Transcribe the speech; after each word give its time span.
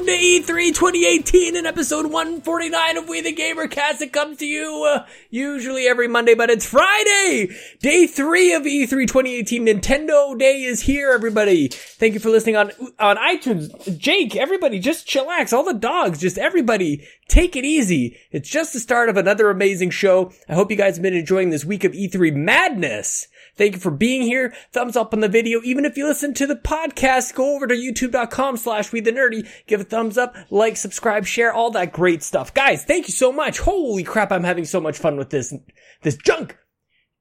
Welcome 0.00 0.18
to 0.18 0.52
E3 0.52 0.68
2018 0.68 1.56
and 1.56 1.66
episode 1.66 2.06
149 2.06 2.96
of 2.96 3.06
We 3.06 3.20
the 3.20 3.32
Gamer 3.32 3.68
Cast. 3.68 4.00
It 4.00 4.14
comes 4.14 4.38
to 4.38 4.46
you 4.46 4.90
uh, 4.90 5.04
usually 5.28 5.86
every 5.86 6.08
Monday, 6.08 6.34
but 6.34 6.48
it's 6.48 6.64
Friday, 6.64 7.54
day 7.80 8.06
three 8.06 8.54
of 8.54 8.62
E3 8.62 8.88
2018. 8.88 9.66
Nintendo 9.66 10.38
Day 10.38 10.62
is 10.62 10.80
here, 10.80 11.10
everybody. 11.10 11.68
Thank 11.68 12.14
you 12.14 12.20
for 12.20 12.30
listening 12.30 12.56
on 12.56 12.70
on 12.98 13.18
iTunes. 13.18 13.98
Jake, 13.98 14.36
everybody, 14.36 14.78
just 14.78 15.06
chillax. 15.06 15.52
All 15.52 15.64
the 15.64 15.74
dogs, 15.74 16.18
just 16.18 16.38
everybody, 16.38 17.06
take 17.28 17.54
it 17.54 17.66
easy. 17.66 18.16
It's 18.30 18.48
just 18.48 18.72
the 18.72 18.80
start 18.80 19.10
of 19.10 19.18
another 19.18 19.50
amazing 19.50 19.90
show. 19.90 20.32
I 20.48 20.54
hope 20.54 20.70
you 20.70 20.78
guys 20.78 20.96
have 20.96 21.02
been 21.02 21.12
enjoying 21.12 21.50
this 21.50 21.66
week 21.66 21.84
of 21.84 21.92
E3 21.92 22.34
madness. 22.34 23.28
Thank 23.56 23.74
you 23.74 23.80
for 23.80 23.90
being 23.90 24.22
here. 24.22 24.54
Thumbs 24.72 24.96
up 24.96 25.12
on 25.12 25.20
the 25.20 25.28
video. 25.28 25.60
Even 25.64 25.84
if 25.84 25.96
you 25.96 26.06
listen 26.06 26.34
to 26.34 26.46
the 26.46 26.56
podcast, 26.56 27.34
go 27.34 27.54
over 27.54 27.66
to 27.66 27.74
youtube.com 27.74 28.56
slash 28.56 28.92
we 28.92 29.00
the 29.00 29.12
nerdy. 29.12 29.48
Give 29.66 29.80
a 29.80 29.84
thumbs 29.84 30.18
up, 30.18 30.36
like, 30.50 30.76
subscribe, 30.76 31.26
share, 31.26 31.52
all 31.52 31.70
that 31.72 31.92
great 31.92 32.22
stuff. 32.22 32.54
Guys, 32.54 32.84
thank 32.84 33.08
you 33.08 33.14
so 33.14 33.32
much. 33.32 33.58
Holy 33.58 34.04
crap, 34.04 34.32
I'm 34.32 34.44
having 34.44 34.64
so 34.64 34.80
much 34.80 34.98
fun 34.98 35.16
with 35.16 35.30
this, 35.30 35.54
this 36.02 36.16
junk. 36.16 36.56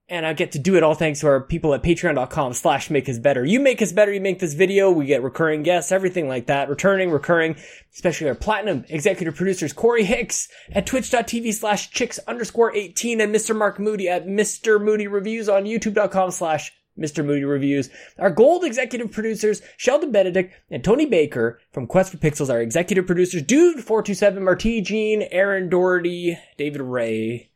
And 0.10 0.26
I 0.26 0.34
get 0.34 0.54
to 0.54 0.60
do 0.60 0.76
it 0.76 0.82
all 0.82 0.96
thanks 0.96 1.20
to 1.20 1.28
our 1.28 1.40
people 1.40 1.74
at 1.76 1.84
patreon.com 1.84 2.54
slash 2.54 2.90
make 2.90 3.08
us 3.08 3.20
better. 3.20 3.46
You 3.46 3.60
make 3.60 3.80
us 3.80 3.92
better, 3.92 4.12
you 4.12 4.20
make 4.20 4.40
this 4.40 4.56
video, 4.56 4.90
we 4.90 5.06
get 5.06 5.22
recurring 5.22 5.62
guests, 5.62 5.92
everything 5.92 6.28
like 6.28 6.48
that. 6.48 6.68
Returning, 6.68 7.12
recurring, 7.12 7.56
especially 7.94 8.28
our 8.28 8.36
platinum 8.36 8.86
executive 8.90 9.36
producers, 9.36 9.72
Corey 9.72 10.04
Hicks 10.04 10.50
at 10.72 10.88
twitch.tv 10.88 11.54
slash 11.54 11.92
chicks 11.92 12.20
underscore 12.28 12.76
18 12.76 13.22
and 13.22 13.34
Mr. 13.34 13.56
Mark 13.56 13.80
Moody 13.80 14.10
at 14.10 14.26
Mr. 14.26 14.82
Moody 14.82 15.06
Reviews 15.06 15.48
on 15.48 15.66
youtube.com 15.66 16.32
slash 16.32 16.74
Mr. 17.00 17.26
Moody 17.26 17.46
Reviews. 17.46 17.90
Our 18.18 18.30
gold 18.30 18.64
executive 18.64 19.12
producers, 19.12 19.62
Sheldon 19.78 20.12
Benedict 20.12 20.54
and 20.70 20.84
Tony 20.84 21.06
Baker 21.06 21.60
from 21.72 21.88
Quest 21.88 22.12
for 22.12 22.18
Pixels, 22.18 22.50
our 22.50 22.62
executive 22.62 23.08
producers, 23.08 23.44
Dude427, 23.44 24.42
Marty 24.42 24.82
Jean, 24.82 25.24
Aaron 25.32 25.70
Doherty, 25.70 26.38
David 26.58 26.82
Ray, 26.82 27.50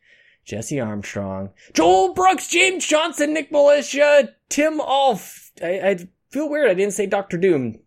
Jesse 0.44 0.80
Armstrong, 0.80 1.50
Joel 1.72 2.14
Brooks, 2.14 2.48
James 2.48 2.86
Johnson, 2.86 3.32
Nick 3.32 3.50
Militia, 3.50 4.34
Tim 4.48 4.80
Alf. 4.80 5.52
I, 5.62 5.80
I 5.80 6.08
feel 6.30 6.48
weird 6.48 6.70
I 6.70 6.74
didn't 6.74 6.94
say 6.94 7.06
Dr. 7.06 7.38
Doom. 7.38 7.80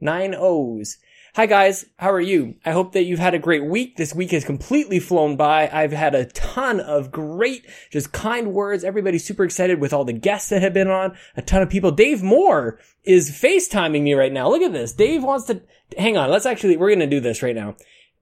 Nine 0.00 0.34
O's. 0.36 0.96
Hi 1.36 1.46
guys, 1.46 1.86
how 1.96 2.10
are 2.10 2.20
you? 2.20 2.56
I 2.64 2.72
hope 2.72 2.92
that 2.92 3.04
you've 3.04 3.20
had 3.20 3.34
a 3.34 3.38
great 3.38 3.64
week. 3.64 3.96
This 3.96 4.12
week 4.12 4.32
has 4.32 4.44
completely 4.44 4.98
flown 4.98 5.36
by. 5.36 5.68
I've 5.68 5.92
had 5.92 6.12
a 6.12 6.24
ton 6.24 6.80
of 6.80 7.12
great, 7.12 7.64
just 7.88 8.10
kind 8.12 8.52
words. 8.52 8.82
Everybody's 8.82 9.24
super 9.24 9.44
excited 9.44 9.80
with 9.80 9.92
all 9.92 10.04
the 10.04 10.12
guests 10.12 10.48
that 10.48 10.60
have 10.60 10.74
been 10.74 10.88
on. 10.90 11.16
A 11.36 11.42
ton 11.42 11.62
of 11.62 11.70
people. 11.70 11.92
Dave 11.92 12.20
Moore 12.20 12.80
is 13.04 13.30
FaceTiming 13.30 14.02
me 14.02 14.14
right 14.14 14.32
now. 14.32 14.50
Look 14.50 14.62
at 14.62 14.72
this. 14.72 14.92
Dave 14.92 15.22
wants 15.22 15.46
to, 15.46 15.62
hang 15.96 16.16
on. 16.16 16.30
Let's 16.30 16.46
actually, 16.46 16.76
we're 16.76 16.96
to 16.96 17.06
do 17.06 17.20
this 17.20 17.44
right 17.44 17.54
now. 17.54 17.76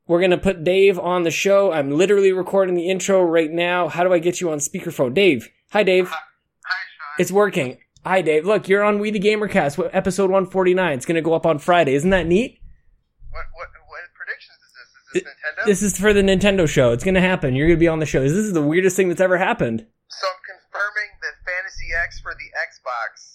We're 0.09 0.21
going 0.21 0.31
to 0.31 0.39
put 0.39 0.65
Dave 0.65 0.99
on 0.99 1.25
the 1.25 1.31
show. 1.31 1.71
I'm 1.71 1.91
literally 1.91 2.33
recording 2.33 2.75
the 2.75 2.89
intro 2.89 3.23
right 3.23 3.51
now. 3.51 3.89
How 3.89 4.05
do 4.05 4.13
I 4.13 4.19
get 4.19 4.41
you 4.41 4.51
on 4.51 4.57
speakerphone? 4.57 5.13
Dave. 5.13 5.51
Hi, 5.73 5.83
Dave. 5.83 6.09
Hi, 6.09 6.15
Sean. 6.15 7.21
It's 7.21 7.31
working. 7.31 7.77
Hi, 8.07 8.23
Dave. 8.23 8.47
Look, 8.47 8.71
you're 8.71 8.83
on 8.83 9.01
We 9.01 9.11
the 9.11 9.21
Gamercast, 9.21 9.91
episode 9.93 10.31
149. 10.31 10.95
It's 10.95 11.05
going 11.05 11.17
to 11.17 11.21
go 11.21 11.35
up 11.35 11.45
on 11.45 11.59
Friday. 11.59 11.95
Isn't 11.95 12.09
that 12.09 12.27
neat? 12.27 12.59
What, 13.33 13.45
what, 13.53 13.69
what 13.87 14.01
predictions 14.15 14.57
is 14.57 14.73
this? 14.73 14.89
Is 14.89 15.13
this 15.13 15.23
Nintendo? 15.25 15.67
This 15.67 15.83
is 15.83 15.99
for 15.99 16.15
the 16.15 16.23
Nintendo 16.23 16.67
show. 16.67 16.93
It's 16.93 17.05
going 17.05 17.15
to 17.15 17.21
happen. 17.21 17.55
You're 17.55 17.67
going 17.67 17.79
to 17.79 17.81
be 17.81 17.89
on 17.89 17.99
the 17.99 18.07
show. 18.07 18.23
This 18.23 18.33
is 18.33 18.55
the 18.55 18.63
weirdest 18.63 18.97
thing 18.97 19.11
that's 19.11 19.21
ever 19.21 19.37
happened. 19.37 19.85
so 20.09 20.27
I'm 20.27 20.41
confirming 20.57 21.11
that 21.21 21.37
Fantasy 21.45 21.93
X 22.03 22.19
for 22.19 22.33
the 22.33 22.49
Xbox 22.57 23.28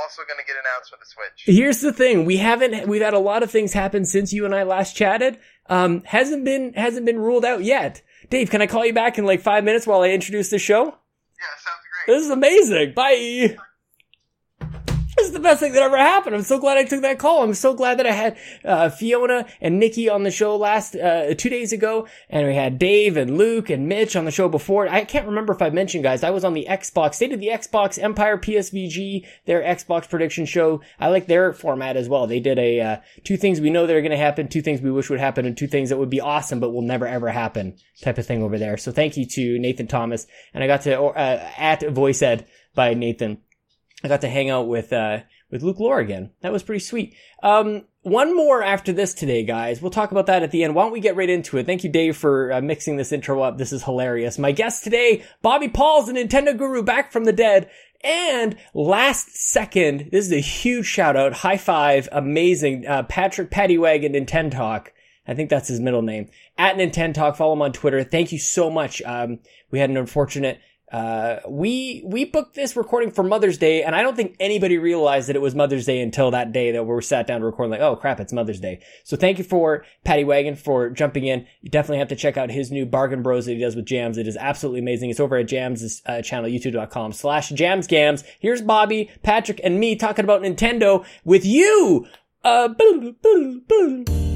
also 0.00 0.22
going 0.22 0.38
to 0.38 0.46
get 0.46 0.56
announced 0.56 0.90
for 0.90 0.96
the 0.98 1.06
Switch. 1.06 1.56
Here's 1.56 1.80
the 1.80 1.92
thing. 1.92 2.24
We 2.24 2.38
haven't, 2.38 2.88
we've 2.88 3.02
had 3.02 3.14
a 3.14 3.18
lot 3.18 3.42
of 3.42 3.50
things 3.50 3.72
happen 3.72 4.04
since 4.04 4.32
you 4.32 4.44
and 4.44 4.54
I 4.54 4.62
last 4.62 4.96
chatted. 4.96 5.38
Um, 5.66 6.02
hasn't 6.04 6.44
been, 6.44 6.72
hasn't 6.74 7.06
been 7.06 7.18
ruled 7.18 7.44
out 7.44 7.62
yet. 7.64 8.02
Dave, 8.30 8.50
can 8.50 8.62
I 8.62 8.66
call 8.66 8.86
you 8.86 8.92
back 8.94 9.18
in 9.18 9.24
like 9.24 9.40
five 9.40 9.64
minutes 9.64 9.86
while 9.86 10.02
I 10.02 10.10
introduce 10.10 10.50
the 10.50 10.58
show? 10.58 10.84
Yeah, 10.84 11.46
sounds 11.58 11.82
great. 12.06 12.14
This 12.14 12.24
is 12.24 12.30
amazing. 12.30 12.94
Bye. 12.94 13.56
This 15.16 15.26
is 15.26 15.32
the 15.32 15.40
best 15.40 15.60
thing 15.60 15.72
that 15.72 15.82
ever 15.82 15.98
happened. 15.98 16.34
I'm 16.34 16.42
so 16.42 16.58
glad 16.58 16.78
I 16.78 16.84
took 16.84 17.02
that 17.02 17.18
call. 17.18 17.42
I'm 17.42 17.52
so 17.52 17.74
glad 17.74 17.98
that 17.98 18.06
I 18.06 18.12
had 18.12 18.38
uh, 18.64 18.88
Fiona 18.88 19.46
and 19.60 19.78
Nikki 19.78 20.08
on 20.08 20.22
the 20.22 20.30
show 20.30 20.56
last 20.56 20.96
uh, 20.96 21.34
two 21.34 21.50
days 21.50 21.70
ago, 21.70 22.06
and 22.30 22.46
we 22.46 22.54
had 22.54 22.78
Dave 22.78 23.18
and 23.18 23.36
Luke 23.36 23.68
and 23.68 23.88
Mitch 23.88 24.16
on 24.16 24.24
the 24.24 24.30
show 24.30 24.48
before. 24.48 24.88
I 24.88 25.04
can't 25.04 25.26
remember 25.26 25.52
if 25.52 25.60
I 25.60 25.68
mentioned, 25.68 26.02
guys. 26.02 26.24
I 26.24 26.30
was 26.30 26.44
on 26.44 26.54
the 26.54 26.66
Xbox. 26.68 27.18
They 27.18 27.28
did 27.28 27.40
the 27.40 27.48
Xbox 27.48 28.02
Empire 28.02 28.38
PSVG, 28.38 29.26
their 29.44 29.60
Xbox 29.60 30.08
prediction 30.08 30.46
show. 30.46 30.80
I 30.98 31.08
like 31.08 31.26
their 31.26 31.52
format 31.52 31.98
as 31.98 32.08
well. 32.08 32.26
They 32.26 32.40
did 32.40 32.58
a 32.58 32.80
uh, 32.80 32.96
two 33.22 33.36
things 33.36 33.60
we 33.60 33.70
know 33.70 33.86
that 33.86 33.94
are 33.94 34.00
going 34.00 34.12
to 34.12 34.16
happen, 34.16 34.48
two 34.48 34.62
things 34.62 34.80
we 34.80 34.90
wish 34.90 35.10
would 35.10 35.20
happen, 35.20 35.44
and 35.44 35.56
two 35.56 35.68
things 35.68 35.90
that 35.90 35.98
would 35.98 36.10
be 36.10 36.22
awesome 36.22 36.58
but 36.58 36.70
will 36.70 36.82
never 36.82 37.06
ever 37.06 37.28
happen 37.28 37.76
type 38.00 38.16
of 38.16 38.26
thing 38.26 38.42
over 38.42 38.58
there. 38.58 38.78
So 38.78 38.92
thank 38.92 39.18
you 39.18 39.26
to 39.26 39.58
Nathan 39.58 39.88
Thomas, 39.88 40.26
and 40.54 40.64
I 40.64 40.66
got 40.66 40.82
to 40.82 40.98
uh, 41.02 41.50
at 41.58 41.86
Voice 41.90 42.22
Ed 42.22 42.46
by 42.74 42.94
Nathan. 42.94 43.38
I 44.02 44.08
got 44.08 44.22
to 44.22 44.28
hang 44.28 44.50
out 44.50 44.68
with 44.68 44.92
uh 44.92 45.20
with 45.50 45.62
Luke 45.62 45.78
Lore 45.78 46.00
again. 46.00 46.30
That 46.40 46.52
was 46.52 46.62
pretty 46.62 46.80
sweet. 46.80 47.14
Um, 47.42 47.84
one 48.00 48.34
more 48.34 48.62
after 48.62 48.92
this 48.92 49.14
today, 49.14 49.44
guys. 49.44 49.80
We'll 49.80 49.90
talk 49.90 50.10
about 50.10 50.26
that 50.26 50.42
at 50.42 50.50
the 50.50 50.64
end. 50.64 50.74
Why 50.74 50.82
don't 50.82 50.92
we 50.92 51.00
get 51.00 51.14
right 51.14 51.28
into 51.28 51.58
it? 51.58 51.66
Thank 51.66 51.84
you, 51.84 51.90
Dave, 51.90 52.16
for 52.16 52.52
uh, 52.52 52.60
mixing 52.60 52.96
this 52.96 53.12
intro 53.12 53.42
up. 53.42 53.58
This 53.58 53.72
is 53.72 53.84
hilarious. 53.84 54.38
My 54.38 54.50
guest 54.50 54.82
today, 54.82 55.22
Bobby 55.42 55.68
Paul's 55.68 56.06
the 56.06 56.14
Nintendo 56.14 56.56
guru 56.56 56.82
back 56.82 57.12
from 57.12 57.24
the 57.24 57.32
dead. 57.32 57.70
And 58.02 58.56
last 58.74 59.36
second, 59.36 60.08
this 60.10 60.26
is 60.26 60.32
a 60.32 60.40
huge 60.40 60.86
shout 60.86 61.16
out, 61.16 61.32
high 61.34 61.58
five, 61.58 62.08
amazing, 62.10 62.86
uh, 62.86 63.04
Patrick 63.04 63.50
Pattywagon 63.50 64.16
Nintendo 64.16 64.50
Talk. 64.50 64.92
I 65.28 65.34
think 65.34 65.50
that's 65.50 65.68
his 65.68 65.78
middle 65.78 66.02
name. 66.02 66.28
At 66.58 66.76
Nintendo 66.76 67.14
Talk, 67.14 67.36
follow 67.36 67.52
him 67.52 67.62
on 67.62 67.72
Twitter. 67.72 68.02
Thank 68.02 68.32
you 68.32 68.40
so 68.40 68.70
much. 68.70 69.00
Um, 69.02 69.38
we 69.70 69.78
had 69.78 69.90
an 69.90 69.96
unfortunate 69.96 70.58
uh, 70.92 71.40
we 71.48 72.02
we 72.04 72.26
booked 72.26 72.54
this 72.54 72.76
recording 72.76 73.10
for 73.10 73.22
Mother's 73.22 73.56
Day, 73.56 73.82
and 73.82 73.96
I 73.96 74.02
don't 74.02 74.14
think 74.14 74.36
anybody 74.38 74.76
realized 74.76 75.28
that 75.28 75.36
it 75.36 75.42
was 75.42 75.54
Mother's 75.54 75.86
Day 75.86 76.02
until 76.02 76.30
that 76.32 76.52
day 76.52 76.70
that 76.72 76.82
we 76.82 76.88
were 76.88 77.00
sat 77.00 77.26
down 77.26 77.40
to 77.40 77.46
record. 77.46 77.70
Like, 77.70 77.80
oh 77.80 77.96
crap, 77.96 78.20
it's 78.20 78.32
Mother's 78.32 78.60
Day. 78.60 78.82
So 79.02 79.16
thank 79.16 79.38
you 79.38 79.44
for 79.44 79.86
Patty 80.04 80.24
Wagon 80.24 80.54
for 80.54 80.90
jumping 80.90 81.24
in. 81.24 81.46
You 81.62 81.70
definitely 81.70 81.98
have 81.98 82.08
to 82.08 82.16
check 82.16 82.36
out 82.36 82.50
his 82.50 82.70
new 82.70 82.84
Bargain 82.84 83.22
Bros 83.22 83.46
that 83.46 83.54
he 83.54 83.58
does 83.58 83.74
with 83.74 83.86
Jams. 83.86 84.18
It 84.18 84.28
is 84.28 84.36
absolutely 84.36 84.80
amazing. 84.80 85.08
It's 85.08 85.20
over 85.20 85.36
at 85.36 85.48
Jams' 85.48 86.02
uh, 86.04 86.20
channel, 86.20 86.50
youtube.com 86.50 87.12
slash 87.12 87.50
jamsgams. 87.52 88.22
Here's 88.38 88.60
Bobby, 88.60 89.10
Patrick, 89.22 89.60
and 89.64 89.80
me 89.80 89.96
talking 89.96 90.24
about 90.24 90.42
Nintendo 90.42 91.06
with 91.24 91.46
you. 91.46 92.06
Uh, 92.44 92.68
boom, 92.68 93.16
boom, 93.22 93.62
boom. 93.66 94.31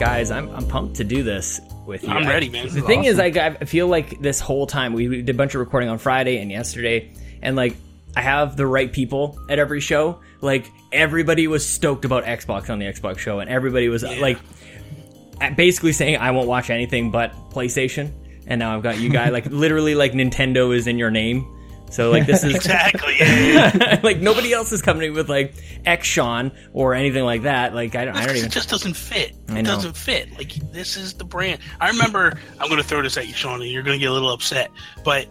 Guys, 0.00 0.30
I'm 0.30 0.48
I'm 0.50 0.66
pumped 0.66 0.96
to 0.96 1.04
do 1.04 1.22
this 1.22 1.60
with 1.86 2.02
you. 2.02 2.08
I'm 2.08 2.26
ready, 2.26 2.48
man. 2.48 2.68
The 2.72 2.80
thing 2.80 3.04
is, 3.04 3.18
like, 3.18 3.36
I 3.36 3.54
feel 3.56 3.86
like 3.86 4.20
this 4.20 4.40
whole 4.40 4.66
time 4.66 4.94
we, 4.94 5.08
we 5.08 5.16
did 5.22 5.34
a 5.34 5.36
bunch 5.36 5.54
of 5.54 5.60
recording 5.60 5.90
on 5.90 5.98
Friday 5.98 6.38
and 6.38 6.50
yesterday, 6.50 7.12
and 7.42 7.54
like 7.54 7.76
I 8.16 8.22
have 8.22 8.56
the 8.56 8.66
right 8.66 8.90
people 8.90 9.38
at 9.48 9.58
every 9.58 9.80
show. 9.80 10.20
Like 10.40 10.72
everybody 10.90 11.46
was 11.46 11.64
stoked 11.64 12.06
about 12.06 12.24
Xbox 12.24 12.70
on 12.70 12.78
the 12.78 12.86
Xbox 12.86 13.18
show, 13.18 13.40
and 13.40 13.50
everybody 13.50 13.88
was 13.88 14.02
like 14.02 14.38
basically 15.54 15.92
saying 15.92 16.16
I 16.16 16.30
won't 16.30 16.48
watch 16.48 16.70
anything 16.70 17.10
but 17.10 17.32
PlayStation. 17.50 18.10
And 18.46 18.58
now 18.58 18.74
I've 18.74 18.82
got 18.82 18.98
you 18.98 19.10
guys 19.10 19.32
like 19.32 19.46
literally 19.50 19.94
like 19.94 20.12
Nintendo 20.12 20.74
is 20.74 20.86
in 20.86 20.98
your 20.98 21.10
name. 21.10 21.46
So 21.90 22.10
like 22.10 22.26
this 22.26 22.44
is 22.44 22.54
Exactly. 22.56 23.16
Yeah, 23.18 23.76
yeah. 23.76 24.00
like 24.02 24.18
nobody 24.18 24.52
else 24.52 24.70
is 24.72 24.80
coming 24.82 25.12
with 25.12 25.28
like 25.28 25.54
X 25.84 26.06
Sean 26.06 26.52
or 26.72 26.94
anything 26.94 27.24
like 27.24 27.42
that. 27.42 27.74
Like 27.74 27.94
I 27.96 28.04
don't, 28.04 28.16
I 28.16 28.26
don't 28.26 28.36
even. 28.36 28.46
it 28.48 28.52
just 28.52 28.68
doesn't 28.70 28.94
fit. 28.94 29.32
It 29.48 29.64
doesn't 29.64 29.96
fit. 29.96 30.30
Like 30.38 30.52
this 30.72 30.96
is 30.96 31.14
the 31.14 31.24
brand. 31.24 31.60
I 31.80 31.88
remember. 31.88 32.38
I'm 32.60 32.68
going 32.68 32.80
to 32.80 32.86
throw 32.86 33.02
this 33.02 33.16
at 33.16 33.26
you, 33.26 33.34
Sean, 33.34 33.60
and 33.60 33.70
you're 33.70 33.82
going 33.82 33.98
to 33.98 34.00
get 34.00 34.10
a 34.10 34.12
little 34.12 34.32
upset. 34.32 34.70
But 35.04 35.26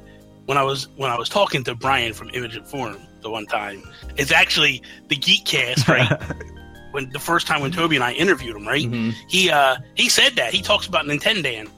when 0.45 0.57
I 0.57 0.63
was 0.63 0.87
when 0.97 1.09
I 1.11 1.17
was 1.17 1.29
talking 1.29 1.63
to 1.63 1.75
Brian 1.75 2.13
from 2.13 2.29
Image 2.33 2.55
and 2.55 2.67
Form 2.67 2.97
the 3.21 3.29
one 3.29 3.45
time, 3.45 3.83
it's 4.17 4.31
actually 4.31 4.81
the 5.07 5.15
Geekcast, 5.15 5.87
right? 5.87 6.21
when 6.91 7.09
the 7.11 7.19
first 7.19 7.47
time 7.47 7.61
when 7.61 7.71
Toby 7.71 7.95
and 7.95 8.03
I 8.03 8.13
interviewed 8.13 8.55
him, 8.55 8.67
right? 8.67 8.85
Mhm. 8.85 9.13
He 9.27 9.49
uh 9.49 9.77
he 9.95 10.09
said 10.09 10.33
that 10.37 10.53
he 10.53 10.61
talks 10.61 10.87
about 10.87 11.05
Nintendo, 11.05 11.69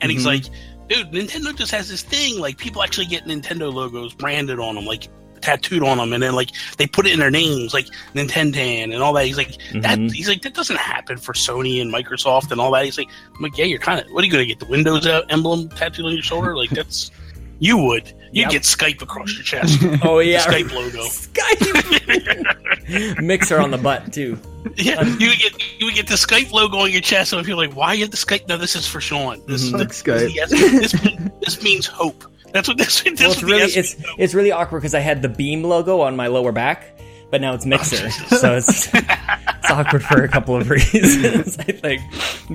and 0.00 0.10
he's 0.12 0.22
Mhm. 0.22 0.26
like, 0.26 0.44
dude, 0.88 1.10
Nintendo 1.12 1.54
just 1.56 1.70
has 1.72 1.88
this 1.88 2.02
thing 2.02 2.38
like 2.40 2.58
people 2.58 2.82
actually 2.82 3.06
get 3.06 3.24
Nintendo 3.24 3.72
logos 3.72 4.14
branded 4.14 4.58
on 4.58 4.74
them, 4.74 4.84
like 4.84 5.08
tattooed 5.40 5.82
on 5.84 5.98
them, 5.98 6.12
and 6.12 6.22
then 6.22 6.34
like 6.34 6.50
they 6.78 6.86
put 6.86 7.06
it 7.06 7.12
in 7.12 7.20
their 7.20 7.30
names, 7.30 7.72
like 7.72 7.86
Nintendo 8.14 8.56
and 8.82 8.94
all 8.94 9.12
that. 9.12 9.24
He's 9.26 9.36
like, 9.36 9.56
that 9.82 9.98
Mhm. 9.98 10.12
he's 10.12 10.28
like 10.28 10.42
that 10.42 10.54
doesn't 10.54 10.78
happen 10.78 11.16
for 11.16 11.32
Sony 11.32 11.80
and 11.80 11.92
Microsoft 11.92 12.50
and 12.50 12.60
all 12.60 12.72
that. 12.72 12.84
He's 12.84 12.98
like, 12.98 13.08
I'm 13.36 13.42
like, 13.42 13.56
yeah, 13.56 13.64
you're 13.66 13.78
kind 13.78 14.00
of 14.00 14.10
what 14.12 14.22
are 14.22 14.26
you 14.26 14.32
gonna 14.32 14.46
get 14.46 14.58
the 14.58 14.66
Windows 14.66 15.06
uh, 15.06 15.22
emblem 15.28 15.68
tattooed 15.68 16.06
on 16.06 16.12
your 16.12 16.22
shoulder? 16.22 16.56
Like 16.56 16.70
that's 16.70 17.10
you 17.58 17.76
would 17.76 18.08
you 18.30 18.42
Yep. 18.42 18.46
would 18.46 18.52
get 18.52 18.62
Skype 18.62 19.00
across 19.02 19.32
your 19.34 19.42
chest, 19.42 19.78
Oh 20.02 20.18
yeah, 20.18 20.44
Skype 20.44 20.70
logo. 20.72 21.04
Skype. 21.06 23.18
Mixer 23.22 23.58
on 23.58 23.70
the 23.70 23.78
butt 23.78 24.12
too. 24.12 24.38
Yeah, 24.76 25.02
you 25.02 25.28
would 25.28 25.38
get 25.38 25.80
you 25.80 25.86
would 25.86 25.94
get 25.94 26.06
the 26.08 26.14
Skype 26.14 26.52
logo 26.52 26.78
on 26.78 26.90
your 26.90 27.00
chest, 27.00 27.32
and 27.32 27.44
people 27.44 27.62
are 27.62 27.66
like, 27.66 27.76
"Why 27.76 27.94
you 27.94 28.02
have 28.04 28.10
the 28.10 28.16
Skype?" 28.16 28.48
No, 28.48 28.56
this 28.56 28.76
is 28.76 28.86
for 28.86 29.00
Sean. 29.00 29.40
This 29.46 29.62
is 29.62 29.72
Mhm. 29.72 29.78
the, 29.78 29.84
Skype. 29.86 30.34
Yes, 30.34 30.50
this, 30.50 30.92
this 31.44 31.62
means 31.62 31.86
hope. 31.86 32.24
That's 32.52 32.68
what 32.68 32.76
this. 32.78 33.02
this 33.02 33.20
Well, 33.20 33.32
it's 33.32 33.42
what 33.42 33.50
really 33.50 33.72
it's 33.72 33.98
means, 33.98 34.10
it's 34.18 34.34
really 34.34 34.52
awkward 34.52 34.80
because 34.80 34.94
I 34.94 35.00
had 35.00 35.22
the 35.22 35.28
Beam 35.28 35.64
logo 35.64 36.00
on 36.00 36.16
my 36.16 36.26
lower 36.26 36.52
back, 36.52 36.97
but 37.30 37.40
now 37.40 37.54
it's 37.54 37.66
Mixer, 37.66 38.10
so 38.10 38.56
it's 38.56 38.88
it's 38.94 39.70
awkward 39.70 40.02
for 40.02 40.24
a 40.24 40.28
couple 40.28 40.56
of 40.56 40.70
reasons. 40.70 41.58
I 41.58 41.64
think, 41.64 42.02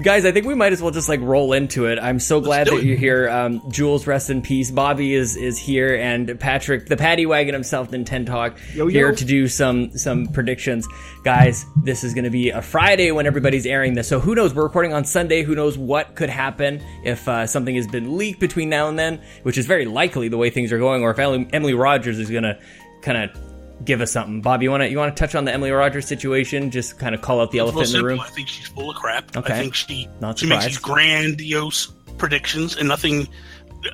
guys, 0.03 0.25
I 0.25 0.31
think 0.31 0.47
we 0.47 0.55
might 0.55 0.73
as 0.73 0.81
well 0.81 0.91
just 0.91 1.09
like 1.09 1.21
roll 1.21 1.53
into 1.53 1.85
it. 1.85 1.99
I'm 1.99 2.19
so 2.19 2.41
glad 2.41 2.67
that 2.67 2.75
it. 2.75 2.83
you're 2.83 2.97
here. 2.97 3.29
Um, 3.29 3.61
Jules, 3.69 4.07
rest 4.07 4.29
in 4.29 4.41
peace. 4.41 4.71
Bobby 4.71 5.13
is 5.13 5.37
is 5.37 5.59
here, 5.59 5.95
and 5.95 6.39
Patrick, 6.39 6.87
the 6.87 6.97
Paddy 6.97 7.25
Wagon 7.25 7.53
himself, 7.53 7.91
Nintendo 7.91 8.25
Talk, 8.25 8.57
Yo, 8.73 8.87
yo. 8.87 8.87
here 8.87 9.11
to 9.11 9.25
do 9.25 9.47
some 9.47 9.95
some 9.97 10.27
predictions. 10.27 10.87
Guys, 11.23 11.65
this 11.83 12.03
is 12.03 12.13
going 12.13 12.25
to 12.25 12.31
be 12.31 12.49
a 12.49 12.61
Friday 12.61 13.11
when 13.11 13.27
everybody's 13.27 13.65
airing 13.65 13.93
this, 13.93 14.07
so 14.07 14.19
who 14.19 14.33
knows? 14.33 14.53
We're 14.53 14.63
recording 14.63 14.93
on 14.93 15.05
Sunday. 15.05 15.43
Who 15.43 15.55
knows 15.55 15.77
what 15.77 16.15
could 16.15 16.29
happen 16.29 16.83
if 17.03 17.27
uh, 17.27 17.45
something 17.45 17.75
has 17.75 17.87
been 17.87 18.17
leaked 18.17 18.39
between 18.39 18.69
now 18.69 18.87
and 18.89 18.97
then, 18.97 19.21
which 19.43 19.57
is 19.57 19.67
very 19.67 19.85
likely 19.85 20.29
the 20.29 20.37
way 20.37 20.49
things 20.49 20.71
are 20.71 20.79
going, 20.79 21.03
or 21.03 21.11
if 21.11 21.19
Emily, 21.19 21.47
Emily 21.53 21.73
Rogers 21.75 22.17
is 22.17 22.29
going 22.29 22.43
to 22.43 22.59
kind 23.01 23.17
of 23.29 23.52
give 23.85 24.01
us 24.01 24.11
something. 24.11 24.41
Bob, 24.41 24.61
you 24.63 24.69
want 24.71 24.81
to 24.83 24.89
you 24.89 24.97
want 24.97 25.15
to 25.15 25.19
touch 25.19 25.35
on 25.35 25.45
the 25.45 25.53
Emily 25.53 25.71
Rogers 25.71 26.05
situation? 26.07 26.71
Just 26.71 26.97
kind 26.99 27.13
of 27.15 27.21
call 27.21 27.41
out 27.41 27.51
the 27.51 27.59
It's 27.59 27.63
elephant 27.71 27.87
in 27.87 28.01
the 28.01 28.03
room. 28.05 28.19
I 28.19 28.27
think 28.27 28.47
she's 28.47 28.67
full 28.67 28.89
of 28.89 28.95
crap. 28.95 29.35
Okay. 29.35 29.53
I 29.53 29.57
think 29.59 29.75
she 29.75 30.07
Not 30.19 30.39
she 30.39 30.47
makes 30.47 30.65
these 30.65 30.77
grandiose 30.77 31.87
predictions 32.17 32.75
and 32.75 32.87
nothing. 32.87 33.27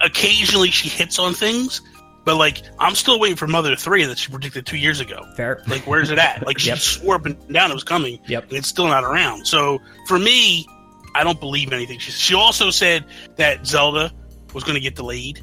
Occasionally, 0.01 0.69
she 0.69 0.87
hits 0.89 1.17
on 1.17 1.33
things, 1.33 1.81
but 2.25 2.35
like 2.35 2.61
I'm 2.77 2.93
still 2.95 3.19
waiting 3.19 3.37
for 3.37 3.47
Mother 3.47 3.75
Three 3.75 4.03
that 4.05 4.17
she 4.19 4.29
predicted 4.31 4.65
two 4.65 4.77
years 4.77 4.99
ago. 4.99 5.25
Fair. 5.35 5.63
Like, 5.67 5.87
where's 5.87 6.11
it 6.11 6.19
at? 6.19 6.45
Like, 6.45 6.59
she 6.59 6.69
Yep. 6.69 6.77
swore 6.77 7.15
up 7.15 7.25
and 7.25 7.35
down 7.53 7.71
it 7.71 7.73
was 7.73 7.83
coming, 7.83 8.19
Yep. 8.27 8.49
and 8.49 8.53
it's 8.53 8.67
still 8.67 8.87
not 8.87 9.03
around. 9.03 9.45
So 9.47 9.79
for 10.07 10.19
me, 10.19 10.67
I 11.15 11.23
don't 11.23 11.39
believe 11.39 11.73
anything. 11.73 11.97
She, 11.99 12.11
she 12.11 12.35
also 12.35 12.69
said 12.69 13.03
that 13.37 13.65
Zelda 13.65 14.11
was 14.53 14.63
going 14.63 14.75
to 14.75 14.79
get 14.81 14.95
delayed. 14.95 15.41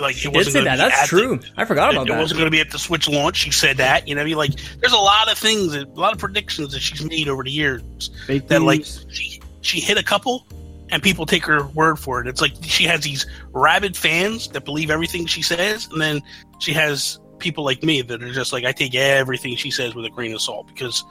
Like, 0.00 0.16
She 0.16 0.28
it 0.28 0.32
did 0.32 0.38
wasn't 0.38 0.52
say 0.54 0.64
that. 0.64 0.76
That's 0.76 1.08
true. 1.08 1.38
The, 1.38 1.50
I 1.56 1.64
forgot 1.64 1.92
it, 1.92 1.96
about 1.96 2.08
it 2.08 2.12
that. 2.12 2.20
wasn't 2.20 2.38
going 2.38 2.46
to 2.46 2.50
be 2.50 2.60
at 2.60 2.70
the 2.70 2.78
Switch 2.78 3.08
launch. 3.08 3.36
She 3.36 3.50
said 3.50 3.76
that. 3.78 4.08
You 4.08 4.14
know, 4.14 4.20
what 4.20 4.24
I 4.24 4.28
mean, 4.28 4.36
like, 4.36 4.52
there's 4.80 4.92
a 4.92 4.98
lot 4.98 5.30
of 5.30 5.38
things, 5.38 5.74
a 5.74 5.84
lot 5.86 6.12
of 6.12 6.18
predictions 6.18 6.72
that 6.72 6.80
she's 6.80 7.04
made 7.04 7.28
over 7.28 7.42
the 7.42 7.50
years 7.50 8.10
Fake 8.26 8.48
that 8.48 8.62
like 8.62 8.84
she 8.84 9.40
she 9.60 9.80
hit 9.80 9.98
a 9.98 10.02
couple 10.02 10.46
and 10.90 11.02
people 11.02 11.26
take 11.26 11.44
her 11.46 11.66
word 11.68 11.98
for 11.98 12.20
it. 12.20 12.26
It's 12.26 12.40
like 12.40 12.52
she 12.62 12.84
has 12.84 13.02
these 13.02 13.26
rabid 13.52 13.96
fans 13.96 14.48
that 14.48 14.64
believe 14.64 14.90
everything 14.90 15.26
she 15.26 15.42
says, 15.42 15.88
and 15.90 16.00
then 16.00 16.20
she 16.58 16.72
has 16.72 17.18
people 17.38 17.64
like 17.64 17.82
me 17.82 18.02
that 18.02 18.22
are 18.22 18.32
just 18.32 18.52
like 18.52 18.64
I 18.64 18.72
take 18.72 18.94
everything 18.94 19.56
she 19.56 19.70
says 19.70 19.94
with 19.94 20.04
a 20.04 20.10
grain 20.10 20.32
of 20.34 20.40
salt 20.40 20.66
because 20.68 21.04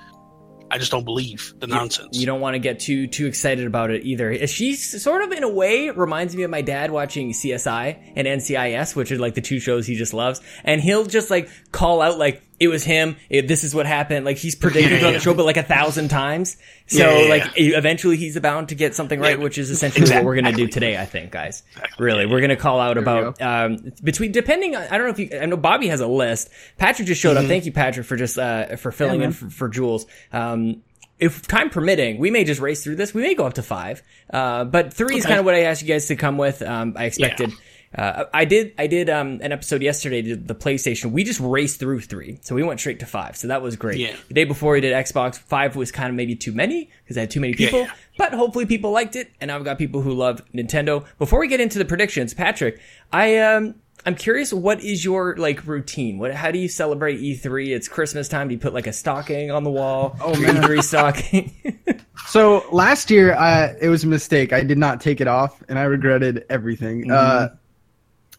I 0.72 0.78
just 0.78 0.92
don't 0.92 1.06
believe 1.06 1.54
the 1.60 1.68
nonsense. 1.68 2.18
You 2.18 2.26
don't 2.26 2.42
want 2.42 2.56
to 2.56 2.60
get 2.60 2.80
too 2.80 3.08
too 3.08 3.26
excited 3.26 3.66
about 3.66 3.92
it 3.92 4.06
either. 4.06 4.48
She 4.48 4.76
sort 4.76 5.24
of, 5.24 5.32
in 5.32 5.44
a 5.44 5.50
way, 5.50 5.90
reminds 5.90 6.36
me 6.36 6.44
of 6.44 6.52
my 6.52 6.62
dad 6.62 6.92
watching 6.92 7.32
CSI 7.32 8.14
and 8.16 8.28
NCIS, 8.28 8.96
which 8.96 9.12
are 9.12 9.18
like 9.18 9.36
the 9.36 9.42
two 9.42 9.60
shows 9.60 9.88
he 9.88 9.96
just 9.96 10.14
loves. 10.14 10.42
And 10.64 10.82
he'll 10.82 11.06
just 11.06 11.30
like 11.30 11.50
call 11.72 12.02
out 12.02 12.18
like 12.18 12.44
it 12.60 12.68
was 12.68 12.84
him. 12.84 13.16
It, 13.30 13.48
this 13.48 13.64
is 13.64 13.74
what 13.74 13.86
happened. 13.86 14.26
Like 14.26 14.38
he's 14.38 14.56
predicted 14.56 14.92
Yeah, 15.02 15.08
on 15.08 15.14
the 15.14 15.18
yeah. 15.20 15.20
show, 15.20 15.34
but 15.34 15.46
like 15.46 15.58
a 15.58 15.64
thousand 15.64 16.10
times. 16.10 16.58
So 16.88 16.98
Yeah, 16.98 17.18
yeah, 17.24 17.30
like 17.30 17.44
eventually 17.56 18.18
he's 18.18 18.38
bound 18.40 18.70
to 18.70 18.76
get 18.76 18.96
something 18.96 19.20
right, 19.20 19.38
Yeah, 19.38 19.44
which 19.44 19.58
is 19.58 19.70
essentially 19.70 20.10
what 20.12 20.24
we're 20.26 20.36
gonna 20.36 20.52
do 20.54 20.68
today. 20.68 20.98
I 20.98 21.06
think, 21.06 21.32
guys. 21.32 21.64
Exactly. 21.76 22.06
Really, 22.06 22.26
we're 22.26 22.42
gonna 22.42 22.56
call 22.56 22.80
out 22.80 22.98
about 22.98 23.42
um, 23.42 23.92
between 24.04 24.32
depending. 24.32 24.76
on 24.76 24.84
I 24.84 24.98
don't 24.98 25.08
know 25.08 25.14
if 25.14 25.20
you. 25.20 25.40
I 25.40 25.46
know 25.46 25.58
Bobby 25.58 25.88
has 25.88 26.02
a 26.02 26.08
list. 26.08 26.50
Patrick 26.78 27.08
just 27.08 27.22
showed 27.22 27.36
Mm-hmm. 27.36 27.46
up. 27.46 27.50
Thank 27.50 27.66
you, 27.66 27.72
Patrick, 27.72 28.06
for 28.06 28.16
just 28.18 28.38
uh, 28.38 28.76
for 28.76 28.92
filling 28.92 29.22
Yeah, 29.22 29.28
in 29.28 29.34
for, 29.34 29.50
for 29.50 29.70
Jules. 29.70 30.06
Um, 30.34 30.84
if 31.20 31.46
time 31.48 31.70
permitting, 31.70 32.18
we 32.18 32.32
may 32.32 32.44
just 32.46 32.62
race 32.62 32.82
through 32.84 32.96
this. 32.96 33.14
We 33.14 33.22
may 33.22 33.36
go 33.36 33.46
up 33.46 33.56
to 33.56 33.62
five, 33.64 34.02
uh, 34.34 34.64
but 34.64 34.94
three 34.94 35.18
is 35.18 35.26
kind 35.26 35.38
of 35.40 35.44
what 35.46 35.54
I 35.54 35.64
asked 35.64 35.82
you 35.82 35.88
guys 35.88 36.08
to 36.08 36.16
come 36.16 36.38
with. 36.38 36.62
Um, 36.62 36.94
I 36.98 37.06
expected. 37.06 37.52
Uh, 37.96 38.26
I 38.34 38.46
did. 38.46 38.74
I 38.78 38.88
did 38.88 39.10
um, 39.10 39.40
an 39.42 39.52
episode 39.52 39.82
yesterday 39.82 40.22
to 40.22 40.36
the 40.36 40.54
PlayStation. 40.54 41.12
We 41.12 41.24
just 41.24 41.40
raced 41.40 41.80
through 41.80 42.02
three, 42.02 42.38
so 42.42 42.54
we 42.54 42.62
went 42.62 42.80
straight 42.80 43.00
to 43.00 43.06
five. 43.08 43.36
So 43.36 43.48
that 43.48 43.62
was 43.62 43.76
great. 43.76 43.98
Yeah. 43.98 44.16
The 44.28 44.34
day 44.36 44.44
before 44.44 44.74
we 44.74 44.82
did 44.82 44.94
Xbox, 44.94 45.38
five 45.40 45.76
was 45.76 45.92
kind 45.92 46.10
of 46.10 46.16
maybe 46.16 46.36
too 46.36 46.52
many 46.52 46.92
because 47.04 47.18
I 47.18 47.22
had 47.22 47.32
too 47.32 47.40
many 47.40 47.54
people. 47.54 47.80
yeah. 47.80 47.92
But 48.18 48.34
hopefully 48.34 48.66
people 48.66 48.92
liked 48.92 49.16
it, 49.16 49.32
and 49.42 49.52
I've 49.52 49.64
got 49.64 49.78
people 49.78 50.02
who 50.02 50.14
love 50.14 50.42
Nintendo. 50.54 51.06
Before 51.18 51.40
we 51.40 51.48
get 51.48 51.60
into 51.62 51.80
the 51.80 51.86
predictions, 51.86 52.34
Patrick, 52.34 52.80
I 53.12 53.38
um. 53.38 53.76
I'm 54.06 54.16
curious, 54.16 54.54
what 54.54 54.82
is 54.82 55.04
your 55.04 55.36
like 55.36 55.68
routine? 55.68 56.20
What, 56.20 56.34
how 56.34 56.52
do 56.52 56.58
you 56.58 56.70
celebrate 56.70 57.20
E3? 57.20 57.76
It's 57.76 57.90
Christmas 57.90 58.30
time. 58.30 58.48
Do 58.48 58.54
you 58.54 58.60
put 58.60 58.74
like 58.74 58.88
a 58.88 58.94
stocking 58.94 59.52
on 59.52 59.66
the 59.66 59.70
wall? 59.70 60.16
Oh, 60.22 60.34
Your 60.38 60.54
man. 60.54 60.64
E3 60.64 60.82
stocking. 60.84 61.54
So 62.28 62.64
last 62.72 63.10
year, 63.10 63.34
uh, 63.34 63.74
it 63.82 63.90
was 63.90 64.04
a 64.04 64.08
mistake. 64.08 64.54
I 64.54 64.62
did 64.64 64.78
not 64.78 65.02
take 65.02 65.20
it 65.20 65.28
off, 65.28 65.64
and 65.68 65.80
I 65.80 65.84
regretted 65.84 66.46
everything. 66.50 67.10
Uh, 67.10 67.56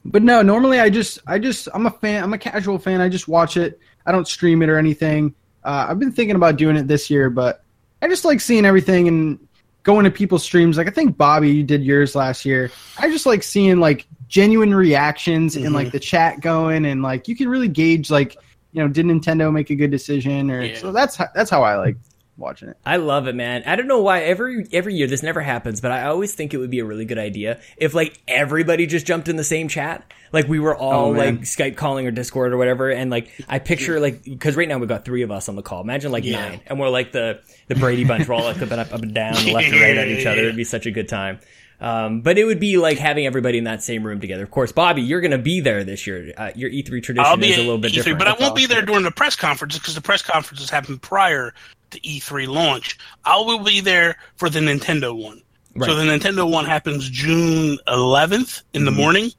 but 0.05 0.23
no, 0.23 0.43
normally 0.43 0.81
I 0.81 0.91
just, 0.91 1.19
I 1.27 1.39
just, 1.39 1.69
I'm 1.75 1.87
a 1.87 1.91
fan. 1.91 2.23
I'm 2.23 2.33
a 2.33 2.39
casual 2.39 2.79
fan. 2.79 3.01
I 3.01 3.09
just 3.09 3.29
watch 3.29 3.57
it. 3.57 3.79
I 4.07 4.13
don't 4.13 4.27
stream 4.27 4.63
it 4.63 4.69
or 4.69 4.79
anything. 4.79 5.35
Uh, 5.63 5.87
I've 5.89 5.99
been 5.99 6.13
thinking 6.13 6.37
about 6.37 6.57
doing 6.57 6.77
it 6.77 6.89
this 6.89 7.11
year, 7.11 7.29
but 7.31 7.63
I 8.01 8.09
just 8.09 8.25
like 8.25 8.41
seeing 8.41 8.65
everything 8.65 9.09
and 9.09 9.39
going 9.83 10.05
to 10.05 10.11
people's 10.11 10.43
streams. 10.43 10.79
Like 10.79 10.89
I 10.89 10.91
think 10.91 11.17
Bobby, 11.17 11.51
you 11.51 11.63
did 11.63 11.85
yours 11.85 12.15
last 12.15 12.45
year. 12.45 12.71
I 12.99 13.11
just 13.11 13.27
like 13.27 13.43
seeing 13.43 13.79
like 13.79 14.07
genuine 14.29 14.75
reactions 14.75 15.57
and 15.57 15.75
like 15.75 15.91
the 15.93 16.01
chat 16.01 16.41
going, 16.41 16.87
and 16.87 17.03
like 17.03 17.29
you 17.29 17.37
can 17.37 17.49
really 17.49 17.69
gauge 17.69 18.11
like, 18.11 18.37
you 18.73 18.83
know, 18.83 18.89
did 18.89 19.05
Nintendo 19.07 19.53
make 19.53 19.69
a 19.71 19.75
good 19.75 19.91
decision? 19.91 20.51
Or 20.51 20.63
Yeah. 20.63 20.79
so 20.79 20.93
that's 20.93 21.17
how, 21.17 21.29
that's 21.35 21.51
how 21.51 21.63
I 21.63 21.77
like 21.77 21.97
watching 22.41 22.69
it. 22.71 22.77
I 22.85 22.97
love 22.97 23.29
it, 23.29 23.35
man. 23.35 23.63
I 23.67 23.77
don't 23.77 23.87
know 23.87 24.01
why 24.01 24.23
every 24.23 24.67
every 24.73 24.95
year 24.95 25.07
this 25.07 25.23
never 25.23 25.41
happens, 25.41 25.81
but 25.81 25.93
I 25.93 26.05
always 26.07 26.35
think 26.35 26.53
it 26.55 26.59
would 26.59 26.71
be 26.71 26.81
a 26.81 26.85
really 26.85 27.05
good 27.05 27.19
idea 27.19 27.61
if 27.77 27.95
like 27.95 28.19
everybody 28.27 28.87
just 28.87 29.07
jumped 29.07 29.29
in 29.29 29.37
the 29.37 29.45
same 29.45 29.69
chat. 29.69 30.13
Like 30.33 30.49
we 30.49 30.59
were 30.61 30.77
all 30.77 31.07
Oh, 31.07 31.11
like 31.11 31.41
Skype 31.41 31.77
calling 31.77 32.07
or 32.07 32.11
Discord 32.11 32.53
or 32.53 32.57
whatever, 32.57 32.91
and 32.91 33.11
like 33.11 33.31
I 33.49 33.59
picture 33.59 34.01
like 34.01 34.25
because 34.25 34.57
right 34.57 34.69
now 34.69 34.79
we've 34.79 34.89
got 34.89 35.05
three 35.05 35.23
of 35.23 35.31
us 35.31 35.49
on 35.49 35.57
the 35.57 35.63
call. 35.63 35.81
Imagine 35.83 36.13
like 36.13 36.25
Yeah. 36.25 36.49
nine, 36.49 36.61
and 36.67 36.79
we're 36.81 36.89
like 36.89 37.13
the 37.13 37.41
the 37.69 37.75
Brady 37.75 38.05
bunch. 38.05 38.27
We're 38.29 38.35
all 38.35 38.45
like 38.45 38.57
up 38.63 38.71
and 38.71 38.81
up, 38.81 38.93
up 38.93 39.03
and 39.03 39.15
down, 39.15 39.35
left 39.35 39.69
and 39.69 39.81
right 39.81 39.97
at 39.97 40.09
each 40.09 40.27
other. 40.27 40.39
It'd 40.43 40.57
be 40.57 40.65
such 40.65 40.87
a 40.87 40.91
good 40.91 41.09
time. 41.09 41.41
Um, 41.81 42.21
but 42.21 42.37
it 42.37 42.45
would 42.45 42.61
be 42.61 42.77
like 42.77 42.99
having 42.99 43.27
everybody 43.27 43.57
in 43.57 43.65
that 43.65 43.83
same 43.83 44.05
room 44.05 44.21
together. 44.21 44.43
Of 44.43 44.51
course, 44.51 44.71
Bobby, 44.71 45.01
you're 45.01 45.23
going 45.23 45.31
to 45.31 45.39
be 45.39 45.61
there 45.61 45.83
this 45.83 46.07
year. 46.07 46.33
Uh, 46.37 46.51
your 46.55 46.71
E3 46.71 47.03
tradition 47.03 47.19
I'll 47.21 47.37
be 47.39 47.51
is 47.53 47.57
a 47.57 47.61
little 47.61 47.79
bit 47.79 47.93
E3, 47.93 47.95
different. 47.95 48.19
but 48.19 48.29
I 48.29 48.35
won't 48.39 48.55
be 48.55 48.67
there 48.67 48.83
during 48.83 49.03
the 49.03 49.11
press 49.11 49.35
conference 49.35 49.79
because 49.79 49.95
the 49.95 50.03
press 50.03 50.21
conferences 50.23 50.69
happen 50.69 50.99
prior 50.99 51.55
to 51.91 52.01
E3 52.01 52.49
launch. 52.49 52.99
I 53.25 53.37
will 53.37 53.65
be 53.65 53.81
there 53.81 54.17
for 54.37 54.51
the 54.51 54.61
Nintendo 54.61 55.17
one. 55.17 55.43
Right. 55.75 55.89
So 55.89 55.97
the 55.97 56.05
Nintendo 56.05 56.51
one 56.51 56.67
happens 56.67 57.09
June 57.09 57.79
11th 57.89 58.63
in 58.75 58.85
the 58.85 58.91
morning. 58.91 59.31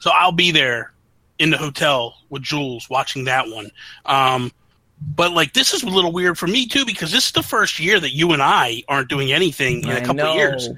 So 0.00 0.10
I'll 0.12 0.32
be 0.32 0.50
there 0.50 0.92
in 1.38 1.50
the 1.50 1.58
hotel 1.58 2.16
with 2.28 2.42
Jules 2.42 2.90
watching 2.90 3.24
that 3.24 3.48
one. 3.48 3.70
Um, 4.06 4.50
but 5.00 5.32
like 5.32 5.52
this 5.52 5.74
is 5.74 5.82
a 5.82 5.88
little 5.88 6.12
weird 6.12 6.38
for 6.38 6.46
me 6.46 6.66
too 6.66 6.84
because 6.86 7.12
this 7.12 7.26
is 7.26 7.32
the 7.32 7.42
first 7.42 7.78
year 7.78 8.00
that 8.00 8.12
you 8.12 8.32
and 8.32 8.42
I 8.42 8.82
aren't 8.88 9.08
doing 9.08 9.32
anything 9.32 9.82
in 9.82 9.90
a 9.90 9.94
I 9.96 10.00
couple 10.00 10.14
know. 10.14 10.30
of 10.30 10.36
years 10.36 10.68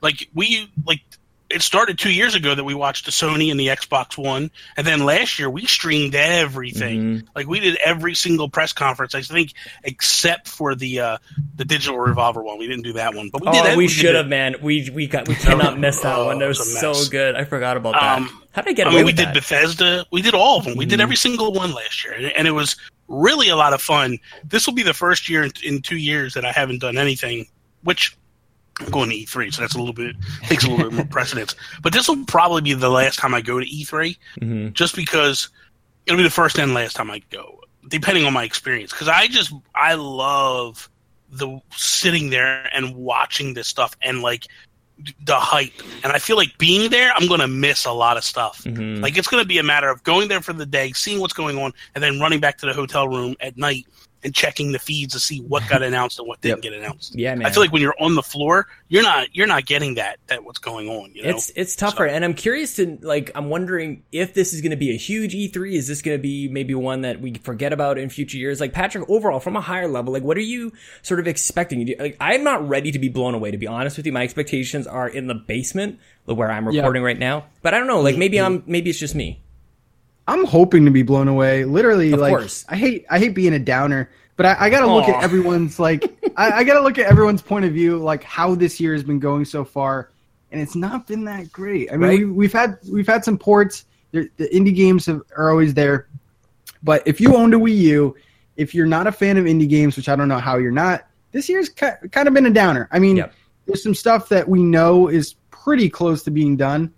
like 0.00 0.28
we 0.34 0.70
like 0.84 1.00
it 1.48 1.62
started 1.62 1.96
two 1.96 2.10
years 2.12 2.34
ago 2.34 2.52
that 2.56 2.64
we 2.64 2.74
watched 2.74 3.04
the 3.04 3.12
Sony 3.12 3.52
and 3.52 3.60
the 3.60 3.68
Xbox 3.68 4.18
One, 4.18 4.50
and 4.76 4.84
then 4.84 5.04
last 5.04 5.38
year 5.38 5.48
we 5.48 5.64
streamed 5.66 6.16
everything. 6.16 7.00
Mm-hmm. 7.00 7.26
Like 7.36 7.46
we 7.46 7.60
did 7.60 7.76
every 7.76 8.14
single 8.16 8.48
press 8.48 8.72
conference, 8.72 9.14
I 9.14 9.20
think, 9.22 9.52
except 9.84 10.48
for 10.48 10.74
the 10.74 11.00
uh, 11.00 11.18
the 11.54 11.64
digital 11.64 11.98
Devolver 11.98 12.42
one. 12.42 12.58
We 12.58 12.66
didn't 12.66 12.82
do 12.82 12.94
that 12.94 13.14
one, 13.14 13.30
but 13.32 13.42
we 13.42 13.52
did. 13.52 13.60
Oh, 13.60 13.64
that- 13.64 13.76
we 13.76 13.86
should 13.88 14.16
have, 14.16 14.26
man. 14.26 14.56
We 14.60 14.90
we 14.90 15.06
got 15.06 15.28
we 15.28 15.36
cannot 15.36 15.78
miss 15.78 16.00
that 16.00 16.16
Oh, 16.18 16.26
one. 16.26 16.40
That 16.40 16.48
was, 16.48 16.58
was 16.58 16.80
so 16.80 16.94
good. 17.10 17.36
I 17.36 17.44
forgot 17.44 17.76
about 17.76 17.92
that. 17.94 18.18
Um, 18.18 18.42
How 18.52 18.62
did 18.62 18.70
I 18.70 18.72
get 18.72 18.86
I 18.88 18.90
away 18.90 18.96
mean, 18.98 19.06
we 19.06 19.12
did 19.12 19.28
that? 19.28 19.34
Bethesda. 19.34 20.04
We 20.10 20.22
did 20.22 20.34
all 20.34 20.58
of 20.58 20.64
them. 20.64 20.76
We 20.76 20.84
did 20.84 20.98
Mhm. 20.98 21.02
every 21.02 21.16
single 21.16 21.52
one 21.52 21.72
last 21.74 22.04
year, 22.04 22.14
and, 22.14 22.26
and 22.26 22.48
it 22.48 22.52
was 22.52 22.74
really 23.06 23.50
a 23.50 23.56
lot 23.56 23.72
of 23.72 23.80
fun. 23.80 24.18
This 24.42 24.66
will 24.66 24.74
be 24.74 24.82
the 24.82 24.94
first 24.94 25.28
year 25.28 25.44
in, 25.44 25.52
in 25.62 25.80
two 25.80 25.96
years 25.96 26.34
that 26.34 26.44
I 26.44 26.50
haven't 26.50 26.80
done 26.80 26.98
anything, 26.98 27.46
which 27.84 28.16
going 28.90 29.10
to 29.10 29.16
E3, 29.16 29.52
so 29.52 29.62
that's 29.62 29.74
a 29.74 29.78
little 29.78 29.94
bit 29.94 30.16
takes 30.42 30.64
a 30.64 30.68
little 30.70 30.84
bit 30.90 30.94
more 30.94 31.06
precedence. 31.06 31.54
But 31.82 31.92
this 31.92 32.08
will 32.08 32.24
probably 32.26 32.60
be 32.62 32.74
the 32.74 32.90
last 32.90 33.18
time 33.18 33.34
I 33.34 33.40
go 33.40 33.58
to 33.58 33.66
E3, 33.66 34.16
Mhm. 34.40 34.72
just 34.74 34.94
because 34.94 35.48
it'll 36.04 36.18
be 36.18 36.22
the 36.22 36.30
first 36.30 36.58
and 36.58 36.74
last 36.74 36.94
time 36.94 37.10
I 37.10 37.22
go, 37.30 37.60
depending 37.88 38.24
on 38.26 38.32
my 38.32 38.44
experience. 38.44 38.92
Because 38.92 39.08
I 39.08 39.28
just 39.28 39.52
I 39.74 39.94
love 39.94 40.88
the 41.30 41.58
sitting 41.74 42.30
there 42.30 42.68
and 42.74 42.94
watching 42.94 43.54
this 43.54 43.66
stuff 43.66 43.96
and 44.02 44.22
like 44.22 44.46
the 45.24 45.36
hype, 45.36 45.72
and 46.04 46.12
I 46.12 46.18
feel 46.18 46.36
like 46.36 46.56
being 46.56 46.88
there, 46.90 47.12
I'm 47.14 47.28
going 47.28 47.40
to 47.40 47.48
miss 47.48 47.84
a 47.84 47.92
lot 47.92 48.16
of 48.16 48.24
stuff. 48.24 48.62
Mhm. 48.64 49.02
Like 49.02 49.18
it's 49.18 49.28
going 49.28 49.42
to 49.42 49.48
be 49.48 49.58
a 49.58 49.62
matter 49.62 49.90
of 49.90 50.02
going 50.04 50.28
there 50.28 50.40
for 50.40 50.54
the 50.54 50.64
day, 50.64 50.92
seeing 50.92 51.20
what's 51.20 51.34
going 51.34 51.58
on, 51.58 51.72
and 51.94 52.02
then 52.02 52.18
running 52.20 52.40
back 52.40 52.56
to 52.58 52.66
the 52.66 52.72
hotel 52.72 53.06
room 53.08 53.36
at 53.40 53.58
night 53.58 53.86
and 54.24 54.34
checking 54.34 54.72
the 54.72 54.78
feeds 54.78 55.12
to 55.14 55.20
see 55.20 55.40
what 55.40 55.68
got 55.68 55.82
announced 55.82 56.18
and 56.18 56.26
what 56.26 56.40
didn't 56.40 56.64
Yep. 56.64 56.72
get 56.72 56.80
announced. 56.80 57.14
Yeah, 57.14 57.34
man. 57.34 57.46
I 57.46 57.50
feel 57.50 57.62
like 57.62 57.72
when 57.72 57.82
you're 57.82 57.94
on 58.00 58.14
the 58.14 58.22
floor, 58.22 58.66
you're 58.88 59.02
not 59.02 59.28
you're 59.34 59.46
not 59.46 59.66
getting 59.66 59.94
that 59.94 60.18
that 60.26 60.44
what's 60.44 60.58
going 60.58 60.88
on. 60.88 61.12
You 61.14 61.24
know, 61.24 61.30
It's 61.30 61.50
it's 61.54 61.76
tougher, 61.76 62.06
and 62.06 62.24
I'm 62.24 62.34
curious 62.34 62.76
to 62.76 62.98
like. 63.02 63.30
I'm 63.34 63.48
wondering 63.50 64.02
if 64.12 64.34
this 64.34 64.52
is 64.52 64.60
going 64.60 64.70
to 64.70 64.76
be 64.76 64.90
a 64.90 64.96
huge 64.96 65.34
E3. 65.34 65.74
Is 65.74 65.86
this 65.88 66.02
going 66.02 66.16
to 66.18 66.22
be 66.22 66.48
maybe 66.48 66.74
one 66.74 67.02
that 67.02 67.20
we 67.20 67.34
forget 67.34 67.72
about 67.72 67.98
in 67.98 68.08
future 68.08 68.38
years? 68.38 68.60
Like 68.60 68.72
Patrick, 68.72 69.08
overall, 69.08 69.40
from 69.40 69.56
a 69.56 69.60
higher 69.60 69.88
level, 69.88 70.12
like 70.12 70.22
what 70.22 70.36
are 70.36 70.40
you 70.40 70.72
sort 71.02 71.20
of 71.20 71.26
expecting? 71.28 71.94
Like 71.98 72.16
I'm 72.20 72.44
not 72.44 72.66
ready 72.68 72.90
to 72.92 72.98
be 72.98 73.08
blown 73.08 73.34
away. 73.34 73.50
To 73.50 73.58
be 73.58 73.66
honest 73.66 73.96
with 73.96 74.06
you, 74.06 74.12
my 74.12 74.22
expectations 74.22 74.86
are 74.86 75.08
in 75.08 75.26
the 75.26 75.34
basement 75.34 75.98
where 76.24 76.50
I'm 76.50 76.70
Yeah. 76.70 76.80
recording 76.80 77.02
right 77.02 77.18
now. 77.18 77.46
But 77.62 77.74
I 77.74 77.78
don't 77.78 77.86
know. 77.86 78.00
Like 78.00 78.14
mm-hmm. 78.14 78.20
maybe 78.20 78.40
I'm 78.40 78.62
maybe 78.66 78.90
it's 78.90 78.98
just 78.98 79.14
me. 79.14 79.40
I'm 80.28 80.44
hoping 80.44 80.84
to 80.86 80.90
be 80.90 81.02
blown 81.02 81.28
away. 81.28 81.64
Literally, 81.64 82.12
Of 82.12 82.20
like 82.20 82.30
course. 82.30 82.64
I 82.68 82.76
hate 82.76 83.06
I 83.10 83.18
hate 83.18 83.34
being 83.34 83.54
a 83.54 83.58
downer, 83.58 84.10
but 84.36 84.46
I, 84.46 84.56
I 84.66 84.70
got 84.70 84.80
to 84.80 84.92
look 84.92 85.08
at 85.08 85.22
everyone's 85.22 85.78
like 85.78 86.02
I, 86.36 86.50
I 86.52 86.64
got 86.64 86.74
to 86.74 86.80
look 86.80 86.98
at 86.98 87.06
everyone's 87.06 87.42
point 87.42 87.64
of 87.64 87.72
view, 87.72 87.98
like 87.98 88.22
how 88.24 88.54
this 88.54 88.80
year 88.80 88.92
has 88.92 89.04
been 89.04 89.18
going 89.20 89.44
so 89.44 89.64
far, 89.64 90.10
and 90.52 90.60
it's 90.60 90.74
not 90.74 91.06
been 91.06 91.24
that 91.24 91.52
great. 91.52 91.92
I 91.92 91.96
mean, 91.96 92.08
Right. 92.08 92.18
we, 92.20 92.24
we've 92.26 92.52
had 92.52 92.78
we've 92.90 93.06
had 93.06 93.24
some 93.24 93.38
ports. 93.38 93.84
There- 94.12 94.28
The 94.36 94.48
indie 94.48 94.74
games 94.74 95.06
have, 95.06 95.22
are 95.36 95.50
always 95.50 95.74
there, 95.74 96.08
but 96.82 97.02
if 97.06 97.20
you 97.20 97.36
owned 97.36 97.54
a 97.54 97.58
Wii 97.58 97.76
U, 97.76 98.16
if 98.56 98.74
you're 98.74 98.86
not 98.86 99.06
a 99.06 99.12
fan 99.12 99.36
of 99.36 99.44
indie 99.44 99.68
games, 99.68 99.96
which 99.96 100.08
I 100.08 100.16
don't 100.16 100.28
know 100.28 100.38
how 100.38 100.56
you're 100.56 100.70
not, 100.72 101.06
this 101.32 101.48
year's 101.48 101.68
kind 101.68 101.98
of 102.14 102.32
been 102.34 102.46
a 102.46 102.50
downer. 102.50 102.88
I 102.90 102.98
mean, 102.98 103.16
Yep. 103.18 103.32
there's 103.66 103.82
some 103.82 103.94
stuff 103.94 104.28
that 104.30 104.48
we 104.48 104.62
know 104.62 105.08
is 105.08 105.34
pretty 105.50 105.88
close 105.90 106.22
to 106.24 106.30
being 106.30 106.56
done 106.56 106.92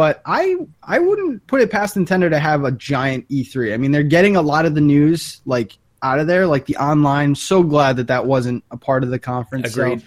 but 0.00 0.22
I 0.24 0.56
I 0.82 0.98
wouldn't 0.98 1.46
put 1.46 1.60
it 1.60 1.70
past 1.70 1.94
Nintendo 1.94 2.30
to 2.30 2.38
have 2.38 2.64
a 2.64 2.72
giant 2.72 3.28
E3. 3.28 3.74
I 3.74 3.76
mean, 3.76 3.90
they're 3.90 4.02
getting 4.02 4.34
a 4.34 4.40
lot 4.40 4.64
of 4.64 4.74
the 4.74 4.80
news 4.80 5.42
like 5.44 5.76
out 6.02 6.18
of 6.18 6.26
there, 6.26 6.46
like 6.46 6.64
the 6.64 6.74
online. 6.78 7.34
So 7.34 7.62
glad 7.62 7.98
that 7.98 8.06
that 8.06 8.24
wasn't 8.24 8.64
a 8.70 8.78
part 8.78 9.04
of 9.04 9.10
the 9.10 9.18
conference. 9.18 9.74
So, 9.74 9.82
Agreed. 9.82 10.02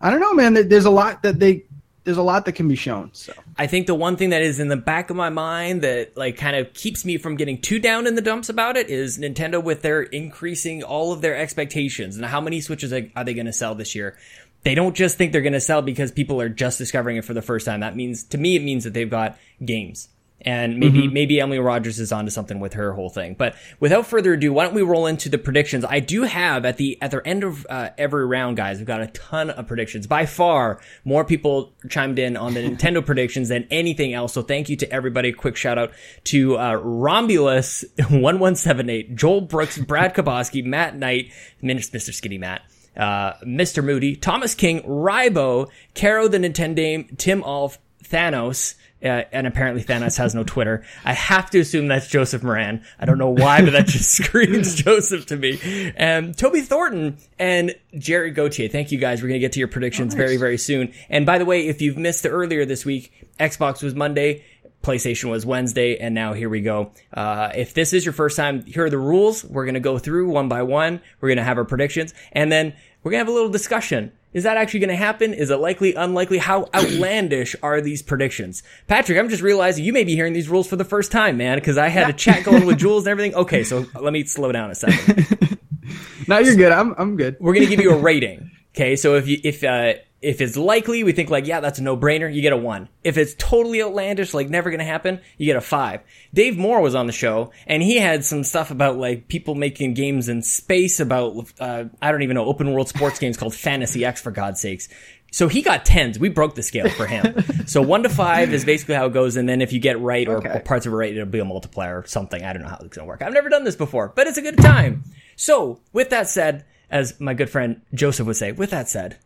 I 0.00 0.08
don't 0.08 0.20
know, 0.20 0.32
man. 0.32 0.54
There's 0.70 0.86
a 0.86 0.90
lot 0.90 1.22
that 1.22 1.38
they 1.38 1.66
there's 2.04 2.16
a 2.16 2.22
lot 2.22 2.46
that 2.46 2.52
can 2.52 2.66
be 2.66 2.74
shown. 2.74 3.10
So 3.12 3.34
I 3.58 3.66
think 3.66 3.86
the 3.86 3.94
one 3.94 4.16
thing 4.16 4.30
that 4.30 4.40
is 4.40 4.58
in 4.58 4.68
the 4.68 4.76
back 4.78 5.10
of 5.10 5.16
my 5.16 5.28
mind 5.28 5.82
that 5.82 6.16
like 6.16 6.38
kind 6.38 6.56
of 6.56 6.72
keeps 6.72 7.04
me 7.04 7.18
from 7.18 7.36
getting 7.36 7.60
too 7.60 7.78
down 7.78 8.06
in 8.06 8.14
the 8.14 8.22
dumps 8.22 8.48
about 8.48 8.78
it 8.78 8.88
is 8.88 9.18
Nintendo 9.18 9.62
with 9.62 9.82
their 9.82 10.02
increasing 10.02 10.82
all 10.82 11.12
of 11.12 11.20
their 11.20 11.36
expectations 11.36 12.16
and 12.16 12.24
how 12.24 12.40
many 12.40 12.62
Switches 12.62 12.90
are 12.90 13.24
they 13.24 13.34
going 13.34 13.44
to 13.46 13.52
sell 13.52 13.74
this 13.74 13.94
year. 13.94 14.16
They 14.64 14.74
don't 14.74 14.94
just 14.94 15.18
think 15.18 15.32
they're 15.32 15.42
going 15.42 15.52
to 15.54 15.60
sell 15.60 15.82
because 15.82 16.12
people 16.12 16.40
are 16.40 16.48
just 16.48 16.78
discovering 16.78 17.16
it 17.16 17.24
for 17.24 17.34
the 17.34 17.42
first 17.42 17.66
time. 17.66 17.80
That 17.80 17.96
means 17.96 18.24
to 18.24 18.38
me 18.38 18.56
it 18.56 18.62
means 18.62 18.84
that 18.84 18.94
they've 18.94 19.10
got 19.10 19.38
games. 19.64 20.08
And 20.44 20.78
maybe 20.78 21.06
maybe 21.06 21.40
Emily 21.40 21.60
Rogers 21.60 22.00
is 22.00 22.10
onto 22.10 22.30
something 22.30 22.58
with 22.58 22.72
her 22.72 22.92
whole 22.92 23.10
thing. 23.10 23.34
But 23.34 23.54
without 23.78 24.06
further 24.06 24.32
ado, 24.32 24.52
why 24.52 24.64
don't 24.64 24.74
we 24.74 24.82
roll 24.82 25.06
into 25.06 25.28
the 25.28 25.38
predictions? 25.38 25.84
I 25.84 26.00
do 26.00 26.22
have 26.22 26.64
at 26.64 26.78
the 26.78 27.00
at 27.00 27.12
the 27.12 27.24
end 27.24 27.44
of 27.44 27.64
uh, 27.70 27.90
every 27.96 28.26
round, 28.26 28.56
guys. 28.56 28.78
We've 28.78 28.86
got 28.86 29.02
a 29.02 29.06
ton 29.06 29.50
of 29.50 29.68
predictions. 29.68 30.08
By 30.08 30.26
far, 30.26 30.80
more 31.04 31.24
people 31.24 31.72
chimed 31.88 32.18
in 32.18 32.36
on 32.36 32.54
the 32.54 32.60
Nintendo 32.68 33.06
predictions 33.06 33.50
than 33.50 33.68
anything 33.70 34.14
else. 34.14 34.32
So 34.32 34.42
thank 34.42 34.68
you 34.68 34.74
to 34.78 34.92
everybody. 34.92 35.32
Quick 35.32 35.54
shout 35.54 35.78
out 35.78 35.92
to 36.24 36.58
uh, 36.58 36.74
Romulus 36.74 37.84
one 38.10 38.40
one 38.40 38.56
seven 38.56 38.90
eight, 38.90 39.14
Joel 39.14 39.42
Brooks, 39.42 39.78
Brad 39.78 40.12
Kaboski, 40.12 40.64
Matt 40.64 40.96
Knight, 40.96 41.30
Mr. 41.62 42.12
Skinny 42.12 42.38
Matt 42.38 42.62
uh, 42.96 43.34
Mr. 43.44 43.82
Moody, 43.84 44.16
Thomas 44.16 44.54
King, 44.54 44.82
Rybo, 44.82 45.70
Caro 45.94 46.28
the 46.28 46.38
Nintendo, 46.38 47.16
Tim 47.16 47.42
Alf, 47.44 47.78
Thanos, 48.04 48.74
uh, 49.02 49.24
and 49.32 49.46
apparently 49.46 49.82
Thanos 49.82 50.16
has 50.18 50.34
no 50.34 50.44
Twitter. 50.44 50.84
I 51.04 51.12
have 51.12 51.50
to 51.50 51.60
assume 51.60 51.88
that's 51.88 52.06
Joseph 52.06 52.42
Moran. 52.42 52.84
I 53.00 53.04
don't 53.04 53.18
know 53.18 53.30
why, 53.30 53.62
but 53.62 53.72
that 53.72 53.86
just 53.86 54.10
screams 54.22 54.74
Joseph 54.76 55.26
to 55.26 55.36
me. 55.36 55.58
And 55.96 56.36
Toby 56.36 56.60
Thornton 56.60 57.18
and 57.38 57.74
Jerry 57.98 58.30
Gauthier. 58.30 58.68
Thank 58.68 58.92
you 58.92 58.98
guys. 58.98 59.20
We're 59.20 59.28
going 59.28 59.40
to 59.40 59.44
get 59.44 59.52
to 59.52 59.58
your 59.58 59.68
predictions 59.68 60.14
very, 60.14 60.36
very 60.36 60.58
soon. 60.58 60.92
And 61.08 61.26
by 61.26 61.38
the 61.38 61.44
way, 61.44 61.66
if 61.66 61.82
you've 61.82 61.98
missed 61.98 62.24
it 62.24 62.30
earlier 62.30 62.64
this 62.64 62.84
week, 62.84 63.28
Xbox 63.40 63.82
was 63.82 63.94
Monday. 63.94 64.44
PlayStation 64.82 65.30
was 65.30 65.46
Wednesday, 65.46 65.96
and 65.98 66.14
now 66.14 66.32
here 66.32 66.48
we 66.48 66.60
go. 66.60 66.92
Uh, 67.12 67.50
if 67.54 67.74
this 67.74 67.92
is 67.92 68.04
your 68.04 68.12
first 68.12 68.36
time, 68.36 68.64
here 68.64 68.84
are 68.84 68.90
the 68.90 68.98
rules. 68.98 69.44
We're 69.44 69.64
going 69.64 69.74
to 69.74 69.80
go 69.80 69.98
through 69.98 70.28
one 70.28 70.48
by 70.48 70.62
one. 70.62 71.00
We're 71.20 71.28
going 71.28 71.38
to 71.38 71.44
have 71.44 71.58
our 71.58 71.64
predictions, 71.64 72.14
and 72.32 72.50
then 72.50 72.74
we're 73.02 73.10
going 73.10 73.20
to 73.20 73.26
have 73.26 73.32
a 73.32 73.36
little 73.36 73.50
discussion. 73.50 74.12
Is 74.32 74.44
that 74.44 74.56
actually 74.56 74.80
going 74.80 74.90
to 74.90 74.96
happen? 74.96 75.34
Is 75.34 75.50
it 75.50 75.56
likely, 75.56 75.94
unlikely? 75.94 76.38
How 76.38 76.68
outlandish 76.74 77.54
are 77.62 77.80
these 77.80 78.02
predictions? 78.02 78.62
Patrick, 78.86 79.18
I'm 79.18 79.28
just 79.28 79.42
realizing 79.42 79.84
you 79.84 79.92
may 79.92 80.04
be 80.04 80.14
hearing 80.14 80.32
these 80.32 80.48
rules 80.48 80.68
for 80.68 80.76
the 80.76 80.84
first 80.84 81.12
time, 81.12 81.36
man, 81.36 81.58
because 81.58 81.78
I 81.78 81.88
had 81.88 82.08
a 82.08 82.12
chat 82.12 82.44
going 82.44 82.66
with 82.66 82.78
Jules 82.78 83.04
and 83.06 83.10
everything. 83.10 83.34
Okay, 83.34 83.64
so 83.64 83.86
let 84.00 84.12
me 84.12 84.24
slow 84.24 84.52
down 84.52 84.70
a 84.70 84.74
second. 84.74 85.58
now 86.28 86.38
you're 86.38 86.56
good. 86.56 86.72
I'm 86.72 86.94
I'm 86.96 87.16
good. 87.16 87.36
We're 87.40 87.54
going 87.54 87.66
to 87.66 87.70
give 87.70 87.84
you 87.84 87.92
a 87.92 87.98
rating. 87.98 88.50
Okay, 88.74 88.96
so 88.96 89.16
if 89.16 89.28
you 89.28 89.38
if 89.44 89.62
uh 89.62 89.94
if 90.22 90.40
it's 90.40 90.56
likely, 90.56 91.02
we 91.04 91.12
think 91.12 91.28
like, 91.30 91.46
yeah, 91.46 91.60
that's 91.60 91.78
a 91.78 91.82
no-brainer, 91.82 92.32
you 92.32 92.40
get 92.42 92.52
a 92.52 92.56
one. 92.56 92.88
If 93.04 93.18
it's 93.18 93.34
totally 93.38 93.82
outlandish, 93.82 94.32
like 94.32 94.48
never 94.48 94.70
gonna 94.70 94.84
happen, 94.84 95.20
you 95.36 95.46
get 95.46 95.56
a 95.56 95.60
five. 95.60 96.00
Dave 96.32 96.56
Moore 96.56 96.80
was 96.80 96.94
on 96.94 97.06
the 97.06 97.12
show, 97.12 97.50
and 97.66 97.82
he 97.82 97.96
had 97.96 98.24
some 98.24 98.44
stuff 98.44 98.70
about 98.70 98.96
like 98.96 99.28
people 99.28 99.54
making 99.54 99.94
games 99.94 100.28
in 100.28 100.42
space 100.42 101.00
about, 101.00 101.50
uh, 101.60 101.84
I 102.00 102.12
don't 102.12 102.22
even 102.22 102.34
know, 102.36 102.44
open 102.46 102.72
world 102.72 102.88
sports 102.88 103.18
games 103.18 103.36
called 103.36 103.54
Fantasy 103.54 104.04
X 104.04 104.20
for 104.20 104.30
God's 104.30 104.60
sakes. 104.60 104.88
So 105.34 105.48
he 105.48 105.62
got 105.62 105.86
tens. 105.86 106.18
We 106.18 106.28
broke 106.28 106.54
the 106.56 106.62
scale 106.62 106.90
for 106.90 107.06
him. 107.06 107.42
so 107.66 107.80
one 107.80 108.02
to 108.02 108.10
five 108.10 108.52
is 108.52 108.64
basically 108.66 108.94
how 108.96 109.06
it 109.06 109.12
goes, 109.14 109.36
and 109.36 109.48
then 109.48 109.60
if 109.62 109.72
you 109.72 109.80
get 109.80 109.98
right 109.98 110.28
or, 110.28 110.36
Okay. 110.38 110.50
or 110.50 110.60
parts 110.60 110.84
of 110.86 110.92
it 110.92 110.96
right, 110.96 111.12
it'll 111.12 111.24
be 111.26 111.38
a 111.38 111.44
multiplier 111.44 111.98
or 112.00 112.06
something. 112.06 112.44
I 112.44 112.52
don't 112.52 112.62
know 112.62 112.68
how 112.68 112.78
it's 112.82 112.96
gonna 112.96 113.08
work. 113.08 113.22
I've 113.22 113.32
never 113.32 113.48
done 113.48 113.64
this 113.64 113.76
before, 113.76 114.12
but 114.14 114.26
it's 114.26 114.38
a 114.38 114.42
good 114.42 114.58
time. 114.58 115.04
So 115.36 115.80
with 115.92 116.10
that 116.10 116.28
said, 116.28 116.64
as 116.90 117.18
my 117.18 117.32
good 117.32 117.48
friend 117.48 117.80
Joseph 117.94 118.26
would 118.26 118.36
say, 118.36 118.52
with 118.52 118.70
that 118.70 118.88
said, 118.90 119.16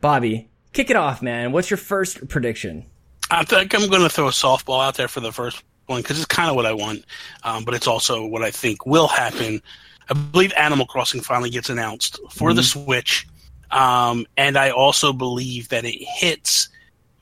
Bobby, 0.00 0.48
kick 0.72 0.90
it 0.90 0.96
off, 0.96 1.22
man. 1.22 1.52
What's 1.52 1.70
your 1.70 1.78
first 1.78 2.28
prediction? 2.28 2.86
I 3.30 3.44
think 3.44 3.74
I'm 3.74 3.88
going 3.88 4.02
to 4.02 4.08
throw 4.08 4.28
a 4.28 4.32
softball 4.32 4.84
out 4.84 4.94
there 4.94 5.08
for 5.08 5.20
the 5.20 5.32
first 5.32 5.62
one 5.86 6.02
because 6.02 6.18
it's 6.18 6.26
kind 6.26 6.48
of 6.48 6.56
what 6.56 6.66
I 6.66 6.72
want, 6.72 7.04
um, 7.42 7.64
but 7.64 7.74
it's 7.74 7.86
also 7.86 8.26
what 8.26 8.42
I 8.42 8.50
think 8.50 8.86
will 8.86 9.08
happen. 9.08 9.60
I 10.08 10.14
believe 10.14 10.52
Animal 10.56 10.86
Crossing 10.86 11.20
finally 11.20 11.50
gets 11.50 11.68
announced 11.68 12.20
for 12.30 12.54
the 12.54 12.62
Switch, 12.62 13.26
um, 13.72 14.26
and 14.36 14.56
I 14.56 14.70
also 14.70 15.12
believe 15.12 15.68
that 15.70 15.84
it 15.84 16.00
hits 16.00 16.68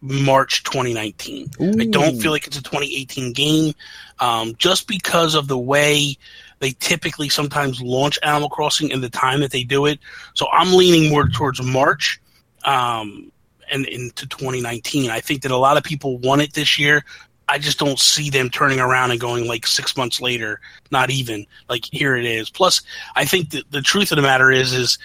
March 0.02 0.62
2019. 0.64 1.50
I 1.80 1.86
don't 1.86 2.20
feel 2.20 2.30
like 2.30 2.46
it's 2.46 2.58
a 2.58 2.62
2018 2.62 3.32
game, 3.32 3.72
um, 4.20 4.54
just 4.56 4.86
because 4.86 5.34
of 5.34 5.48
the 5.48 5.58
way 5.58 6.18
they 6.58 6.72
typically 6.72 7.30
sometimes 7.30 7.80
launch 7.80 8.18
Animal 8.22 8.50
Crossing 8.50 8.92
and 8.92 9.02
the 9.02 9.08
time 9.08 9.40
that 9.40 9.50
they 9.50 9.64
do 9.64 9.86
it. 9.86 9.98
So 10.34 10.46
I'm 10.52 10.74
leaning 10.74 11.10
more 11.10 11.28
towards 11.28 11.62
March. 11.62 12.20
Um, 12.64 13.30
and 13.70 13.86
into 13.86 14.26
2019. 14.26 15.10
I 15.10 15.20
think 15.20 15.42
that 15.42 15.50
a 15.50 15.56
lot 15.56 15.76
of 15.76 15.82
people 15.82 16.18
want 16.18 16.42
it 16.42 16.54
this 16.54 16.78
year. 16.78 17.04
I 17.48 17.58
just 17.58 17.78
don't 17.78 17.98
see 17.98 18.30
them 18.30 18.48
turning 18.48 18.80
around 18.80 19.10
and 19.10 19.20
going 19.20 19.46
like 19.46 19.66
six 19.66 19.96
months 19.96 20.20
later, 20.20 20.60
not 20.90 21.10
even 21.10 21.46
like 21.68 21.84
here 21.92 22.16
it 22.16 22.24
is. 22.24 22.48
Plus, 22.48 22.82
I 23.16 23.24
think 23.24 23.50
that 23.50 23.70
the 23.70 23.82
truth 23.82 24.12
of 24.12 24.16
the 24.16 24.22
matter 24.22 24.50
is, 24.50 24.72
is 24.72 24.98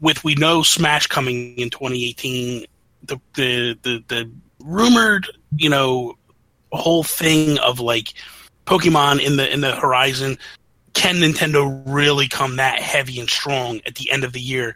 with 0.00 0.24
we 0.24 0.34
know 0.34 0.62
Smash 0.62 1.06
coming 1.06 1.56
in 1.58 1.68
2018, 1.68 2.64
the 3.04 3.20
the 3.34 3.78
the, 3.82 4.04
the 4.08 4.30
rumored 4.60 5.26
you 5.56 5.68
know 5.68 6.16
whole 6.72 7.02
thing 7.02 7.58
of 7.58 7.80
like 7.80 8.14
Pokemon 8.66 9.20
in 9.20 9.36
the 9.36 9.52
in 9.52 9.60
the 9.60 9.76
horizon. 9.76 10.38
Can 10.94 11.16
Nintendo 11.16 11.82
really 11.86 12.26
come 12.26 12.56
that 12.56 12.80
heavy 12.80 13.20
and 13.20 13.30
strong 13.30 13.80
at 13.86 13.94
the 13.94 14.10
end 14.10 14.24
of 14.24 14.32
the 14.32 14.40
year? 14.40 14.74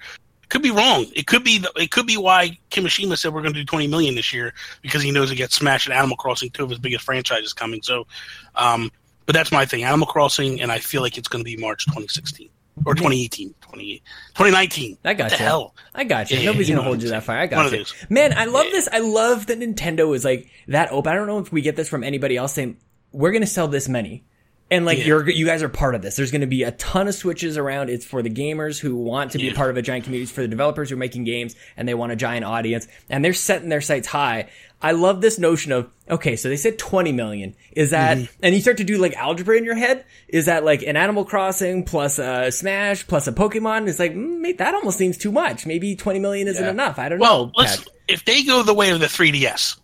Could 0.54 0.62
be 0.62 0.70
wrong. 0.70 1.04
It 1.16 1.26
could 1.26 1.42
be 1.42 1.64
it 1.74 1.90
could 1.90 2.06
be 2.06 2.16
why 2.16 2.56
Kimishima 2.70 3.18
said 3.18 3.34
we're 3.34 3.42
going 3.42 3.54
to 3.54 3.58
do 3.60 3.64
20 3.66 3.88
million 3.88 4.14
this 4.14 4.32
year 4.32 4.54
because 4.82 5.02
he 5.02 5.10
knows 5.10 5.28
he 5.28 5.34
gets 5.34 5.56
smashed 5.56 5.90
at 5.90 5.96
Animal 5.96 6.16
Crossing, 6.16 6.48
two 6.50 6.62
of 6.62 6.70
his 6.70 6.78
biggest 6.78 7.04
franchises 7.04 7.52
coming. 7.52 7.82
So, 7.82 8.06
um, 8.54 8.92
but 9.26 9.34
that's 9.34 9.50
my 9.50 9.66
thing, 9.66 9.82
Animal 9.82 10.06
Crossing, 10.06 10.60
and 10.60 10.70
I 10.70 10.78
feel 10.78 11.02
like 11.02 11.18
it's 11.18 11.26
going 11.26 11.44
to 11.44 11.44
be 11.44 11.56
March 11.56 11.86
2016 11.86 12.48
or 12.86 12.94
2018, 12.94 13.52
20, 13.62 14.02
2019. 14.34 14.98
I 15.04 15.14
got 15.14 15.24
What 15.24 15.32
you. 15.32 15.44
hell? 15.44 15.74
I 15.92 16.04
got 16.04 16.30
you. 16.30 16.38
Yeah, 16.38 16.44
Nobody's 16.46 16.68
you 16.68 16.76
gonna 16.76 16.86
hold 16.86 17.02
you 17.02 17.08
that 17.08 17.24
far. 17.24 17.36
I 17.36 17.46
got 17.46 17.72
you. 17.72 17.84
Man, 18.08 18.32
I 18.36 18.44
love 18.44 18.66
Yeah. 18.66 18.70
this. 18.72 18.88
I 18.92 18.98
love 19.00 19.46
that 19.46 19.58
Nintendo 19.58 20.14
is 20.14 20.24
like 20.24 20.48
that 20.68 20.92
open. 20.92 21.12
I 21.12 21.16
don't 21.16 21.26
know 21.26 21.38
if 21.40 21.52
we 21.52 21.62
get 21.62 21.74
this 21.76 21.88
from 21.88 22.04
anybody 22.04 22.36
else 22.36 22.52
saying 22.52 22.76
we're 23.12 23.32
gonna 23.32 23.46
sell 23.46 23.66
this 23.68 23.88
many. 23.88 24.24
And 24.74 24.84
like 24.84 24.98
Yeah. 24.98 25.04
you're, 25.06 25.30
you 25.30 25.46
guys 25.46 25.62
are 25.62 25.68
part 25.68 25.94
of 25.94 26.02
this. 26.02 26.16
There's 26.16 26.30
going 26.30 26.40
to 26.42 26.46
be 26.46 26.62
a 26.64 26.72
ton 26.72 27.08
of 27.08 27.14
switches 27.14 27.56
around. 27.56 27.90
It's 27.90 28.04
for 28.04 28.22
the 28.22 28.30
gamers 28.30 28.78
who 28.78 28.96
want 28.96 29.32
to 29.32 29.38
be 29.38 29.48
a 29.48 29.50
Yeah. 29.50 29.56
part 29.56 29.70
of 29.70 29.76
a 29.76 29.82
giant 29.82 30.04
community. 30.04 30.24
It's 30.24 30.32
for 30.32 30.42
the 30.42 30.48
developers 30.48 30.90
who 30.90 30.96
are 30.96 30.98
making 30.98 31.24
games 31.24 31.54
and 31.76 31.88
they 31.88 31.94
want 31.94 32.12
a 32.12 32.16
giant 32.16 32.44
audience. 32.44 32.86
And 33.08 33.24
they're 33.24 33.32
setting 33.34 33.68
their 33.68 33.80
sights 33.80 34.08
high. 34.08 34.48
I 34.82 34.90
love 34.92 35.22
this 35.22 35.38
notion 35.38 35.72
of 35.72 35.90
okay, 36.10 36.36
so 36.36 36.50
they 36.50 36.58
said 36.58 36.76
20 36.78 37.10
million. 37.12 37.54
Is 37.72 37.90
that? 37.92 38.18
Mm-hmm. 38.18 38.32
And 38.42 38.54
you 38.54 38.60
start 38.60 38.76
to 38.78 38.84
do 38.84 38.98
like 38.98 39.14
algebra 39.16 39.56
in 39.56 39.64
your 39.64 39.76
head. 39.76 40.04
Is 40.28 40.44
that 40.46 40.62
like 40.64 40.82
an 40.82 40.96
Animal 40.96 41.24
Crossing 41.24 41.84
plus 41.84 42.18
a 42.18 42.50
Smash 42.52 43.06
plus 43.06 43.26
a 43.26 43.32
Pokemon? 43.32 43.88
It's 43.88 43.98
like 43.98 44.12
mm, 44.12 44.40
mate, 44.40 44.58
that 44.58 44.74
almost 44.74 44.98
seems 44.98 45.16
too 45.16 45.32
much. 45.32 45.64
Maybe 45.64 45.96
20 45.96 46.18
million 46.18 46.48
isn't 46.48 46.62
Yeah. 46.62 46.70
enough. 46.70 46.98
I 46.98 47.08
don't 47.08 47.18
Well, 47.18 47.46
know. 47.46 47.52
let's 47.56 47.82
if 48.08 48.26
they 48.26 48.42
go 48.44 48.62
the 48.62 48.74
way 48.74 48.90
of 48.90 49.00
the 49.00 49.06
3DS, 49.06 49.76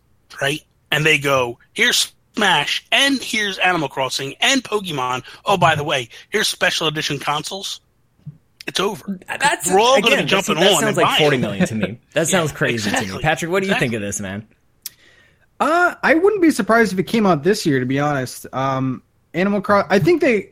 right? 0.43 0.61
And 0.93 1.07
they 1.07 1.17
go 1.19 1.59
here's 1.73 2.13
Smash 2.37 2.87
and 2.93 3.21
here's 3.23 3.59
Animal 3.59 3.89
Crossing 3.89 4.35
and 4.41 4.63
Pokemon. 4.63 5.25
Oh, 5.45 5.57
by 5.57 5.75
the 5.75 5.85
way, 5.85 6.09
here's 6.31 6.49
special 6.49 6.87
edition 6.87 7.19
consoles. 7.19 7.81
it's 8.67 8.79
over. 8.81 9.19
That's 9.27 9.69
We're 9.71 9.81
all 9.81 10.01
gonna 10.01 10.15
again, 10.15 10.27
be 10.27 10.31
that's- 10.31 10.47
jumping 10.47 10.63
that 10.63 10.73
on 10.75 10.81
sounds 10.81 10.97
like 10.97 11.19
forty 11.19 11.37
buying. 11.37 11.41
million 11.41 11.67
to 11.67 11.75
me. 11.75 11.99
That 12.13 12.29
sounds 12.35 12.53
crazy 12.53 12.91
to 12.91 13.01
me. 13.17 13.19
Patrick, 13.21 13.51
what 13.51 13.63
do 13.63 13.69
you 13.69 13.75
think 13.75 13.95
of 13.95 14.01
this, 14.01 14.21
man? 14.21 14.47
Uh, 15.59 15.95
I 16.03 16.15
wouldn't 16.15 16.41
be 16.41 16.51
surprised 16.51 16.93
if 16.93 16.99
it 16.99 17.05
came 17.05 17.27
out 17.27 17.43
this 17.43 17.67
year. 17.67 17.81
To 17.81 17.87
be 17.87 17.99
honest, 17.99 18.47
um, 18.53 19.03
Animal 19.35 19.61
Cross. 19.61 19.87
I 19.91 19.99
think 19.99 20.21
they 20.23 20.51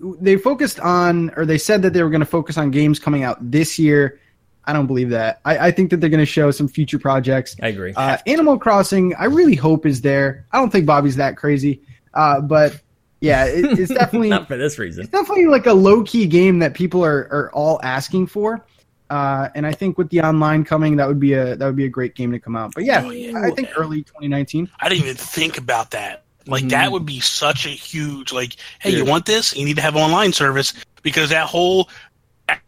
they 0.00 0.36
focused 0.36 0.78
on, 0.80 1.30
or 1.36 1.46
they 1.46 1.58
said 1.58 1.82
that 1.82 1.92
they 1.94 2.02
were 2.02 2.10
going 2.10 2.20
to 2.20 2.26
focus 2.26 2.58
on 2.58 2.70
games 2.70 2.98
coming 2.98 3.22
out 3.24 3.38
this 3.50 3.78
year. 3.78 4.20
I 4.66 4.72
don't 4.72 4.86
believe 4.86 5.10
that. 5.10 5.40
I, 5.44 5.68
I 5.68 5.70
think 5.70 5.90
that 5.90 6.00
they're 6.00 6.10
going 6.10 6.18
to 6.20 6.26
show 6.26 6.50
some 6.50 6.66
future 6.68 6.98
projects. 6.98 7.56
I 7.62 7.68
agree. 7.68 7.92
Uh, 7.94 8.18
Animal 8.26 8.58
Crossing, 8.58 9.14
I 9.14 9.26
really 9.26 9.54
hope 9.54 9.86
is 9.86 10.00
there. 10.00 10.44
I 10.52 10.58
don't 10.58 10.70
think 10.70 10.86
Bobby's 10.86 11.16
that 11.16 11.36
crazy, 11.36 11.82
uh, 12.14 12.40
but 12.40 12.80
yeah, 13.20 13.44
it, 13.46 13.78
it's 13.78 13.94
definitely 13.94 14.28
Not 14.30 14.48
for 14.48 14.56
this 14.56 14.78
reason. 14.78 15.02
it's 15.04 15.12
definitely 15.12 15.46
like 15.46 15.66
a 15.66 15.72
low 15.72 16.02
key 16.02 16.26
game 16.26 16.58
that 16.60 16.74
people 16.74 17.04
are, 17.04 17.28
are 17.30 17.50
all 17.52 17.80
asking 17.82 18.26
for. 18.26 18.64
Uh, 19.08 19.48
and 19.54 19.64
I 19.64 19.72
think 19.72 19.98
with 19.98 20.10
the 20.10 20.20
online 20.20 20.64
coming, 20.64 20.96
that 20.96 21.06
would 21.06 21.20
be 21.20 21.32
a 21.34 21.54
that 21.54 21.64
would 21.64 21.76
be 21.76 21.84
a 21.84 21.88
great 21.88 22.16
game 22.16 22.32
to 22.32 22.40
come 22.40 22.56
out. 22.56 22.72
But 22.74 22.82
yeah, 22.84 23.02
Oh, 23.04 23.10
yeah. 23.10 23.38
I 23.40 23.52
think 23.52 23.68
early 23.76 24.02
2019. 24.02 24.68
I 24.80 24.88
didn't 24.88 25.04
even 25.04 25.16
think 25.16 25.58
about 25.58 25.92
that. 25.92 26.24
Like 26.48 26.64
Mhm. 26.64 26.70
that 26.70 26.90
would 26.90 27.06
be 27.06 27.20
such 27.20 27.66
a 27.66 27.70
huge 27.70 28.32
like, 28.32 28.56
hey, 28.80 28.90
Yeah. 28.90 28.98
you 28.98 29.04
want 29.04 29.24
this? 29.26 29.54
You 29.56 29.64
need 29.64 29.76
to 29.76 29.82
have 29.82 29.94
online 29.94 30.32
service 30.32 30.74
because 31.02 31.30
that 31.30 31.46
whole 31.46 31.88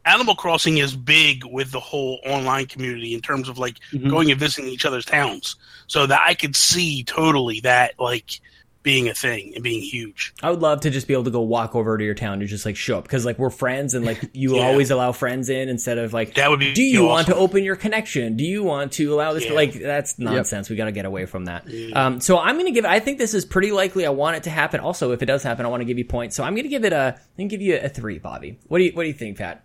Animal 0.05 0.35
Crossing 0.35 0.79
is 0.79 0.97
big 0.97 1.45
with 1.45 1.71
the 1.71 1.81
whole 1.81 2.19
online 2.25 2.67
community 2.67 3.13
in 3.15 3.21
terms 3.21 3.49
of 3.49 3.59
like 3.59 3.77
Mhm. 3.93 4.09
going 4.11 4.31
and 4.31 4.41
visiting 4.41 4.71
each 4.71 4.85
other's 4.87 5.05
towns. 5.05 5.57
So 5.87 6.07
that 6.07 6.23
I 6.27 6.35
could 6.35 6.57
see 6.57 7.05
totally 7.05 7.61
that 7.61 7.93
like 7.99 8.41
being 8.83 9.09
a 9.09 9.15
thing 9.15 9.53
and 9.55 9.63
being 9.63 9.83
huge. 9.83 10.33
I 10.43 10.51
would 10.51 10.61
love 10.61 10.81
to 10.83 10.91
just 10.91 11.07
be 11.09 11.13
able 11.13 11.25
to 11.25 11.31
go 11.31 11.43
walk 11.43 11.75
over 11.75 11.99
to 11.99 12.03
your 12.05 12.15
town 12.15 12.41
and 12.41 12.49
just 12.49 12.65
like 12.65 12.77
show 12.77 12.97
up 12.97 13.05
because 13.05 13.27
like 13.27 13.39
we're 13.39 13.51
friends 13.51 13.93
and 13.93 14.07
like 14.07 14.19
you 14.33 14.57
Yeah. 14.57 14.63
always 14.63 14.91
allow 14.91 15.13
friends 15.13 15.51
in 15.51 15.69
instead 15.69 15.99
of 15.99 16.15
like 16.15 16.35
That 16.35 16.49
would 16.49 16.61
be 16.61 16.73
do 16.73 16.83
you 16.83 17.05
want 17.05 17.27
to 17.27 17.35
open 17.35 17.65
your 17.65 17.77
connection? 17.77 18.37
Do 18.37 18.45
you 18.45 18.63
want 18.63 18.93
to 18.93 19.13
allow 19.13 19.35
this? 19.35 19.45
Yeah. 19.45 19.53
Like 19.53 19.75
that's 19.75 20.19
nonsense. 20.19 20.71
We 20.71 20.77
got 20.77 20.87
to 20.87 20.93
get 20.93 21.05
away 21.05 21.27
from 21.27 21.45
that. 21.47 21.69
Yeah. 21.69 22.07
Um, 22.07 22.21
so 22.21 22.39
I'm 22.39 22.57
gonna 22.57 22.71
give. 22.71 22.87
I 22.87 22.99
think 23.01 23.19
this 23.19 23.35
is 23.35 23.45
pretty 23.45 23.73
likely. 23.73 24.07
I 24.07 24.11
want 24.11 24.37
it 24.39 24.45
to 24.45 24.51
happen. 24.51 24.81
Also, 24.81 25.13
if 25.13 25.23
it 25.23 25.27
does 25.27 25.43
happen, 25.43 25.67
I 25.67 25.69
want 25.69 25.83
to 25.83 25.85
give 25.87 25.99
you 25.99 26.07
points. 26.07 26.35
So 26.35 26.43
I'm 26.45 26.57
gonna 26.57 26.69
give 26.69 26.85
it 26.87 26.93
a. 26.95 27.15
I'm 27.19 27.23
gonna 27.37 27.49
give 27.49 27.61
you 27.61 27.79
a 27.83 27.91
three, 27.91 28.19
Bobby. 28.19 28.59
What 28.69 28.79
do 28.79 28.85
you 28.85 28.93
What 28.93 29.03
do 29.03 29.09
you 29.09 29.15
think, 29.15 29.37
Pat? 29.37 29.65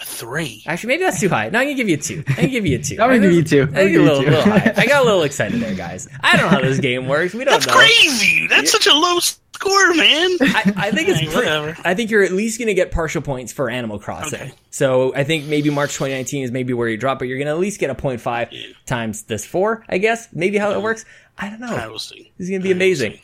A 0.00 0.04
three? 0.04 0.62
Actually, 0.66 0.88
maybe 0.88 1.04
that's 1.04 1.20
too 1.20 1.28
high. 1.28 1.48
No, 1.48 1.58
I'm 1.60 1.66
gonna 1.66 1.74
give 1.74 1.88
you 1.88 1.94
a 1.96 1.98
two. 1.98 2.22
I'm 2.28 2.34
gonna 2.36 2.48
give 2.48 2.66
you 2.66 2.78
a 2.78 2.82
two. 2.82 2.94
I'm 3.00 3.08
gonna 3.08 3.20
give 3.20 3.32
you 3.32 3.42
two. 3.42 3.68
I 3.74 3.80
I'm 3.82 3.86
a 3.94 3.98
little, 3.98 4.20
give 4.20 4.28
you 4.28 4.30
two. 4.30 4.30
little 4.30 4.42
high. 4.52 4.74
I 4.76 4.86
got 4.86 5.02
a 5.02 5.04
little 5.04 5.22
excited 5.22 5.60
there, 5.60 5.74
guys. 5.74 6.08
I 6.20 6.36
don't 6.36 6.46
know 6.50 6.56
how 6.56 6.60
this 6.60 6.78
game 6.80 7.06
works. 7.08 7.34
We 7.34 7.44
don't 7.44 7.52
That's 7.54 7.66
know. 7.66 7.74
crazy. 7.74 8.46
That's 8.48 8.70
such 8.72 8.86
a 8.86 8.94
low 8.94 9.18
score, 9.20 9.94
man. 9.94 10.30
I, 10.40 10.72
I 10.76 10.90
think 10.90 11.08
it's 11.08 11.18
Hey, 11.20 11.26
pretty, 11.26 11.36
whatever. 11.50 11.76
I 11.84 11.94
think 11.94 12.10
you're 12.10 12.22
at 12.22 12.32
least 12.32 12.58
going 12.58 12.68
to 12.68 12.74
get 12.74 12.90
partial 12.90 13.22
points 13.22 13.52
for 13.52 13.70
Animal 13.70 13.98
Crossing. 13.98 14.40
Okay. 14.40 14.52
So 14.70 15.14
I 15.14 15.24
think 15.24 15.46
maybe 15.46 15.70
March 15.70 15.94
2019 15.94 16.44
is 16.44 16.50
maybe 16.52 16.74
where 16.74 16.88
you 16.88 16.98
drop, 16.98 17.18
but 17.18 17.28
you're 17.28 17.38
going 17.38 17.46
to 17.46 17.52
at 17.52 17.58
least 17.58 17.80
get 17.80 17.88
a 17.88 17.94
0.5 17.94 18.74
times 18.84 19.22
this 19.22 19.46
four, 19.46 19.84
I 19.88 19.96
guess. 19.98 20.28
Maybe 20.32 20.58
how 20.58 20.72
it 20.72 20.82
works. 20.82 21.04
I 21.38 21.48
don't 21.48 21.60
know. 21.60 21.74
I 21.74 21.86
will 21.88 21.98
see. 21.98 22.32
This 22.36 22.44
is 22.46 22.50
going 22.50 22.60
to 22.60 22.64
be 22.68 22.72
amazing. 22.72 23.18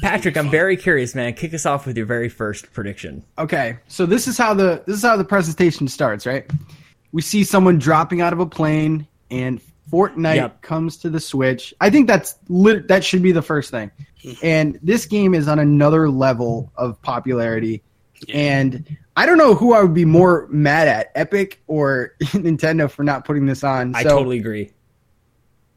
Patrick, 0.00 0.36
I'm 0.36 0.50
very 0.50 0.76
curious, 0.76 1.14
man. 1.14 1.34
Kick 1.34 1.54
us 1.54 1.66
off 1.66 1.86
with 1.86 1.96
your 1.96 2.06
very 2.06 2.28
first 2.28 2.72
prediction. 2.72 3.24
Okay, 3.38 3.78
so 3.88 4.06
this 4.06 4.28
is 4.28 4.36
how 4.38 4.54
the 4.54 4.82
this 4.86 4.96
is 4.96 5.02
how 5.02 5.16
the 5.16 5.24
presentation 5.24 5.88
starts, 5.88 6.26
right? 6.26 6.48
We 7.12 7.22
see 7.22 7.42
someone 7.42 7.78
dropping 7.78 8.20
out 8.20 8.32
of 8.32 8.38
a 8.40 8.46
plane, 8.46 9.06
and 9.30 9.60
Fortnite 9.90 10.34
Yep. 10.36 10.62
comes 10.62 10.98
to 10.98 11.10
the 11.10 11.18
Switch. 11.20 11.72
I 11.80 11.88
think 11.90 12.06
that's 12.06 12.36
lit- 12.48 12.88
that 12.88 13.02
should 13.02 13.22
be 13.22 13.32
the 13.32 13.42
first 13.42 13.70
thing. 13.70 13.90
And 14.42 14.78
this 14.82 15.06
game 15.06 15.32
is 15.32 15.46
on 15.46 15.60
another 15.60 16.10
level 16.10 16.72
of 16.76 17.00
popularity. 17.02 17.82
And 18.34 18.96
I 19.16 19.26
don't 19.26 19.38
know 19.38 19.54
who 19.54 19.72
I 19.74 19.80
would 19.80 19.94
be 19.94 20.04
more 20.04 20.48
mad 20.50 20.88
at, 20.88 21.12
Epic 21.14 21.62
or 21.68 22.14
Nintendo 22.22 22.90
for 22.90 23.04
not 23.04 23.24
putting 23.24 23.46
this 23.46 23.62
on. 23.62 23.94
I 23.94 24.02
So- 24.02 24.08
totally 24.10 24.38
agree. 24.38 24.72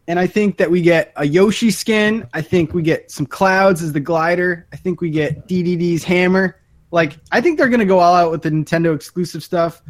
And 0.07 0.19
I 0.19 0.27
think 0.27 0.57
that 0.57 0.69
we 0.69 0.81
get 0.81 1.13
a 1.15 1.25
Yoshi 1.25 1.71
skin. 1.71 2.27
I 2.33 2.41
think 2.41 2.73
we 2.73 2.81
get 2.81 3.09
some 3.11 3.25
clouds 3.25 3.81
as 3.81 3.93
the 3.93 3.99
glider. 3.99 4.67
I 4.73 4.75
think 4.75 4.99
we 5.01 5.09
get 5.09 5.47
DDD's 5.47 6.03
hammer. 6.03 6.59
Like 6.91 7.17
I 7.31 7.39
think 7.41 7.57
they're 7.57 7.69
gonna 7.69 7.85
go 7.85 7.99
all 7.99 8.13
out 8.13 8.31
with 8.31 8.41
the 8.41 8.49
Nintendo 8.49 8.93
exclusive 8.95 9.43
stuff. 9.43 9.81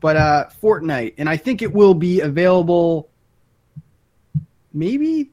But 0.00 0.16
uh 0.16 0.46
Fortnite, 0.62 1.14
and 1.18 1.28
I 1.28 1.36
think 1.36 1.62
it 1.62 1.72
will 1.72 1.94
be 1.94 2.20
available. 2.20 3.10
Maybe 4.72 5.30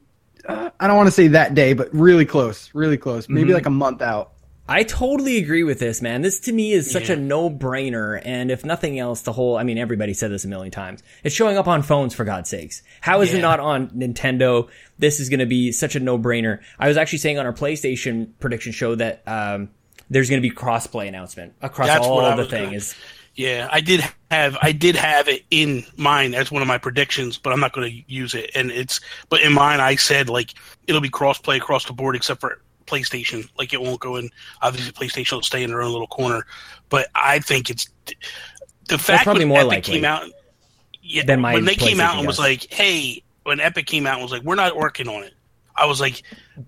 uh, 0.48 0.70
I 0.80 0.86
don't 0.86 0.96
want 0.96 1.08
to 1.08 1.12
say 1.12 1.28
that 1.28 1.54
day, 1.54 1.72
but 1.72 1.92
really 1.94 2.24
close, 2.24 2.70
really 2.74 2.96
close. 2.96 3.28
Maybe 3.28 3.50
Mhm. 3.50 3.54
like 3.54 3.66
a 3.66 3.70
month 3.70 4.02
out. 4.02 4.32
I 4.68 4.82
totally 4.82 5.38
agree 5.38 5.62
with 5.62 5.78
this, 5.78 6.02
man. 6.02 6.20
This 6.20 6.40
to 6.40 6.52
me 6.52 6.72
is 6.72 6.90
such 6.90 7.08
Yeah. 7.08 7.14
a 7.14 7.18
no-brainer, 7.18 8.20
and 8.24 8.50
if 8.50 8.64
nothing 8.64 8.98
else, 8.98 9.22
the 9.22 9.32
whole—I 9.32 9.62
mean, 9.64 9.78
everybody 9.78 10.12
said 10.12 10.30
this 10.30 10.44
a 10.44 10.48
million 10.48 10.70
times. 10.70 11.02
It's 11.24 11.34
showing 11.34 11.56
up 11.56 11.66
on 11.66 11.82
phones 11.82 12.14
for 12.14 12.24
God's 12.24 12.50
sakes. 12.50 12.82
How 13.00 13.22
is 13.22 13.32
it 13.32 13.40
not 13.40 13.60
on 13.60 13.88
Nintendo? 13.90 14.68
This 14.98 15.20
is 15.20 15.30
going 15.30 15.40
to 15.40 15.46
be 15.46 15.72
such 15.72 15.96
a 15.96 16.00
no-brainer. 16.00 16.60
I 16.78 16.88
was 16.88 16.96
actually 16.98 17.18
saying 17.20 17.38
on 17.38 17.46
our 17.46 17.52
PlayStation 17.52 18.30
prediction 18.40 18.72
show 18.72 18.94
that 18.96 19.22
um, 19.26 19.70
there's 20.10 20.28
going 20.28 20.42
to 20.42 20.46
be 20.46 20.54
cross-play 20.54 21.08
announcement 21.08 21.54
across 21.62 21.88
That's 21.88 22.06
all 22.06 22.20
I 22.20 22.36
the 22.36 22.44
things. 22.44 22.94
Yeah, 23.34 23.68
I 23.70 23.80
did 23.80 24.02
have 24.32 24.58
I 24.60 24.72
did 24.72 24.96
have 24.96 25.28
it 25.28 25.44
in 25.50 25.84
mind 25.96 26.34
as 26.34 26.50
one 26.50 26.60
of 26.60 26.66
my 26.66 26.78
predictions, 26.78 27.38
but 27.38 27.52
I'm 27.52 27.60
not 27.60 27.72
going 27.72 27.88
to 27.88 28.12
use 28.12 28.34
it. 28.34 28.50
And 28.56 28.72
it's 28.72 29.00
but 29.28 29.40
in 29.42 29.52
mine 29.52 29.78
I 29.80 29.94
said 29.94 30.28
like 30.28 30.54
it'll 30.88 31.00
be 31.00 31.08
crossplay 31.08 31.56
across 31.56 31.84
the 31.84 31.92
board 31.92 32.16
except 32.16 32.40
for 32.40 32.60
PlayStation. 32.88 33.48
Like 33.58 33.72
it 33.72 33.80
won't 33.80 34.00
go 34.00 34.16
in. 34.16 34.30
Obviously, 34.62 34.92
PlayStation 34.92 35.32
will 35.32 35.42
stay 35.42 35.62
in 35.62 35.70
their 35.70 35.82
own 35.82 35.92
little 35.92 36.06
corner. 36.06 36.46
But 36.88 37.08
I 37.14 37.38
think 37.38 37.70
it's 37.70 37.88
the 38.88 38.98
fact 38.98 39.24
probably 39.24 39.44
when 39.44 39.48
more 39.48 39.58
Epic 39.58 39.68
likely 39.68 39.94
came 39.94 40.04
out. 40.04 40.30
Yeah, 41.02 41.24
than 41.24 41.40
my 41.40 41.54
when 41.54 41.64
they 41.64 41.74
came 41.74 42.00
out 42.00 42.18
and 42.18 42.26
was 42.26 42.38
like, 42.38 42.70
"Hey," 42.72 43.22
when 43.44 43.60
Epic 43.60 43.86
came 43.86 44.06
out 44.06 44.14
and 44.14 44.22
was 44.22 44.32
like, 44.32 44.42
"We're 44.42 44.56
not 44.56 44.76
working 44.76 45.08
on 45.08 45.22
it," 45.22 45.32
I 45.74 45.86
was 45.86 46.00
like, 46.00 46.22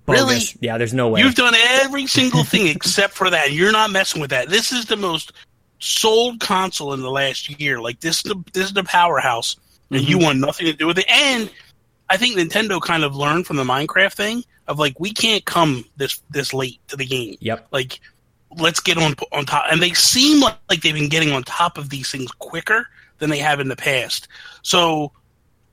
"Really?" 0.06 0.34
Bogus. 0.34 0.56
Yeah, 0.60 0.78
there's 0.78 0.94
no 0.94 1.08
way. 1.08 1.20
You've 1.20 1.34
done 1.34 1.54
every 1.54 2.06
single 2.06 2.44
thing 2.44 2.66
except 2.74 3.14
for 3.14 3.28
that. 3.28 3.52
You're 3.52 3.72
not 3.72 3.90
messing 3.90 4.20
with 4.20 4.30
that. 4.30 4.48
This 4.48 4.72
is 4.72 4.86
the 4.86 4.96
most 4.96 5.32
sold 5.78 6.40
console 6.40 6.92
in 6.94 7.00
the 7.00 7.10
last 7.10 7.60
year. 7.60 7.80
Like 7.80 8.00
this 8.00 8.18
is 8.18 8.22
the 8.22 8.44
this 8.52 8.64
is 8.66 8.72
the 8.72 8.84
powerhouse, 8.84 9.56
and 9.90 10.00
you 10.00 10.16
mm-hmm. 10.16 10.24
want 10.24 10.38
nothing 10.38 10.66
to 10.66 10.72
do 10.72 10.86
with 10.86 10.98
it. 10.98 11.10
And 11.10 11.50
I 12.08 12.16
think 12.16 12.36
Nintendo 12.36 12.80
kind 12.80 13.04
of 13.04 13.14
learned 13.14 13.46
from 13.46 13.56
the 13.56 13.64
Minecraft 13.64 14.14
thing 14.14 14.44
of 14.70 14.78
like 14.78 14.98
we 14.98 15.12
can't 15.12 15.44
come 15.44 15.84
this 15.96 16.22
this 16.30 16.54
late 16.54 16.80
to 16.88 16.96
the 16.96 17.04
game. 17.04 17.36
Yep. 17.40 17.66
Like 17.72 18.00
let's 18.56 18.80
get 18.80 18.96
on 18.96 19.14
on 19.32 19.44
top. 19.44 19.66
And 19.70 19.82
they 19.82 19.92
seem 19.92 20.40
like, 20.40 20.56
like 20.70 20.80
they've 20.80 20.94
been 20.94 21.08
getting 21.08 21.32
on 21.32 21.42
top 21.42 21.76
of 21.76 21.90
these 21.90 22.10
things 22.10 22.30
quicker 22.32 22.86
than 23.18 23.30
they 23.30 23.38
have 23.38 23.60
in 23.60 23.68
the 23.68 23.76
past. 23.76 24.28
So 24.62 25.12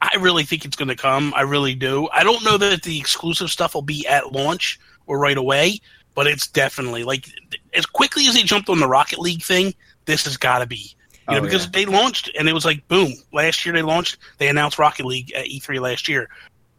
I 0.02 0.16
really 0.20 0.44
think 0.44 0.66
it's 0.66 0.76
going 0.76 0.90
to 0.90 0.96
come. 0.96 1.34
I 1.36 1.42
really 1.42 1.76
do. 1.76 2.10
I 2.12 2.24
don't 2.24 2.44
know 2.44 2.58
that 2.58 2.84
the 2.84 3.00
exclusive 3.00 3.50
stuff 3.50 3.74
will 3.76 3.82
be 3.84 4.06
at 4.08 4.32
launch 4.32 4.80
or 5.06 5.18
right 5.20 5.38
away, 5.38 5.80
but 6.14 6.28
it's 6.28 6.48
definitely 6.48 7.04
like 7.04 7.28
as 7.74 7.86
quickly 7.86 8.28
as 8.28 8.34
they 8.34 8.44
jumped 8.44 8.70
on 8.70 8.80
the 8.80 8.88
Rocket 8.88 9.20
League 9.20 9.44
thing. 9.44 9.74
This 10.06 10.26
has 10.26 10.38
got 10.38 10.60
to 10.60 10.66
be. 10.66 10.96
You 11.30 11.36
know, 11.36 11.40
Oh, 11.40 11.42
because 11.42 11.66
yeah. 11.66 11.72
they 11.74 11.86
launched 11.86 12.32
and 12.38 12.48
it 12.50 12.54
was 12.54 12.66
like 12.66 12.88
boom. 12.88 13.14
Last 13.32 13.66
year 13.66 13.74
they 13.74 13.82
launched. 13.82 14.18
They 14.40 14.48
announced 14.48 14.80
Rocket 14.80 15.06
League 15.06 15.32
at 15.34 15.46
E3 15.46 15.80
last 15.82 16.08
year. 16.08 16.30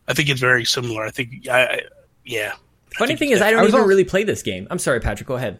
I 0.09 0.15
think 0.15 0.31
it's 0.31 0.41
very 0.41 0.65
similar. 0.65 1.05
I 1.05 1.11
think, 1.11 1.47
I, 1.49 1.63
I 1.65 1.83
yeah. 2.29 2.53
Funny 2.97 3.17
thing 3.17 3.31
is, 3.31 3.41
I 3.43 3.51
don't 3.51 3.61
I 3.61 3.63
even 3.65 3.75
also- 3.75 3.87
really 3.87 4.05
play 4.05 4.25
this 4.25 4.43
game. 4.43 4.67
I'm 4.71 4.79
sorry, 4.79 5.01
Patrick. 5.01 5.27
Go 5.29 5.35
ahead. 5.37 5.59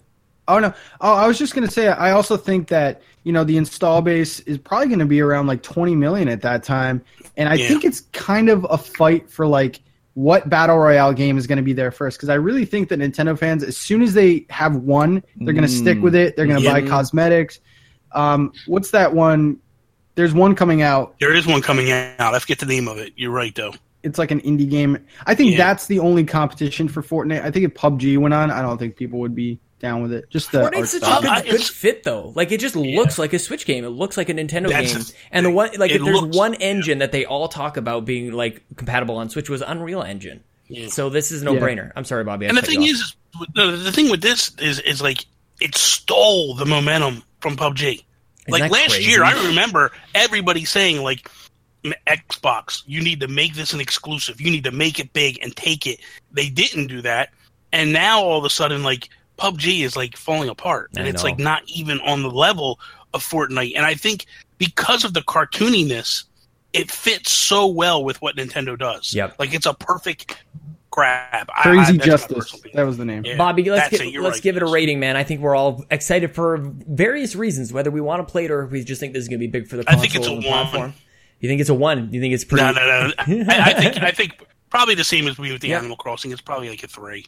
Oh 0.49 0.59
no! 0.59 0.73
Oh, 1.01 1.13
I 1.15 1.27
was 1.27 1.39
just 1.39 1.55
gonna 1.55 1.71
say. 1.71 1.89
I 1.89 2.13
also 2.13 2.37
think 2.39 2.69
that 2.69 3.03
you 3.25 3.33
know 3.33 3.45
the 3.45 3.57
install 3.59 4.01
base 4.01 4.41
is 4.41 4.57
probably 4.57 4.87
going 4.87 4.99
to 5.01 5.05
be 5.05 5.21
around 5.21 5.47
like 5.47 5.63
20 5.63 5.95
million 5.95 6.27
at 6.29 6.41
that 6.41 6.63
time, 6.63 7.03
and 7.37 7.49
I 7.51 7.55
Yeah. 7.55 7.69
think 7.69 7.85
it's 7.85 8.01
kind 8.13 8.49
of 8.49 8.67
a 8.71 8.79
fight 8.79 9.29
for 9.31 9.47
like 9.47 9.81
what 10.15 10.49
battle 10.49 10.79
royale 10.79 11.13
game 11.13 11.37
is 11.37 11.47
going 11.47 11.59
to 11.59 11.63
be 11.63 11.75
there 11.75 11.91
first. 11.91 12.17
Because 12.17 12.31
I 12.31 12.35
really 12.37 12.65
think 12.65 12.89
that 12.89 12.99
Nintendo 12.99 13.39
fans, 13.39 13.63
as 13.63 13.77
soon 13.77 14.01
as 14.03 14.15
they 14.15 14.47
have 14.49 14.75
one, 14.77 15.23
they're 15.37 15.53
going 15.53 15.67
to 15.67 15.69
stick 15.73 16.01
with 16.01 16.15
it. 16.15 16.35
They're 16.35 16.47
going 16.47 16.59
to 16.59 16.65
Yeah. 16.65 16.73
buy 16.81 16.89
cosmetics. 16.89 17.61
Um, 18.13 18.53
what's 18.67 18.91
that 18.93 19.15
one? 19.15 19.59
There's 20.17 20.33
one 20.35 20.57
coming 20.57 20.81
out. 20.83 21.15
There 21.21 21.33
is 21.35 21.47
one 21.47 21.61
coming 21.63 21.91
out. 21.93 22.35
I 22.35 22.39
forget 22.41 22.59
the 22.59 22.67
name 22.67 22.89
of 22.89 22.97
it. 22.99 23.13
You're 23.17 23.31
right 23.31 23.55
though. 23.55 23.75
It's 24.03 24.19
like 24.19 24.31
an 24.31 24.41
indie 24.43 24.69
game. 24.71 24.99
I 25.27 25.35
think 25.35 25.53
Yeah. 25.53 25.59
that's 25.59 25.87
the 25.87 25.99
only 25.99 26.25
competition 26.25 26.89
for 26.89 27.03
Fortnite. 27.03 27.43
I 27.45 27.51
think 27.51 27.65
if 27.67 27.75
PUBG 27.75 28.17
went 28.19 28.33
on, 28.35 28.51
I 28.51 28.63
don't 28.63 28.79
think 28.79 28.97
people 28.97 29.19
would 29.21 29.35
be 29.35 29.59
down 29.81 30.03
with 30.03 30.13
it. 30.13 30.29
Just 30.31 30.51
the 30.53 30.63
Fortnite's 30.63 30.91
such 30.93 31.03
style. 31.03 31.19
a 31.19 31.23
good, 31.23 31.31
Uh, 31.31 31.43
good 31.43 31.63
fit 31.63 32.03
though. 32.05 32.33
Like 32.35 32.51
it 32.53 32.59
just 32.61 32.77
looks 32.77 33.19
like 33.19 33.33
a 33.33 33.39
Switch 33.39 33.67
game. 33.67 33.85
It 33.85 33.89
looks 33.91 34.17
like 34.17 34.29
a 34.29 34.35
Nintendo 34.35 34.69
That's 34.69 34.93
game. 34.93 35.03
the 35.03 35.13
And 35.33 35.47
the 35.47 35.51
one 35.51 35.71
like 35.79 35.91
if 35.91 36.03
there's 36.03 36.21
looks- 36.21 36.37
one 36.37 36.55
engine 36.55 36.99
that 36.99 37.13
they 37.13 37.25
all 37.25 37.49
talk 37.49 37.77
about 37.77 38.05
being 38.05 38.33
like 38.33 38.63
compatible 38.77 39.17
on 39.17 39.31
Switch 39.31 39.49
was 39.51 39.63
Unreal 39.63 40.03
Engine. 40.03 40.41
Yeah. 40.69 40.89
So 40.89 41.09
this 41.11 41.31
is 41.33 41.43
no 41.43 41.55
brainer. 41.55 41.93
I'm 41.97 42.05
sorry, 42.05 42.25
Bobby. 42.25 42.47
I 42.47 42.51
And 42.51 42.59
the 42.59 42.63
thing 42.63 42.83
is, 42.83 43.01
is 43.01 43.17
the, 43.55 43.71
the 43.73 43.93
thing 43.93 44.11
with 44.11 44.21
this 44.21 44.53
is 44.59 44.79
is 44.81 45.01
like 45.01 45.25
it 45.61 45.75
stole 45.77 46.55
the 46.55 46.67
momentum 46.67 47.23
from 47.41 47.57
PUBG. 47.57 48.05
like 48.49 48.71
last 48.71 48.91
crazy? 48.95 49.11
year, 49.11 49.25
I 49.25 49.33
remember 49.49 49.93
everybody 50.15 50.65
saying 50.65 51.03
like 51.03 51.27
"M- 51.27 51.33
Xbox, 52.07 52.83
you 52.87 53.03
need 53.03 53.21
to 53.21 53.29
make 53.29 53.55
this 53.55 53.73
an 53.73 53.81
exclusive. 53.81 54.41
You 54.41 54.51
need 54.51 54.65
to 54.65 54.71
make 54.73 54.99
it 54.99 55.13
big 55.13 55.39
and 55.43 55.55
take 55.55 55.87
it. 55.87 56.01
They 56.33 56.49
didn't 56.49 56.89
do 56.89 57.01
that, 57.03 57.31
and 57.73 57.93
now 57.93 58.21
all 58.23 58.39
of 58.39 58.45
a 58.45 58.51
sudden, 58.51 58.83
like 58.83 59.09
PUBG 59.39 59.81
is 59.83 59.97
like 59.97 60.17
falling 60.17 60.49
apart, 60.49 60.91
and 60.97 61.07
I 61.07 61.11
it's 61.11 61.23
know. 61.23 61.31
like 61.31 61.39
not 61.39 61.63
even 61.67 62.01
on 62.01 62.23
the 62.23 62.31
level 62.31 62.81
of 63.15 63.23
Fortnite, 63.25 63.75
and 63.77 63.87
I 63.87 63.95
think 63.95 64.27
because 64.59 65.05
of 65.05 65.15
the 65.15 65.21
cartooniness, 65.23 66.25
it 66.73 66.91
fits 66.91 67.31
so 67.31 67.67
well 67.67 68.03
with 68.05 68.21
what 68.21 68.37
Nintendo 68.37 68.77
does. 68.79 69.15
Yep. 69.15 69.37
like 69.39 69.55
it's 69.55 69.67
a 69.67 69.75
perfect 69.75 70.37
grab. 70.91 71.49
I- 71.55 71.61
I- 71.61 71.63
Crazy 71.63 71.99
Justice. 71.99 72.61
That 72.75 72.83
was 72.83 72.97
the 72.99 73.05
name. 73.05 73.25
Yeah, 73.25 73.37
Bobby, 73.37 73.63
let's 73.71 73.89
that's 73.89 74.03
give, 74.03 74.15
it, 74.15 74.21
let's 74.21 74.37
right, 74.37 74.43
give 74.43 74.57
it 74.57 74.63
a 74.63 74.67
rating, 74.67 74.99
man. 74.99 75.17
I 75.17 75.23
think 75.23 75.41
we're 75.41 75.55
all 75.55 75.85
excited 75.93 76.35
for 76.35 76.59
various 76.59 77.37
reasons, 77.37 77.73
whether 77.73 77.91
we 77.91 78.01
want 78.01 78.27
to 78.27 78.31
play 78.31 78.47
it 78.47 78.51
or 78.51 78.65
if 78.65 78.73
we 78.73 78.83
just 78.83 78.99
think 79.01 79.13
this 79.13 79.23
is 79.23 79.29
going 79.29 79.39
to 79.41 79.47
be 79.47 79.51
big 79.51 79.69
for 79.69 79.77
the 79.77 79.83
I 79.89 79.93
console 79.95 80.03
think 80.03 80.15
it's 80.17 80.27
a 80.27 80.31
and 80.33 80.45
one. 80.45 80.53
platform. 80.67 80.95
You 81.41 81.49
think 81.49 81.61
it's 81.61 81.71
a 81.71 81.75
one? 81.75 82.13
You 82.13 82.21
think 82.21 82.35
it's 82.35 82.45
pretty? 82.45 82.65
No, 82.65 82.73
no, 82.73 83.07
no. 83.07 83.13
I, 83.49 83.61
I 83.71 83.73
think 83.75 84.03
I 84.03 84.11
think 84.11 84.45
probably 84.71 84.95
the 84.95 85.05
same 85.05 85.29
as 85.29 85.39
we 85.39 85.53
with 85.53 85.63
the 85.63 85.69
Yeah. 85.69 85.79
Animal 85.79 85.97
Crossing. 85.97 86.33
It's 86.33 86.41
probably 86.41 86.69
like 86.69 86.83
a 86.83 86.89
three. 86.89 87.27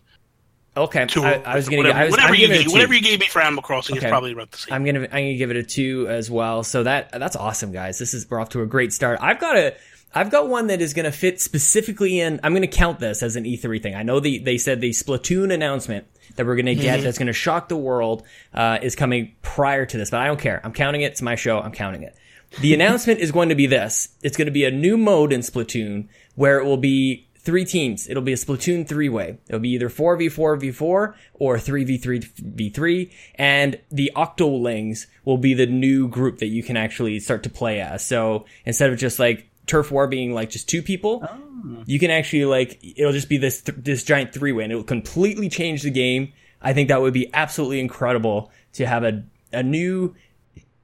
Okay, 0.77 1.05
Two. 1.07 1.25
I, 1.25 1.43
I 1.45 1.57
was 1.57 1.69
going 1.69 1.83
to. 1.83 1.89
whatever, 1.89 1.99
I 1.99 2.05
was, 2.05 2.13
whatever 2.13 2.35
you 2.37 2.47
gave, 2.47 2.71
whatever 2.71 2.95
you 2.95 3.03
gave 3.03 3.19
me 3.19 3.27
for 3.27 3.43
Animal 3.43 3.63
Crossing 3.63 3.97
Okay. 3.97 4.07
is 4.07 4.11
probably 4.11 4.33
about 4.33 4.53
the 4.53 4.59
same. 4.59 4.73
I'm 4.75 4.85
gonna 4.85 5.01
I'm 5.01 5.09
gonna 5.11 5.35
give 5.37 5.51
it 5.51 5.57
a 5.57 5.65
two 5.65 6.07
as 6.09 6.31
well. 6.31 6.63
So 6.63 6.85
that 6.85 7.11
that's 7.13 7.35
awesome, 7.37 7.73
guys. 7.73 7.99
This 7.99 8.15
is 8.15 8.29
we're 8.31 8.39
off 8.41 8.51
to 8.51 8.63
a 8.63 8.67
great 8.67 8.93
start. 8.93 9.19
I've 9.21 9.41
got 9.41 9.57
a 9.57 9.75
I've 10.15 10.31
got 10.31 10.49
one 10.49 10.69
that 10.69 10.81
is 10.81 10.95
gonna 10.95 11.11
fit 11.13 11.41
specifically 11.41 12.21
in. 12.21 12.39
I'm 12.45 12.55
gonna 12.55 12.69
count 12.69 13.01
this 13.01 13.23
as 13.23 13.35
an 13.37 13.45
E3 13.45 13.83
thing. 13.83 13.95
I 13.97 14.05
know 14.05 14.21
the 14.21 14.39
they 14.39 14.59
said 14.59 14.81
the 14.81 14.91
Splatoon 14.91 15.53
announcement 15.53 16.07
that 16.37 16.47
we're 16.47 16.57
gonna 16.57 16.77
get 16.77 17.03
that's 17.03 17.19
gonna 17.19 17.33
shock 17.33 17.69
the 17.69 17.77
world 17.77 18.23
uh, 18.55 18.79
is 18.81 18.95
coming 18.95 19.35
prior 19.43 19.85
to 19.87 19.97
this, 19.97 20.11
but 20.11 20.21
I 20.21 20.27
don't 20.27 20.41
care. 20.41 20.61
I'm 20.63 20.73
counting 20.73 21.01
it. 21.01 21.13
It's 21.13 21.23
my 21.23 21.35
show. 21.35 21.59
I'm 21.61 21.73
counting 21.73 22.05
it. 22.05 22.15
The 22.59 22.75
announcement 22.75 23.21
is 23.21 23.33
going 23.33 23.49
to 23.49 23.55
be 23.55 23.67
this. 23.67 24.09
It's 24.23 24.37
going 24.37 24.47
to 24.47 24.53
be 24.53 24.65
a 24.65 24.71
new 24.71 24.97
mode 24.97 25.33
in 25.33 25.41
Splatoon 25.41 26.09
where 26.35 26.59
it 26.59 26.65
will 26.65 26.77
be 26.77 27.29
three 27.39 27.65
teams. 27.65 28.09
It'll 28.09 28.23
be 28.23 28.33
a 28.33 28.37
Splatoon 28.37 28.87
three 28.87 29.09
way. 29.09 29.39
It'll 29.49 29.61
be 29.61 29.71
either 29.71 29.89
4v4 29.89 30.61
v4 30.61 31.15
or 31.35 31.57
3v3 31.57 32.55
v3. 32.57 33.13
And 33.37 33.81
the 33.91 34.13
Octolings 34.17 35.07
will 35.25 35.39
be 35.39 35.55
the 35.55 35.67
new 35.67 36.09
group 36.09 36.39
that 36.39 36.49
you 36.49 36.63
can 36.63 36.77
actually 36.77 37.19
start 37.21 37.43
to 37.45 37.51
play 37.51 37.81
as. 37.81 38.05
So 38.05 38.47
instead 38.65 38.91
of 38.91 38.99
just 38.99 39.19
like 39.19 39.49
turf 39.67 39.91
war 39.91 40.07
being 40.07 40.35
like 40.35 40.51
just 40.51 40.69
two 40.69 40.83
people, 40.83 41.27
oh. 41.27 41.83
you 41.87 41.99
can 41.99 42.11
actually 42.11 42.45
like, 42.45 42.79
it'll 42.83 43.13
just 43.13 43.29
be 43.29 43.39
this, 43.39 43.63
th- 43.63 43.79
this 43.81 44.05
giant 44.05 44.33
three 44.33 44.53
way 44.53 44.65
and 44.65 44.73
it'll 44.73 44.85
completely 44.85 45.49
change 45.49 45.83
the 45.83 45.91
game. 45.91 46.33
I 46.61 46.75
think 46.75 46.89
that 46.89 47.01
would 47.01 47.15
be 47.15 47.33
absolutely 47.33 47.81
incredible 47.81 48.51
to 48.75 48.87
have 48.87 49.03
a, 49.03 49.23
a 49.53 49.63
new, 49.63 50.15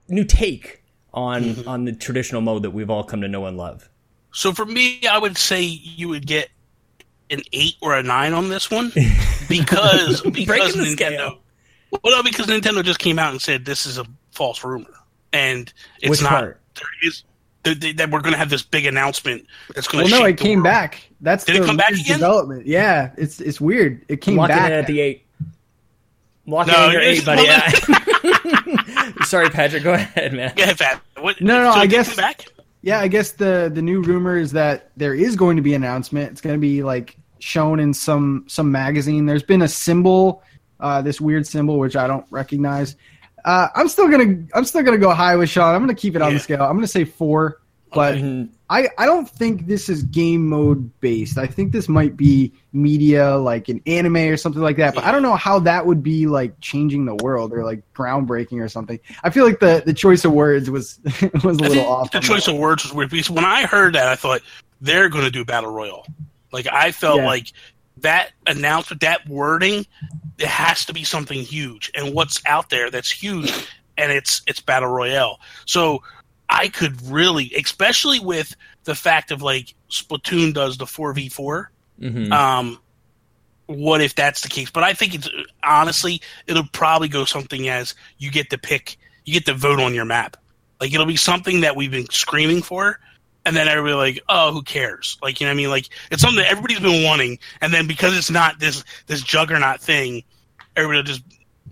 new 0.09 0.25
take 0.25 0.83
on, 1.17 1.67
on 1.67 1.85
the 1.87 1.93
traditional 1.93 2.43
mode 2.43 2.63
that 2.63 2.71
we've 2.71 2.91
all 2.91 3.03
come 3.03 3.23
to 3.23 3.29
know 3.29 3.47
and 3.47 3.57
love. 3.57 3.89
So 4.33 4.53
for 4.53 4.65
me, 4.67 5.01
I 5.11 5.19
would 5.19 5.37
say 5.39 5.63
you 5.63 6.09
would 6.11 6.27
get 6.27 6.51
an 7.31 7.41
eight 7.53 7.75
or 7.81 7.97
a 7.97 8.03
nine 8.03 8.35
on 8.35 8.49
this 8.51 8.71
one 8.71 8.91
because 9.49 10.21
because 10.21 10.77
Nintendo. 10.77 10.93
scale. 10.93 11.39
Well, 11.91 12.17
no, 12.17 12.23
because 12.23 12.47
Nintendo 12.47 12.85
just 12.85 12.99
came 12.99 13.19
out 13.19 13.33
and 13.33 13.41
said 13.41 13.65
this 13.65 13.87
is 13.87 13.97
a 13.99 14.05
false 14.33 14.63
rumor, 14.63 14.91
and 15.33 15.73
it's 16.01 16.11
Which 16.11 16.23
not. 16.23 16.31
part? 16.31 16.61
There 16.75 16.85
is 17.09 17.25
that 17.63 17.81
that- 17.81 17.97
that 17.97 18.11
we're 18.11 18.21
going 18.21 18.33
to 18.35 18.39
have 18.39 18.51
this 18.51 18.63
big 18.63 18.85
announcement 18.87 19.47
that's 19.75 19.89
going 19.89 20.05
Well, 20.05 20.13
to. 20.13 20.19
no, 20.21 20.27
it 20.27 20.37
the 20.37 20.43
came 20.45 20.59
world. 20.59 20.65
back. 20.65 21.09
That's 21.23 21.45
Did 21.45 21.57
the 21.57 21.63
it 21.63 21.67
come 21.67 21.77
back 21.79 21.93
again? 21.93 22.05
development. 22.19 22.67
Yeah, 22.67 23.13
it's 23.17 23.41
it's 23.41 23.61
weird. 23.61 24.05
It 24.09 24.21
came 24.21 24.37
Locking 24.37 24.55
back. 24.57 24.71
it 24.71 24.75
at 24.75 24.87
the 24.87 25.01
eight. 25.01 25.25
Locking 26.47 26.75
No, 26.75 26.87
in 26.87 26.93
your 26.93 27.01
eight, 27.01 27.25
buddy. 27.25 27.43
Yeah. 27.45 27.71
Sorry, 29.27 29.51
Patrick. 29.51 29.83
Go 29.83 29.95
ahead, 29.95 30.33
man. 30.33 30.53
Yeah, 30.57 30.75
Pat. 30.75 31.01
What, 31.19 31.41
No, 31.41 31.63
no, 31.63 31.73
so 31.73 31.79
I 31.79 31.87
guess- 31.87 32.15
back. 32.17 32.47
Yeah, 32.83 33.01
I 33.01 33.09
guess 33.09 33.33
the 33.33 33.69
the 33.75 33.83
new 33.83 34.01
rumor 34.01 34.37
is 34.37 34.53
that 34.53 34.93
there 34.97 35.13
is 35.15 35.35
going 35.35 35.57
to 35.57 35.63
be 35.63 35.75
an 35.75 35.83
announcement. 35.83 36.31
It's 36.31 36.41
going 36.41 36.55
to 36.55 36.61
be 36.61 36.85
like 36.85 37.17
shown 37.41 37.81
in 37.81 37.93
some 37.93 38.45
some 38.47 38.71
magazine. 38.71 39.27
There's 39.27 39.43
been 39.43 39.63
a 39.63 39.69
symbol, 39.69 40.43
uh, 40.79 41.03
this 41.03 41.21
weird 41.21 41.47
symbol 41.49 41.81
which 41.81 41.97
I 41.97 42.07
don't 42.07 42.25
recognize. 42.31 42.95
Uh, 43.45 43.69
I'm 43.75 43.89
still 43.89 44.09
gonna 44.09 44.45
I'm 44.55 44.65
still 44.65 44.83
gonna 44.85 44.99
go 44.99 45.13
high 45.13 45.35
with 45.35 45.49
Sean. 45.51 45.75
I'm 45.75 45.81
gonna 45.83 45.95
keep 45.95 46.15
it 46.15 46.23
on 46.23 46.31
Yeah. 46.31 46.39
the 46.39 46.43
scale. 46.45 46.63
I'm 46.63 46.77
gonna 46.77 46.87
say 46.87 47.05
four, 47.05 47.61
but. 47.93 48.19
I 48.69 48.89
I 48.99 49.07
don't 49.07 49.29
think 49.29 49.67
this 49.67 49.89
is 49.89 50.03
game 50.03 50.49
mode 50.49 50.91
based. 51.01 51.39
I 51.39 51.47
think 51.47 51.73
this 51.73 51.89
might 51.89 52.17
be 52.17 52.53
media 52.73 53.37
like 53.37 53.69
an 53.69 53.81
anime 53.87 54.17
or 54.17 54.37
something 54.37 54.61
like 54.63 54.77
that. 54.79 54.95
But 54.95 55.05
I 55.05 55.13
don't 55.13 55.23
know 55.23 55.37
how 55.37 55.61
that 55.61 55.87
would 55.87 56.03
be 56.03 56.27
like 56.27 56.59
changing 56.61 57.05
the 57.05 57.15
world 57.17 57.53
or 57.53 57.65
like 57.65 57.83
groundbreaking 57.95 58.61
or 58.61 58.69
something. 58.69 58.99
I 59.23 59.31
feel 59.31 59.45
like 59.45 59.61
the 59.61 59.83
the 59.87 59.95
choice 59.95 60.25
of 60.25 60.33
words 60.33 60.69
was 60.71 60.99
was 61.45 61.59
a 61.61 61.65
I 61.65 61.69
little 61.69 61.87
off. 61.87 62.11
the 62.11 62.19
on 62.19 62.23
that 62.23 62.29
choice 62.29 62.49
of 62.49 62.57
words 62.57 62.83
was 62.85 62.93
weird 62.93 63.11
because 63.11 63.31
when 63.31 63.45
I 63.45 63.67
heard 63.67 63.95
that, 63.95 64.09
I 64.09 64.17
thought 64.17 64.41
they're 64.81 65.09
going 65.09 65.25
to 65.25 65.31
do 65.31 65.45
battle 65.45 65.71
royal. 65.71 66.05
Like 66.53 66.67
I 66.71 66.91
felt 66.93 67.19
Yeah. 67.19 67.27
like 67.27 67.53
that 67.99 68.33
announcement, 68.47 69.01
that 69.03 69.27
wording, 69.29 69.87
it 70.39 70.47
has 70.47 70.85
to 70.87 70.93
be 70.93 71.05
something 71.05 71.39
huge. 71.41 71.91
And 71.95 72.13
what's 72.15 72.43
out 72.47 72.69
there 72.69 72.91
that's 72.91 73.11
huge, 73.11 73.51
and 73.97 74.11
it's 74.13 74.43
it's 74.47 74.61
battle 74.61 74.89
royale. 74.91 75.39
So 75.67 76.03
I 76.49 76.69
could 76.69 77.01
really, 77.03 77.53
especially 77.57 78.21
with 78.21 78.55
the 78.85 78.95
fact 78.95 79.31
of 79.31 79.43
like 79.43 79.75
Splatoon 79.91 80.55
does 80.55 80.77
the 80.79 80.87
four 80.87 81.13
v 81.13 81.29
four. 81.29 81.71
Mhm. 82.01 82.31
Um, 82.33 82.79
what 83.67 84.01
if 84.01 84.15
that's 84.15 84.43
the 84.43 84.49
case? 84.49 84.71
But 84.71 84.85
I 84.85 84.93
think 84.93 85.15
it's 85.15 85.29
honestly, 85.65 86.21
it'll 86.47 86.69
probably 86.73 87.09
go 87.09 87.25
something 87.25 87.69
as 87.69 87.95
you 88.19 88.31
get 88.31 88.51
to 88.51 88.59
pick, 88.59 88.97
you 89.25 89.33
get 89.33 89.47
to 89.47 89.55
vote 89.55 89.81
on 89.81 89.93
your 89.95 90.05
map. 90.05 90.37
Like 90.81 90.93
it'll 90.95 91.07
be 91.07 91.17
something 91.17 91.63
that 91.63 91.75
we've 91.75 91.91
been 91.91 92.09
screaming 92.11 92.63
for, 92.63 93.01
and 93.45 93.57
then 93.57 93.67
everybody 93.67 93.95
like, 93.95 94.23
oh, 94.29 94.53
who 94.53 94.63
cares? 94.63 95.19
Like 95.23 95.41
you 95.41 95.47
know, 95.47 95.51
what 95.51 95.55
I 95.55 95.57
mean, 95.57 95.71
like 95.71 95.89
it's 96.11 96.23
something 96.23 96.43
that 96.43 96.51
everybody's 96.51 96.81
been 96.81 97.03
wanting, 97.03 97.39
and 97.61 97.73
then 97.73 97.87
because 97.89 98.17
it's 98.17 98.31
not 98.31 98.61
this 98.61 98.85
this 99.07 99.23
juggernaut 99.23 99.81
thing, 99.81 100.23
everybody 100.77 100.99
will 100.99 101.05
just 101.05 101.23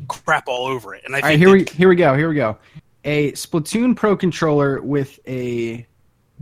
crap 0.09 0.49
all 0.49 0.67
over 0.67 0.95
it. 0.95 1.03
And 1.05 1.15
I 1.15 1.19
think 1.19 1.25
All 1.25 1.31
right, 1.31 1.39
here 1.39 1.49
that- 1.59 1.71
we 1.73 1.77
here 1.77 1.89
we 1.89 1.97
go. 1.97 2.17
Here 2.17 2.29
we 2.29 2.35
go. 2.35 2.59
A 3.05 3.33
Splatoon 3.33 3.97
Pro 3.97 4.17
controller 4.17 4.81
with 4.81 5.21
a 5.27 5.87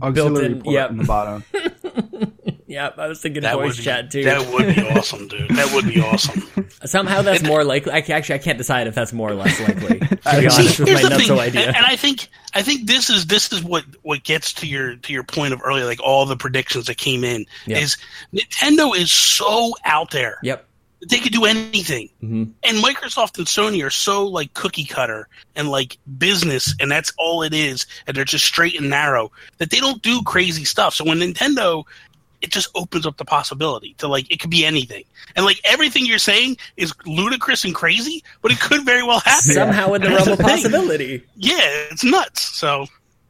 auxiliary 0.01 0.49
Built-in, 0.49 0.61
port 0.61 0.73
yep. 0.73 0.89
in 0.89 0.97
the 0.97 1.03
bottom. 1.03 1.43
yeah, 2.67 2.89
I 2.97 3.07
was 3.07 3.21
thinking 3.21 3.43
that 3.43 3.55
voice 3.55 3.77
be, 3.77 3.83
chat 3.83 4.11
too. 4.11 4.23
That 4.23 4.51
would 4.51 4.75
be 4.75 4.81
awesome, 4.89 5.27
dude. 5.27 5.49
That 5.51 5.73
would 5.73 5.85
be 5.85 6.01
awesome. 6.01 6.47
Somehow 6.85 7.21
that's 7.21 7.43
more 7.43 7.63
likely. 7.63 7.91
I, 7.91 7.97
actually, 7.97 8.35
I 8.35 8.39
can't 8.39 8.57
decide 8.57 8.87
if 8.87 8.95
that's 8.95 9.13
more 9.13 9.29
or 9.29 9.35
less 9.35 9.59
likely. 9.59 9.99
To 9.99 10.07
be 10.07 10.15
See, 10.49 10.61
honest 10.61 10.79
with 10.79 10.93
my 10.93 11.01
the 11.01 11.15
nutso 11.15 11.39
idea. 11.39 11.67
And, 11.67 11.75
and 11.75 11.85
I 11.85 11.95
think 11.95 12.27
I 12.53 12.61
think 12.61 12.87
this 12.87 13.09
is 13.09 13.27
this 13.27 13.51
is 13.51 13.63
what 13.63 13.85
what 14.01 14.23
gets 14.23 14.53
to 14.53 14.67
your 14.67 14.95
to 14.95 15.13
your 15.13 15.23
point 15.23 15.53
of 15.53 15.61
earlier, 15.63 15.85
like 15.85 16.01
all 16.01 16.25
the 16.25 16.37
predictions 16.37 16.87
that 16.87 16.97
came 16.97 17.23
in 17.23 17.45
Yep. 17.67 17.81
is 17.81 17.97
Nintendo 18.33 18.95
is 18.95 19.11
so 19.11 19.73
out 19.85 20.11
there. 20.11 20.39
Yep. 20.43 20.67
They 21.09 21.19
could 21.19 21.33
do 21.33 21.45
anything. 21.45 22.09
Mhm. 22.23 22.51
And 22.63 22.77
Microsoft 22.77 23.37
and 23.37 23.47
Sony 23.47 23.85
are 23.85 23.89
so 23.89 24.25
like 24.25 24.53
cookie 24.53 24.85
cutter 24.85 25.27
and 25.55 25.69
like 25.69 25.97
business 26.17 26.73
and 26.79 26.89
that's 26.91 27.11
all 27.17 27.43
it 27.43 27.53
is 27.53 27.85
and 28.07 28.15
they're 28.15 28.25
just 28.25 28.45
straight 28.45 28.79
and 28.79 28.89
narrow 28.89 29.31
that 29.57 29.69
they 29.69 29.79
don't 29.79 30.01
do 30.01 30.21
crazy 30.23 30.65
stuff. 30.65 30.95
So 30.95 31.03
when 31.03 31.19
Nintendo 31.19 31.83
it 32.41 32.51
just 32.51 32.69
opens 32.75 33.05
up 33.05 33.17
the 33.17 33.25
possibility 33.25 33.95
to 33.99 34.07
like 34.07 34.29
it 34.29 34.39
could 34.39 34.49
be 34.49 34.65
anything. 34.65 35.05
And 35.35 35.45
like 35.45 35.61
everything 35.63 36.05
you're 36.05 36.19
saying 36.19 36.57
is 36.77 36.93
ludicrous 37.05 37.63
and 37.63 37.73
crazy, 37.73 38.23
but 38.41 38.51
it 38.51 38.59
could 38.59 38.85
very 38.85 39.01
well 39.01 39.19
happen. 39.19 39.53
Somehow 39.53 39.93
in 39.93 40.01
the 40.01 40.09
realm 40.09 40.27
of 40.27 40.39
possibility. 40.39 41.23
Yeah, 41.35 41.55
it's 41.89 42.03
nuts. 42.03 42.41
So 42.41 42.87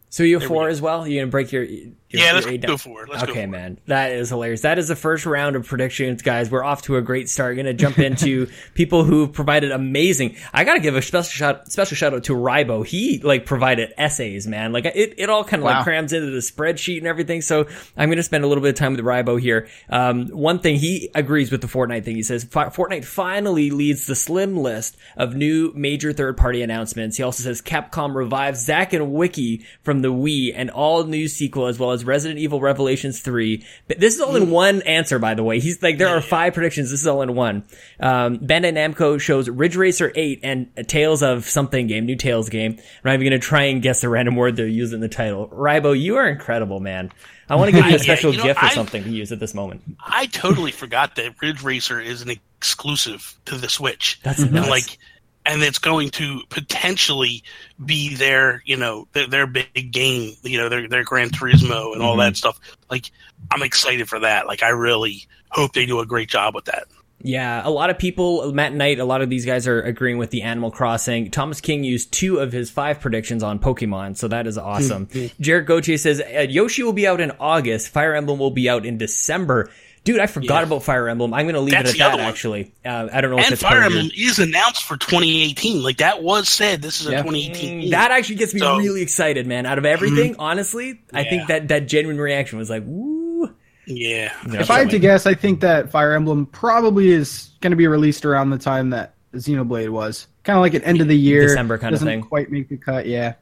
So 0.09 0.23
you 0.23 0.35
have 0.35 0.41
There 0.41 0.49
we 0.49 0.55
four 0.55 0.67
as 0.67 0.81
well. 0.81 1.07
You're 1.07 1.23
gonna 1.23 1.31
break 1.31 1.51
your, 1.51 1.65
your 2.13 2.23
yeah, 2.23 2.33
let's 2.33 2.45
go 2.45 2.57
down? 2.57 2.77
for 2.77 3.03
it. 3.03 3.09
Let's 3.09 3.23
okay, 3.23 3.33
go 3.33 3.41
for 3.41 3.47
man, 3.47 3.79
that 3.87 4.11
is 4.11 4.29
hilarious. 4.29 4.61
That 4.61 4.77
is 4.77 4.87
the 4.87 4.95
first 4.95 5.25
round 5.25 5.55
of 5.55 5.65
predictions, 5.65 6.21
guys. 6.21 6.51
We're 6.51 6.63
off 6.63 6.83
to 6.83 6.97
a 6.97 7.01
great 7.01 7.27
start. 7.27 7.55
Going 7.55 7.65
to 7.65 7.73
jump 7.73 7.97
into 7.97 8.47
people 8.75 9.03
who 9.03 9.27
provided 9.27 9.71
amazing. 9.71 10.35
I 10.53 10.63
got 10.63 10.75
to 10.75 10.79
give 10.79 10.95
a 10.95 11.01
special 11.01 11.31
shout, 11.31 11.71
special 11.71 11.95
shout 11.95 12.13
out 12.13 12.25
to 12.25 12.33
Rybo. 12.33 12.85
He 12.85 13.19
like 13.19 13.47
provided 13.47 13.93
essays, 13.97 14.45
man. 14.45 14.73
Like 14.73 14.85
it, 14.85 15.15
it 15.17 15.29
all 15.31 15.43
kind 15.43 15.61
of 15.61 15.65
like 15.65 15.83
crams 15.83 16.13
into 16.13 16.29
the 16.29 16.37
spreadsheet 16.37 16.99
and 16.99 17.07
everything. 17.07 17.41
So 17.41 17.67
I'm 17.97 18.09
going 18.09 18.17
to 18.17 18.23
spend 18.23 18.43
a 18.43 18.47
little 18.47 18.61
bit 18.61 18.69
of 18.69 18.75
time 18.75 18.95
with 18.95 19.03
Rybo 19.03 19.41
here. 19.41 19.67
Um, 19.89 20.27
one 20.27 20.59
thing 20.59 20.75
he 20.75 21.09
agrees 21.15 21.51
with 21.51 21.61
the 21.61 21.67
Fortnite 21.67 22.05
thing. 22.05 22.15
He 22.15 22.23
says 22.23 22.45
Fortnite 22.45 23.05
finally 23.05 23.71
leads 23.71 24.05
the 24.05 24.15
slim 24.15 24.55
list 24.55 24.97
of 25.17 25.35
new 25.35 25.73
major 25.75 26.13
third 26.13 26.37
party 26.37 26.61
announcements. 26.61 27.17
He 27.17 27.23
also 27.23 27.41
says 27.43 27.59
Capcom 27.59 28.13
revives 28.13 28.63
Zack 28.63 28.93
and 28.93 29.13
Wiki 29.13 29.65
from 29.81 30.03
the 30.03 30.13
Wii 30.13 30.51
and 30.55 30.69
all 30.69 31.03
new 31.05 31.27
sequel 31.27 31.65
as 31.65 31.79
well 31.79 31.91
as 31.91 32.02
Resident 32.03 32.39
Evil 32.39 32.59
Revelations 32.59 33.19
3. 33.21 33.65
But 33.87 33.99
this 33.99 34.15
is 34.15 34.21
all 34.21 34.35
in 34.35 34.49
one 34.51 34.81
answer, 34.83 35.19
by 35.19 35.33
the 35.33 35.43
way. 35.43 35.59
He's 35.59 35.81
like, 35.81 35.97
there 35.97 36.09
are 36.09 36.21
five 36.21 36.53
predictions. 36.53 36.91
This 36.91 37.01
is 37.01 37.07
all 37.07 37.21
in 37.21 37.35
one. 37.35 37.63
Um, 37.99 38.39
Bandai 38.39 38.73
Namco 38.73 39.19
shows 39.19 39.49
Ridge 39.49 39.75
Racer 39.75 40.11
8 40.15 40.39
and 40.43 40.69
Tales 40.87 41.23
of 41.23 41.45
something 41.49 41.87
game, 41.87 42.05
new 42.05 42.15
Tales 42.15 42.49
game. 42.49 42.73
I'm 42.73 42.79
not 43.03 43.13
even 43.15 43.29
going 43.29 43.39
to 43.41 43.45
try 43.45 43.63
and 43.63 43.81
guess 43.81 44.01
the 44.01 44.09
random 44.09 44.35
word 44.35 44.55
they're 44.55 44.67
using 44.67 44.95
in 44.95 45.01
the 45.01 45.09
title. 45.09 45.47
Rybo, 45.47 45.99
you 45.99 46.17
are 46.17 46.27
incredible, 46.27 46.79
man. 46.79 47.11
I 47.49 47.55
want 47.55 47.71
to 47.71 47.75
give 47.75 47.85
you 47.85 47.95
a 47.95 47.99
special 47.99 48.31
you 48.31 48.37
know, 48.37 48.43
gift 48.43 48.63
or 48.63 48.67
I- 48.67 48.69
something 48.69 49.03
to 49.03 49.09
use 49.09 49.31
at 49.31 49.39
this 49.39 49.53
moment. 49.53 49.83
I 49.99 50.27
totally 50.27 50.71
forgot 50.71 51.15
that 51.17 51.41
Ridge 51.41 51.61
Racer 51.61 51.99
is 51.99 52.21
an 52.21 52.29
exclusive 52.57 53.35
to 53.45 53.57
the 53.57 53.69
Switch. 53.69 54.19
That's 54.23 54.39
and 54.39 54.53
nuts. 54.53 54.69
like 54.69 54.97
and 55.45 55.61
it's 55.61 55.79
going 55.79 56.09
to 56.11 56.41
potentially 56.49 57.43
be 57.83 58.15
their 58.15 58.61
you 58.65 58.77
know 58.77 59.07
their, 59.13 59.27
their 59.27 59.47
big 59.47 59.91
game 59.91 60.33
you 60.43 60.57
know 60.57 60.69
their 60.69 60.87
their 60.87 61.03
Gran 61.03 61.29
Turismo 61.29 61.93
and 61.93 62.01
all 62.01 62.13
Mm-hmm. 62.13 62.19
that 62.19 62.37
stuff 62.37 62.59
like 62.89 63.11
I'm 63.51 63.63
excited 63.63 64.07
for 64.09 64.19
that 64.19 64.47
like 64.47 64.63
I 64.63 64.69
really 64.69 65.27
hope 65.49 65.73
they 65.73 65.85
do 65.85 65.99
a 65.99 66.05
great 66.05 66.29
job 66.29 66.55
with 66.55 66.65
that 66.65 66.85
Yeah, 67.21 67.61
a 67.63 67.69
lot 67.69 67.89
of 67.89 67.97
people, 67.97 68.51
Matt 68.51 68.73
Knight, 68.73 68.99
a 68.99 69.05
lot 69.05 69.21
of 69.21 69.29
these 69.29 69.45
guys 69.45 69.65
are 69.67 69.81
agreeing 69.81 70.17
with 70.17 70.29
the 70.31 70.41
Animal 70.41 70.71
Crossing. 70.71 71.31
Thomas 71.31 71.61
King 71.61 71.83
used 71.85 72.11
two 72.11 72.39
of 72.39 72.51
his 72.51 72.69
five 72.69 72.99
predictions 72.99 73.43
on 73.43 73.59
Pokemon, 73.59 74.17
so 74.17 74.27
that 74.27 74.45
is 74.47 74.57
awesome. 74.57 75.07
Jared 75.39 75.65
Gauthier 75.67 75.97
says 75.97 76.19
uh, 76.21 76.41
Yoshi 76.49 76.83
will 76.83 76.91
be 76.93 77.07
out 77.07 77.21
in 77.21 77.31
August, 77.39 77.89
Fire 77.89 78.13
Emblem 78.15 78.39
will 78.39 78.51
be 78.51 78.67
out 78.69 78.85
in 78.85 78.97
December. 78.97 79.69
Dude, 80.03 80.19
I 80.19 80.27
forgot 80.27 80.59
Yeah. 80.59 80.63
about 80.63 80.83
Fire 80.83 81.07
Emblem. 81.07 81.33
I'm 81.33 81.45
going 81.45 81.55
to 81.55 81.61
leave 81.61 81.71
That's 81.71 81.91
it 81.93 82.01
at 82.01 82.09
that, 82.11 82.17
one. 82.17 82.25
actually. 82.25 82.73
Uh, 82.85 83.07
I 83.13 83.21
don't 83.21 83.31
know 83.31 83.37
if 83.37 83.45
And 83.45 83.53
it's 83.53 83.61
Fire 83.61 83.79
part 83.79 83.85
of 83.85 83.91
your- 83.93 84.01
Emblem 84.01 84.17
is 84.17 84.37
announced 84.39 84.83
for 84.83 84.97
2018. 84.97 85.81
Like 85.81 85.97
that 85.97 86.21
was 86.21 86.49
said. 86.49 86.81
This 86.81 86.99
is 86.99 87.07
a 87.07 87.11
Yeah. 87.11 87.21
2018. 87.21 87.79
game. 87.81 87.89
That 87.91 88.11
actually 88.11 88.35
gets 88.35 88.53
me 88.53 88.59
So- 88.59 88.77
really 88.77 89.01
excited, 89.01 89.47
man. 89.47 89.65
Out 89.65 89.77
of 89.77 89.85
everything, 89.85 90.35
honestly, 90.39 90.99
I 91.13 91.23
think 91.23 91.47
that 91.47 91.69
that 91.69 91.87
genuine 91.87 92.19
reaction 92.19 92.59
was 92.59 92.69
like, 92.69 92.83
woo. 92.85 93.49
yeah. 93.85 94.31
If 94.45 94.69
I 94.69 94.79
had 94.79 94.89
to 94.89 94.99
guess, 94.99 95.25
I 95.25 95.35
think 95.35 95.61
that 95.61 95.89
Fire 95.91 96.13
Emblem 96.13 96.47
probably 96.47 97.09
is 97.11 97.49
going 97.61 97.71
to 97.71 97.77
be 97.77 97.87
released 97.87 98.25
around 98.25 98.49
the 98.49 98.57
time 98.57 98.89
that 98.89 99.13
Xenoblade 99.33 99.89
was. 99.89 100.27
Kind 100.43 100.57
of 100.57 100.61
like 100.61 100.73
at 100.75 100.85
end 100.85 100.99
of 100.99 101.07
the 101.07 101.17
year, 101.17 101.43
December 101.47 101.77
kinda 101.77 101.91
doesn't 101.91 102.05
thing. 102.07 102.21
Quite 102.21 102.51
make 102.51 102.67
the 102.67 102.75
cut, 102.75 103.05
yeah. 103.05 103.35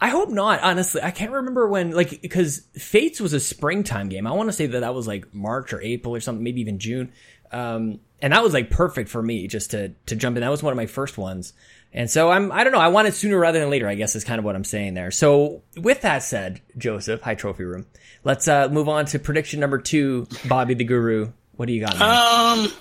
I 0.00 0.10
hope 0.10 0.30
not. 0.30 0.60
Honestly, 0.62 1.02
I 1.02 1.10
can't 1.10 1.32
remember 1.32 1.66
when. 1.68 1.90
Like, 1.90 2.22
because 2.22 2.62
Fates 2.74 3.20
was 3.20 3.32
a 3.32 3.40
springtime 3.40 4.08
game. 4.08 4.26
I 4.26 4.32
want 4.32 4.48
to 4.48 4.52
say 4.52 4.66
that 4.66 4.80
that 4.80 4.94
was 4.94 5.06
like 5.06 5.34
March 5.34 5.72
or 5.72 5.80
April 5.80 6.14
or 6.14 6.20
something, 6.20 6.44
maybe 6.44 6.60
even 6.60 6.78
June. 6.78 7.12
Um, 7.50 8.00
and 8.20 8.32
that 8.32 8.42
was 8.42 8.52
like 8.52 8.70
perfect 8.70 9.08
for 9.08 9.22
me 9.22 9.46
just 9.46 9.72
to 9.72 9.90
to 10.06 10.16
jump 10.16 10.36
in. 10.36 10.42
That 10.42 10.50
was 10.50 10.62
one 10.62 10.72
of 10.72 10.76
my 10.76 10.86
first 10.86 11.18
ones. 11.18 11.52
And 11.92 12.10
so 12.10 12.30
I'm. 12.30 12.52
I 12.52 12.64
don't 12.64 12.72
know. 12.72 12.80
I 12.80 12.88
want 12.88 13.08
it 13.08 13.14
sooner 13.14 13.38
rather 13.38 13.58
than 13.58 13.70
later. 13.70 13.88
I 13.88 13.94
guess 13.94 14.14
is 14.14 14.24
kind 14.24 14.38
of 14.38 14.44
what 14.44 14.54
I'm 14.54 14.64
saying 14.64 14.94
there. 14.94 15.10
So 15.10 15.62
with 15.76 16.02
that 16.02 16.22
said, 16.22 16.60
Joseph, 16.76 17.22
high 17.22 17.34
trophy 17.34 17.64
room. 17.64 17.86
Let's 18.24 18.46
uh, 18.46 18.68
move 18.68 18.88
on 18.88 19.06
to 19.06 19.18
prediction 19.18 19.60
number 19.60 19.78
two. 19.78 20.26
Bobby 20.46 20.74
the 20.74 20.84
Guru. 20.84 21.32
What 21.56 21.66
do 21.66 21.72
you 21.72 21.84
got? 21.84 22.00
Um. 22.00 22.72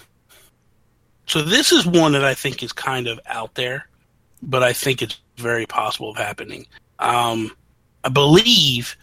So 1.26 1.42
this 1.42 1.72
is 1.72 1.86
one 1.86 2.14
that 2.14 2.24
I 2.24 2.34
think 2.34 2.64
is 2.64 2.72
kind 2.74 3.08
of 3.08 3.20
out 3.26 3.56
there, 3.56 3.88
but 4.42 4.64
I 4.64 4.74
think 4.74 5.02
it's 5.02 5.20
very 5.38 5.66
possible 5.66 6.12
of 6.12 6.18
happening. 6.18 6.68
Um, 7.00 7.52
I 8.04 8.10
believe 8.10 8.96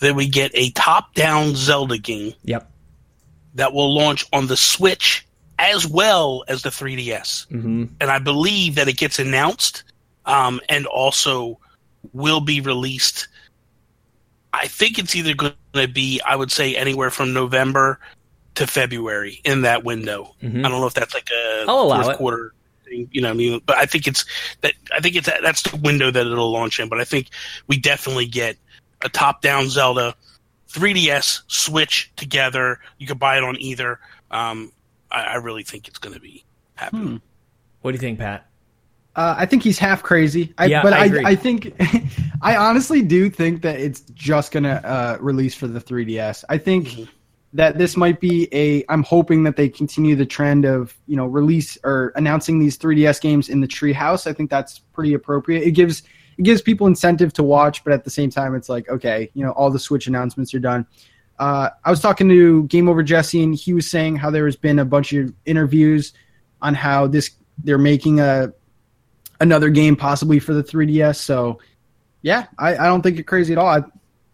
that 0.00 0.14
we 0.14 0.28
get 0.28 0.50
a 0.54 0.70
top-down 0.70 1.54
Zelda 1.54 1.98
game 1.98 2.34
yep. 2.42 2.70
that 3.54 3.72
will 3.72 3.94
launch 3.94 4.26
on 4.32 4.46
the 4.46 4.56
Switch 4.56 5.26
as 5.58 5.86
well 5.86 6.44
as 6.48 6.62
the 6.62 6.68
3DS. 6.68 7.46
hmm 7.48 7.84
and 8.00 8.10
I 8.10 8.18
believe 8.18 8.74
that 8.74 8.88
it 8.88 8.96
gets 8.96 9.18
announced 9.18 9.84
um, 10.26 10.60
and 10.68 10.86
also 10.86 11.58
will 12.12 12.40
be 12.40 12.60
released. 12.60 13.28
I 14.52 14.66
think 14.66 14.98
it's 14.98 15.14
either 15.14 15.34
going 15.34 15.52
to 15.74 15.88
be, 15.88 16.20
I 16.26 16.36
would 16.36 16.50
say, 16.52 16.76
anywhere 16.76 17.10
from 17.10 17.32
November 17.32 17.98
to 18.56 18.66
February 18.66 19.40
in 19.44 19.62
that 19.62 19.84
window. 19.84 20.34
Mhm. 20.42 20.64
I 20.64 20.68
don't 20.68 20.80
know 20.80 20.86
if 20.86 20.94
that's 20.94 21.14
like 21.14 21.28
a 21.30 21.64
I'll 21.68 21.80
allow 21.80 22.02
fourth 22.02 22.14
it. 22.14 22.18
quarter 22.18 22.54
thing, 22.94 23.08
you 23.12 23.20
know. 23.20 23.28
what 23.28 23.34
I 23.34 23.36
mean, 23.36 23.60
but 23.66 23.76
I 23.76 23.86
think 23.86 24.06
it's 24.06 24.24
that. 24.62 24.74
I 24.92 25.00
think 25.00 25.16
it's 25.16 25.26
that's 25.42 25.62
the 25.62 25.76
window 25.76 26.10
that 26.10 26.26
it'll 26.26 26.50
launch 26.52 26.78
in. 26.80 26.88
But 26.88 27.00
I 27.00 27.04
think 27.04 27.28
we 27.66 27.76
definitely 27.78 28.26
get 28.26 28.56
a 29.02 29.08
top-down 29.08 29.68
Zelda, 29.68 30.14
3DS, 30.72 31.42
Switch 31.48 32.12
together. 32.16 32.80
You 32.98 33.06
could 33.06 33.18
buy 33.18 33.36
it 33.36 33.44
on 33.44 33.56
either. 33.60 33.98
Um, 34.30 34.72
I, 35.10 35.24
I 35.24 35.34
really 35.36 35.62
think 35.62 35.88
it's 35.88 35.98
going 35.98 36.14
to 36.14 36.20
be 36.20 36.44
happening. 36.74 37.06
Hmm. 37.06 37.16
What 37.82 37.90
do 37.92 37.96
you 37.96 38.00
think, 38.00 38.18
Pat? 38.18 38.48
Uh, 39.16 39.34
I 39.38 39.46
think 39.46 39.62
he's 39.62 39.78
half 39.78 40.02
crazy. 40.02 40.52
I, 40.58 40.66
Yeah, 40.66 40.82
but 40.82 40.92
I 40.92 41.00
I, 41.02 41.04
agree. 41.04 41.22
I, 41.24 41.36
think, 41.36 41.72
I 42.42 42.56
honestly 42.56 43.00
do 43.02 43.30
think 43.30 43.62
that 43.62 43.78
it's 43.78 44.00
just 44.14 44.50
gonna 44.50 44.80
uh, 44.82 45.18
release 45.20 45.54
for 45.54 45.68
the 45.68 45.78
3DS. 45.80 46.42
I 46.48 46.58
think 46.58 46.88
Mhm. 46.88 47.08
That 47.54 47.78
this 47.78 47.96
might 47.96 48.20
be 48.20 48.48
a. 48.52 48.84
I'm 48.88 49.02
hoping 49.02 49.44
that 49.44 49.56
they 49.56 49.68
continue 49.68 50.16
the 50.16 50.26
trend 50.26 50.64
of 50.64 50.94
you 51.06 51.16
know 51.16 51.26
release 51.26 51.78
or 51.84 52.12
announcing 52.16 52.58
these 52.58 52.76
3DS 52.76 53.20
games 53.20 53.48
in 53.48 53.60
the 53.60 53.68
treehouse. 53.68 54.26
I 54.26 54.32
think 54.32 54.50
that's 54.50 54.80
pretty 54.80 55.14
appropriate. 55.14 55.62
It 55.62 55.70
gives 55.72 56.02
it 56.36 56.42
gives 56.42 56.60
people 56.60 56.86
incentive 56.88 57.32
to 57.34 57.42
watch, 57.44 57.84
but 57.84 57.92
at 57.92 58.02
the 58.04 58.10
same 58.10 58.28
time, 58.30 58.54
it's 58.54 58.68
like 58.68 58.88
okay, 58.88 59.30
you 59.34 59.44
know, 59.44 59.52
all 59.52 59.70
the 59.70 59.78
Switch 59.78 60.06
announcements 60.08 60.52
are 60.52 60.58
done. 60.58 60.86
Uh, 61.38 61.68
I 61.84 61.90
was 61.90 62.00
talking 62.00 62.28
to 62.28 62.64
Game 62.64 62.88
Over 62.88 63.02
Jesse, 63.02 63.42
and 63.42 63.54
he 63.54 63.72
was 63.72 63.88
saying 63.90 64.16
how 64.16 64.30
there 64.30 64.44
has 64.46 64.56
been 64.56 64.78
a 64.80 64.84
bunch 64.84 65.12
of 65.12 65.32
interviews 65.46 66.12
on 66.60 66.74
how 66.74 67.06
this 67.06 67.30
they're 67.62 67.78
making 67.78 68.20
a 68.20 68.52
another 69.40 69.68
game 69.70 69.96
possibly 69.96 70.38
for 70.38 70.54
the 70.54 70.62
3DS. 70.62 71.16
So, 71.16 71.58
yeah, 72.22 72.46
I, 72.58 72.76
I 72.76 72.86
don't 72.86 73.02
think 73.02 73.16
you're 73.16 73.24
crazy 73.24 73.52
at 73.52 73.58
all. 73.58 73.66
I 73.68 73.82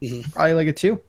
Mhm. 0.02 0.33
probably 0.33 0.54
like 0.54 0.68
a 0.68 0.72
two. 0.72 1.00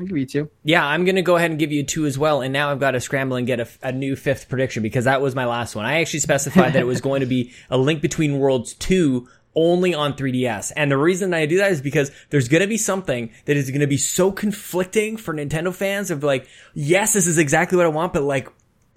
I'll 0.00 0.06
give 0.06 0.16
you 0.16 0.22
a 0.24 0.26
two. 0.26 0.50
Yeah, 0.64 0.84
I'm 0.84 1.04
going 1.04 1.16
to 1.16 1.22
go 1.22 1.36
ahead 1.36 1.50
and 1.50 1.58
give 1.60 1.70
you 1.72 1.82
a 1.82 1.84
two 1.84 2.06
as 2.06 2.18
well. 2.18 2.40
And 2.40 2.52
now 2.52 2.70
I've 2.70 2.80
got 2.80 2.92
to 2.92 3.00
scramble 3.00 3.36
and 3.36 3.46
get 3.46 3.60
a, 3.60 3.68
a 3.82 3.92
new 3.92 4.16
fifth 4.16 4.48
prediction 4.48 4.82
because 4.82 5.04
that 5.04 5.20
was 5.20 5.34
my 5.34 5.44
last 5.46 5.76
one. 5.76 5.84
I 5.84 6.00
actually 6.00 6.20
specified 6.20 6.72
that 6.72 6.80
it 6.80 6.86
was 6.86 7.00
going 7.00 7.20
to 7.20 7.26
be 7.26 7.52
a 7.68 7.76
Link 7.76 8.00
Between 8.00 8.38
Worlds 8.38 8.72
2 8.74 9.28
only 9.54 9.92
on 9.94 10.14
3DS. 10.14 10.72
And 10.76 10.90
the 10.90 10.96
reason 10.96 11.34
I 11.34 11.44
do 11.46 11.58
that 11.58 11.72
is 11.72 11.82
because 11.82 12.10
there's 12.30 12.48
going 12.48 12.62
to 12.62 12.68
be 12.68 12.76
something 12.76 13.30
that 13.44 13.56
is 13.56 13.68
going 13.68 13.80
to 13.80 13.86
be 13.86 13.96
so 13.96 14.32
conflicting 14.32 15.16
for 15.16 15.34
Nintendo 15.34 15.74
fans 15.74 16.10
of 16.10 16.22
like, 16.24 16.48
yes, 16.72 17.12
this 17.12 17.26
is 17.26 17.36
exactly 17.36 17.76
what 17.76 17.84
I 17.84 17.90
want, 17.90 18.12
but 18.12 18.22
like, 18.22 18.48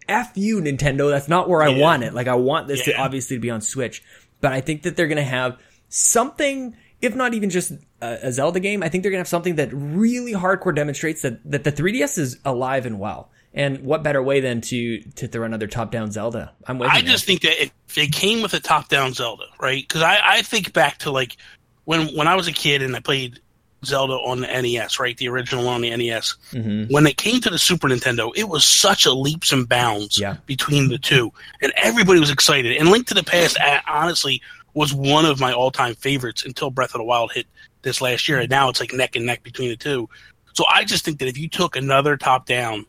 F 0.07 0.31
you, 0.35 0.61
Nintendo. 0.61 1.09
That's 1.09 1.27
not 1.29 1.49
where 1.49 1.63
I 1.63 1.69
Yeah. 1.69 1.81
want 1.81 2.03
it. 2.03 2.13
Like, 2.13 2.27
I 2.27 2.35
want 2.35 2.67
this 2.67 2.83
to 2.85 2.95
obviously 2.97 3.37
to 3.37 3.41
be 3.41 3.49
on 3.49 3.61
Switch. 3.61 4.03
But 4.41 4.51
I 4.51 4.59
think 4.61 4.83
that 4.83 4.95
they're 4.97 5.07
going 5.07 5.15
to 5.17 5.23
have 5.23 5.57
something, 5.87 6.75
if 7.03 7.15
not 7.15 7.33
even 7.33 7.49
just 7.49 7.71
a, 8.01 8.27
a 8.27 8.31
Zelda 8.31 8.59
game, 8.59 8.81
I 8.81 8.89
think 8.89 9.03
they're 9.03 9.11
going 9.11 9.17
to 9.19 9.21
have 9.21 9.27
something 9.27 9.55
that 9.55 9.69
really 9.73 10.33
hardcore 10.33 10.73
demonstrates 10.73 11.21
that, 11.21 11.39
that 11.51 11.63
the 11.65 11.71
3DS 11.71 12.17
is 12.17 12.39
alive 12.45 12.85
and 12.85 12.97
well. 12.99 13.29
And 13.53 13.83
what 13.83 14.01
better 14.01 14.23
way 14.23 14.39
than 14.39 14.61
to, 14.61 15.01
to 15.01 15.27
throw 15.27 15.43
another 15.45 15.67
top 15.67 15.91
down 15.91 16.11
Zelda? 16.11 16.53
I'm 16.65 16.79
with 16.79 16.89
I 16.89 17.01
just 17.01 17.25
think 17.25 17.41
that 17.41 17.61
if 17.61 17.97
it 17.97 18.11
came 18.11 18.41
with 18.41 18.53
a 18.55 18.59
top-down 18.59 19.13
Zelda, 19.13 19.43
right? 19.59 19.87
Because 19.87 20.01
I, 20.01 20.19
I 20.23 20.41
think 20.41 20.73
back 20.73 20.97
to 20.99 21.11
like 21.11 21.37
when 21.85 22.07
when 22.15 22.27
I 22.27 22.35
was 22.35 22.47
a 22.47 22.51
kid 22.51 22.81
and 22.81 22.95
I 22.95 22.99
played 22.99 23.39
Zelda 23.85 24.13
on 24.13 24.39
the 24.39 24.47
NES, 24.47 24.99
right? 24.99 25.15
The 25.17 25.27
original 25.27 25.67
on 25.67 25.81
the 25.81 25.95
NES. 25.95 26.35
Mhm. 26.51 26.89
When 26.89 27.05
it 27.05 27.17
came 27.17 27.41
to 27.41 27.49
the 27.51 27.59
Super 27.59 27.87
Nintendo, 27.89 28.31
it 28.35 28.45
was 28.49 28.65
such 28.65 29.05
a 29.05 29.11
leaps 29.13 29.51
and 29.51 29.69
bounds 29.69 30.17
Yeah. 30.17 30.37
between 30.47 30.87
the 30.87 30.97
two, 30.97 31.31
and 31.61 31.71
everybody 31.77 32.19
was 32.19 32.31
excited. 32.31 32.75
And 32.77 32.89
Link 32.89 33.05
to 33.07 33.13
the 33.13 33.23
Past, 33.23 33.57
honestly, 33.87 34.41
was 34.73 34.93
one 34.93 35.25
of 35.25 35.39
my 35.39 35.53
all-time 35.53 35.95
favorites 35.95 36.45
until 36.45 36.69
Breath 36.69 36.93
of 36.93 36.99
the 36.99 37.03
Wild 37.03 37.31
hit 37.31 37.47
this 37.81 38.01
last 38.01 38.27
year, 38.27 38.39
and 38.39 38.49
now 38.49 38.69
it's 38.69 38.79
like 38.79 38.93
neck 38.93 39.15
and 39.15 39.25
neck 39.25 39.43
between 39.43 39.69
the 39.69 39.75
two. 39.75 40.09
So 40.53 40.65
I 40.69 40.83
just 40.83 41.03
think 41.05 41.19
that 41.19 41.27
if 41.27 41.37
you 41.37 41.49
took 41.49 41.75
another 41.75 42.17
top-down 42.17 42.85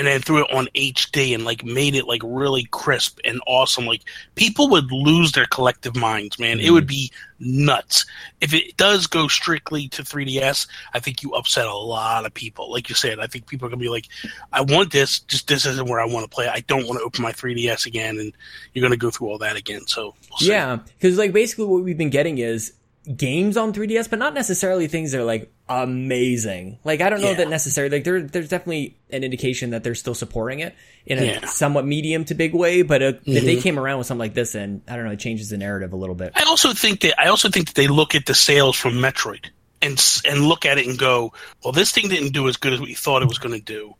and 0.00 0.06
then 0.06 0.22
threw 0.22 0.42
it 0.42 0.50
on 0.50 0.66
HD 0.74 1.34
and 1.34 1.44
like 1.44 1.62
made 1.62 1.94
it 1.94 2.06
like 2.06 2.22
really 2.24 2.64
crisp 2.70 3.18
and 3.22 3.38
awesome. 3.46 3.84
Like 3.84 4.00
people 4.34 4.70
would 4.70 4.90
lose 4.90 5.32
their 5.32 5.44
collective 5.44 5.94
minds, 5.94 6.38
man. 6.38 6.58
It 6.58 6.62
mm-hmm. 6.62 6.72
would 6.72 6.86
be 6.86 7.12
nuts. 7.38 8.06
If 8.40 8.54
it 8.54 8.78
does 8.78 9.06
go 9.06 9.28
strictly 9.28 9.88
to 9.88 10.02
3DS, 10.02 10.66
I 10.94 11.00
think 11.00 11.22
you 11.22 11.34
upset 11.34 11.66
a 11.66 11.74
lot 11.74 12.24
of 12.24 12.32
people. 12.32 12.72
Like 12.72 12.88
you 12.88 12.94
said, 12.94 13.20
I 13.20 13.26
think 13.26 13.46
people 13.46 13.66
are 13.66 13.68
gonna 13.68 13.78
be 13.78 13.90
like, 13.90 14.08
I 14.50 14.62
want 14.62 14.90
this, 14.90 15.20
just 15.20 15.48
this 15.48 15.66
isn't 15.66 15.86
where 15.86 16.00
I 16.00 16.06
want 16.06 16.24
to 16.24 16.34
play. 16.34 16.48
I 16.48 16.60
don't 16.60 16.86
want 16.86 16.98
to 16.98 17.04
open 17.04 17.22
my 17.22 17.32
3DS 17.32 17.84
again, 17.84 18.18
and 18.18 18.32
you're 18.72 18.82
gonna 18.82 18.96
go 18.96 19.10
through 19.10 19.28
all 19.28 19.38
that 19.38 19.56
again. 19.56 19.86
So 19.86 20.14
we'll. 20.30 20.48
Yeah, 20.48 20.76
because 20.76 21.18
like 21.18 21.34
basically 21.34 21.66
what 21.66 21.84
we've 21.84 21.98
been 21.98 22.08
getting 22.08 22.38
is 22.38 22.72
games 23.14 23.58
on 23.58 23.74
3DS, 23.74 24.08
but 24.08 24.18
not 24.18 24.32
necessarily 24.32 24.86
things 24.86 25.12
that 25.12 25.20
are 25.20 25.24
like 25.24 25.52
amazing. 25.70 26.78
Like 26.84 27.00
I 27.00 27.08
don't 27.10 27.20
know 27.22 27.30
Yeah. 27.30 27.36
that 27.36 27.48
necessarily. 27.48 27.96
Like 27.98 28.04
there, 28.04 28.20
there's 28.22 28.48
definitely 28.48 28.96
an 29.10 29.22
indication 29.24 29.70
that 29.70 29.84
they're 29.84 29.94
still 29.94 30.14
supporting 30.14 30.60
it 30.60 30.74
in 31.06 31.18
a 31.18 31.24
Yeah. 31.24 31.46
somewhat 31.46 31.86
medium 31.86 32.24
to 32.26 32.34
big 32.34 32.52
way. 32.54 32.82
But 32.82 33.02
uh, 33.02 33.12
if 33.24 33.44
they 33.44 33.56
Mhm. 33.56 33.62
came 33.62 33.78
around 33.78 33.98
with 33.98 34.06
something 34.08 34.18
like 34.20 34.34
this, 34.34 34.54
and 34.54 34.82
I 34.88 34.96
don't 34.96 35.04
know, 35.04 35.12
it 35.12 35.20
changes 35.20 35.48
the 35.50 35.56
narrative 35.58 35.92
a 35.92 35.96
little 35.96 36.14
bit. 36.16 36.32
I 36.34 36.42
also 36.42 36.72
think 36.72 37.00
that 37.00 37.18
I 37.20 37.28
also 37.28 37.48
think 37.48 37.68
that 37.68 37.74
they 37.76 37.86
look 37.88 38.14
at 38.14 38.26
the 38.26 38.34
sales 38.34 38.76
from 38.76 38.94
Metroid 38.94 39.46
and 39.80 40.04
and 40.26 40.46
look 40.46 40.66
at 40.66 40.76
it 40.78 40.86
and 40.86 40.98
go, 40.98 41.32
well, 41.64 41.72
this 41.72 41.92
thing 41.92 42.08
didn't 42.08 42.32
do 42.32 42.48
as 42.48 42.56
good 42.56 42.72
as 42.72 42.80
we 42.80 42.94
thought 42.94 43.22
it 43.22 43.28
was 43.28 43.38
going 43.38 43.54
to 43.58 43.64
do. 43.64 43.94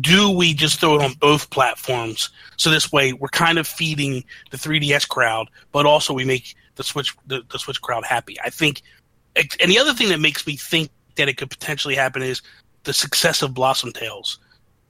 Do 0.00 0.30
we 0.30 0.54
just 0.54 0.80
throw 0.80 0.96
it 0.96 1.02
on 1.04 1.12
both 1.14 1.50
platforms 1.50 2.30
so 2.56 2.68
this 2.68 2.90
way 2.90 3.12
we're 3.12 3.28
kind 3.28 3.58
of 3.58 3.66
feeding 3.68 4.24
the 4.50 4.56
3DS 4.58 5.06
crowd, 5.08 5.48
but 5.70 5.86
also 5.86 6.12
we 6.12 6.24
make 6.24 6.54
the 6.74 6.82
Switch 6.82 7.14
the, 7.26 7.42
the 7.50 7.58
Switch 7.60 7.80
crowd 7.80 8.04
happy? 8.04 8.36
I 8.44 8.50
think, 8.50 8.82
and 9.36 9.70
the 9.70 9.78
other 9.78 9.94
thing 9.94 10.08
that 10.08 10.18
makes 10.20 10.46
me 10.48 10.56
think 10.56 10.90
that 11.16 11.28
it 11.28 11.36
could 11.36 11.50
potentially 11.50 11.94
happen 11.94 12.22
is 12.22 12.42
the 12.84 12.92
success 12.92 13.42
of 13.42 13.54
Blossom 13.54 13.92
Tales. 13.92 14.38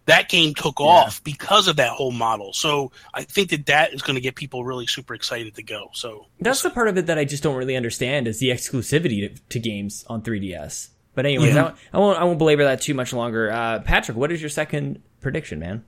That 0.06 0.28
game 0.28 0.52
took 0.52 0.80
off 0.82 1.24
because 1.24 1.66
of 1.66 1.76
that 1.76 1.88
whole 1.90 2.10
model. 2.10 2.52
So 2.52 2.92
I 3.14 3.22
think 3.22 3.48
that 3.50 3.66
that 3.66 3.94
is 3.94 4.02
going 4.02 4.16
to 4.16 4.20
get 4.20 4.34
people 4.34 4.62
really 4.62 4.86
super 4.86 5.14
excited 5.14 5.54
to 5.54 5.62
go. 5.62 5.88
So 5.94 6.26
That's 6.40 6.60
the 6.60 6.68
part 6.68 6.88
of 6.88 6.98
it 6.98 7.06
that 7.06 7.16
I 7.18 7.24
just 7.24 7.42
don't 7.42 7.56
really 7.56 7.74
understand 7.74 8.28
is 8.28 8.38
the 8.38 8.50
exclusivity 8.50 9.34
to, 9.34 9.42
to 9.48 9.58
games 9.58 10.04
on 10.08 10.20
3DS. 10.20 10.88
But 11.14 11.24
anyways, 11.24 11.54
Yeah. 11.54 11.60
I, 11.60 11.62
won't- 11.62 11.76
I 11.94 11.98
won't 11.98 12.18
I 12.18 12.24
won't 12.24 12.38
belabor 12.38 12.64
that 12.64 12.82
too 12.82 12.92
much 12.92 13.12
longer. 13.14 13.50
Uh, 13.50 13.78
Patrick, 13.80 14.16
what 14.18 14.30
is 14.30 14.42
your 14.42 14.50
second 14.50 15.00
prediction, 15.22 15.58
man? 15.58 15.84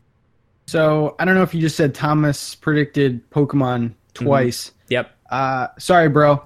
So 0.66 1.14
I 1.18 1.24
don't 1.24 1.34
know 1.34 1.42
if 1.42 1.54
you 1.54 1.60
just 1.60 1.76
said 1.76 1.94
Thomas 1.94 2.54
predicted 2.54 3.28
Pokemon 3.30 3.94
twice. 4.14 4.72
Yep. 4.88 5.10
Uh, 5.30 5.68
sorry, 5.78 6.08
bro. 6.08 6.32
Uh, 6.34 6.38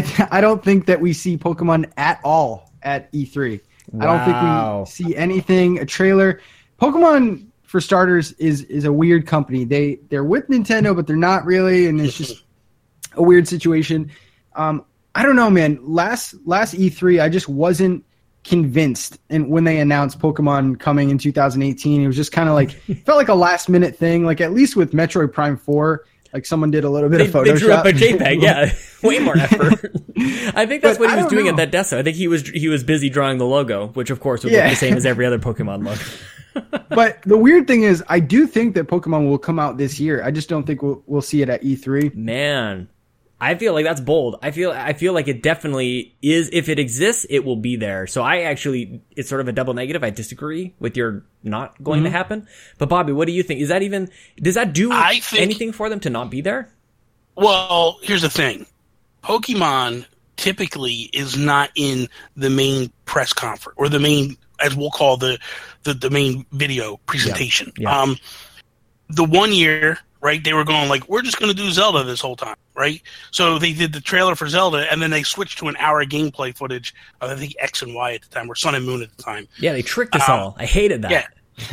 I 0.00 0.28
I 0.30 0.40
don't 0.40 0.62
think 0.62 0.86
that 0.86 1.00
we 1.00 1.12
see 1.12 1.36
Pokemon 1.36 1.90
at 1.96 2.20
all 2.24 2.65
at 2.82 3.12
E3. 3.12 3.60
I 4.00 4.04
don't 4.04 4.24
think 4.24 4.36
we 4.42 4.90
see 4.90 5.16
anything. 5.16 5.78
A 5.78 5.86
trailer. 5.86 6.40
Pokemon 6.80 7.46
for 7.62 7.80
starters, 7.80 8.32
is 8.32 8.62
is 8.64 8.84
a 8.84 8.92
weird 8.92 9.26
company. 9.26 9.64
They 9.64 9.98
they're 10.08 10.24
with 10.24 10.48
Nintendo, 10.48 10.94
but 10.94 11.06
they're 11.06 11.16
not 11.16 11.44
really, 11.44 11.86
and 11.86 12.00
it's 12.00 12.16
just 12.16 12.44
a 13.14 13.22
weird 13.22 13.46
situation. 13.48 14.10
Um, 14.54 14.84
I 15.14 15.22
don't 15.22 15.36
know, 15.36 15.50
man. 15.50 15.78
Last 15.82 16.34
last 16.44 16.74
E3, 16.74 17.22
I 17.22 17.28
just 17.28 17.48
wasn't 17.48 18.04
convinced. 18.44 19.18
And 19.28 19.50
when 19.50 19.64
they 19.64 19.78
announced 19.80 20.18
Pokemon 20.18 20.78
coming 20.78 21.10
in 21.10 21.18
2018, 21.18 22.02
it 22.02 22.06
was 22.06 22.16
just 22.16 22.32
kind 22.32 22.48
of 22.48 22.54
like 22.54 22.70
felt 23.04 23.18
like 23.18 23.28
a 23.28 23.34
last 23.34 23.68
minute 23.68 23.96
thing. 23.96 24.24
Like 24.24 24.40
at 24.40 24.52
least 24.52 24.76
with 24.76 24.92
Metroid 24.92 25.32
Prime 25.32 25.56
4, 25.56 26.04
like 26.36 26.44
someone 26.44 26.70
did 26.70 26.84
a 26.84 26.90
little 26.90 27.08
bit 27.08 27.18
They, 27.18 27.24
of 27.26 27.30
Photoshop. 27.32 27.44
they 27.54 27.58
drew 27.58 27.72
up 27.72 27.86
a 27.86 27.92
JPEG, 27.92 28.42
yeah, 28.42 28.74
way 29.02 29.18
more 29.20 29.38
effort. 29.38 29.90
I 30.54 30.66
think 30.66 30.82
that's 30.82 30.98
But 30.98 31.08
what 31.08 31.10
he 31.10 31.16
was 31.16 31.26
doing 31.32 31.46
know. 31.46 31.52
at 31.52 31.56
that 31.56 31.70
desk. 31.70 31.94
I 31.94 32.02
think 32.02 32.16
he 32.16 32.28
was 32.28 32.46
he 32.46 32.68
was 32.68 32.84
busy 32.84 33.08
drawing 33.08 33.38
the 33.38 33.46
logo, 33.46 33.88
which 33.88 34.10
of 34.10 34.20
course 34.20 34.44
would 34.44 34.52
Yeah. 34.52 34.64
look 34.64 34.70
the 34.72 34.76
same 34.76 34.94
as 34.96 35.06
every 35.06 35.24
other 35.24 35.38
Pokemon 35.38 35.84
logo. 35.86 36.00
but 36.90 37.20
the 37.22 37.36
weird 37.36 37.66
thing 37.66 37.82
is, 37.82 38.02
I 38.08 38.20
do 38.20 38.46
think 38.46 38.74
that 38.76 38.86
Pokemon 38.86 39.28
will 39.28 39.38
come 39.38 39.58
out 39.58 39.76
this 39.78 39.98
year. 40.00 40.22
I 40.22 40.30
just 40.30 40.48
don't 40.48 40.66
think 40.66 40.82
we'll, 40.82 41.02
we'll 41.06 41.20
see 41.22 41.42
it 41.42 41.48
at 41.50 41.62
E 41.64 41.76
E3. 41.76 42.14
Man, 42.14 42.88
I 43.38 43.54
feel 43.54 43.74
like 43.74 43.84
that's 43.84 44.00
bold. 44.00 44.38
I 44.42 44.50
feel 44.50 44.70
I 44.72 44.94
feel 44.94 45.12
like 45.12 45.28
it 45.28 45.42
definitely 45.42 46.16
is. 46.22 46.48
If 46.52 46.68
it 46.70 46.78
exists, 46.78 47.26
it 47.28 47.44
will 47.44 47.56
be 47.56 47.76
there. 47.76 48.06
So 48.06 48.22
I 48.22 48.42
actually, 48.42 49.02
it's 49.14 49.28
sort 49.28 49.42
of 49.42 49.48
a 49.48 49.52
double 49.52 49.74
negative. 49.74 50.02
I 50.02 50.08
disagree 50.10 50.74
with 50.78 50.96
your 50.96 51.24
not 51.42 51.82
going 51.82 51.98
Mm-hmm. 51.98 52.04
to 52.06 52.10
happen. 52.10 52.48
But 52.78 52.88
Bobby, 52.88 53.12
what 53.12 53.26
do 53.26 53.32
you 53.32 53.42
think? 53.42 53.60
Is 53.60 53.68
that 53.68 53.82
even 53.82 54.10
does 54.36 54.54
that 54.54 54.72
do 54.72 54.90
think- 54.90 55.42
anything 55.42 55.72
for 55.72 55.88
them 55.90 56.00
to 56.00 56.10
not 56.10 56.30
be 56.30 56.40
there? 56.40 56.70
Well, 57.36 57.98
here's 58.02 58.22
the 58.22 58.30
thing. 58.30 58.64
Pokemon 59.22 60.06
typically 60.36 61.10
is 61.12 61.36
not 61.36 61.70
in 61.74 62.08
the 62.36 62.48
main 62.50 62.90
press 63.04 63.32
conference 63.32 63.74
or 63.78 63.88
the 63.88 63.98
main 63.98 64.36
as 64.60 64.74
we'll 64.74 64.90
call 64.90 65.16
the 65.18 65.38
the, 65.82 65.92
the 65.94 66.08
main 66.10 66.46
video 66.52 66.98
presentation. 67.06 67.72
Yeah. 67.76 68.00
Um 68.00 68.16
the 69.08 69.24
one 69.24 69.52
year, 69.52 69.98
right, 70.20 70.42
they 70.42 70.52
were 70.54 70.64
going 70.64 70.88
like, 70.88 71.08
We're 71.08 71.22
just 71.22 71.38
gonna 71.38 71.54
do 71.54 71.70
Zelda 71.70 72.02
this 72.04 72.20
whole 72.20 72.36
time, 72.36 72.56
right? 72.76 73.00
So 73.30 73.58
they 73.58 73.72
did 73.72 73.92
the 73.92 74.00
trailer 74.00 74.34
for 74.36 74.48
Zelda 74.48 74.86
and 74.92 75.00
then 75.02 75.10
they 75.10 75.22
switched 75.22 75.58
to 75.58 75.68
an 75.68 75.76
hour 75.78 76.04
gameplay 76.04 76.56
footage 76.56 76.94
of 77.20 77.30
I 77.30 77.36
think 77.36 77.54
X 77.58 77.82
and 77.82 77.94
Y 77.94 78.12
at 78.14 78.22
the 78.22 78.28
time, 78.28 78.50
or 78.50 78.54
Sun 78.54 78.74
and 78.74 78.84
Moon 78.84 79.02
at 79.02 79.16
the 79.16 79.22
time. 79.22 79.48
Yeah, 79.58 79.72
they 79.72 79.82
tricked 79.82 80.14
us 80.14 80.28
Um, 80.28 80.38
all. 80.40 80.56
I 80.58 80.66
hated 80.66 81.02
that. 81.02 81.10
Yeah. 81.10 81.26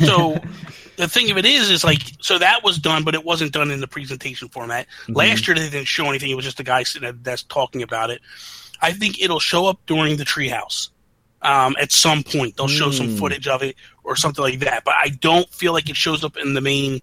So 0.06 0.38
the 0.96 1.06
thing 1.08 1.30
of 1.30 1.36
it 1.36 1.44
is, 1.44 1.68
is 1.70 1.84
like, 1.84 2.00
so 2.20 2.38
that 2.38 2.64
was 2.64 2.78
done, 2.78 3.04
but 3.04 3.14
it 3.14 3.22
wasn't 3.24 3.52
done 3.52 3.70
in 3.70 3.80
the 3.80 3.86
presentation 3.86 4.48
format. 4.48 4.86
Last 5.08 5.46
year 5.46 5.54
they 5.54 5.68
didn't 5.68 5.86
show 5.88 6.06
anything; 6.06 6.30
it 6.30 6.34
was 6.36 6.44
just 6.46 6.58
a 6.58 6.64
guy 6.64 6.82
sitting 6.84 7.06
at 7.06 7.16
the 7.16 7.22
desk 7.30 7.48
talking 7.50 7.82
about 7.82 8.08
it. 8.10 8.22
I 8.80 8.92
think 8.92 9.20
it'll 9.22 9.40
show 9.40 9.66
up 9.66 9.78
during 9.86 10.16
the 10.16 10.24
treehouse 10.24 10.88
um, 11.42 11.76
at 11.78 11.92
some 11.92 12.22
point. 12.22 12.56
They'll 12.56 12.66
show 12.68 12.90
some 12.90 13.08
Mm. 13.08 13.18
footage 13.18 13.46
of 13.46 13.62
it 13.62 13.76
or 14.04 14.16
something 14.16 14.42
like 14.42 14.60
that. 14.60 14.84
But 14.84 14.94
I 14.94 15.08
don't 15.10 15.48
feel 15.50 15.72
like 15.74 15.90
it 15.90 15.96
shows 15.96 16.24
up 16.24 16.36
in 16.38 16.54
the 16.54 16.60
main 16.62 17.00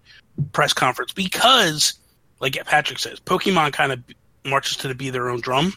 press 0.52 0.72
conference 0.72 1.12
because, 1.12 1.94
like 2.42 2.62
Patrick 2.66 2.98
says, 2.98 3.18
Pokemon 3.20 3.72
kind 3.72 3.92
of 3.92 4.02
marches 4.44 4.76
to 4.78 4.88
the 4.88 4.94
beat 4.94 5.08
of 5.08 5.12
their 5.14 5.30
own 5.30 5.40
drum. 5.40 5.72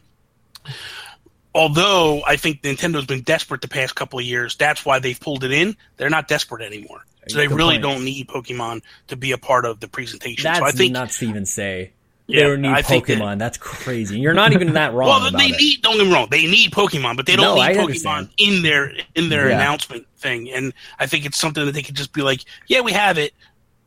Although 1.54 2.22
I 2.28 2.36
think 2.36 2.62
Nintendo's 2.64 3.06
been 3.06 3.22
desperate 3.22 3.62
the 3.62 3.70
past 3.70 3.96
couple 3.96 4.20
of 4.20 4.26
years, 4.26 4.58
that's 4.58 4.84
why 4.86 5.00
they've 5.00 5.20
pulled 5.20 5.46
it 5.46 5.52
in. 5.54 5.78
They're 5.96 6.10
not 6.10 6.28
desperate 6.28 6.62
anymore, 6.66 7.06
so 7.30 7.38
they 7.38 7.48
Good 7.48 7.56
really 7.56 7.76
point. 7.76 7.84
don't 7.84 8.04
need 8.04 8.28
Pokemon 8.28 8.82
to 9.08 9.16
be 9.16 9.32
a 9.32 9.38
part 9.38 9.64
of 9.66 9.80
the 9.80 9.88
presentation. 9.88 10.44
That's 10.44 10.60
so 10.60 10.66
I 10.66 10.72
think 10.72 10.92
nuts 10.92 11.20
to 11.20 11.30
even 11.30 11.46
say. 11.46 11.92
Yeah, 12.28 12.40
they 12.42 12.48
don't 12.50 12.62
need 12.62 12.70
I 12.74 12.82
think 12.82 13.06
that- 13.08 13.20
Pokemon. 13.20 13.38
That's 13.40 13.58
crazy. 13.58 14.20
You're 14.20 14.34
not 14.34 14.52
even 14.52 14.74
that 14.74 14.94
wrong 14.96 15.08
well, 15.08 15.32
they 15.32 15.46
it. 15.46 15.58
need. 15.62 15.82
Don't 15.82 15.98
get 15.98 16.08
me 16.08 16.14
wrong. 16.14 16.28
They 16.30 16.46
need 16.48 16.72
Pokemon, 16.72 17.16
but 17.16 17.26
they 17.28 17.36
don't 17.38 17.56
No, 17.56 17.62
I 17.62 17.70
need 17.70 17.78
Pokemon 17.78 17.82
understand. 17.84 18.30
in 18.38 18.64
their 18.64 18.92
in 19.14 19.30
their 19.30 19.48
Yeah. 19.50 19.56
announcement 19.56 20.08
thing. 20.18 20.52
And 20.52 20.74
I 21.00 21.06
think 21.06 21.26
it's 21.26 21.38
something 21.38 21.66
that 21.66 21.72
they 21.74 21.84
could 21.84 21.96
just 21.96 22.12
be 22.12 22.22
like, 22.24 22.42
"Yeah, 22.68 22.82
we 22.82 22.92
have 22.92 23.18
it." 23.18 23.34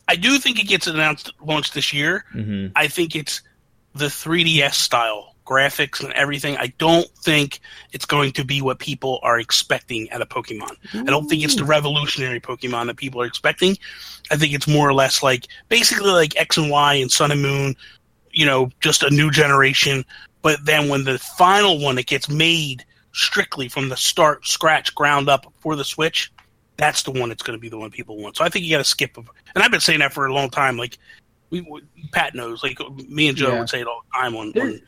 I 0.09 0.16
do 0.16 0.38
think 0.38 0.59
it 0.59 0.66
gets 0.66 0.87
announced 0.87 1.33
launched 1.40 1.75
this 1.75 1.92
year. 1.92 2.25
Mhm. 2.35 2.73
I 2.75 2.88
think 2.88 3.14
it's 3.14 3.42
the 3.94 4.07
3DS 4.07 4.75
style 4.75 5.35
graphics 5.47 6.05
and 6.05 6.12
everything. 6.12 6.57
I 6.59 6.73
don't 6.79 7.09
think 7.23 7.61
it's 7.92 8.05
going 8.05 8.33
to 8.33 8.44
be 8.44 8.61
what 8.61 8.79
people 8.79 9.18
are 9.23 9.38
expecting 9.38 10.09
at 10.11 10.21
a 10.21 10.27
Pokemon. 10.27 10.77
I 10.92 11.05
don't 11.05 11.27
think 11.27 11.42
it's 11.42 11.55
the 11.55 11.64
revolutionary 11.64 12.38
Pokemon 12.38 12.87
that 12.87 12.97
people 12.97 13.23
are 13.23 13.27
expecting. 13.27 13.79
I 14.31 14.37
think 14.37 14.53
it's 14.53 14.68
more 14.68 14.87
or 14.87 14.92
less 14.92 15.23
like 15.23 15.47
basically 15.71 16.11
like 16.11 16.38
X 16.38 16.59
and 16.59 16.71
Y 16.71 16.94
and 16.94 17.11
Sun 17.11 17.31
and 17.33 17.40
Moon, 17.40 17.77
you 18.31 18.44
know, 18.44 18.71
just 18.81 19.03
a 19.03 19.11
new 19.11 19.31
generation. 19.31 20.05
But 20.42 20.64
then 20.64 20.88
when 20.88 21.05
the 21.05 21.18
final 21.18 21.79
one 21.79 21.97
that 21.97 22.07
gets 22.07 22.29
made 22.29 22.85
strictly 23.12 23.68
from 23.68 23.88
the 23.88 23.97
start, 23.97 24.47
scratch, 24.47 24.94
ground 24.94 25.31
up 25.31 25.51
for 25.61 25.77
the 25.77 25.85
Switch, 25.85 26.31
that's 26.79 27.03
the 27.03 27.11
one 27.11 27.29
that's 27.29 27.43
going 27.43 27.59
to 27.59 27.61
be 27.61 27.69
the 27.69 27.77
one 27.77 27.91
people 27.91 28.17
want. 28.17 28.37
So 28.37 28.45
I 28.45 28.49
think 28.49 28.64
you 28.64 28.71
got 28.71 28.79
to 28.79 28.85
skip. 28.85 29.17
And 29.17 29.29
I've 29.57 29.71
been 29.71 29.81
saying 29.81 29.99
that 29.99 30.14
for 30.14 30.25
a 30.27 30.33
long 30.33 30.49
time. 30.49 30.79
Like 30.79 30.97
we, 31.51 31.67
Pat 32.12 32.35
knows. 32.35 32.62
Like 32.62 32.79
me 33.09 33.29
and 33.29 33.37
Joe 33.37 33.53
Yeah. 33.53 33.59
would 33.59 33.69
say 33.69 33.81
it 33.81 33.87
all 33.87 34.03
the 34.11 34.19
time 34.19 34.35
on, 34.37 34.53
There- 34.53 34.64
on 34.64 34.81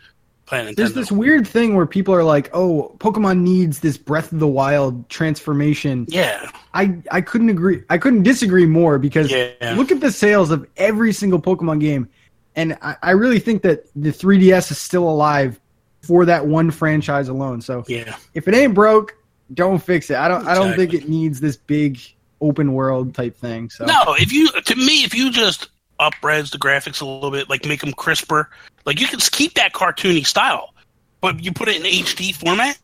Planet 0.47 0.77
There's 0.77 0.91
Nintendo. 0.91 0.95
this 0.95 1.13
weird 1.13 1.47
thing 1.47 1.77
where 1.77 1.87
people 1.87 2.13
are 2.13 2.25
like, 2.25 2.51
"Oh, 2.53 2.97
Pokemon 2.99 3.43
needs 3.43 3.79
this 3.79 3.97
Breath 3.97 4.33
of 4.33 4.41
the 4.41 4.49
Wild 4.49 5.09
transformation." 5.09 6.07
yeah, 6.09 6.51
I 6.75 6.97
I 7.13 7.21
couldn't 7.21 7.51
agree. 7.51 7.83
I 7.89 7.99
couldn't 7.99 8.25
disagree 8.25 8.67
more 8.67 8.99
because 8.99 9.31
yeah. 9.31 9.75
look 9.77 9.93
at 9.93 10.01
the 10.01 10.11
sales 10.11 10.51
of 10.51 10.67
every 10.77 11.13
single 11.13 11.41
Pokemon 11.41 11.79
game, 11.79 12.09
and 12.57 12.77
I, 12.83 12.97
I 13.01 13.11
really 13.13 13.39
think 13.39 13.63
that 13.63 13.85
the 13.95 14.11
3DS 14.11 14.73
is 14.73 14.79
still 14.79 15.09
alive 15.09 15.61
for 16.01 16.25
that 16.25 16.47
one 16.49 16.73
franchise 16.73 17.29
alone. 17.29 17.61
So 17.61 17.85
yeah. 17.87 18.17
if 18.35 18.49
it 18.49 18.55
ain't 18.55 18.75
broke, 18.75 19.15
don't 19.53 19.79
fix 19.79 20.11
it. 20.11 20.17
I 20.17 20.29
don't. 20.29 20.47
I 20.47 20.55
don't 20.55 20.75
think 20.77 20.95
it 20.95 21.09
needs 21.09 21.41
this 21.41 21.57
big 21.57 22.01
open 22.41 22.73
world 22.73 23.15
type 23.15 23.37
thing. 23.37 23.69
So 23.71 23.85
No, 23.85 24.15
if 24.19 24.33
you 24.33 24.49
to 24.51 24.77
me, 24.77 25.05
if 25.05 25.15
you 25.15 25.31
just 25.31 25.69
upres 26.01 26.51
the 26.51 26.59
graphics 26.59 27.03
a 27.03 27.05
little 27.05 27.31
bit, 27.31 27.51
like 27.51 27.67
make 27.67 27.81
them 27.81 27.93
crisper, 27.93 28.49
like 28.87 29.01
you 29.01 29.07
can 29.07 29.19
keep 29.21 29.55
that 29.55 29.73
cartoony 29.73 30.25
style, 30.27 30.73
but 31.21 31.45
you 31.45 31.53
put 31.53 31.69
it 31.69 31.77
in 31.77 31.83
HD 31.83 32.35
format, 32.35 32.79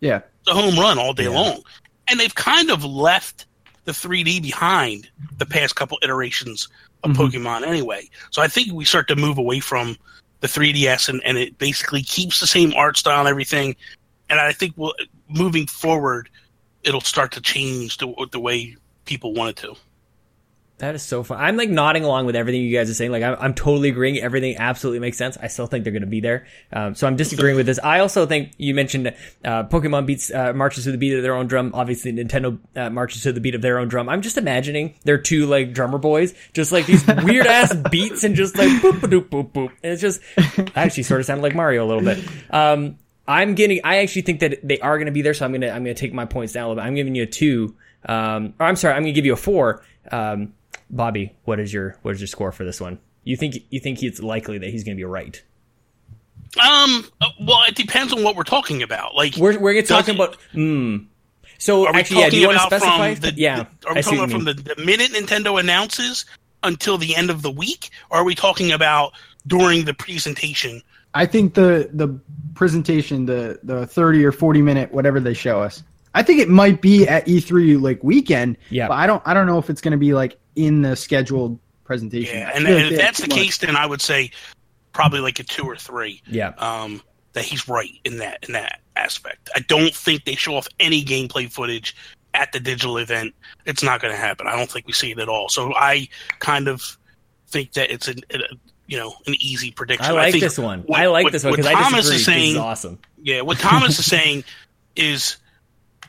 yeah, 0.00 0.20
it's 0.40 0.48
a 0.50 0.52
home 0.54 0.78
run 0.78 0.98
all 0.98 1.14
day 1.14 1.24
Yeah. 1.24 1.30
long. 1.30 1.62
And 2.08 2.18
they've 2.20 2.34
kind 2.34 2.70
of 2.70 2.84
left 2.84 3.46
the 3.84 3.92
3D 3.92 4.40
behind 4.42 5.08
the 5.38 5.46
past 5.46 5.74
couple 5.76 5.98
iterations 6.02 6.68
of 7.02 7.12
Mhm. 7.12 7.16
Pokemon 7.30 7.66
anyway. 7.66 8.10
So 8.30 8.42
I 8.42 8.48
think 8.48 8.72
we 8.72 8.84
start 8.84 9.08
to 9.08 9.16
move 9.16 9.38
away 9.38 9.60
from 9.60 9.96
the 10.40 10.48
3DS 10.48 11.08
and, 11.08 11.22
and 11.24 11.38
it 11.38 11.56
basically 11.56 12.02
keeps 12.02 12.40
the 12.40 12.46
same 12.46 12.74
art 12.74 12.98
style 12.98 13.20
and 13.20 13.28
everything. 13.28 13.76
And 14.28 14.38
I 14.38 14.52
think 14.52 14.74
we'll, 14.76 14.92
moving 15.30 15.66
forward, 15.66 16.28
it'll 16.82 17.00
start 17.00 17.32
to 17.32 17.40
change 17.40 17.98
the, 17.98 18.14
the 18.32 18.40
way 18.40 18.76
people 19.04 19.34
want 19.34 19.50
it 19.50 19.56
to. 19.56 19.76
That 20.80 20.94
is 20.94 21.02
so 21.02 21.22
fun. 21.22 21.38
I'm 21.38 21.58
like 21.58 21.68
nodding 21.68 22.04
along 22.04 22.24
with 22.24 22.34
everything 22.34 22.62
you 22.62 22.74
guys 22.74 22.88
are 22.88 22.94
saying. 22.94 23.10
Like 23.10 23.22
I'm, 23.22 23.36
I'm 23.38 23.54
totally 23.54 23.90
agreeing. 23.90 24.18
Everything 24.18 24.56
absolutely 24.56 25.00
makes 25.00 25.18
sense. 25.18 25.36
I 25.36 25.48
still 25.48 25.66
think 25.66 25.84
they're 25.84 25.92
going 25.92 26.00
to 26.00 26.08
be 26.08 26.20
there. 26.20 26.46
Um, 26.72 26.94
so 26.94 27.06
I'm 27.06 27.16
disagreeing 27.16 27.56
with 27.56 27.66
this. 27.66 27.78
I 27.78 28.00
also 28.00 28.24
think 28.24 28.52
you 28.56 28.74
mentioned 28.74 29.08
uh, 29.44 29.64
Pokemon 29.64 30.06
beats 30.06 30.32
uh, 30.32 30.54
marches 30.54 30.84
to 30.84 30.92
the 30.92 30.96
beat 30.96 31.12
of 31.14 31.22
their 31.22 31.36
own 31.36 31.48
drum. 31.48 31.72
Obviously, 31.74 32.14
Nintendo 32.14 32.58
uh, 32.76 32.88
marches 32.88 33.24
to 33.24 33.32
the 33.32 33.40
beat 33.40 33.54
of 33.54 33.60
their 33.60 33.78
own 33.78 33.88
drum. 33.88 34.08
I'm 34.08 34.22
just 34.22 34.38
imagining 34.38 34.94
they're 35.04 35.18
two 35.18 35.44
like 35.44 35.74
drummer 35.74 35.98
boys, 35.98 36.32
just 36.54 36.72
like 36.72 36.86
these 36.86 37.06
weird 37.24 37.46
ass 37.46 37.74
beats 37.90 38.24
and 38.24 38.34
just 38.34 38.56
like 38.56 38.70
boop 38.80 39.00
boop 39.00 39.28
boop 39.28 39.52
boop. 39.52 39.72
And 39.82 39.92
it's 39.92 40.00
just 40.00 40.22
that 40.36 40.72
actually 40.76 41.02
sort 41.02 41.20
of 41.20 41.26
sounded 41.26 41.42
like 41.42 41.54
Mario 41.54 41.84
a 41.84 41.88
little 41.88 42.04
bit. 42.04 42.24
Um, 42.48 42.96
I'm 43.30 43.54
getting. 43.54 43.80
I 43.84 43.98
actually 43.98 44.22
think 44.22 44.40
that 44.40 44.58
they 44.66 44.80
are 44.80 44.98
going 44.98 45.06
to 45.06 45.12
be 45.12 45.22
there. 45.22 45.34
So 45.34 45.44
I'm 45.44 45.52
gonna. 45.52 45.68
I'm 45.68 45.84
gonna 45.84 45.94
take 45.94 46.12
my 46.12 46.24
points 46.24 46.52
down 46.52 46.64
a 46.64 46.68
little 46.68 46.82
bit. 46.82 46.86
I'm 46.86 46.96
giving 46.96 47.14
you 47.14 47.22
a 47.22 47.26
two. 47.26 47.76
Um, 48.06 48.54
or 48.58 48.66
I'm 48.66 48.76
sorry. 48.76 48.94
I'm 48.94 49.02
gonna 49.02 49.12
give 49.12 49.24
you 49.24 49.34
a 49.34 49.36
four. 49.36 49.84
Um, 50.10 50.54
Bobby, 50.90 51.36
what 51.44 51.60
is 51.60 51.72
your 51.72 51.96
what 52.02 52.14
is 52.14 52.20
your 52.20 52.26
score 52.26 52.50
for 52.50 52.64
this 52.64 52.80
one? 52.80 52.98
You 53.22 53.36
think 53.36 53.56
you 53.70 53.78
think 53.78 54.02
it's 54.02 54.20
likely 54.20 54.58
that 54.58 54.70
he's 54.70 54.82
going 54.82 54.96
to 54.96 55.00
be 55.00 55.04
right? 55.04 55.40
Um. 56.60 57.06
Well, 57.40 57.60
it 57.68 57.76
depends 57.76 58.12
on 58.12 58.24
what 58.24 58.34
we're 58.34 58.42
talking 58.42 58.82
about. 58.82 59.14
Like, 59.14 59.36
We're 59.36 59.58
we're 59.58 59.80
talking 59.82 60.16
about. 60.16 60.36
Hmm. 60.52 60.96
So 61.58 61.86
are 61.86 61.92
we 61.92 62.00
actually, 62.00 62.20
yeah. 62.20 62.30
Do 62.30 62.30
talking 62.30 62.40
you 62.40 62.46
want 62.48 62.58
to 62.58 62.66
about 62.66 62.80
specify? 62.80 63.14
from 63.14 63.22
the? 63.22 63.34
yeah. 63.40 63.66
Are 63.86 63.94
we 63.94 64.02
see 64.02 64.16
talking 64.16 64.18
about 64.18 64.30
from 64.30 64.44
the, 64.44 64.54
the 64.54 64.82
minute 64.84 65.12
Nintendo 65.12 65.60
announces 65.60 66.24
until 66.64 66.98
the 66.98 67.14
end 67.14 67.30
of 67.30 67.42
the 67.42 67.50
week, 67.50 67.90
or 68.10 68.18
are 68.18 68.24
we 68.24 68.34
talking 68.34 68.72
about 68.72 69.12
during 69.46 69.84
the 69.84 69.94
presentation? 69.94 70.82
I 71.14 71.26
think 71.26 71.54
the 71.54 71.90
the 71.92 72.20
presentation, 72.54 73.26
the 73.26 73.58
the 73.62 73.86
30 73.86 74.24
or 74.24 74.32
40 74.32 74.62
minute 74.62 74.92
whatever 74.92 75.20
they 75.20 75.34
show 75.34 75.62
us. 75.62 75.82
I 76.14 76.22
think 76.22 76.40
it 76.40 76.48
might 76.48 76.82
be 76.82 77.06
at 77.06 77.26
E3 77.26 77.80
like 77.80 78.02
weekend. 78.02 78.56
Yeah. 78.70 78.88
But 78.88 78.94
I 78.94 79.06
don't 79.06 79.22
I 79.26 79.34
don't 79.34 79.46
know 79.46 79.58
if 79.58 79.70
it's 79.70 79.80
going 79.80 79.92
to 79.92 79.98
be 79.98 80.12
like 80.12 80.38
in 80.56 80.82
the 80.82 80.96
scheduled 80.96 81.58
presentation. 81.84 82.38
Yeah, 82.38 82.50
and, 82.54 82.66
and 82.66 82.92
if 82.92 82.98
that's 82.98 83.20
the 83.20 83.28
much. 83.28 83.38
case, 83.38 83.58
then 83.58 83.76
I 83.76 83.86
would 83.86 84.00
say 84.00 84.30
probably 84.92 85.20
like 85.20 85.38
a 85.38 85.44
two 85.44 85.64
or 85.64 85.76
three. 85.76 86.22
Yeah. 86.26 86.52
Um, 86.58 87.02
that 87.32 87.44
he's 87.44 87.68
right 87.68 87.90
in 88.04 88.18
that 88.18 88.44
in 88.46 88.54
that 88.54 88.80
aspect. 88.96 89.50
I 89.54 89.60
don't 89.60 89.94
think 89.94 90.24
they 90.24 90.34
show 90.34 90.56
off 90.56 90.66
any 90.78 91.04
gameplay 91.04 91.50
footage 91.50 91.96
at 92.34 92.52
the 92.52 92.60
digital 92.60 92.98
event. 92.98 93.34
It's 93.66 93.82
not 93.82 94.00
going 94.00 94.12
to 94.12 94.20
happen. 94.20 94.46
I 94.46 94.56
don't 94.56 94.70
think 94.70 94.86
we 94.86 94.92
see 94.92 95.12
it 95.12 95.18
at 95.18 95.28
all. 95.28 95.48
So 95.48 95.72
I 95.74 96.08
kind 96.38 96.68
of 96.68 96.98
think 97.48 97.72
that 97.72 97.90
it's 97.90 98.08
an, 98.08 98.20
a, 98.32 98.38
you 98.90 98.98
know 98.98 99.14
an 99.26 99.34
easy 99.38 99.70
prediction. 99.70 100.04
I 100.04 100.10
like 100.12 100.32
think 100.32 100.42
this 100.42 100.58
one. 100.58 100.80
what- 100.82 100.98
I 101.00 101.06
like 101.06 101.24
what- 101.24 101.32
this 101.32 101.44
one 101.44 101.52
because 101.52 101.66
I 101.66 101.72
Thomas 101.74 102.06
disagree. 102.08 102.16
is 102.16 102.18
This 102.18 102.24
saying 102.26 102.50
is 102.52 102.56
awesome. 102.58 102.98
Yeah, 103.22 103.40
what 103.42 103.58
Thomas 103.70 103.98
is 103.98 104.04
saying 104.06 104.44
is, 104.96 105.36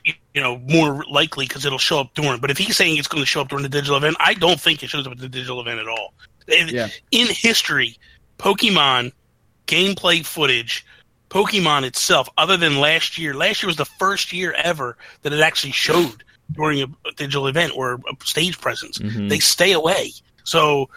you 0.03 0.41
know, 0.41 0.57
more 0.57 1.05
likely 1.09 1.45
because 1.47 1.63
it'll 1.65 1.77
show 1.77 1.99
up 1.99 2.13
during. 2.15 2.39
But 2.41 2.49
if 2.51 2.57
he's 2.57 2.75
saying 2.75 2.97
it's 2.97 3.07
going 3.07 3.21
to 3.21 3.27
show 3.27 3.41
up 3.41 3.49
during 3.49 3.63
the 3.63 3.69
digital 3.69 3.95
event, 3.97 4.17
I 4.19 4.33
don't 4.33 4.59
think 4.59 4.81
it 4.83 4.89
shows 4.89 5.05
up 5.05 5.11
at 5.13 5.19
the 5.19 5.29
digital 5.29 5.61
event 5.61 5.79
at 5.79 5.87
all. 5.87 6.13
In, 6.47 6.69
Yeah. 6.69 6.87
in 7.11 7.27
history, 7.27 7.97
Pokemon 8.39 9.11
gameplay 9.67 10.25
footage, 10.25 10.83
Pokemon 11.29 11.83
itself, 11.83 12.27
other 12.37 12.57
than 12.57 12.79
last 12.79 13.17
year, 13.17 13.33
last 13.35 13.61
year 13.61 13.67
was 13.67 13.77
the 13.77 13.85
first 13.85 14.33
year 14.33 14.53
ever 14.53 14.97
that 15.21 15.31
it 15.31 15.39
actually 15.39 15.71
showed 15.71 16.23
during 16.53 16.81
a, 16.81 16.87
digital 17.15 17.47
event 17.47 17.71
or 17.75 17.93
a 18.09 18.25
stage 18.25 18.59
presence. 18.59 18.97
Mhm. 18.97 19.29
They 19.29 19.39
stay 19.39 19.71
away. 19.71 20.11
So 20.43 20.89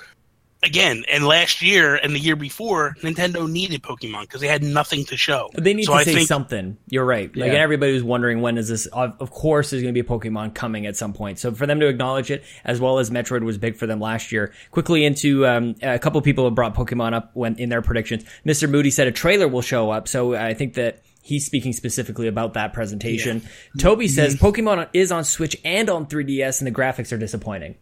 again, 0.65 1.05
and 1.09 1.25
last 1.27 1.63
year 1.63 1.95
and 1.95 2.15
the 2.15 2.19
year 2.19 2.37
before, 2.37 2.97
Nintendo 3.03 3.49
needed 3.51 3.83
Pokemon 3.83 4.23
because 4.23 4.41
they 4.41 4.49
had 4.49 4.63
nothing 4.63 5.05
to 5.07 5.17
show. 5.17 5.51
They 5.55 5.75
need 5.75 5.85
so 5.85 5.93
to 5.93 5.99
I 5.99 6.05
say 6.05 6.15
think, 6.15 6.29
something. 6.29 6.77
You're 6.89 7.05
right. 7.05 7.35
Like, 7.37 7.53
Yeah. 7.53 7.59
everybody 7.59 7.93
was 7.93 8.03
wondering 8.03 8.41
when 8.41 8.59
is 8.59 8.69
this? 8.69 8.87
Of, 8.87 9.17
of 9.21 9.31
course, 9.31 9.71
there's 9.71 9.83
going 9.83 9.95
to 9.95 10.03
be 10.03 10.07
a 10.07 10.11
Pokemon 10.11 10.55
coming 10.55 10.87
at 10.87 10.97
some 10.97 11.13
point. 11.13 11.39
So 11.39 11.53
for 11.53 11.67
them 11.67 11.81
to 11.81 11.87
acknowledge 11.87 12.31
it, 12.31 12.45
as 12.65 12.81
well 12.81 12.99
as 12.99 13.11
Metroid 13.11 13.43
was 13.43 13.59
big 13.59 13.77
for 13.77 13.87
them 13.87 14.01
last 14.01 14.33
year. 14.33 14.53
Quickly 14.71 15.05
into 15.05 15.47
um, 15.47 15.77
a 15.83 15.99
couple 15.99 16.21
people 16.23 16.45
have 16.45 16.55
brought 16.55 16.75
Pokemon 16.75 17.13
up 17.13 17.31
when 17.35 17.57
in 17.57 17.69
their 17.69 17.83
predictions. 17.83 18.25
Mr. 18.47 18.69
Moody 18.69 18.91
said 18.91 19.07
a 19.07 19.13
trailer 19.13 19.47
will 19.47 19.63
show 19.63 19.91
up. 19.91 20.09
So 20.09 20.35
I 20.35 20.55
think 20.55 20.75
that. 20.75 21.03
He's 21.27 21.47
speaking 21.47 21.73
specifically 21.73 22.29
about 22.29 22.53
that 22.53 22.75
presentation. 22.75 23.41
Toby 23.79 24.09
says 24.09 24.37
Pokemon 24.37 24.91
is 24.93 25.11
on 25.11 25.25
Switch 25.25 25.57
and 25.65 25.89
on 25.89 26.05
3DS, 26.05 26.61
and 26.61 26.67
the 26.67 26.71
graphics 26.71 27.13
are 27.13 27.17
disappointing. 27.17 27.77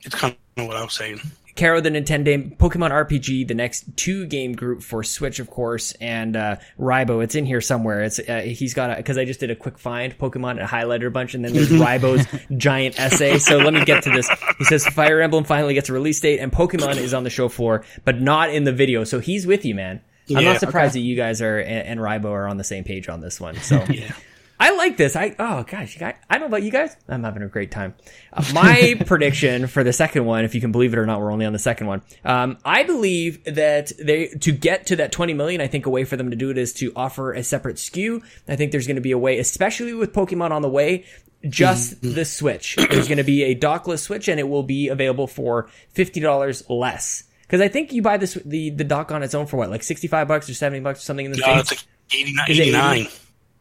It's 0.00 0.14
kind 0.14 0.34
of 0.56 0.66
what 0.66 0.76
I 0.76 0.82
was 0.82 0.94
saying. 0.94 1.20
Caro 1.56 1.80
the 1.80 1.90
Nintendo 1.90 2.56
Pokemon 2.56 2.90
RPG, 2.90 3.48
the 3.48 3.54
next 3.54 3.84
two 3.96 4.26
game 4.26 4.52
group 4.52 4.82
for 4.82 5.02
Switch, 5.02 5.38
of 5.38 5.50
course, 5.50 5.92
and 6.00 6.36
uh, 6.36 6.56
Raibo. 6.78 7.24
It's 7.24 7.34
in 7.34 7.46
here 7.46 7.60
somewhere. 7.60 8.02
It's 8.02 8.18
uh, 8.18 8.42
he's 8.44 8.74
got 8.74 8.90
a 8.90 8.96
because 8.96 9.18
I 9.18 9.24
just 9.24 9.40
did 9.40 9.50
a 9.50 9.56
quick 9.56 9.78
find 9.78 10.16
Pokemon 10.18 10.60
and 10.60 10.68
highlighted 10.68 11.06
a 11.06 11.10
bunch, 11.10 11.34
and 11.34 11.44
then 11.44 11.52
there's 11.52 11.70
Raibo's 11.70 12.26
giant 12.56 13.00
essay. 13.00 13.38
So 13.38 13.56
let 13.56 13.72
me 13.72 13.84
get 13.84 14.04
to 14.04 14.10
this. 14.10 14.28
He 14.58 14.64
says 14.64 14.86
Fire 14.86 15.20
Emblem 15.20 15.44
finally 15.44 15.74
gets 15.74 15.88
a 15.88 15.92
release 15.92 16.20
date, 16.20 16.38
and 16.40 16.52
Pokemon 16.52 16.98
is 16.98 17.14
on 17.14 17.24
the 17.24 17.30
show 17.30 17.48
floor, 17.48 17.84
but 18.04 18.20
not 18.20 18.50
in 18.50 18.64
the 18.64 18.72
video. 18.72 19.04
So 19.04 19.18
he's 19.20 19.46
with 19.46 19.64
you, 19.64 19.74
man. 19.74 20.02
I'm 20.34 20.44
not 20.44 20.60
surprised 20.60 20.94
that 20.94 21.00
you 21.00 21.16
guys 21.16 21.40
are 21.40 21.58
and, 21.58 21.86
and 21.86 22.00
Raibo 22.00 22.30
are 22.30 22.48
on 22.48 22.56
the 22.56 22.64
same 22.64 22.84
page 22.84 23.08
on 23.08 23.20
this 23.20 23.40
one. 23.40 23.56
So 23.56 23.84
Yeah. 23.90 24.12
I 24.58 24.74
like 24.74 24.96
this. 24.96 25.16
I 25.16 25.34
oh 25.38 25.64
gosh, 25.64 25.94
you 25.94 26.00
guys, 26.00 26.14
I 26.30 26.34
don't 26.34 26.40
know 26.42 26.46
about 26.46 26.62
you 26.62 26.70
guys. 26.70 26.96
I'm 27.08 27.22
having 27.24 27.42
a 27.42 27.48
great 27.48 27.70
time. 27.70 27.94
Uh, 28.32 28.42
my 28.54 28.94
prediction 29.06 29.66
for 29.66 29.84
the 29.84 29.92
second 29.92 30.24
one, 30.24 30.44
if 30.44 30.54
you 30.54 30.60
can 30.60 30.72
believe 30.72 30.92
it 30.94 30.98
or 30.98 31.04
not, 31.06 31.20
we're 31.20 31.30
only 31.30 31.44
on 31.46 31.52
the 31.52 31.58
second 31.58 31.86
one. 31.88 32.02
Um, 32.24 32.56
I 32.64 32.82
believe 32.84 33.44
that 33.44 33.92
they 34.02 34.28
to 34.28 34.52
get 34.52 34.86
to 34.86 34.96
that 34.96 35.12
20 35.12 35.34
million. 35.34 35.60
I 35.60 35.66
think 35.66 35.86
a 35.86 35.90
way 35.90 36.04
for 36.04 36.16
them 36.16 36.30
to 36.30 36.36
do 36.36 36.50
it 36.50 36.56
is 36.58 36.72
to 36.74 36.92
offer 36.96 37.32
a 37.32 37.42
separate 37.42 37.76
SKU. 37.76 38.22
I 38.48 38.56
think 38.56 38.72
there's 38.72 38.86
going 38.86 38.96
to 38.96 39.02
be 39.02 39.12
a 39.12 39.18
way, 39.18 39.38
especially 39.38 39.92
with 39.94 40.12
Pokemon 40.12 40.50
on 40.52 40.62
the 40.62 40.70
way. 40.70 41.04
Just 41.46 42.00
the 42.00 42.24
Switch. 42.24 42.76
There's 42.76 43.06
going 43.08 43.18
to 43.18 43.24
be 43.24 43.44
a 43.44 43.54
dockless 43.54 43.98
Switch, 44.00 44.26
and 44.26 44.40
it 44.40 44.48
will 44.48 44.62
be 44.62 44.88
available 44.88 45.26
for 45.26 45.68
fifty 45.92 46.18
dollars 46.18 46.68
less. 46.68 47.24
Because 47.42 47.60
I 47.60 47.68
think 47.68 47.92
you 47.92 48.00
buy 48.02 48.16
this 48.16 48.34
the 48.44 48.70
the 48.70 48.84
dock 48.84 49.12
on 49.12 49.22
its 49.22 49.34
own 49.34 49.46
for 49.46 49.58
what, 49.58 49.70
like 49.70 49.82
sixty 49.82 50.08
five 50.08 50.26
bucks 50.28 50.48
or 50.48 50.54
seventy 50.54 50.80
bucks 50.80 51.00
or 51.00 51.02
something 51.02 51.26
in 51.26 51.32
the 51.32 51.38
No, 51.38 51.62
states. 51.62 51.72
it's 51.72 51.82
like 51.82 52.20
89. 52.20 52.50
Is 52.50 52.60
89. 52.60 53.06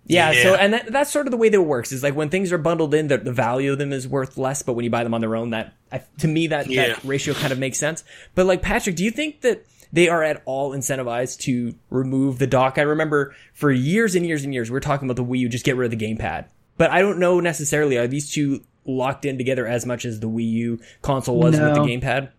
Yeah, 0.07 0.31
Yeah. 0.31 0.43
so 0.43 0.55
and 0.55 0.73
that, 0.73 0.91
that's 0.91 1.11
sort 1.11 1.27
of 1.27 1.31
the 1.31 1.37
way 1.37 1.49
that 1.49 1.57
it 1.57 1.65
works. 1.65 1.91
Is 1.91 2.03
like 2.03 2.15
when 2.15 2.29
things 2.29 2.51
are 2.51 2.57
bundled 2.57 2.93
in, 2.93 3.07
the, 3.07 3.17
the 3.17 3.31
value 3.33 3.71
of 3.71 3.77
them 3.79 3.91
is 3.91 4.07
worth 4.07 4.37
less, 4.37 4.61
but 4.61 4.73
when 4.73 4.83
you 4.85 4.91
buy 4.91 5.03
them 5.03 5.13
on 5.13 5.21
their 5.21 5.35
own, 5.35 5.49
that 5.51 5.73
I, 5.91 6.03
to 6.19 6.27
me 6.27 6.47
that, 6.47 6.67
Yeah. 6.67 6.89
that 6.89 7.03
ratio 7.03 7.33
kind 7.33 7.51
of 7.51 7.59
makes 7.59 7.79
sense. 7.79 8.03
But 8.35 8.45
like 8.45 8.61
Patrick, 8.61 8.95
do 8.95 9.03
you 9.03 9.11
think 9.11 9.41
that 9.41 9.65
they 9.91 10.07
are 10.09 10.23
at 10.23 10.41
all 10.45 10.71
incentivized 10.71 11.39
to 11.41 11.73
remove 11.89 12.37
the 12.39 12.47
dock? 12.47 12.77
I 12.77 12.81
remember 12.83 13.33
for 13.53 13.71
years 13.71 14.13
and 14.15 14.25
years 14.25 14.43
and 14.43 14.53
years 14.53 14.69
we 14.69 14.77
are 14.77 14.81
talking 14.81 15.07
about 15.09 15.15
the 15.15 15.25
Wii 15.25 15.39
U, 15.39 15.49
just 15.49 15.65
get 15.65 15.75
rid 15.75 15.91
of 15.91 15.97
the 15.97 16.05
gamepad. 16.05 16.45
But 16.77 16.91
I 16.91 17.01
don't 17.01 17.17
know 17.19 17.39
necessarily 17.39 17.97
are 17.97 18.07
these 18.07 18.29
two 18.31 18.61
locked 18.85 19.25
in 19.25 19.37
together 19.39 19.65
as 19.65 19.85
much 19.85 20.05
as 20.05 20.19
the 20.19 20.29
Wii 20.29 20.51
U 20.51 20.79
console 21.01 21.39
was 21.39 21.53
with 21.59 21.61
the 21.73 21.73
No. 21.73 21.85
gamepad. 21.85 22.29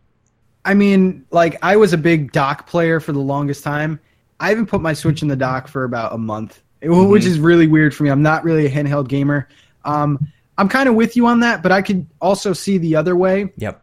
I 0.65 0.75
mean, 0.75 1.25
like 1.31 1.57
I 1.63 1.77
was 1.77 1.93
a 1.93 1.99
big 1.99 2.33
dock 2.33 2.67
player 2.69 3.01
for 3.01 3.13
the 3.13 3.21
longest 3.21 3.65
time. 3.65 3.99
I 4.39 4.51
haven't 4.51 4.67
put 4.67 4.81
my 4.81 4.93
Switch 4.93 5.23
in 5.23 5.29
the 5.29 5.37
dock 5.37 5.67
for 5.69 5.85
about 5.85 6.13
a 6.13 6.19
month, 6.19 6.61
it- 6.81 6.89
which 6.91 7.25
is 7.25 7.39
really 7.39 7.67
weird 7.67 7.95
for 7.95 8.05
me. 8.05 8.11
I'm 8.11 8.23
not 8.23 8.45
really 8.45 8.67
a 8.67 8.71
handheld 8.71 9.09
gamer. 9.09 9.49
Um, 9.85 10.19
I'm 10.59 10.69
kind 10.69 10.89
of 10.89 10.95
with 10.95 11.17
you 11.17 11.27
on 11.27 11.41
that, 11.41 11.63
but 11.63 11.71
I 11.73 11.83
could 11.83 12.07
also 12.21 12.53
see 12.53 12.79
the 12.79 12.97
other 12.97 13.15
way. 13.17 13.53
Yep. 13.59 13.83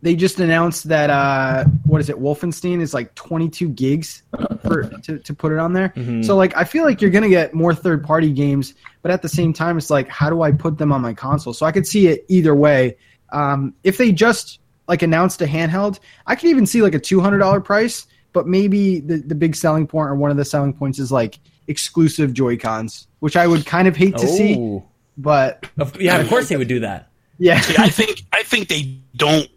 They 0.00 0.14
just 0.14 0.38
announced 0.38 0.88
that 0.88 1.10
uh, 1.10 1.64
what 1.84 2.00
is 2.00 2.08
it? 2.08 2.16
Wolfenstein 2.20 2.80
is 2.80 2.94
like 2.94 3.14
22 3.16 3.68
gigs 3.70 4.22
for 4.62 4.84
to, 4.84 5.18
to 5.18 5.34
put 5.34 5.50
it 5.52 5.58
on 5.58 5.72
there. 5.72 5.92
So 6.22 6.36
like, 6.36 6.56
I 6.56 6.62
feel 6.64 6.84
like 6.84 7.02
you're 7.02 7.10
gonna 7.10 7.28
get 7.28 7.52
more 7.52 7.74
third 7.74 8.04
party 8.04 8.30
games, 8.32 8.74
but 9.02 9.10
at 9.10 9.22
the 9.22 9.28
same 9.28 9.52
time, 9.52 9.76
it's 9.76 9.90
like, 9.90 10.08
how 10.08 10.30
do 10.30 10.42
I 10.42 10.52
put 10.52 10.78
them 10.78 10.92
on 10.92 11.02
my 11.02 11.14
console? 11.14 11.52
So 11.52 11.66
I 11.66 11.72
could 11.72 11.86
see 11.86 12.06
it 12.06 12.24
either 12.28 12.54
way. 12.54 12.96
Um, 13.32 13.74
if 13.82 13.98
they 13.98 14.12
just 14.12 14.60
like 14.86 15.02
announced 15.02 15.42
a 15.42 15.46
handheld, 15.46 15.98
I 16.26 16.36
could 16.36 16.48
even 16.50 16.64
see 16.64 16.80
like 16.80 16.94
a 16.94 17.00
two 17.00 17.20
hundred 17.20 17.38
dollar 17.38 17.60
price, 17.60 18.06
but 18.32 18.46
maybe 18.46 19.00
the 19.00 19.16
the 19.18 19.34
big 19.34 19.56
selling 19.56 19.86
point 19.88 20.08
or 20.10 20.14
one 20.14 20.30
of 20.30 20.36
the 20.36 20.44
selling 20.44 20.72
points 20.74 21.00
is 21.00 21.10
like 21.10 21.40
exclusive 21.68 22.32
Joy 22.34 22.56
Cons, 22.56 23.06
which 23.20 23.36
I 23.36 23.46
would 23.46 23.64
kind 23.66 23.86
of 23.88 23.96
hate 23.96 24.16
to 24.16 24.26
see. 24.26 24.56
Oh, 24.58 24.84
But 25.16 25.66
Of- 25.78 26.00
yeah, 26.00 26.16
of 26.18 26.28
course 26.28 26.48
they 26.48 26.56
would 26.56 26.68
do 26.68 26.80
that. 26.80 27.08
yeah, 27.38 27.60
See, 27.60 27.74
I 27.78 27.88
think 27.88 28.22
I 28.32 28.42
think 28.42 28.68
they 28.68 28.98
don't. 29.16 29.48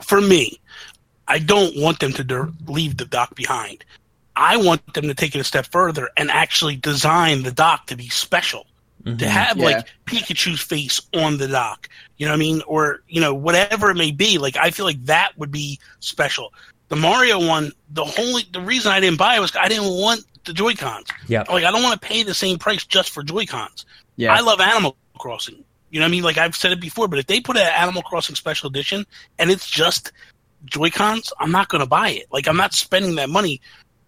For 0.00 0.20
me, 0.20 0.58
I 1.28 1.38
don't 1.38 1.76
want 1.76 2.00
them 2.00 2.12
to 2.14 2.24
der- 2.24 2.50
leave 2.66 2.96
the 2.96 3.04
dock 3.06 3.34
behind. 3.34 3.84
I 4.36 4.58
want 4.58 4.92
them 4.94 5.04
to 5.08 5.14
take 5.14 5.34
it 5.34 5.38
a 5.40 5.44
step 5.44 5.66
further 5.72 6.10
and 6.16 6.30
actually 6.30 6.76
design 6.76 7.42
the 7.42 7.50
dock 7.52 7.86
to 7.86 7.96
be 7.96 8.08
special. 8.10 8.66
Mm-hmm. 9.04 9.16
To 9.18 9.28
have 9.28 9.56
Yeah. 9.56 9.64
like 9.64 9.86
Pikachu's 10.04 10.60
face 10.60 11.00
on 11.14 11.38
the 11.38 11.48
dock, 11.48 11.88
you 12.18 12.26
know 12.26 12.32
what 12.32 12.36
I 12.36 12.40
mean, 12.40 12.62
or 12.66 13.00
you 13.08 13.20
know 13.20 13.32
whatever 13.34 13.90
it 13.90 13.96
may 13.96 14.10
be. 14.10 14.38
Like 14.38 14.56
I 14.56 14.70
feel 14.70 14.84
like 14.86 15.02
that 15.06 15.36
would 15.38 15.50
be 15.52 15.78
special. 16.00 16.52
The 16.88 16.96
Mario 16.96 17.44
one, 17.44 17.72
the 17.90 18.04
only 18.18 18.44
the 18.52 18.60
reason 18.60 18.92
I 18.92 19.00
didn't 19.00 19.18
buy 19.18 19.36
it 19.36 19.40
was 19.40 19.54
I 19.56 19.68
didn't 19.68 19.88
want 20.00 20.24
the 20.46 20.52
Joy 20.52 20.74
Cons. 20.74 21.08
Yep. 21.28 21.48
Like 21.50 21.64
I 21.64 21.70
don't 21.70 21.82
want 21.82 22.00
to 22.00 22.06
pay 22.06 22.22
the 22.22 22.34
same 22.34 22.58
price 22.58 22.84
just 22.84 23.10
for 23.10 23.22
Joy 23.22 23.46
Cons. 23.46 23.84
yeah. 24.16 24.32
I 24.34 24.40
love 24.40 24.60
Animal 24.60 24.96
Crossing. 25.18 25.64
You 25.90 26.00
know 26.00 26.04
what 26.04 26.08
I 26.08 26.12
mean? 26.12 26.22
Like 26.22 26.38
I've 26.38 26.56
said 26.56 26.72
it 26.72 26.80
before, 26.80 27.08
but 27.08 27.18
if 27.18 27.26
they 27.26 27.40
put 27.40 27.56
an 27.56 27.66
Animal 27.66 28.02
Crossing 28.02 28.34
special 28.34 28.68
edition 28.68 29.06
and 29.38 29.50
it's 29.50 29.68
just 29.68 30.12
Joy 30.64 30.90
Cons, 30.90 31.32
I'm 31.38 31.52
not 31.52 31.68
going 31.68 31.80
to 31.80 31.88
buy 31.88 32.10
it. 32.10 32.26
Like 32.32 32.48
I'm 32.48 32.56
not 32.56 32.74
spending 32.74 33.16
that 33.16 33.30
money. 33.30 33.60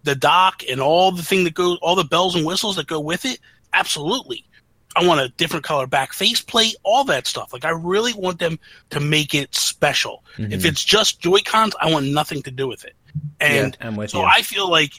The 0.03 0.15
dock 0.15 0.63
and 0.69 0.79
all 0.79 1.11
the 1.11 1.23
thing 1.23 1.43
that 1.43 1.53
goes, 1.53 1.77
all 1.81 1.95
the 1.95 2.03
bells 2.03 2.35
and 2.35 2.45
whistles 2.45 2.77
that 2.77 2.87
go 2.87 2.99
with 2.99 3.25
it. 3.25 3.39
Absolutely. 3.73 4.45
I 4.95 5.05
want 5.05 5.21
a 5.21 5.29
different 5.29 5.63
color 5.63 5.87
back 5.87 6.13
face 6.13 6.39
faceplate, 6.39 6.75
all 6.83 7.03
that 7.05 7.27
stuff. 7.27 7.53
Like 7.53 7.65
I 7.65 7.69
really 7.69 8.13
want 8.13 8.39
them 8.39 8.59
to 8.89 8.99
make 8.99 9.33
it 9.33 9.53
special. 9.53 10.23
If 10.37 10.49
mm-hmm. 10.49 10.67
it's 10.67 10.83
just 10.83 11.19
Joy 11.19 11.39
Cons, 11.45 11.75
I 11.79 11.91
want 11.91 12.07
nothing 12.07 12.41
to 12.43 12.51
do 12.51 12.67
with 12.67 12.85
it. 12.85 12.95
And 13.39 13.77
I'm 13.81 13.95
with 13.95 14.11
so 14.11 14.19
you. 14.19 14.25
I 14.25 14.41
feel 14.41 14.69
like 14.69 14.93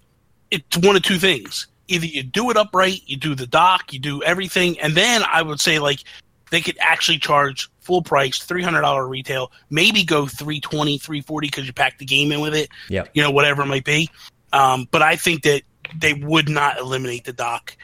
it's 0.51 0.76
one 0.78 0.96
of 0.96 1.03
two 1.03 1.18
things. 1.18 1.66
Either 1.88 2.07
you 2.07 2.22
do 2.22 2.51
it 2.51 2.57
upright, 2.57 3.03
you 3.07 3.16
do 3.16 3.34
the 3.34 3.46
dock, 3.46 3.92
you 3.92 3.98
do 3.98 4.22
everything, 4.22 4.78
and 4.80 4.94
then 4.94 5.22
I 5.30 5.42
would 5.42 5.61
say 5.61 5.78
like 5.78 6.05
they 6.51 6.61
could 6.61 6.76
actually 6.80 7.18
charge 7.18 7.68
full 7.80 8.03
price, 8.03 8.38
three 8.38 8.62
hundred 8.62 8.82
dollar 8.82 9.07
retail, 9.07 9.51
maybe 9.70 10.05
go 10.05 10.26
320 10.26 10.98
340 10.98 11.46
because 11.48 11.66
you 11.66 11.72
pack 11.72 11.98
the 11.98 12.05
game 12.05 12.30
in 12.32 12.40
with 12.40 12.55
it, 12.55 12.68
Yep. 12.88 13.11
you 13.14 13.22
know, 13.22 13.30
whatever 13.30 13.62
it 13.62 13.66
might 13.66 13.84
be. 13.84 14.09
Um, 14.53 14.86
but 14.90 15.03
I 15.03 15.16
think 15.16 15.42
that 15.42 15.62
they 15.96 16.14
would 16.14 16.48
not 16.48 16.78
eliminate 16.78 17.24
the 17.24 17.32
dock. 17.32 17.76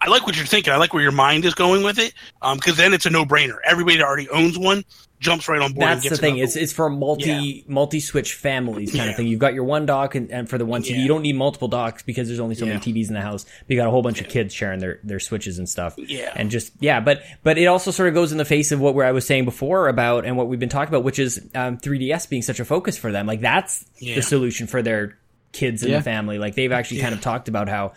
I 0.00 0.08
like 0.08 0.26
what 0.26 0.36
you're 0.36 0.46
thinking. 0.46 0.72
I 0.72 0.76
like 0.78 0.92
where 0.92 1.02
your 1.02 1.12
mind 1.12 1.44
is 1.44 1.54
going 1.54 1.84
with 1.84 1.98
it, 2.00 2.12
because 2.54 2.76
then 2.76 2.92
it's 2.92 3.06
a 3.06 3.10
no 3.10 3.24
brainer. 3.24 3.56
Everybody 3.64 3.98
that 3.98 4.04
already 4.04 4.28
owns 4.30 4.58
one 4.58 4.84
jumps 5.22 5.48
right 5.48 5.60
on 5.62 5.72
board. 5.72 5.88
and 5.88 6.02
That's 6.02 6.10
the 6.10 6.16
thing. 6.16 6.36
It's 6.38 6.56
it's 6.56 6.72
for 6.72 6.90
multi 6.90 7.64
multi 7.68 8.00
switch 8.00 8.34
families 8.34 8.90
kind 8.90 9.04
Yeah. 9.04 9.10
of 9.10 9.16
thing. 9.16 9.26
You've 9.28 9.40
got 9.40 9.54
your 9.54 9.64
one 9.64 9.86
dock, 9.86 10.14
and, 10.14 10.30
and 10.30 10.48
for 10.50 10.58
the 10.58 10.66
one 10.66 10.82
TV, 10.82 10.90
Yeah. 10.90 10.96
you 11.02 11.08
don't 11.08 11.22
need 11.22 11.36
multiple 11.36 11.68
docks 11.68 12.02
because 12.02 12.28
there's 12.28 12.40
only 12.40 12.54
so 12.54 12.66
many 12.66 12.78
TVs 12.80 13.08
in 13.08 13.14
the 13.14 13.20
house. 13.22 13.44
But 13.44 13.70
you 13.70 13.76
got 13.76 13.86
a 13.88 13.90
whole 13.90 14.02
bunch 14.02 14.20
of 14.20 14.28
kids 14.28 14.52
sharing 14.52 14.80
their 14.80 14.98
their 15.04 15.20
switches 15.20 15.58
and 15.58 15.68
stuff. 15.68 15.94
Yeah. 15.96 16.32
and 16.36 16.50
just 16.50 16.72
yeah, 16.80 17.00
but 17.00 17.22
but 17.42 17.56
it 17.56 17.66
also 17.66 17.90
sort 17.90 18.08
of 18.08 18.14
goes 18.14 18.32
in 18.32 18.38
the 18.38 18.44
face 18.44 18.72
of 18.72 18.80
what 18.80 18.94
where 18.94 19.06
I 19.06 19.12
was 19.12 19.26
saying 19.26 19.44
before 19.44 19.88
about 19.88 20.26
and 20.26 20.36
what 20.36 20.48
we've 20.48 20.60
been 20.60 20.68
talking 20.68 20.92
about, 20.92 21.04
which 21.04 21.18
is 21.18 21.40
um, 21.54 21.78
3DS 21.78 22.28
being 22.28 22.42
such 22.42 22.60
a 22.60 22.64
focus 22.64 22.98
for 22.98 23.12
them. 23.12 23.26
Like 23.26 23.40
that's 23.40 23.84
Yeah. 23.98 24.16
the 24.16 24.22
solution 24.22 24.66
for 24.66 24.82
their 24.82 25.16
kids 25.52 25.82
in 25.82 25.90
Yeah. 25.90 25.98
the 25.98 26.02
family. 26.02 26.38
Like 26.38 26.54
they've 26.54 26.72
actually 26.72 27.00
kind 27.00 27.14
of 27.14 27.20
talked 27.20 27.48
about 27.48 27.68
how 27.68 27.92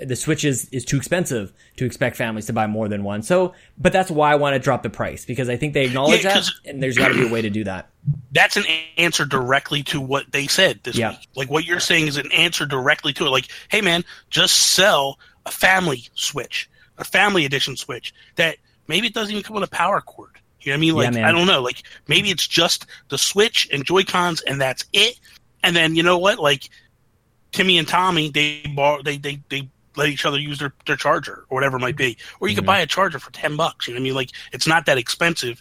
the 0.00 0.16
Switch 0.16 0.44
is, 0.44 0.68
is 0.70 0.84
too 0.84 0.96
expensive 0.96 1.52
to 1.76 1.84
expect 1.86 2.16
families 2.16 2.46
to 2.46 2.52
buy 2.52 2.66
more 2.66 2.88
than 2.88 3.02
one. 3.04 3.22
So, 3.22 3.54
but 3.78 3.92
that's 3.92 4.10
why 4.10 4.32
I 4.32 4.34
want 4.36 4.54
to 4.54 4.58
drop 4.58 4.82
the 4.82 4.90
price 4.90 5.24
because 5.24 5.48
I 5.48 5.56
think 5.56 5.72
they 5.74 5.84
acknowledge 5.86 6.24
Yeah, 6.24 6.34
that, 6.40 6.48
and 6.64 6.82
there's 6.82 6.98
got 6.98 7.08
to 7.08 7.14
be 7.14 7.26
a 7.26 7.28
way 7.28 7.42
to 7.42 7.50
do 7.50 7.64
that. 7.64 7.88
that's 8.32 8.56
an 8.56 8.64
answer 8.98 9.24
directly 9.24 9.82
to 9.84 10.00
what 10.00 10.30
they 10.32 10.46
said 10.46 10.80
this 10.82 10.96
Yeah. 10.96 11.10
week. 11.10 11.28
Like 11.34 11.50
what 11.50 11.64
you're 11.64 11.80
saying 11.80 12.08
is 12.08 12.16
an 12.16 12.30
answer 12.32 12.66
directly 12.66 13.12
to 13.14 13.26
it. 13.26 13.30
Like, 13.30 13.48
hey 13.68 13.80
man, 13.80 14.04
just 14.30 14.74
sell 14.74 15.18
a 15.46 15.50
family 15.50 16.08
switch, 16.14 16.68
a 16.98 17.04
family 17.04 17.44
edition 17.44 17.76
switch 17.76 18.12
that 18.36 18.56
maybe 18.88 19.06
it 19.06 19.14
doesn't 19.14 19.30
even 19.32 19.42
come 19.42 19.54
with 19.54 19.64
a 19.64 19.70
power 19.74 20.00
cord. 20.00 20.30
You 20.60 20.72
know 20.72 20.74
what 20.74 20.78
I 20.78 20.80
mean? 20.80 20.94
Like 20.96 21.14
man. 21.14 21.24
I 21.24 21.32
don't 21.32 21.46
know. 21.46 21.62
Like 21.62 21.82
maybe 22.08 22.30
it's 22.30 22.46
just 22.46 22.86
the 23.08 23.16
switch 23.18 23.68
and 23.72 23.84
Joy 23.84 24.02
Cons 24.04 24.40
and 24.42 24.60
that's 24.60 24.84
it. 24.92 25.18
And 25.62 25.74
then 25.74 25.94
you 25.94 26.02
know 26.02 26.18
what? 26.18 26.38
Like 26.38 26.68
Timmy 27.52 27.78
and 27.78 27.86
Tommy, 27.88 28.30
they 28.30 28.62
bar 28.74 29.02
they 29.02 29.16
they 29.16 29.40
they 29.48 29.68
let 29.96 30.08
each 30.08 30.24
other 30.26 30.38
use 30.38 30.58
their, 30.58 30.72
their 30.86 30.96
charger 30.96 31.44
or 31.48 31.54
whatever 31.54 31.76
it 31.76 31.80
might 31.80 31.96
be. 31.96 32.16
Or 32.40 32.48
you 32.48 32.52
Mm-hmm. 32.52 32.58
could 32.60 32.66
buy 32.66 32.80
a 32.80 32.86
charger 32.86 33.18
for 33.18 33.32
ten 33.32 33.56
bucks. 33.56 33.86
You 33.88 33.94
know 33.94 33.98
what 33.98 34.02
I 34.02 34.04
mean? 34.04 34.14
Like 34.14 34.30
it's 34.52 34.66
not 34.66 34.86
that 34.86 34.98
expensive. 34.98 35.60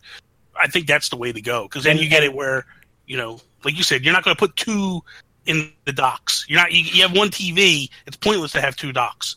I 0.60 0.68
think 0.68 0.88
that's 0.88 1.10
the 1.10 1.18
way 1.18 1.32
to 1.32 1.42
go 1.42 1.64
because 1.64 1.84
then 1.84 1.98
you 1.98 2.08
get 2.10 2.24
it 2.24 2.34
where 2.34 2.66
you 3.08 3.18
know, 3.18 3.40
like 3.64 3.78
you 3.78 3.84
said, 3.84 4.04
you're 4.04 4.14
not 4.14 4.24
going 4.24 4.36
to 4.36 4.40
put 4.40 4.56
two 4.56 5.02
in 5.46 5.72
the 5.86 5.92
docks. 5.94 6.46
You're 6.48 6.60
not. 6.60 6.72
You, 6.72 6.80
you 6.82 7.02
have 7.04 7.16
one 7.16 7.30
TV. 7.30 7.90
It's 8.08 8.18
pointless 8.18 8.52
to 8.54 8.62
have 8.62 8.76
two 8.76 8.92
docks. 8.92 9.36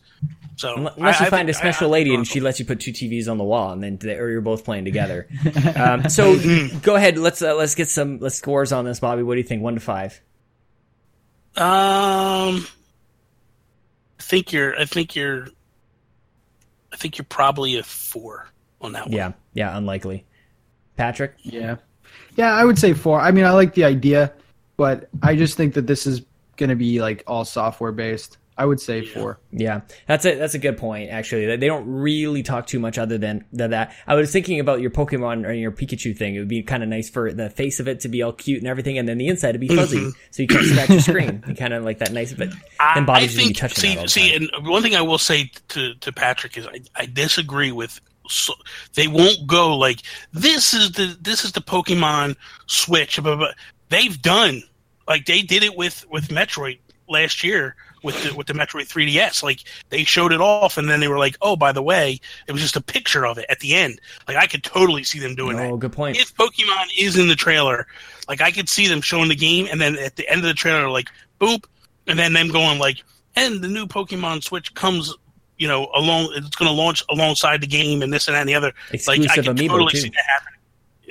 So 0.56 0.74
Unless 0.74 0.96
I- 0.98 1.20
you 1.20 1.26
I 1.26 1.30
find 1.30 1.46
think- 1.46 1.50
a 1.50 1.54
special 1.54 1.86
I- 1.86 1.88
I 1.88 1.92
lady 1.92 2.10
think 2.10 2.18
and 2.18 2.26
she 2.26 2.40
lets 2.40 2.58
you 2.58 2.64
put 2.64 2.80
two 2.80 2.92
TVs 2.92 3.28
on 3.30 3.36
the 3.38 3.44
wall, 3.44 3.70
and 3.72 3.82
then 3.82 3.96
they, 3.98 4.16
or 4.16 4.28
you're 4.30 4.40
both 4.40 4.64
playing 4.64 4.84
together. 4.84 5.28
Um, 5.76 6.08
so 6.08 6.36
go 6.82 6.96
ahead. 6.96 7.18
Let's 7.18 7.42
uh, 7.42 7.54
let's 7.56 7.74
get 7.74 7.88
some 7.88 8.18
let's 8.20 8.36
scores 8.36 8.72
on 8.72 8.84
this, 8.84 9.00
Bobby. 9.00 9.22
What 9.22 9.34
do 9.34 9.40
you 9.40 9.46
think? 9.46 9.62
One 9.62 9.74
to 9.74 9.80
five. 9.80 10.20
Um, 11.56 11.64
I 11.66 12.66
think 14.28 14.52
you're. 14.52 14.78
I 14.78 14.84
think 14.84 15.16
you're. 15.16 15.48
I 16.92 16.96
think 16.96 17.18
you're 17.18 17.26
probably 17.28 17.78
a 17.78 17.82
four 17.82 18.48
on 18.80 18.92
that 18.92 19.04
one. 19.06 19.12
Yeah, 19.12 19.32
yeah, 19.54 19.76
unlikely. 19.76 20.24
Patrick. 20.96 21.34
Yeah. 21.42 21.76
Yeah, 22.36 22.52
I 22.52 22.64
would 22.64 22.78
say 22.78 22.92
four. 22.92 23.20
I 23.20 23.30
mean, 23.30 23.44
I 23.44 23.50
like 23.50 23.74
the 23.74 23.84
idea, 23.84 24.32
but 24.76 25.08
I 25.22 25.36
just 25.36 25.56
think 25.56 25.74
that 25.74 25.86
this 25.86 26.06
is 26.06 26.22
going 26.56 26.70
to 26.70 26.76
be 26.76 27.00
like 27.00 27.24
all 27.26 27.44
software 27.44 27.92
based. 27.92 28.38
I 28.58 28.66
would 28.66 28.80
say 28.80 29.04
four. 29.04 29.38
Yeah, 29.52 29.82
that's 30.08 30.24
a 30.26 30.34
that's 30.34 30.54
a 30.54 30.58
good 30.58 30.78
point. 30.78 31.10
Actually, 31.10 31.56
they 31.56 31.68
don't 31.68 31.86
really 31.86 32.42
talk 32.42 32.66
too 32.66 32.80
much 32.80 32.98
other 32.98 33.16
than, 33.16 33.44
than 33.52 33.70
that. 33.70 33.94
I 34.04 34.16
was 34.16 34.32
thinking 34.32 34.58
about 34.58 34.80
your 34.80 34.90
Pokemon 34.90 35.46
or 35.46 35.52
your 35.52 35.70
Pikachu 35.70 36.16
thing. 36.16 36.34
It 36.34 36.40
would 36.40 36.48
be 36.48 36.64
kind 36.64 36.82
of 36.82 36.88
nice 36.88 37.08
for 37.08 37.32
the 37.32 37.50
face 37.50 37.78
of 37.78 37.86
it 37.86 38.00
to 38.00 38.08
be 38.08 38.20
all 38.22 38.32
cute 38.32 38.58
and 38.58 38.66
everything, 38.66 38.98
and 38.98 39.08
then 39.08 39.16
the 39.16 39.28
inside 39.28 39.52
to 39.52 39.60
be 39.60 39.68
fuzzy, 39.68 39.98
mm-hmm. 39.98 40.10
so 40.32 40.42
you 40.42 40.48
can't 40.48 40.66
scratch 40.66 40.88
your 40.90 41.00
screen. 41.00 41.44
You 41.46 41.54
kind 41.54 41.72
of 41.72 41.84
like 41.84 41.98
that 41.98 42.12
nice, 42.12 42.32
but 42.32 42.48
I, 42.80 42.94
then 42.96 43.04
I 43.04 43.06
Bobby's 43.06 43.36
gonna 43.36 43.36
be 43.36 43.44
think. 43.44 43.56
touching 43.58 43.80
See, 43.80 43.94
that 43.94 44.00
all 44.00 44.08
see, 44.08 44.32
time. 44.32 44.48
and 44.56 44.66
one 44.66 44.82
thing 44.82 44.96
I 44.96 45.02
will 45.02 45.18
say 45.18 45.52
to 45.68 45.94
to 45.94 46.12
Patrick 46.12 46.58
is 46.58 46.66
I, 46.66 46.80
I 46.96 47.06
disagree 47.06 47.72
with. 47.72 48.00
So, 48.30 48.52
they 48.92 49.08
won't 49.08 49.46
go 49.46 49.74
like 49.78 50.02
this 50.34 50.74
is 50.74 50.92
the 50.92 51.16
this 51.18 51.46
is 51.46 51.52
the 51.52 51.62
Pokemon 51.62 52.36
Switch. 52.66 53.22
But, 53.22 53.36
but 53.36 53.54
they've 53.88 54.20
done 54.20 54.64
like 55.06 55.24
they 55.24 55.40
did 55.40 55.62
it 55.62 55.76
with 55.76 56.04
with 56.10 56.28
Metroid 56.28 56.80
last 57.08 57.42
year 57.42 57.74
with 58.02 58.22
the 58.22 58.34
with 58.34 58.46
the 58.46 58.52
Metroid 58.52 58.88
3DS. 58.88 59.42
Like 59.42 59.60
they 59.90 60.04
showed 60.04 60.32
it 60.32 60.40
off, 60.40 60.76
and 60.78 60.88
then 60.88 61.00
they 61.00 61.08
were 61.08 61.18
like, 61.18 61.36
"Oh, 61.40 61.56
by 61.56 61.72
the 61.72 61.82
way, 61.82 62.20
it 62.46 62.52
was 62.52 62.60
just 62.62 62.76
a 62.76 62.80
picture 62.80 63.26
of 63.26 63.38
it 63.38 63.46
at 63.48 63.60
the 63.60 63.74
end." 63.74 64.00
Like 64.26 64.36
I 64.36 64.46
could 64.46 64.62
totally 64.64 65.04
see 65.04 65.18
them 65.18 65.34
doing 65.34 65.56
that. 65.56 65.70
Oh, 65.70 65.76
good 65.76 65.92
point. 65.92 66.16
if 66.18 66.34
Pokemon 66.34 66.86
is 66.98 67.16
in 67.18 67.28
the 67.28 67.34
trailer, 67.36 67.86
like 68.28 68.40
I 68.40 68.50
could 68.50 68.68
see 68.68 68.86
them 68.88 69.00
showing 69.00 69.28
the 69.28 69.36
game, 69.36 69.68
and 69.70 69.80
then 69.80 69.96
at 69.96 70.16
the 70.16 70.28
end 70.28 70.40
of 70.40 70.46
the 70.46 70.54
trailer, 70.54 70.88
like 70.90 71.08
boop, 71.40 71.64
and 72.06 72.18
then 72.18 72.32
them 72.32 72.48
going 72.48 72.78
like, 72.78 73.02
and 73.36 73.62
the 73.62 73.68
new 73.68 73.86
Pokemon 73.86 74.42
Switch 74.42 74.74
comes, 74.74 75.14
you 75.56 75.68
know, 75.68 75.88
along. 75.94 76.32
It's 76.34 76.56
going 76.56 76.70
to 76.70 76.74
launch 76.76 77.02
alongside 77.10 77.60
the 77.60 77.66
game, 77.66 78.02
and 78.02 78.12
this 78.12 78.28
and 78.28 78.34
that 78.34 78.40
and 78.40 78.48
the 78.48 78.54
other. 78.54 78.72
like 78.92 79.20
I 79.20 79.24
Exclusive 79.24 79.44
could 79.44 79.56
amiibo, 79.56 79.68
totally 79.68 79.92
too. 79.92 79.98
see 79.98 80.08
that 80.10 80.24
happening. 80.28 80.57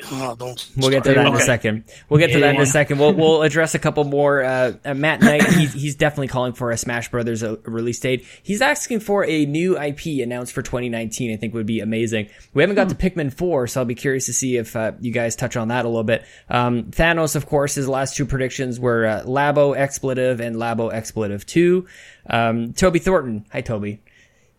Oh, 0.05 0.35
We'll 0.75 0.91
get 0.91 1.03
to 1.05 1.13
that 1.13 1.25
in 1.25 1.33
a 1.33 1.39
second. 1.39 1.83
We'll 2.07 2.19
get 2.19 2.27
to 2.27 2.33
Yeah, 2.33 2.47
that 2.47 2.55
in 2.55 2.61
a 2.61 2.65
second. 2.65 2.99
We'll 2.99 3.13
we'll 3.13 3.41
address 3.47 3.73
a 3.73 3.79
couple 3.79 4.03
more. 4.03 4.43
Uh, 4.43 4.73
uh, 4.85 4.93
Matt 4.93 5.21
Knight, 5.21 5.43
he's, 5.43 5.73
he's 5.73 5.95
definitely 5.95 6.27
calling 6.27 6.53
for 6.53 6.71
a 6.71 6.77
Smash 6.77 7.09
Brothers 7.09 7.43
uh, 7.43 7.57
release 7.63 7.99
date. 7.99 8.25
He's 8.43 8.61
asking 8.61 8.99
for 8.99 9.25
a 9.25 9.45
new 9.45 9.77
IP 9.77 10.21
announced 10.21 10.53
for 10.53 10.61
2019. 10.61 11.33
I 11.33 11.37
think 11.37 11.53
would 11.53 11.65
be 11.65 11.79
amazing. 11.79 12.29
We 12.53 12.61
haven't 12.61 12.75
got 12.75 12.89
to 12.89 12.95
Pikmin 12.95 13.33
4, 13.33 13.67
so 13.67 13.81
I'll 13.81 13.85
be 13.85 13.95
curious 13.95 14.27
to 14.27 14.33
see 14.33 14.57
if 14.57 14.75
uh, 14.75 14.91
you 14.99 15.11
guys 15.11 15.35
touch 15.35 15.57
on 15.57 15.69
that 15.69 15.85
a 15.85 15.87
little 15.87 16.03
bit. 16.03 16.23
Um, 16.49 16.83
Thanos, 16.85 17.35
of 17.35 17.47
course, 17.47 17.75
his 17.75 17.87
last 17.87 18.15
two 18.15 18.25
predictions 18.25 18.79
were 18.79 19.05
uh, 19.05 19.23
Labo 19.25 19.75
Expletive 19.75 20.39
and 20.39 20.57
Labo 20.57 20.93
Expletive 20.93 21.45
2. 21.45 21.87
Um, 22.29 22.73
Toby 22.73 22.99
Thornton, 22.99 23.45
hi 23.51 23.61
Toby. 23.61 24.01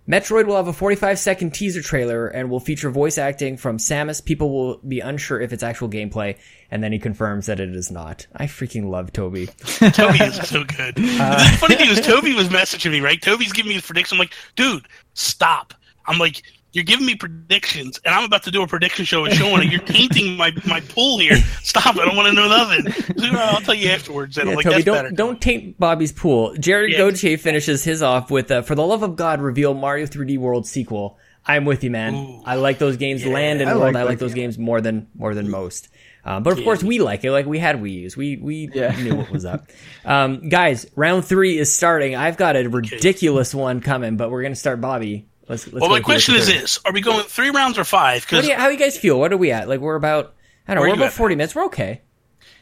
Metroid 0.09 0.47
will 0.47 0.57
have 0.57 0.69
a 0.69 0.73
45 0.73 1.19
second 1.19 1.53
teaser 1.53 1.83
trailer 1.83 2.29
and 2.29 2.49
will 2.49 2.61
feature 2.61 2.89
voice 2.91 3.19
acting 3.19 3.59
from 3.59 3.77
Samus. 3.77 4.25
People 4.25 4.51
will 4.51 4.79
be 4.79 5.01
unsure 5.01 5.39
if 5.39 5.53
it's 5.53 5.63
actual 5.63 5.91
gameplay, 5.91 6.39
and 6.71 6.83
then 6.83 6.93
he 6.93 6.99
confirms 6.99 7.45
that 7.47 7.61
it 7.61 7.75
is 7.77 7.91
not. 7.91 8.27
I 8.35 8.47
freaking 8.47 8.89
love 8.89 9.13
Toby. 9.13 9.47
Toby 9.93 10.25
is 10.25 10.49
so 10.49 10.65
good. 10.65 10.95
the 10.95 11.57
funny 11.61 11.77
thing 11.77 11.91
is, 11.91 12.01
Toby 12.01 12.33
was 12.33 12.49
messaging 12.49 12.91
me, 12.91 13.01
right? 13.01 13.21
Toby's 13.21 13.53
giving 13.53 13.69
me 13.69 13.75
his 13.75 13.85
prediction. 13.85 14.17
I'm 14.17 14.21
like, 14.21 14.33
dude, 14.57 14.87
stop. 15.13 15.75
I'm 16.07 16.19
like, 16.19 16.43
you're 16.73 16.85
giving 16.85 17.07
me 17.07 17.15
predictions, 17.15 17.99
and 18.05 18.15
I'm 18.15 18.25
about 18.25 18.43
to 18.45 18.51
do 18.51 18.63
a 18.63 18.67
prediction 18.67 19.05
show 19.05 19.25
and 19.25 19.35
showing 19.35 19.63
it. 19.67 19.73
You're 19.73 19.81
tainting 19.81 20.37
my, 20.37 20.53
my 20.67 20.81
pool 20.81 21.19
here. 21.19 21.37
Stop. 21.63 21.97
I 21.97 22.05
don't 22.05 22.17
want 22.17 22.29
to 22.29 22.35
know 22.35 22.49
nothing. 22.49 22.93
So, 22.93 23.29
"Oh, 23.33 23.37
I'll 23.39 23.61
tell 23.61 23.75
you 23.75 23.89
afterwards. 23.91 24.37
And 24.37 24.47
Yeah, 24.47 24.51
I'm 24.53 24.57
like, 24.57 24.65
Toby, 24.65 24.75
that's 24.75 24.85
don't 24.85 24.95
better. 24.97 25.11
don't 25.11 25.41
taint 25.41 25.79
Bobby's 25.79 26.13
pool. 26.13 26.55
Jared 26.59 26.93
Yeah. 26.93 26.99
Gauthier 26.99 27.39
finishes 27.39 27.85
his 27.85 28.03
off 28.03 28.31
with, 28.31 28.51
uh, 28.51 28.63
"For 28.63 28.75
the 28.75 28.85
love 28.87 29.03
of 29.03 29.17
God, 29.17 29.41
reveal 29.41 29.75
Mario 29.75 30.07
3D 30.07 30.37
World 30.39 30.67
sequel." 30.67 31.19
I'm 31.47 31.65
with 31.65 31.83
you, 31.83 31.91
man. 31.91 32.15
Ooh. 32.15 32.43
I 32.45 32.57
like 32.57 32.79
those 32.79 32.99
games, 32.99 33.25
Land 33.25 33.63
and 33.63 33.71
I 33.71 33.73
World. 33.73 33.95
like 33.95 33.97
I 33.97 34.03
like 34.03 34.19
that 34.19 34.25
those 34.27 34.35
games 34.35 34.59
more 34.59 34.83
than 34.83 35.07
more 35.17 35.35
than 35.35 35.49
most. 35.51 35.89
Um, 36.25 36.43
but 36.43 36.59
of 36.59 36.63
course, 36.63 36.83
we 36.83 36.99
like 36.99 37.25
it. 37.25 37.31
Like 37.31 37.47
we 37.47 37.59
had 37.59 37.81
Wii 37.81 37.93
U's. 38.03 38.17
We 38.19 38.37
we 38.37 38.69
Yeah. 38.75 38.95
knew 39.03 39.15
what 39.17 39.31
was 39.31 39.47
up. 39.47 39.69
Um, 40.05 40.51
guys, 40.51 40.85
round 40.95 41.25
three 41.25 41.57
is 41.59 41.75
starting. 41.75 42.15
I've 42.17 42.37
got 42.37 42.57
a 42.57 42.69
ridiculous 42.69 43.55
one 43.55 43.81
coming, 43.81 44.19
but 44.19 44.31
we're 44.31 44.43
gonna 44.43 44.55
start 44.57 44.81
Bobby. 44.83 45.28
Let's. 45.49 45.67
let's 45.67 45.81
Well, 45.81 45.91
my 45.91 46.01
question 46.01 46.35
the 46.35 46.41
is 46.41 46.47
this: 46.47 46.79
Are 46.85 46.93
we 46.93 47.01
going 47.01 47.25
three 47.25 47.51
rounds 47.51 47.79
or 47.79 47.85
five? 47.85 48.23
What 48.23 48.29
Because 48.31 48.45
do 48.47 48.51
you, 48.53 48.57
how 48.57 48.67
do 48.67 48.73
you 48.75 48.79
guys 48.79 48.97
feel? 48.99 49.19
What 49.19 49.33
are 49.33 49.37
we 49.37 49.51
at? 49.53 49.69
Like 49.69 49.81
we're 49.81 49.95
about. 49.97 50.35
I 50.67 50.75
don't 50.75 50.77
know. 50.77 50.81
Where 50.83 50.91
We're 50.91 50.95
about 50.97 51.07
at? 51.07 51.13
40 51.15 51.35
minutes. 51.37 51.55
We're 51.55 51.65
okay. 51.67 52.03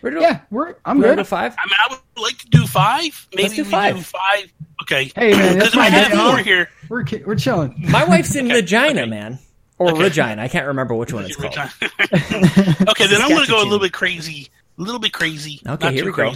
We're 0.03 0.11
doing, 0.11 0.23
Yeah, 0.23 0.41
we're 0.51 0.77
I'm 0.85 0.99
we're 0.99 1.09
good. 1.09 1.17
go 1.17 1.25
five. 1.25 1.55
I 1.59 1.67
mean, 1.67 1.75
I 1.85 1.93
would 2.17 2.23
like 2.23 2.39
to 2.39 2.49
do 2.51 2.67
five. 2.67 3.27
Maybe 3.35 3.43
Let's 3.45 3.55
do 3.57 3.65
we 3.65 3.71
five. 3.71 3.97
do 3.97 4.03
five. 4.03 4.53
Okay. 4.83 5.11
Hey, 5.17 5.33
man, 5.33 5.59
that's 5.59 5.71
Because 5.71 5.75
I 5.75 5.79
my 5.79 5.85
have 5.89 6.17
more 6.17 6.39
here. 6.39 6.69
We're 6.89 7.03
ki- 7.03 7.25
we're 7.27 7.35
chilling. 7.35 7.75
My 7.89 8.05
wife's 8.05 8.37
in 8.37 8.49
Regina, 8.49 9.01
okay. 9.03 9.07
man. 9.11 9.39
Or 9.79 9.91
Okay. 9.91 10.05
Regina. 10.05 10.41
I 10.43 10.49
can't 10.49 10.67
remember 10.69 10.95
which 10.95 11.13
one 11.13 11.25
it's 11.25 11.35
called. 11.37 11.55
okay, 12.89 13.07
then 13.07 13.21
I'm 13.23 13.29
going 13.31 13.45
to 13.45 13.51
go 13.51 13.61
a 13.61 13.65
little 13.65 13.81
bit 13.81 13.93
crazy. 13.93 14.49
A 14.79 14.83
little 14.83 15.01
bit 15.01 15.13
crazy. 15.13 15.61
Okay, 15.67 15.87
not 15.87 15.93
here 15.95 16.03
too 16.05 16.11
we 16.11 16.17
go. 16.17 16.33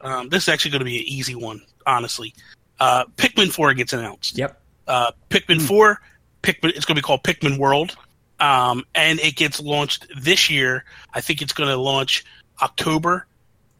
Um, 0.00 0.28
this 0.30 0.44
is 0.44 0.48
actually 0.48 0.72
going 0.72 0.80
to 0.80 0.84
be 0.86 0.98
an 0.98 1.04
easy 1.06 1.34
one, 1.34 1.62
honestly. 1.86 2.34
Uh, 2.80 3.04
Pikmin 3.16 3.52
4 3.52 3.74
gets 3.74 3.92
announced. 3.92 4.36
Yep. 4.36 4.60
Uh, 4.86 5.12
Pikmin 5.30 5.60
4, 5.60 6.00
Pikmin, 6.42 6.70
it's 6.70 6.84
going 6.84 6.96
to 6.96 7.02
be 7.02 7.02
called 7.02 7.22
Pikmin 7.22 7.58
World. 7.58 7.96
Um, 8.40 8.84
and 8.94 9.20
it 9.20 9.36
gets 9.36 9.60
launched 9.60 10.06
this 10.20 10.50
year. 10.50 10.84
I 11.12 11.20
think 11.20 11.40
it's 11.40 11.52
going 11.52 11.68
to 11.68 11.76
launch 11.76 12.24
October 12.60 13.26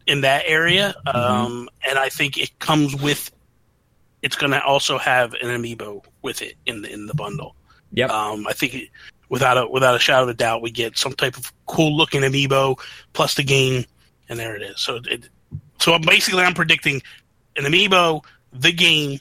in 0.07 0.22
that 0.22 0.44
area. 0.46 0.94
Mm-hmm. 1.07 1.16
Um, 1.16 1.68
and 1.88 1.98
I 1.98 2.09
think 2.09 2.38
it 2.38 2.59
comes 2.59 2.94
with, 2.94 3.30
it's 4.22 4.36
going 4.36 4.52
to 4.52 4.62
also 4.62 4.98
have 4.98 5.34
an 5.34 5.48
amiibo 5.48 6.05
with 6.22 6.40
it 6.40 6.55
in 6.66 6.82
the, 6.82 6.92
in 6.92 7.07
the 7.07 7.14
bundle. 7.14 7.57
Yep. 7.92 8.11
Um, 8.11 8.46
I 8.46 8.52
think 8.52 8.74
it, 8.74 8.88
without 9.28 9.57
a 9.57 9.66
without 9.66 9.94
a 9.94 9.98
shadow 9.98 10.24
of 10.24 10.28
a 10.28 10.34
doubt, 10.34 10.62
we 10.62 10.70
get 10.70 10.98
some 10.98 11.12
type 11.12 11.36
of 11.36 11.52
cool 11.66 11.96
looking 11.96 12.22
amiibo 12.22 12.78
plus 13.12 13.34
the 13.34 13.42
game, 13.42 13.84
and 14.28 14.38
there 14.38 14.57
it 14.57 14.62
is. 14.62 14.80
So 14.80 15.00
it, 15.05 15.28
so 15.80 15.98
basically, 15.98 16.42
I'm 16.42 16.55
predicting 16.55 17.02
an 17.57 17.64
amiibo, 17.64 18.24
the 18.52 18.72
game. 18.72 19.20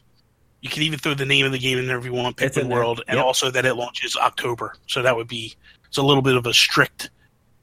You 0.63 0.69
can 0.69 0.81
even 0.83 0.97
throw 0.97 1.13
the 1.13 1.25
name 1.25 1.45
of 1.45 1.51
the 1.51 1.59
game 1.59 1.77
in 1.77 1.87
there 1.87 1.97
if 1.97 2.05
you 2.05 2.13
want, 2.13 2.37
Pikmin. 2.37 2.69
World, 2.69 3.01
and 3.09 3.19
also 3.19 3.51
that 3.51 3.65
it 3.65 3.73
launches 3.73 4.15
October. 4.15 4.73
So 4.87 5.01
that 5.01 5.13
would 5.17 5.27
be 5.27 5.55
it's 5.89 5.97
a 5.97 6.01
little 6.01 6.23
bit 6.23 6.37
of 6.37 6.45
a 6.47 6.53
strict 6.53 7.09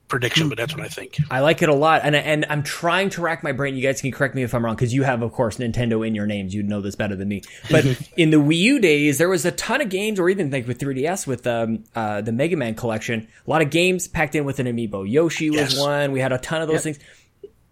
prediction, 0.08 0.50
but 0.50 0.58
that's 0.58 0.76
what 0.76 0.84
I 0.84 0.88
think. 0.88 1.16
I 1.30 1.40
like 1.40 1.62
it 1.62 1.70
a 1.70 1.74
lot, 1.74 2.02
and 2.04 2.14
and 2.14 2.44
I'm 2.50 2.62
trying 2.62 3.08
to 3.10 3.22
rack 3.22 3.42
my 3.42 3.52
brain. 3.52 3.74
You 3.74 3.80
guys 3.80 4.02
can 4.02 4.12
correct 4.12 4.34
me 4.34 4.42
if 4.42 4.54
I'm 4.54 4.62
wrong, 4.62 4.74
because 4.74 4.92
you 4.92 5.02
have, 5.04 5.22
of 5.22 5.32
course, 5.32 5.56
Nintendo 5.56 6.06
in 6.06 6.14
your 6.14 6.26
names. 6.26 6.54
You'd 6.54 6.68
know 6.68 6.82
this 6.82 6.94
better 6.94 7.16
than 7.16 7.26
me. 7.28 7.40
But 7.70 7.86
in 8.18 8.28
the 8.28 8.36
Wii 8.36 8.56
U 8.58 8.80
days, 8.80 9.16
there 9.16 9.30
was 9.30 9.46
a 9.46 9.52
ton 9.52 9.80
of 9.80 9.88
games, 9.88 10.20
or 10.20 10.28
even 10.28 10.50
like 10.50 10.68
with 10.68 10.78
3DS 10.78 11.26
with 11.26 11.46
um, 11.46 11.84
uh, 11.94 12.20
the 12.20 12.32
Mega 12.32 12.56
Man 12.58 12.74
collection, 12.74 13.26
a 13.46 13.50
lot 13.50 13.62
of 13.62 13.70
games 13.70 14.08
packed 14.08 14.34
in 14.34 14.44
with 14.44 14.58
an 14.58 14.66
amiibo. 14.66 15.10
Yoshi 15.10 15.48
was 15.48 15.58
Yes. 15.72 15.78
one. 15.80 16.12
We 16.12 16.20
had 16.20 16.32
a 16.32 16.38
ton 16.38 16.60
of 16.60 16.68
those 16.68 16.82
things. 16.82 16.98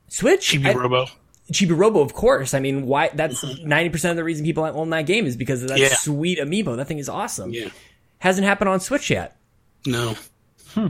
Switch, 0.09 0.53
Chibi 0.53 0.69
I- 0.69 0.73
Robo. 0.75 1.07
Chibi 1.53 1.77
Robo, 1.77 2.01
of 2.01 2.13
course. 2.13 2.53
I 2.55 2.61
mean, 2.61 2.87
why? 2.87 3.09
That's 3.15 3.43
ninety 3.61 3.89
percent 3.91 4.11
of 4.11 4.17
the 4.17 4.25
reason 4.25 4.45
people 4.45 4.65
own 4.65 4.91
that 4.91 5.07
game 5.07 5.25
is 5.27 5.37
because 5.37 5.63
of 5.63 5.69
that 5.69 5.79
Yeah. 5.79 5.89
sweet 5.95 6.39
amiibo. 6.39 6.77
That 6.77 6.87
thing 6.87 6.99
is 6.99 7.09
awesome. 7.09 7.53
Yeah. 7.53 7.69
Hasn't 8.19 8.47
happened 8.47 8.69
on 8.69 8.81
Switch 8.81 9.11
yet. 9.11 9.37
No. 9.87 10.15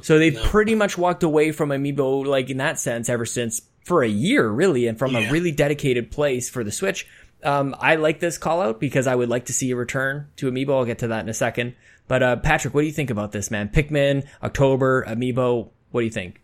So 0.03 0.19
they've 0.19 0.37
pretty 0.37 0.75
much 0.75 0.99
walked 0.99 1.23
away 1.23 1.53
from 1.53 1.69
Amiibo, 1.71 2.27
like 2.27 2.51
in 2.51 2.57
that 2.57 2.79
sense, 2.81 3.09
ever 3.09 3.25
since 3.25 3.63
for 3.85 4.03
a 4.03 4.09
year, 4.09 4.47
really, 4.49 4.87
and 4.87 4.99
from 4.99 5.15
a 5.15 5.31
really 5.31 5.53
dedicated 5.53 6.11
place 6.11 6.51
for 6.51 6.65
the 6.65 6.73
Switch. 6.73 7.07
Um, 7.45 7.77
I 7.79 7.95
like 7.95 8.19
this 8.19 8.37
call 8.39 8.61
out 8.61 8.81
because 8.81 9.07
I 9.07 9.15
would 9.15 9.29
like 9.29 9.47
to 9.47 9.53
see 9.53 9.71
a 9.71 9.77
return 9.77 10.27
to 10.37 10.51
Amiibo. 10.51 10.71
I'll 10.77 10.85
get 10.85 10.99
to 10.99 11.09
that 11.09 11.23
in 11.23 11.29
a 11.29 11.35
second. 11.35 11.75
But 12.09 12.23
uh, 12.23 12.37
Patrick, 12.37 12.75
what 12.75 12.81
do 12.81 12.87
you 12.89 12.93
think 12.93 13.11
about 13.11 13.31
this, 13.33 13.51
man? 13.51 13.69
Pikmin, 13.69 14.27
October, 14.43 15.05
Amiibo. 15.07 15.71
What 15.93 16.01
do 16.01 16.05
you 16.05 16.11
think? 16.11 16.41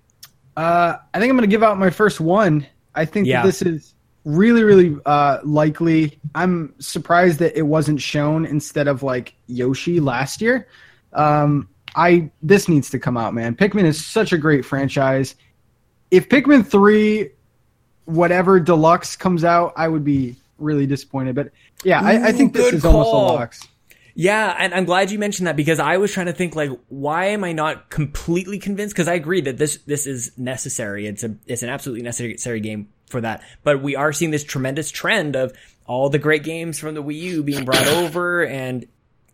Uh, 0.57 0.97
I 1.13 1.19
think 1.19 1.31
I'm 1.31 1.37
going 1.37 1.49
to 1.49 1.55
give 1.55 1.65
out 1.65 1.77
my 1.79 1.91
first 1.91 2.21
one. 2.21 2.67
I 2.95 3.05
think 3.05 3.27
Yeah. 3.27 3.43
that 3.43 3.47
this 3.49 3.63
is 3.63 3.95
really, 4.25 4.65
really 4.65 4.97
uh, 5.07 5.39
likely. 5.45 6.19
I'm 6.35 6.75
surprised 6.79 7.39
that 7.41 7.57
it 7.57 7.63
wasn't 7.63 8.01
shown 8.01 8.47
instead 8.47 8.89
of 8.89 9.03
like 9.03 9.35
Yoshi 9.47 10.01
last 10.01 10.41
year. 10.41 10.69
Um, 11.13 11.69
I 11.95 12.31
this 12.43 12.69
needs 12.69 12.91
to 12.91 12.99
come 12.99 13.17
out, 13.17 13.35
man. 13.35 13.55
Pikmin 13.55 13.85
is 13.85 14.05
such 14.05 14.33
a 14.33 14.39
great 14.39 14.65
franchise. 14.65 15.35
If 16.11 16.29
Pikmin 16.29 16.67
three, 16.67 17.31
whatever 18.07 18.59
deluxe 18.59 19.17
comes 19.17 19.45
out, 19.45 19.73
I 19.77 19.89
would 19.89 20.05
be 20.05 20.37
really 20.59 20.87
disappointed. 20.87 21.35
But 21.35 21.51
yeah, 21.85 22.01
I, 22.01 22.29
I 22.29 22.33
think 22.33 22.53
this 22.53 22.73
is 22.73 22.83
good 22.83 22.89
almost 22.89 23.09
a 23.09 23.13
call. 23.13 23.35
lock. 23.35 23.55
Yeah, 24.17 24.55
and 24.57 24.73
I'm 24.73 24.85
glad 24.85 25.11
you 25.11 25.19
mentioned 25.19 25.49
that 25.49 25.57
because 25.57 25.81
I 25.81 25.97
was 25.97 26.13
trying 26.13 26.27
to 26.27 26.33
think 26.33 26.55
like, 26.55 26.71
why 26.89 27.27
am 27.27 27.43
I 27.43 27.53
not 27.53 27.91
completely 27.91 28.61
convinced? 28.61 28.95
Because 28.95 29.09
I 29.09 29.15
agree 29.15 29.41
that 29.43 29.59
this 29.59 29.79
this 29.87 30.07
is 30.07 30.33
necessary. 30.39 31.07
It's 31.07 31.25
a 31.25 31.37
it's 31.47 31.63
an 31.63 31.69
absolutely 31.69 32.03
necessary 32.03 32.61
game 32.61 32.89
for 33.07 33.21
that. 33.21 33.43
But 33.63 33.83
we 33.83 33.97
are 33.97 34.13
seeing 34.13 34.31
this 34.31 34.45
tremendous 34.45 34.91
trend 34.91 35.37
of 35.37 35.53
all 35.87 36.09
the 36.09 36.19
great 36.19 36.45
games 36.45 36.79
from 36.79 36.95
the 36.95 37.03
Wii 37.03 37.21
U 37.21 37.43
being 37.43 37.65
brought 37.65 37.87
over, 37.87 38.45
and 38.45 38.87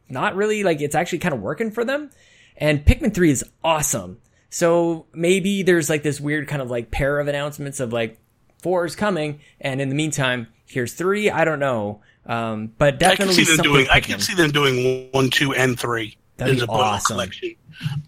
not 0.08 0.36
really 0.36 0.64
like 0.64 0.80
it's 0.80 0.94
actually 0.94 1.18
kind 1.18 1.34
of 1.34 1.40
working 1.40 1.70
for 1.70 1.84
them. 1.84 2.10
And 2.56 2.84
Pikmin 2.84 3.14
Three 3.14 3.30
is 3.30 3.44
awesome. 3.64 4.18
So 4.50 5.06
maybe 5.14 5.62
there's 5.62 5.88
like 5.88 6.02
this 6.02 6.20
weird 6.20 6.48
kind 6.48 6.60
of 6.60 6.70
like 6.70 6.90
pair 6.90 7.20
of 7.20 7.28
announcements 7.28 7.80
of 7.80 7.92
like 7.92 8.18
four 8.62 8.84
is 8.84 8.96
coming, 8.96 9.40
and 9.60 9.80
in 9.80 9.88
the 9.88 9.94
meantime, 9.94 10.48
here's 10.66 10.92
three. 10.92 11.30
I 11.30 11.44
don't 11.44 11.60
know. 11.60 12.02
Um, 12.26 12.72
but 12.76 12.98
definitely, 12.98 13.24
I 13.24 13.26
can 13.26 13.34
see 13.34 13.44
them 13.44 13.56
something 13.56 13.72
doing. 13.72 13.86
I 13.90 14.00
can 14.00 14.20
see 14.20 14.34
them 14.34 14.50
doing 14.50 15.08
one, 15.12 15.30
two, 15.30 15.54
and 15.54 15.78
three. 15.78 16.16
That'd 16.36 16.56
as 16.56 16.60
be 16.60 16.64
a 16.64 16.66
bundle 16.66 16.84
awesome. 16.84 17.14
collection. 17.14 17.54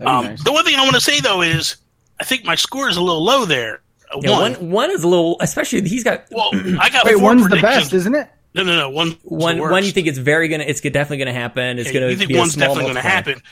Um, 0.01 0.25
nice. 0.25 0.45
The 0.45 0.53
one 0.53 0.65
thing 0.65 0.77
I 0.77 0.83
want 0.83 0.95
to 0.95 1.01
say 1.01 1.21
though 1.21 1.43
is, 1.43 1.77
I 2.21 2.25
think 2.25 2.45
my 2.45 2.57
score 2.57 2.89
is 2.89 2.97
a 2.97 3.03
little 3.03 3.25
low 3.25 3.45
there. 3.45 3.81
Uh, 4.15 4.21
Yeah, 4.23 4.31
one. 4.31 4.53
one 4.55 4.71
one 4.71 4.91
is 4.91 5.03
a 5.05 5.09
little, 5.09 5.37
especially 5.41 5.89
he's 5.89 6.05
got 6.05 6.25
Well, 6.31 6.51
I 6.81 6.89
got 6.91 7.05
Wait, 7.05 7.15
four 7.15 7.23
one's 7.23 7.49
the 7.49 7.57
best, 7.61 7.93
isn't 7.93 8.15
it? 8.15 8.29
No, 8.55 8.63
no, 8.65 8.77
no. 8.77 8.91
One. 8.91 9.13
one. 9.23 9.59
One 9.59 9.83
you 9.85 9.93
think 9.93 10.07
it's 10.07 10.19
very 10.19 10.49
gonna, 10.49 10.65
it's 10.65 10.81
definitely 10.81 11.19
gonna 11.19 11.33
happen. 11.33 11.79
It's 11.79 11.89
Yeah, 11.89 12.01
gonna 12.01 12.11
you 12.11 12.17
think 12.17 12.29
be 12.29 12.37
one's 12.37 12.51
a 12.51 12.53
small 12.55 12.69
definitely 12.75 12.93
going 12.93 13.03
to 13.03 13.09
happen. 13.09 13.43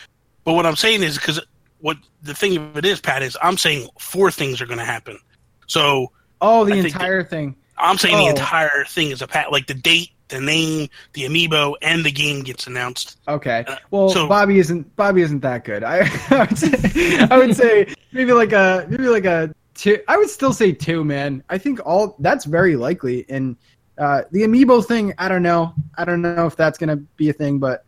But 0.44 0.52
what 0.54 0.66
I'm 0.66 0.76
saying 0.76 1.02
is 1.02 1.16
because 1.16 1.40
what 1.80 1.96
the 2.22 2.34
thing 2.34 2.56
of 2.58 2.76
it 2.76 2.84
is, 2.84 3.00
Pat, 3.00 3.22
is 3.22 3.36
I'm 3.42 3.56
saying 3.56 3.88
four 3.98 4.30
things 4.30 4.60
are 4.60 4.66
going 4.66 4.78
to 4.78 4.84
happen. 4.84 5.18
So 5.66 6.12
Oh, 6.42 6.64
the 6.64 6.72
I 6.74 6.82
think 6.82 6.94
entire 6.94 7.24
thing. 7.24 7.54
I'm 7.78 7.96
saying 7.96 8.14
Oh. 8.16 8.24
the 8.24 8.28
entire 8.30 8.84
thing 8.88 9.10
is 9.10 9.22
a 9.22 9.26
pat, 9.26 9.52
like 9.52 9.66
the 9.66 9.74
date, 9.74 10.10
the 10.28 10.40
name, 10.40 10.88
the 11.14 11.22
amiibo, 11.22 11.74
and 11.82 12.04
the 12.04 12.10
game 12.12 12.42
gets 12.42 12.66
announced. 12.66 13.16
Okay. 13.26 13.64
Uh, 13.66 13.76
Well, 13.90 14.10
so- 14.10 14.26
Bobby 14.28 14.58
isn't 14.58 14.94
Bobby 14.96 15.22
isn't 15.22 15.40
that 15.40 15.64
good. 15.64 15.82
I, 15.82 16.00
I 16.30 16.44
would 16.44 16.58
say 16.58 17.18
I 17.30 17.38
would 17.38 17.56
say 17.56 17.94
maybe 18.12 18.32
like 18.32 18.52
a 18.52 18.86
maybe 18.90 19.08
like 19.08 19.24
a 19.24 19.54
two. 19.80 19.98
I 20.08 20.16
would 20.16 20.30
still 20.30 20.52
say 20.52 20.72
two, 20.72 21.04
man. 21.04 21.42
I 21.48 21.58
think 21.58 21.80
all 21.84 22.16
that's 22.18 22.44
very 22.44 22.76
likely. 22.76 23.24
And 23.28 23.56
uh, 23.98 24.22
the 24.30 24.42
amiibo 24.42 24.84
thing, 24.84 25.14
I 25.18 25.28
don't 25.28 25.42
know. 25.42 25.74
I 25.96 26.04
don't 26.04 26.22
know 26.22 26.46
if 26.46 26.56
that's 26.56 26.78
gonna 26.78 26.96
be 26.96 27.28
a 27.30 27.32
thing, 27.32 27.58
but 27.58 27.84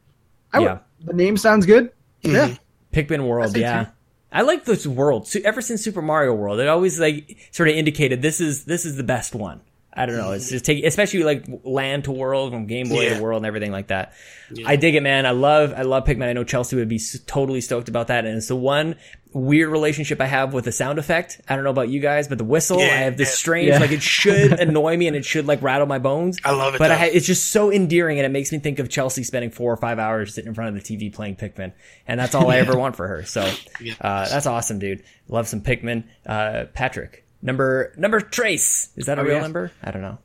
I 0.53 0.59
would, 0.61 0.67
Yeah. 0.67 0.79
the 1.05 1.13
name 1.13 1.37
sounds 1.37 1.67
good. 1.67 1.91
Yeah. 2.23 2.49
Mhm. 2.49 2.59
Pikmin 2.93 3.27
World, 3.27 3.53
say 3.53 3.61
yeah. 3.61 3.85
two. 3.85 3.91
I 4.33 4.43
like 4.43 4.65
this 4.65 4.87
world. 4.87 5.27
So, 5.29 5.41
ever 5.45 5.61
since 5.61 5.83
Super 5.83 6.01
Mario 6.03 6.33
World, 6.35 6.59
it 6.61 6.69
always 6.69 6.99
like 6.99 7.37
sort 7.51 7.69
of 7.69 7.75
indicated 7.75 8.23
this 8.23 8.41
is 8.41 8.65
this 8.65 8.85
is 8.85 8.97
the 8.97 9.03
best 9.03 9.35
one. 9.35 9.61
I 9.95 10.07
don't 10.07 10.17
know. 10.17 10.33
It's 10.33 10.49
just 10.49 10.65
take, 10.65 10.83
especially 10.87 11.23
like 11.23 11.45
land 11.65 12.05
to 12.05 12.13
world 12.13 12.51
from 12.53 12.67
Game 12.67 12.89
Boy 12.89 13.03
Yeah. 13.03 13.17
to 13.19 13.23
world 13.23 13.39
and 13.39 13.47
everything 13.47 13.73
like 13.73 13.89
that. 13.89 14.15
Yeah. 14.51 14.67
I 14.67 14.77
dig 14.77 14.95
it, 14.95 15.03
man. 15.03 15.27
I 15.27 15.33
love 15.33 15.75
I 15.77 15.83
love 15.83 16.05
Pikmin. 16.05 16.27
I 16.29 16.33
know 16.33 16.45
Chelsea 16.45 16.77
would 16.77 16.89
be 16.89 16.99
totally 17.27 17.61
stoked 17.61 17.91
about 17.91 18.07
that. 18.07 18.25
And 18.25 18.39
it's 18.39 18.49
the 18.49 18.57
one 18.57 18.97
weird 19.33 19.71
relationship 19.71 20.21
I 20.21 20.27
have 20.27 20.53
with 20.53 20.65
the 20.67 20.73
sound 20.73 20.99
effect. 20.99 21.41
I 21.49 21.55
don't 21.55 21.65
know 21.65 21.71
about 21.71 21.89
you 21.89 22.01
guys, 22.01 22.29
but 22.29 22.39
the 22.39 22.45
whistle, 22.45 22.79
Yeah, 22.79 22.85
I 22.87 22.97
have 23.05 23.17
this 23.17 23.29
yeah. 23.31 23.35
strange 23.35 23.69
Yeah. 23.69 23.79
like 23.79 23.91
it 23.93 24.03
should 24.03 24.53
annoy 24.61 24.97
me 24.97 25.07
and 25.07 25.17
it 25.17 25.25
should 25.25 25.47
like 25.47 25.63
rattle 25.63 25.87
my 25.87 25.99
bones. 25.99 26.39
I 26.45 26.53
love 26.53 26.75
it, 26.75 26.79
but 26.79 26.91
I, 26.91 27.07
it's 27.07 27.27
just 27.27 27.51
so 27.51 27.73
endearing 27.73 28.19
and 28.19 28.27
it 28.27 28.31
makes 28.31 28.53
me 28.53 28.59
think 28.59 28.79
of 28.79 28.89
Chelsea 28.89 29.23
spending 29.23 29.51
four 29.51 29.73
or 29.73 29.77
five 29.77 29.99
hours 29.99 30.35
sitting 30.35 30.49
in 30.49 30.55
front 30.55 30.77
of 30.77 30.83
the 30.83 30.97
TV 30.97 31.13
playing 31.13 31.37
Pikmin, 31.37 31.73
and 32.07 32.21
that's 32.21 32.35
all 32.35 32.51
I 32.51 32.59
ever 32.59 32.77
want 32.79 32.97
for 32.97 33.09
her. 33.09 33.25
So 33.25 33.51
Yeah. 33.81 33.95
uh, 34.01 34.29
that's 34.29 34.47
awesome, 34.47 34.79
dude. 34.79 35.03
Love 35.29 35.49
some 35.49 35.61
Pikmin. 35.63 36.05
Uh, 36.27 36.65
Patrick, 36.75 37.25
number 37.41 37.93
number 37.97 38.21
Trace 38.21 38.91
is 38.97 39.07
that 39.07 39.19
a 39.19 39.23
Oh, 39.23 39.25
real 39.25 39.35
yeah. 39.37 39.41
number? 39.43 39.73
I 39.83 39.91
don't 39.91 40.03
know. 40.03 40.19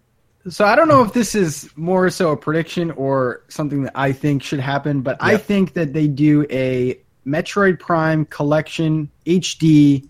So 0.49 0.63
I 0.63 0.75
don't 0.77 0.87
know 0.87 1.03
if 1.03 1.11
this 1.11 1.35
is 1.35 1.69
more 1.75 2.09
so 2.09 2.31
a 2.31 2.37
prediction 2.37 2.91
or 2.91 3.41
something 3.49 3.83
that 3.83 3.91
I 3.95 4.13
think 4.13 4.43
should 4.43 4.61
happen, 4.61 5.01
but 5.01 5.17
I 5.19 5.35
think 5.35 5.73
that 5.73 5.91
they 5.91 6.07
do 6.07 6.45
a 6.49 6.97
Metroid 7.27 7.79
Prime 7.79 8.25
collection 8.25 9.11
HD 9.25 10.07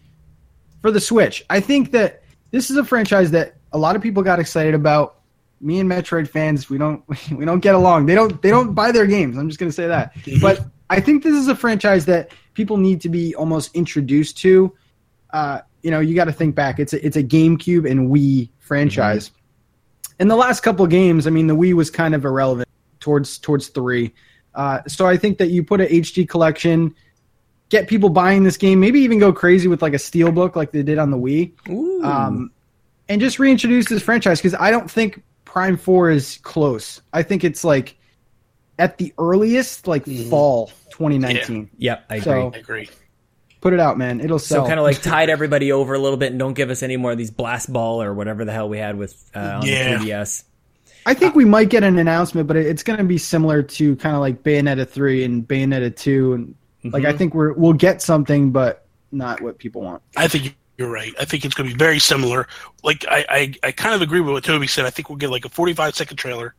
for 0.82 0.92
the 0.92 1.02
Switch. 1.02 1.44
I 1.50 1.60
think 1.60 1.92
that 1.92 2.24
this 2.52 2.70
is 2.70 2.78
a 2.78 2.84
franchise 2.84 3.32
that 3.32 3.56
a 3.74 3.78
lot 3.78 3.96
of 3.96 4.02
people 4.02 4.24
got 4.24 4.40
excited 4.40 4.74
about. 4.74 5.16
Me 5.60 5.80
and 5.80 5.90
Metroid 5.90 6.28
fans, 6.28 6.70
we 6.70 6.78
don't 6.78 7.04
we 7.32 7.44
don't 7.44 7.60
get 7.60 7.76
along. 7.76 8.06
They 8.06 8.16
don't 8.16 8.42
they 8.42 8.50
don't 8.50 8.74
buy 8.74 8.92
their 8.92 9.08
games. 9.08 9.38
I'm 9.38 9.50
just 9.50 9.60
going 9.60 9.70
to 9.70 9.76
say 9.76 9.88
that. 9.88 10.16
But 10.40 10.66
I 10.90 11.02
think 11.02 11.24
this 11.24 11.34
is 11.34 11.48
a 11.48 11.56
franchise 11.56 12.06
that 12.06 12.32
people 12.54 12.78
need 12.78 13.02
to 13.02 13.10
be 13.10 13.36
almost 13.36 13.76
introduced 13.76 14.38
to. 14.40 14.74
Uh, 15.32 15.62
you 15.82 15.92
know, 15.92 16.00
you 16.00 16.16
got 16.16 16.26
to 16.26 16.32
think 16.32 16.56
back. 16.56 16.80
It's 16.80 16.94
a, 16.94 17.06
it's 17.06 17.18
a 17.18 17.24
GameCube 17.24 17.90
and 17.90 18.12
Wii 18.12 18.50
franchise. 18.60 19.32
In 20.20 20.28
the 20.28 20.36
last 20.36 20.62
couple 20.62 20.86
of 20.86 20.92
games, 20.92 21.28
I 21.28 21.30
mean, 21.30 21.48
the 21.48 21.56
Wii 21.56 21.74
was 21.74 21.90
kind 21.90 22.16
of 22.16 22.26
irrelevant 22.26 22.68
towards 23.00 23.38
towards 23.38 23.68
three. 23.70 24.14
Uh, 24.56 24.82
so 24.88 25.06
I 25.06 25.18
think 25.18 25.38
that 25.38 25.50
you 25.50 25.64
put 25.64 25.82
an 25.82 25.88
HD 25.88 26.28
collection, 26.28 26.96
get 27.70 27.88
people 27.88 28.10
buying 28.10 28.44
this 28.44 28.58
game, 28.58 28.80
maybe 28.80 29.00
even 29.02 29.20
go 29.20 29.32
crazy 29.34 29.68
with 29.68 29.82
like 29.82 29.94
a 29.94 29.98
steelbook 29.98 30.56
like 30.56 30.72
they 30.72 30.84
did 30.84 30.98
on 30.98 31.12
the 31.12 31.18
Wii, 31.18 31.52
Ooh. 31.70 32.04
um, 32.04 32.52
and 33.10 33.20
just 33.22 33.40
reintroduce 33.40 33.88
this 33.88 34.02
franchise 34.02 34.40
because 34.40 34.56
I 34.56 34.72
don't 34.72 34.90
think 34.90 35.22
Prime 35.46 35.78
Four 35.78 36.10
is 36.10 36.40
close. 36.44 37.02
I 37.14 37.24
think 37.24 37.44
it's 37.44 37.64
like 37.64 37.98
at 38.80 38.98
the 38.98 39.14
earliest, 39.18 39.88
like 39.88 40.06
Mhm. 40.06 40.30
fall 40.30 40.72
2019. 40.92 41.70
yep, 41.78 42.06
I 42.10 42.16
agree. 42.18 42.24
so- 42.24 42.52
I 42.54 42.58
agree. 42.58 42.90
Put 43.60 43.74
it 43.74 43.80
out, 43.80 43.98
man. 43.98 44.22
It'll 44.22 44.38
sell. 44.38 44.64
So 44.64 44.68
kind 44.68 44.80
of 44.80 44.84
like 44.86 45.02
tide 45.02 45.30
everybody 45.30 45.72
over 45.72 45.96
a 45.96 46.00
little 46.00 46.18
bit 46.18 46.30
and 46.32 46.38
don't 46.40 46.54
give 46.54 46.70
us 46.70 46.84
any 46.84 46.96
more 46.96 47.12
of 47.12 47.18
these 47.18 47.32
blast 47.32 47.74
ball 47.74 48.02
or 48.04 48.14
whatever 48.14 48.46
the 48.46 48.52
hell 48.54 48.70
we 48.70 48.78
had 48.78 48.98
with 48.98 49.16
uh, 49.36 49.40
on 49.62 49.66
Yeah. 49.66 49.98
the 49.98 50.06
3DS. 50.06 50.44
I 51.08 51.14
think 51.16 51.34
we 51.36 51.44
might 51.44 51.70
get 51.70 51.84
an 51.84 51.98
announcement, 51.98 52.48
but 52.48 52.56
it's 52.56 52.84
going 52.84 53.00
to 53.00 53.06
be 53.06 53.18
similar 53.18 53.64
to 53.64 53.96
kind 53.96 54.14
of 54.16 54.22
like 54.22 54.44
Bayonetta 54.44 54.88
three 54.88 55.24
and 55.24 55.46
Bayonetta 55.48 55.96
two, 55.96 56.34
and 56.34 56.56
like 56.84 57.06
I 57.06 57.14
Mhm. 57.14 57.18
think 57.18 57.34
we're 57.34 57.54
we'll 57.54 57.74
get 57.74 58.02
something, 58.02 58.52
but 58.52 58.86
not 59.12 59.42
what 59.42 59.58
people 59.58 59.82
want. 59.82 60.02
I 60.16 60.28
think 60.28 60.56
you're 60.78 60.90
right. 60.92 61.14
I 61.20 61.26
think 61.26 61.44
it's 61.46 61.56
going 61.56 61.70
to 61.70 61.74
be 61.76 61.78
very 61.78 62.00
similar. 62.00 62.48
Like 62.84 63.06
I, 63.10 63.26
I, 63.30 63.54
I 63.64 63.72
kind 63.72 63.96
of 63.96 64.02
agree 64.02 64.20
with 64.22 64.34
what 64.34 64.44
Toby 64.44 64.68
said. 64.68 64.86
I 64.86 64.90
think 64.90 65.10
we'll 65.10 65.18
get 65.18 65.30
like 65.32 65.46
a 65.46 65.50
45 65.50 65.96
second 65.96 66.18
trailer, 66.18 66.54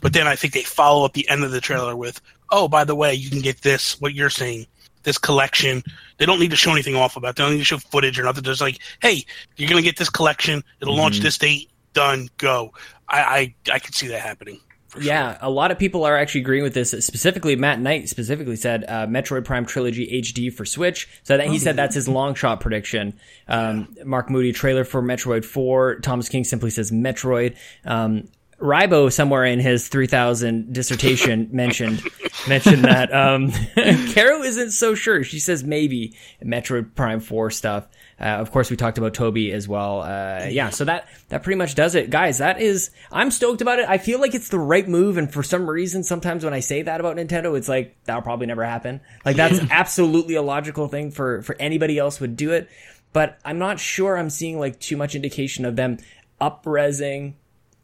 but 0.00 0.12
then 0.12 0.26
I 0.26 0.34
think 0.36 0.52
they 0.54 0.62
follow 0.62 1.04
up 1.04 1.12
the 1.12 1.28
end 1.28 1.44
of 1.44 1.52
the 1.52 1.60
trailer 1.60 1.94
with, 1.94 2.20
"Oh, 2.50 2.66
by 2.68 2.84
the 2.84 2.94
way, 2.96 3.14
you 3.14 3.30
can 3.30 3.40
get 3.40 3.62
this. 3.62 4.00
What 4.00 4.14
you're 4.14 4.30
saying, 4.30 4.66
this 5.04 5.18
collection. 5.18 5.82
They 6.18 6.26
don't 6.26 6.40
need 6.40 6.50
to 6.50 6.56
show 6.56 6.72
anything 6.72 6.96
off 6.96 7.16
about. 7.16 7.30
It. 7.30 7.36
They 7.36 7.42
don't 7.44 7.52
need 7.52 7.58
to 7.58 7.64
show 7.64 7.78
footage 7.78 8.18
or 8.18 8.24
nothing. 8.24 8.42
Just 8.44 8.60
like, 8.60 8.78
hey, 9.00 9.24
you're 9.56 9.68
going 9.68 9.82
to 9.82 9.88
get 9.88 9.96
this 9.96 10.10
collection. 10.10 10.62
It'll 10.80 10.96
launch 10.96 11.18
Mhm. 11.20 11.22
this 11.22 11.38
date. 11.38 11.70
Done. 11.92 12.28
Go. 12.38 12.72
I, 13.08 13.54
I, 13.68 13.74
I 13.74 13.78
could 13.80 13.94
see 13.94 14.06
that 14.08 14.20
happening. 14.22 14.58
For 14.92 15.00
sure. 15.00 15.10
Yeah, 15.10 15.38
a 15.40 15.48
lot 15.48 15.70
of 15.70 15.78
people 15.78 16.04
are 16.04 16.18
actually 16.18 16.42
agreeing 16.42 16.62
with 16.62 16.74
this. 16.74 16.90
Specifically, 16.90 17.56
Matt 17.56 17.80
Knight 17.80 18.10
specifically 18.10 18.56
said 18.56 18.84
uh, 18.86 19.06
Metroid 19.06 19.46
Prime 19.46 19.64
Trilogy 19.64 20.20
HD 20.20 20.52
for 20.52 20.66
Switch. 20.66 21.08
So 21.22 21.38
that 21.38 21.48
he 21.48 21.58
said 21.58 21.76
that's 21.76 21.94
his 21.94 22.08
long 22.08 22.34
shot 22.34 22.60
prediction. 22.60 23.18
Um, 23.48 23.96
Mark 24.04 24.28
Moody 24.28 24.52
trailer 24.52 24.84
for 24.84 25.02
Metroid 25.02 25.46
4. 25.46 26.00
Thomas 26.00 26.28
King 26.28 26.44
simply 26.44 26.68
says 26.68 26.90
Metroid. 26.90 27.56
Um, 27.86 28.28
Rybo 28.62 29.10
somewhere 29.10 29.44
in 29.44 29.58
his 29.60 29.88
3000 29.88 30.72
dissertation 30.72 31.48
mentioned 31.52 32.02
mentioned 32.46 32.84
that 32.84 33.12
um 33.12 33.50
Caro 34.14 34.42
isn't 34.42 34.70
so 34.70 34.94
sure. 34.94 35.24
She 35.24 35.40
says 35.40 35.64
maybe 35.64 36.14
Metroid 36.42 36.94
Prime 36.94 37.18
4 37.20 37.50
stuff. 37.50 37.88
Uh, 38.22 38.26
of 38.38 38.52
course 38.52 38.70
we 38.70 38.76
talked 38.76 38.98
about 38.98 39.14
Toby 39.14 39.50
as 39.52 39.66
well. 39.66 40.02
Uh 40.02 40.46
yeah, 40.48 40.70
so 40.70 40.84
that 40.84 41.08
that 41.30 41.42
pretty 41.42 41.58
much 41.58 41.74
does 41.74 41.94
it. 41.96 42.08
Guys, 42.08 42.38
that 42.38 42.60
is 42.60 42.90
I'm 43.10 43.30
stoked 43.32 43.60
about 43.60 43.80
it. 43.80 43.88
I 43.88 43.98
feel 43.98 44.20
like 44.20 44.34
it's 44.34 44.48
the 44.48 44.60
right 44.60 44.86
move 44.88 45.16
and 45.16 45.32
for 45.32 45.42
some 45.42 45.68
reason 45.68 46.04
sometimes 46.04 46.44
when 46.44 46.54
I 46.54 46.60
say 46.60 46.82
that 46.82 47.00
about 47.00 47.16
Nintendo 47.16 47.56
it's 47.58 47.68
like 47.68 47.96
that'll 48.04 48.22
probably 48.22 48.46
never 48.46 48.64
happen. 48.64 49.00
Like 49.24 49.34
that's 49.36 49.58
absolutely 49.70 50.36
a 50.36 50.42
logical 50.42 50.86
thing 50.86 51.10
for 51.10 51.42
for 51.42 51.56
anybody 51.58 51.98
else 51.98 52.20
would 52.20 52.36
do 52.36 52.52
it. 52.52 52.68
But 53.12 53.38
I'm 53.44 53.58
not 53.58 53.80
sure 53.80 54.16
I'm 54.16 54.30
seeing 54.30 54.58
like 54.58 54.78
too 54.78 54.96
much 54.96 55.14
indication 55.16 55.64
of 55.64 55.74
them 55.76 55.98
up-resing 56.40 57.34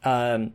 um 0.04 0.52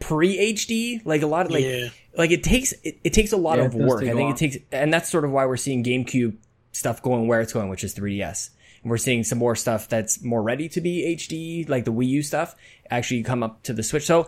pre 0.00 0.54
HD, 0.54 1.04
like 1.04 1.22
a 1.22 1.26
lot 1.26 1.46
of 1.46 1.52
like 1.52 1.64
Yeah. 1.64 1.88
like 2.16 2.30
it 2.30 2.42
takes 2.42 2.72
it, 2.82 2.98
it 3.04 3.12
takes 3.12 3.32
a 3.32 3.36
lot 3.36 3.58
Yeah, 3.58 3.64
of 3.66 3.74
work. 3.74 4.02
I 4.02 4.12
think 4.14 4.30
it 4.32 4.36
takes 4.36 4.56
and 4.72 4.92
that's 4.92 5.10
sort 5.10 5.24
of 5.24 5.30
why 5.30 5.46
we're 5.46 5.56
seeing 5.56 5.84
GameCube 5.84 6.36
stuff 6.72 7.02
going 7.02 7.28
where 7.28 7.40
it's 7.40 7.52
going, 7.52 7.68
which 7.68 7.84
is 7.84 7.94
3DS. 7.94 8.50
We're 8.84 8.98
seeing 8.98 9.24
some 9.24 9.38
more 9.38 9.56
stuff 9.56 9.88
that's 9.88 10.22
more 10.22 10.42
ready 10.42 10.68
to 10.70 10.80
be 10.80 11.16
HD, 11.16 11.68
like 11.68 11.84
the 11.84 11.92
Wii 11.92 12.06
U 12.08 12.22
stuff, 12.22 12.54
actually 12.90 13.22
come 13.22 13.42
up 13.42 13.62
to 13.64 13.72
the 13.72 13.82
Switch. 13.82 14.04
So 14.04 14.26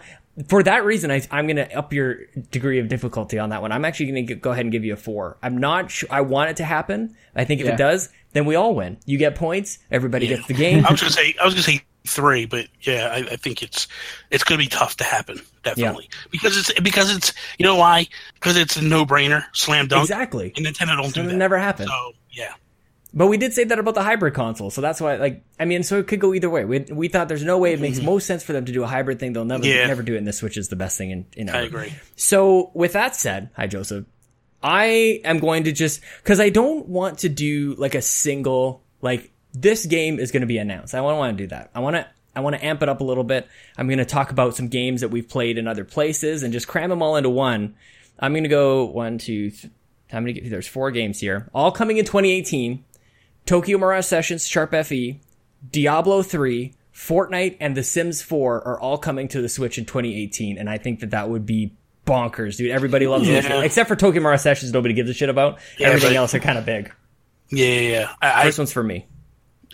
for 0.49 0.63
that 0.63 0.85
reason, 0.85 1.11
I, 1.11 1.23
I'm 1.31 1.47
going 1.47 1.57
to 1.57 1.73
up 1.77 1.93
your 1.93 2.27
degree 2.51 2.79
of 2.79 2.89
difficulty 2.89 3.39
on 3.39 3.51
that 3.51 3.63
one. 3.63 3.73
I'm 3.73 3.85
actually 3.85 4.13
going 4.13 4.27
to 4.27 4.35
go 4.35 4.51
ahead 4.53 4.65
and 4.65 4.73
give 4.73 4.85
you 4.85 4.93
a 4.93 4.97
four. 4.97 5.39
I'm 5.43 5.59
not 5.59 5.91
sure. 5.91 6.09
I 6.13 6.21
want 6.23 6.51
it 6.51 6.57
to 6.59 6.65
happen. 6.65 7.17
I 7.35 7.45
think 7.45 7.61
if 7.61 7.67
Yeah. 7.67 7.75
it 7.75 7.79
does, 7.79 8.09
then 8.33 8.45
we 8.45 8.55
all 8.55 8.75
win. 8.75 8.99
You 9.07 9.17
get 9.19 9.35
points. 9.35 9.79
Everybody 9.91 10.27
gets 10.27 10.47
the 10.47 10.55
game. 10.55 10.85
I 10.87 10.91
was 10.91 11.01
gonna 11.01 11.13
say 11.13 11.35
I 11.41 11.45
was 11.45 11.55
gonna 11.55 11.63
say 11.63 11.83
three, 12.07 12.45
but 12.45 12.67
yeah, 12.83 13.09
I, 13.11 13.17
I 13.33 13.37
think 13.37 13.63
it's 13.63 13.89
it's 14.31 14.45
gonna 14.45 14.59
be 14.59 14.67
tough 14.69 14.97
to 14.99 15.05
happen 15.05 15.41
definitely 15.63 16.09
because 16.31 16.57
it's 16.57 16.73
because 16.81 17.15
it's 17.17 17.33
you 17.59 17.65
know 17.65 17.77
why 17.77 18.07
because 18.35 18.57
it's 18.59 18.77
a 18.77 18.83
no 18.85 19.05
brainer 19.07 19.45
slam 19.55 19.89
dunk 19.89 20.03
exactly. 20.05 20.53
and 20.57 20.67
Nintendo 20.67 20.97
don't 21.01 21.07
So 21.11 21.15
do 21.15 21.29
it 21.29 21.33
that. 21.33 21.37
never 21.37 21.59
happened. 21.59 21.89
So 21.89 22.13
yeah, 22.31 22.53
But 23.17 23.29
we 23.29 23.39
did 23.39 23.55
say 23.55 23.65
that 23.65 23.79
about 23.79 23.95
the 23.95 24.03
hybrid 24.03 24.35
console, 24.35 24.71
so 24.71 24.83
that's 24.83 25.01
why, 25.01 25.17
like, 25.17 25.43
I 25.59 25.65
mean, 25.65 25.83
so 25.83 25.99
it 25.99 26.07
could 26.07 26.21
go 26.21 26.35
either 26.35 26.51
way. 26.51 26.67
We, 26.67 26.81
we 26.81 27.09
thought 27.09 27.29
there's 27.29 27.43
no 27.43 27.57
way 27.57 27.73
it 27.73 27.81
makes 27.81 27.97
mm-hmm. 27.97 28.05
most 28.07 28.27
sense 28.27 28.43
for 28.43 28.53
them 28.53 28.67
to 28.67 28.73
do 28.73 28.85
a 28.85 28.87
hybrid 28.87 29.19
thing. 29.19 29.33
They'll 29.33 29.47
never 29.47 29.67
Yeah. 29.67 29.87
never 29.87 30.03
do 30.03 30.15
it, 30.15 30.19
and 30.19 30.27
the 30.27 30.35
Switch 30.35 30.59
is 30.59 30.69
the 30.69 30.77
best 30.77 30.99
thing 30.99 31.11
in, 31.11 31.27
in 31.35 31.49
I 31.49 31.63
agree. 31.63 31.95
So 32.15 32.71
with 32.75 32.93
that 32.93 33.17
said, 33.17 33.49
hi 33.57 33.67
Joseph. 33.69 34.05
I 34.63 35.21
am 35.25 35.39
going 35.39 35.65
to 35.65 35.73
just 35.73 36.03
because 36.23 36.41
I 36.41 36.51
don't 36.51 36.89
want 36.89 37.21
to 37.21 37.29
do 37.29 37.75
like 37.79 37.95
a 37.95 38.03
single 38.03 38.83
like 39.01 39.33
this 39.53 39.87
game 39.87 40.19
is 40.19 40.31
going 40.31 40.43
to 40.43 40.47
be 40.47 40.59
announced. 40.59 40.95
I 40.95 40.99
don't 40.99 41.17
want 41.17 41.39
to 41.39 41.45
do 41.45 41.49
that. 41.49 41.71
I 41.75 41.81
want 41.81 41.97
to 41.97 42.07
I 42.35 42.41
want 42.41 42.57
to 42.57 42.65
amp 42.65 42.83
it 42.83 42.89
up 42.91 43.01
a 43.01 43.05
little 43.05 43.25
bit. 43.25 43.49
I'm 43.79 43.87
going 43.87 43.99
to 43.99 44.05
talk 44.05 44.31
about 44.31 44.55
some 44.55 44.69
games 44.69 45.01
that 45.01 45.09
we've 45.09 45.29
played 45.29 45.57
in 45.57 45.67
other 45.67 45.85
places 45.85 46.43
and 46.43 46.53
just 46.53 46.69
cram 46.69 46.91
them 46.91 47.03
all 47.03 47.17
into 47.17 47.31
one. 47.31 47.77
I'm 48.19 48.33
going 48.33 48.43
to 48.43 48.51
go 48.51 48.85
one, 48.85 49.19
two, 49.19 49.51
th- 49.51 49.73
how 50.11 50.21
many? 50.21 50.35
Get 50.35 50.51
there's 50.51 50.69
four 50.69 50.91
games 50.91 51.19
here, 51.19 51.49
all 51.55 51.73
coming 51.73 51.97
in 51.97 52.05
2018. 52.05 52.85
Tokyo 53.47 53.79
Mirage 53.79 54.05
Sessions, 54.07 54.47
Sharp 54.47 54.75
FE, 54.85 55.21
Diablo 55.71 56.23
3, 56.23 56.75
Fortnite, 56.95 57.57
and 57.61 57.77
The 57.77 57.83
Sims 57.83 58.23
4 58.23 58.67
are 58.67 58.81
all 58.81 58.99
coming 58.99 59.29
to 59.29 59.41
the 59.41 59.49
Switch 59.49 59.79
in 59.79 59.85
2018, 59.85 60.59
and 60.59 60.69
I 60.69 60.79
think 60.79 61.01
that 61.01 61.11
that 61.11 61.29
would 61.29 61.47
be 61.47 61.73
bonkers, 62.07 62.57
dude. 62.57 62.71
Everybody 62.71 63.07
loves 63.07 63.29
Yeah. 63.29 63.41
those, 63.41 63.65
except 63.65 63.89
for 63.89 63.97
Tokyo 63.97 64.21
Mirage 64.23 64.41
Sessions. 64.41 64.73
Nobody 64.73 64.95
gives 64.95 65.11
a 65.11 65.15
shit 65.15 65.29
about. 65.29 65.59
Yeah, 65.79 65.89
Everything 65.89 66.11
but- 66.11 66.17
else 66.17 66.35
are 66.35 66.41
kind 66.41 66.59
of 66.59 66.65
big. 66.67 66.93
Yeah, 67.51 67.67
yeah, 67.67 67.81
yeah. 67.81 68.13
I, 68.21 68.41
I, 68.41 68.45
First 68.45 68.59
one's 68.59 68.73
for 68.73 68.83
me. 68.83 69.07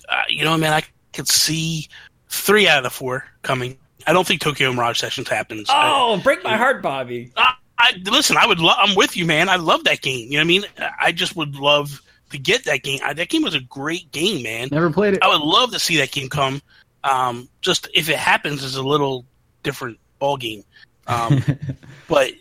uh, 0.08 0.22
you 0.28 0.44
know, 0.44 0.56
man, 0.58 0.72
I 0.74 0.82
could 1.14 1.28
see 1.28 1.88
three 2.28 2.68
out 2.68 2.78
of 2.78 2.84
the 2.84 2.90
four 2.90 3.24
coming. 3.42 3.78
I 4.06 4.12
don't 4.12 4.26
think 4.26 4.40
Tokyo 4.42 4.72
Mirage 4.72 4.98
Sessions 5.00 5.28
happens. 5.28 5.70
I- 5.70 5.90
Oh, 5.94 6.18
break 6.18 6.42
my 6.44 6.56
heart, 6.58 6.82
Bobby. 6.82 7.32
I, 7.36 7.54
I 7.78 7.92
listen. 8.04 8.36
I 8.36 8.46
would. 8.46 8.60
Lo- 8.60 8.74
I'm 8.76 8.94
with 8.96 9.16
you, 9.16 9.24
man. 9.24 9.48
I 9.48 9.56
love 9.56 9.84
that 9.84 10.02
game. 10.02 10.26
You 10.30 10.32
know 10.32 10.38
what 10.38 10.44
I 10.44 10.46
mean? 10.46 10.64
I 11.00 11.12
just 11.12 11.34
would 11.36 11.56
love 11.56 12.02
to 12.32 12.38
get 12.38 12.64
that 12.64 12.82
game. 12.82 13.00
I, 13.04 13.12
that 13.14 13.28
game 13.28 13.42
was 13.42 13.54
a 13.54 13.60
great 13.60 14.10
game, 14.12 14.42
man. 14.42 14.68
Never 14.72 14.90
played 14.90 15.14
it. 15.14 15.22
I 15.22 15.28
would 15.28 15.40
love 15.42 15.72
to 15.72 15.78
see 15.78 15.96
that 15.98 16.10
game 16.12 16.28
come. 16.28 16.60
Um, 17.04 17.48
just 17.60 17.88
if 17.94 18.08
it 18.08 18.16
happens, 18.16 18.62
is 18.62 18.76
a 18.76 18.82
little 18.82 19.24
different 19.62 19.98
ball 20.18 20.36
game. 20.36 20.62
Um, 21.06 21.42
but 22.08 22.32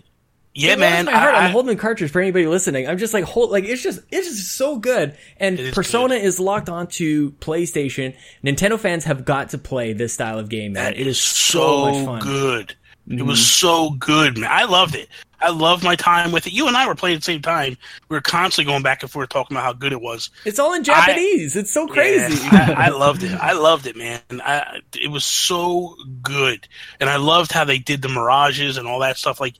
yeah, 0.54 0.74
It 0.74 0.80
man. 0.80 1.06
warms 1.06 1.16
my 1.16 1.20
heart. 1.20 1.34
I, 1.34 1.38
I, 1.38 1.42
I- 1.42 1.46
am 1.46 1.52
holding 1.52 1.78
cartridge 1.78 2.12
for 2.12 2.22
anybody 2.22 2.46
listening. 2.46 2.88
I'm 2.88 2.98
just 2.98 3.14
like 3.14 3.24
hold 3.24 3.52
like 3.52 3.64
it's 3.64 3.82
just 3.82 4.02
it's 4.12 4.28
just 4.28 4.56
so 4.58 4.78
good. 4.78 5.18
And 5.38 5.58
It 5.60 5.68
is 5.68 5.74
Persona 5.74 6.16
is 6.16 6.39
locked 6.39 6.70
onto 6.70 7.32
PlayStation. 7.36 8.16
Nintendo 8.44 8.78
fans 8.80 9.06
have 9.06 9.24
got 9.26 9.50
to 9.52 9.58
play 9.58 9.94
this 9.94 10.14
style 10.14 10.38
of 10.39 10.50
game, 10.50 10.74
man. 10.74 10.84
That 10.94 11.00
It 11.00 11.08
is 11.08 11.18
is 11.18 11.24
so, 11.24 11.60
so 11.94 12.06
much 12.06 12.06
fun. 12.24 12.68
Mm-hmm. 13.08 13.20
It 13.20 13.26
was 13.26 13.45
so 13.45 13.91
good, 13.91 14.38
man. 14.38 14.49
I 14.52 14.66
loved 14.66 14.95
it. 14.95 15.10
I 15.43 15.49
loved 15.49 15.84
my 15.84 15.95
time 15.95 16.32
with 16.32 16.45
it. 16.45 16.54
You 16.54 16.68
and 16.68 16.78
I 16.78 16.86
were 16.88 16.93
playing 16.93 17.16
at 17.16 17.22
the 17.22 17.26
same 17.26 17.41
time. 17.41 17.76
We 18.10 18.16
were 18.16 18.22
constantly 18.22 18.72
going 18.72 18.84
back 18.84 19.02
and 19.02 19.12
forth 19.12 19.30
talking 19.30 19.58
about 19.58 19.64
how 19.64 19.74
good 19.74 19.91
it 19.91 19.99
was. 19.99 20.30
It's 20.45 20.60
all 20.60 20.74
in 20.76 20.84
Japanese. 20.84 21.56
it's 21.56 21.72
so 21.72 21.88
crazy. 21.88 22.36
Yeah, 22.45 22.76
I, 22.78 22.86
I 22.86 22.89
loved 22.89 23.24
it. 23.24 23.32
I 23.34 23.54
loved 23.54 23.88
it, 23.88 23.95
man. 23.95 24.22
I, 24.32 24.82
it 24.95 25.10
was 25.10 25.26
so 25.26 25.95
good, 26.22 26.68
and 26.99 27.10
I 27.10 27.16
loved 27.16 27.52
how 27.52 27.64
they 27.64 27.80
did 27.80 28.04
the 28.04 28.10
mirages 28.10 28.78
and 28.78 28.88
all 28.88 28.99
that 28.99 29.18
stuff. 29.18 29.39
Like, 29.41 29.56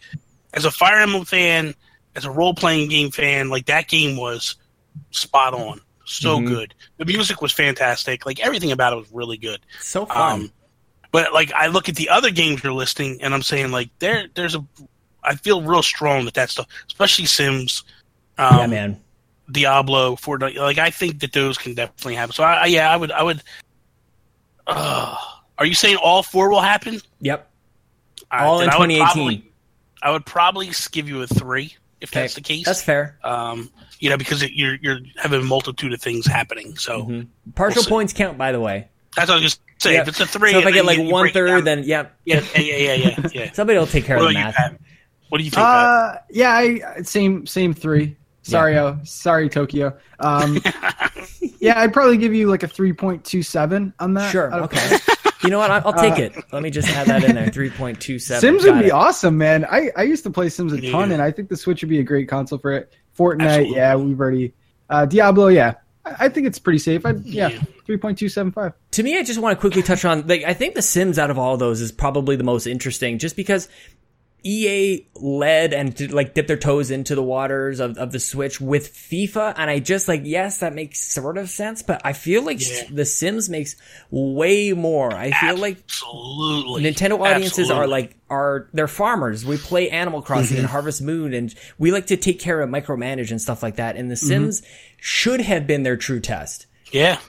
as 0.54 0.66
a 0.66 0.72
Fire 0.72 1.00
Emblem 1.00 1.26
fan, 1.26 1.74
as 2.16 2.26
a 2.26 2.32
role 2.32 2.54
playing 2.54 2.90
game 2.90 3.10
fan, 3.10 3.50
like 3.50 3.66
that 3.66 3.88
game 3.88 4.18
was 4.18 4.58
spot 5.10 5.56
on. 5.56 5.82
So 6.06 6.40
Mhm. 6.40 6.48
good. 6.48 6.76
The 6.98 7.06
music 7.06 7.42
was 7.42 7.52
fantastic. 7.54 8.26
Like 8.26 8.40
everything 8.42 8.72
about 8.72 8.94
it 8.94 8.98
was 8.98 9.12
really 9.12 9.38
good. 9.38 9.62
so 9.80 10.06
fun. 10.06 10.42
Um, 10.42 10.52
but 11.12 11.34
like 11.34 11.52
I 11.54 11.68
look 11.68 11.90
at 11.90 11.96
the 11.96 12.10
other 12.10 12.32
games 12.32 12.64
you're 12.64 12.74
listing, 12.74 13.22
and 13.22 13.34
I'm 13.34 13.42
saying 13.44 13.72
like 13.72 13.90
there, 14.00 14.28
there's 14.34 14.56
a. 14.56 14.66
I 15.24 15.36
feel 15.36 15.62
real 15.62 15.84
strong 15.84 16.26
with 16.26 16.34
that 16.34 16.50
stuff, 16.50 16.68
especially 16.88 17.26
Sims, 17.26 17.84
um, 18.40 18.58
yeah, 18.58 18.68
man. 18.68 19.02
Diablo, 19.52 20.16
Fortnite. 20.16 20.56
Like 20.56 20.78
I 20.80 20.90
think 20.90 21.20
that 21.20 21.34
those 21.34 21.58
can 21.58 21.76
definitely 21.76 22.16
happen. 22.16 22.34
So 22.34 22.44
I, 22.44 22.54
I 22.54 22.66
yeah, 22.66 22.92
I 22.92 22.96
would, 22.98 23.12
I 23.12 23.22
would. 23.24 23.44
Uh, 24.68 25.16
are 25.58 25.66
you 25.66 25.74
saying 25.74 25.98
all 25.98 26.24
four 26.24 26.50
will 26.50 26.62
happen? 26.62 27.00
Yep. 27.20 27.48
All 28.32 28.62
in 28.62 28.68
then 28.68 28.74
I 28.76 28.80
would 28.80 28.88
2018. 28.90 29.06
probably- 29.06 29.48
I 30.04 30.12
would 30.12 30.26
probably 30.26 30.72
give 30.92 31.08
you 31.08 31.22
a 31.22 31.28
three 31.28 31.76
if 32.00 32.10
Okay. 32.10 32.22
that's 32.22 32.34
the 32.34 32.42
case. 32.42 32.66
That's 32.66 32.82
fair. 32.82 33.20
um, 33.24 33.70
you 34.00 34.10
know, 34.10 34.18
because 34.18 34.42
it, 34.42 34.54
you're 34.54 34.76
you're 34.82 35.00
having 35.18 35.42
a 35.42 35.44
multitude 35.44 35.94
of 35.94 36.02
things 36.02 36.26
happening. 36.26 36.76
So 36.76 37.04
Mhm. 37.04 37.28
Partial 37.54 37.82
We'll 37.84 37.90
points 37.90 38.12
count, 38.14 38.36
by 38.38 38.52
the 38.52 38.60
way. 38.60 38.88
That's 39.16 39.30
what 39.30 39.36
I 39.36 39.42
was 39.42 39.44
just 39.44 39.62
saying. 39.80 39.96
Yeah. 39.96 40.02
If 40.04 40.08
it's 40.10 40.20
a 40.20 40.26
three, 40.26 40.52
So 40.54 40.60
if 40.60 40.66
I 40.66 40.72
get 40.72 40.86
like 40.86 40.98
you- 40.98 41.06
you 41.06 41.12
one 41.12 41.24
break 41.24 41.32
it 41.32 41.34
third, 41.34 41.48
down- 41.48 41.64
then 41.66 41.84
yeah, 41.84 42.08
yeah, 42.26 42.42
yeah, 42.56 42.62
yeah, 42.62 42.78
yeah, 42.78 42.94
yeah. 42.96 43.28
yeah. 43.34 43.52
somebody 43.54 43.78
will 43.80 43.88
take 43.88 44.06
care 44.06 44.18
What 44.18 44.28
of 44.28 44.34
the 44.34 44.40
about 44.40 44.54
you, 44.60 44.70
math. 44.72 44.80
What 45.30 45.38
do 45.38 45.44
you 45.44 45.50
think? 45.52 45.64
Pat? 45.64 45.66
Uh, 45.66 46.18
yeah, 46.30 46.52
I, 46.52 47.02
same 47.04 47.46
same 47.48 47.74
three. 47.74 48.18
Sorry, 48.44 48.78
oh, 48.78 48.98
sorry, 49.04 49.50
Tokyo. 49.50 49.96
Um, 50.20 50.60
yeah, 51.60 51.80
I'd 51.80 51.94
probably 51.94 52.18
give 52.18 52.34
you 52.34 52.48
like 52.48 52.64
a 52.64 52.68
three 52.68 52.92
point 52.94 53.24
two 53.24 53.44
seven 53.44 53.94
on 54.00 54.14
that. 54.16 54.32
Sure. 54.32 54.54
Okay. 54.64 54.98
you 55.44 55.50
know 55.52 55.60
what? 55.60 55.70
I- 55.72 55.78
I'll 55.86 55.94
take 55.94 56.14
Uh, 56.14 56.24
it. 56.40 56.44
Let 56.52 56.64
me 56.64 56.70
just 56.72 56.90
add 56.90 57.08
that 57.08 57.24
in 57.24 57.36
there. 57.36 57.50
Three 57.50 57.70
point 57.70 58.02
two 58.02 58.18
seven. 58.20 58.42
Sims 58.42 58.64
would 58.64 58.80
be 58.80 58.92
awesome, 58.92 59.38
man. 59.38 59.66
I, 59.66 59.92
I 59.96 60.04
used 60.04 60.24
to 60.24 60.30
play 60.32 60.50
Sims 60.50 60.74
a 60.74 60.82
ton, 60.82 61.10
Yeah. 61.10 61.14
and 61.16 61.22
I 61.24 61.32
think 61.32 61.50
the 61.50 61.58
Switch 61.58 61.82
would 61.82 61.90
be 61.90 62.00
a 62.00 62.04
great 62.04 62.28
console 62.28 62.58
for 62.60 62.72
it. 62.74 62.92
Fortnite, 63.18 63.42
Absolutely. 63.42 63.76
yeah, 63.76 63.96
we've 63.96 64.20
already. 64.20 64.54
Uh, 64.90 65.06
Diablo, 65.06 65.48
yeah, 65.48 65.76
I, 66.06 66.26
I 66.26 66.30
think 66.30 66.48
it's 66.48 66.60
pretty 66.60 66.80
safe. 66.80 67.06
I'd, 67.06 67.24
yeah, 67.26 67.50
Yeah. 67.50 67.62
three 67.86 67.98
point 67.98 68.18
two 68.18 68.30
seven 68.30 68.52
five. 68.52 68.74
to 68.92 69.04
me, 69.04 69.18
I 69.18 69.24
just 69.24 69.40
want 69.40 69.58
to 69.58 69.60
quickly 69.60 69.82
touch 69.84 70.06
on. 70.06 70.28
Like, 70.28 70.44
I 70.44 70.54
think 70.54 70.76
The 70.76 70.82
Sims 70.82 71.18
out 71.20 71.30
of 71.30 71.38
all 71.38 71.58
those 71.58 71.82
is 71.82 71.92
probably 71.92 72.36
the 72.36 72.44
most 72.44 72.66
interesting, 72.68 73.18
just 73.20 73.36
because 73.36 73.68
EA 74.44 75.06
led 75.16 75.74
and 75.74 75.94
did, 75.94 76.12
like 76.14 76.34
dipped 76.34 76.48
their 76.48 76.58
toes 76.58 76.90
into 76.92 77.14
the 77.16 77.24
waters 77.24 77.80
of, 77.80 77.98
of 77.98 78.12
the 78.12 78.20
Switch 78.20 78.60
with 78.60 78.94
FIFA, 78.94 79.54
and 79.58 79.70
I 79.70 79.80
just 79.80 80.08
like 80.08 80.22
yes, 80.24 80.60
that 80.60 80.74
makes 80.74 81.02
sort 81.02 81.38
of 81.38 81.50
sense, 81.50 81.82
but 81.84 82.02
I 82.04 82.14
feel 82.14 82.44
like 82.44 82.60
Yeah. 82.62 82.84
The 82.92 83.06
Sims 83.06 83.50
makes 83.50 83.76
way 84.10 84.74
more. 84.74 85.14
I 85.14 85.32
feel 85.32 85.58
like 85.58 85.78
Absolutely. 85.84 86.84
Nintendo 86.84 87.20
audiences 87.20 87.70
are 87.72 87.88
like 87.88 88.16
are 88.30 88.68
they're 88.74 88.88
farmers. 88.88 89.46
We 89.46 89.58
play 89.58 89.90
Animal 89.90 90.22
Crossing 90.22 90.58
Mm-hmm. 90.58 90.60
and 90.66 90.68
Harvest 90.68 91.02
Moon, 91.02 91.34
and 91.34 91.54
we 91.78 91.92
like 91.92 92.08
to 92.08 92.18
take 92.18 92.40
care 92.40 92.62
of 92.62 92.70
micromanage 92.70 93.32
and 93.32 93.42
stuff 93.42 93.62
like 93.64 93.76
that. 93.76 93.96
And 93.96 94.10
The 94.10 94.16
Mm-hmm. 94.16 94.28
Sims 94.28 94.62
should 94.98 95.42
have 95.42 95.66
been 95.68 95.84
their 95.84 95.98
true 95.98 96.20
test. 96.20 96.66
yeah. 96.92 97.20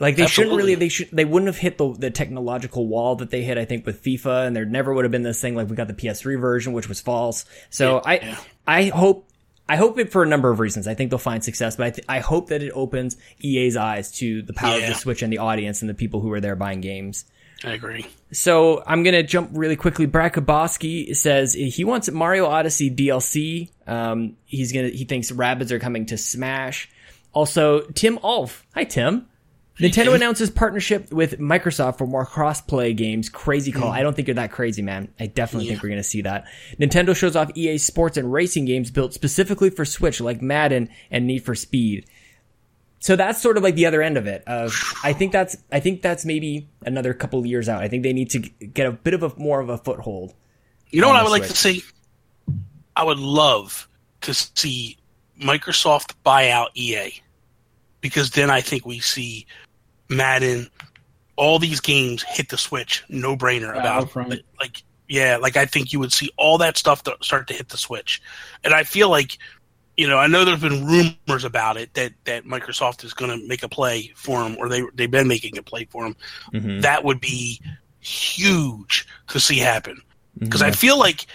Like 0.00 0.16
they 0.16 0.26
shouldn't 0.26 0.56
really, 0.56 0.76
they 0.76 0.88
should, 0.88 1.08
they 1.10 1.24
wouldn't 1.24 1.48
have 1.48 1.58
hit 1.58 1.76
the, 1.78 1.92
the 1.92 2.10
technological 2.10 2.86
wall 2.86 3.16
that 3.16 3.30
they 3.30 3.42
hit, 3.42 3.58
I 3.58 3.64
think, 3.64 3.84
with 3.84 4.02
FIFA, 4.02 4.46
and 4.46 4.54
there 4.54 4.64
never 4.64 4.94
would 4.94 5.04
have 5.04 5.10
been 5.10 5.22
this 5.22 5.40
thing 5.40 5.56
like 5.56 5.68
we 5.68 5.76
got 5.76 5.88
the 5.88 5.94
PS3 5.94 6.40
version, 6.40 6.72
which 6.72 6.88
was 6.88 7.00
false. 7.00 7.44
So 7.70 7.98
I, 8.04 8.18
yeah. 8.18 8.38
I 8.66 8.84
hope, 8.84 9.28
I 9.68 9.76
hope 9.76 9.98
it 9.98 10.12
for 10.12 10.22
a 10.22 10.26
number 10.26 10.50
of 10.50 10.60
reasons. 10.60 10.86
I 10.86 10.94
think 10.94 11.10
they'll 11.10 11.18
find 11.18 11.42
success, 11.42 11.76
but 11.76 11.86
I, 11.86 11.90
th- 11.90 12.06
I 12.08 12.20
hope 12.20 12.48
that 12.48 12.62
it 12.62 12.70
opens 12.74 13.16
EA's 13.40 13.76
eyes 13.76 14.12
to 14.12 14.42
the 14.42 14.52
power 14.52 14.76
of 14.76 14.86
the 14.86 14.94
Switch 14.94 15.22
and 15.22 15.32
the 15.32 15.38
audience 15.38 15.82
and 15.82 15.90
the 15.90 15.94
people 15.94 16.20
who 16.20 16.32
are 16.32 16.40
there 16.40 16.54
buying 16.54 16.80
games. 16.80 17.24
I 17.64 17.72
agree. 17.72 18.06
So 18.30 18.84
I'm 18.86 19.02
gonna 19.02 19.22
jump 19.22 19.50
really 19.52 19.76
quickly. 19.76 20.06
Brad 20.06 20.32
Kaboski 20.32 21.16
says 21.16 21.54
he 21.54 21.84
wants 21.84 22.08
Mario 22.10 22.46
Odyssey 22.46 22.90
DLC. 22.90 23.70
Um, 23.86 24.36
he's 24.44 24.72
gonna 24.72 24.90
he 24.90 25.04
thinks 25.04 25.32
Rabbids 25.32 25.70
are 25.70 25.80
coming 25.80 26.06
to 26.06 26.16
Smash. 26.16 26.88
Also, 27.32 27.80
Tim 27.80 28.18
Ulf. 28.22 28.64
Hi 28.74 28.84
Tim. 28.84 29.26
Nintendo 29.78 30.14
announces 30.14 30.50
partnership 30.50 31.12
with 31.12 31.38
Microsoft 31.38 31.98
for 31.98 32.06
more 32.06 32.26
cross-play 32.26 32.94
games. 32.94 33.28
Crazy 33.28 33.70
call. 33.70 33.90
Hmm. 33.90 33.96
I 33.96 34.02
don't 34.02 34.14
think 34.14 34.28
you're 34.28 34.34
that 34.34 34.50
crazy, 34.50 34.82
man. 34.82 35.12
I 35.20 35.26
definitely 35.26 35.68
think 35.68 35.82
we're 35.82 35.90
going 35.90 36.00
to 36.00 36.08
see 36.08 36.22
that. 36.22 36.46
Nintendo 36.80 37.14
shows 37.14 37.36
off 37.36 37.50
EA 37.54 37.78
Sports 37.78 38.16
and 38.16 38.32
racing 38.32 38.64
games 38.64 38.90
built 38.90 39.14
specifically 39.14 39.70
for 39.70 39.84
Switch, 39.84 40.20
like 40.20 40.42
Madden 40.42 40.90
and 41.10 41.26
Need 41.26 41.44
for 41.44 41.54
Speed. 41.54 42.06
So 43.00 43.14
that's 43.14 43.40
sort 43.40 43.56
of 43.56 43.62
like 43.62 43.76
the 43.76 43.86
other 43.86 44.02
end 44.02 44.16
of 44.16 44.26
it. 44.26 44.42
Of 44.46 44.74
I 45.04 45.12
think 45.12 45.32
that's 45.32 45.56
I 45.70 45.78
think 45.80 46.02
that's 46.02 46.24
maybe 46.24 46.68
another 46.82 47.14
couple 47.14 47.38
of 47.38 47.46
years 47.46 47.68
out. 47.68 47.80
I 47.80 47.88
think 47.88 48.02
they 48.02 48.12
need 48.12 48.30
to 48.30 48.40
get 48.40 48.86
a 48.86 48.92
bit 48.92 49.14
of 49.14 49.22
a 49.22 49.32
more 49.36 49.60
of 49.60 49.68
a 49.68 49.78
foothold. 49.78 50.34
You 50.90 51.00
know 51.00 51.08
what 51.08 51.16
I 51.16 51.22
would 51.22 51.30
like 51.30 51.46
to 51.46 51.56
see? 51.56 51.84
I 52.96 53.04
would 53.04 53.18
love 53.18 53.88
to 54.22 54.34
see 54.34 54.98
Microsoft 55.40 56.14
buy 56.24 56.50
out 56.50 56.70
EA 56.74 57.12
because 58.00 58.30
then 58.30 58.50
I 58.50 58.60
think 58.60 58.84
we 58.84 58.98
see 58.98 59.46
Madden, 60.08 60.70
all 61.36 61.58
these 61.58 61.80
games 61.80 62.22
hit 62.22 62.48
the 62.48 62.58
Switch, 62.58 63.04
no 63.08 63.36
brainer 63.36 63.78
about 63.78 64.14
like, 64.14 64.44
like 64.58 64.82
yeah, 65.08 65.36
like 65.36 65.56
I 65.56 65.66
think 65.66 65.92
you 65.92 65.98
would 66.00 66.12
see 66.12 66.30
all 66.36 66.58
that 66.58 66.76
stuff 66.76 67.02
to 67.04 67.16
start 67.22 67.48
to 67.48 67.54
hit 67.54 67.68
the 67.68 67.78
Switch, 67.78 68.20
and 68.64 68.74
I 68.74 68.84
feel 68.84 69.08
like 69.10 69.38
you 69.96 70.06
know 70.06 70.18
I 70.18 70.26
know 70.26 70.44
there's 70.44 70.60
been 70.60 70.86
rumors 70.86 71.44
about 71.44 71.76
it 71.76 71.94
that 71.94 72.12
that 72.24 72.44
Microsoft 72.44 73.04
is 73.04 73.14
going 73.14 73.30
to 73.30 73.48
make 73.48 73.62
a 73.62 73.68
play 73.68 74.12
for 74.16 74.42
them 74.42 74.56
or 74.58 74.68
they 74.68 74.82
they've 74.94 75.10
been 75.10 75.28
making 75.28 75.58
a 75.58 75.62
play 75.62 75.84
for 75.90 76.04
them. 76.04 76.16
Mm-hmm. 76.52 76.80
That 76.80 77.04
would 77.04 77.20
be 77.20 77.60
huge 78.00 79.06
to 79.28 79.40
see 79.40 79.58
happen 79.58 80.00
Mm-hmm. 80.38 80.46
because 80.46 80.62
I 80.62 80.70
feel 80.70 80.98
like 80.98 81.26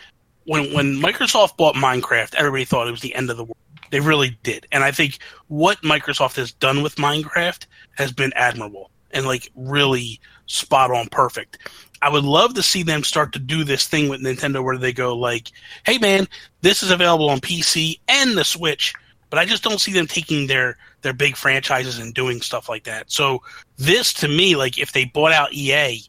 when 0.46 0.74
when 0.74 0.96
Microsoft 0.96 1.58
bought 1.58 1.76
Minecraft, 1.76 2.36
everybody 2.36 2.64
thought 2.64 2.88
it 2.88 2.92
was 2.92 3.02
the 3.02 3.14
end 3.16 3.30
of 3.30 3.38
the 3.38 3.44
world. 3.44 3.58
They 3.90 4.00
really 4.00 4.38
did, 4.44 4.66
and 4.72 4.84
I 4.84 4.92
think 4.92 5.18
what 5.48 5.82
Microsoft 5.82 6.38
has 6.38 6.52
done 6.54 6.82
with 6.84 6.96
Minecraft 6.96 7.66
has 7.94 8.12
been 8.12 8.34
admirable 8.36 8.92
and 9.12 9.26
like 9.26 9.50
really 9.56 10.20
spot 10.48 10.92
on, 10.92 11.08
perfect. 11.10 11.58
I 12.02 12.10
would 12.10 12.26
love 12.26 12.54
to 12.56 12.64
see 12.64 12.84
them 12.84 13.04
start 13.04 13.32
to 13.34 13.40
do 13.40 13.64
this 13.64 13.88
thing 13.88 14.10
with 14.10 14.22
Nintendo 14.22 14.64
where 14.64 14.78
they 14.78 14.92
go 14.92 15.16
like, 15.16 15.52
"Hey 15.86 15.98
man, 15.98 16.28
this 16.62 16.84
is 16.84 16.92
available 16.92 17.30
on 17.30 17.40
PC 17.40 18.00
and 18.08 18.38
the 18.38 18.44
Switch." 18.44 18.94
But 19.30 19.40
I 19.40 19.46
just 19.46 19.64
don't 19.64 19.80
see 19.80 19.94
them 19.94 20.06
taking 20.06 20.48
their 20.48 20.78
their 21.02 21.14
big 21.14 21.38
franchises 21.38 22.00
and 22.00 22.14
doing 22.14 22.42
stuff 22.42 22.68
like 22.68 22.84
that. 22.84 23.12
So 23.12 23.42
this 23.78 24.14
to 24.16 24.28
me, 24.28 24.56
like 24.56 24.78
if 24.78 24.92
they 24.92 25.06
bought 25.06 25.32
out 25.32 25.54
EA 25.54 26.02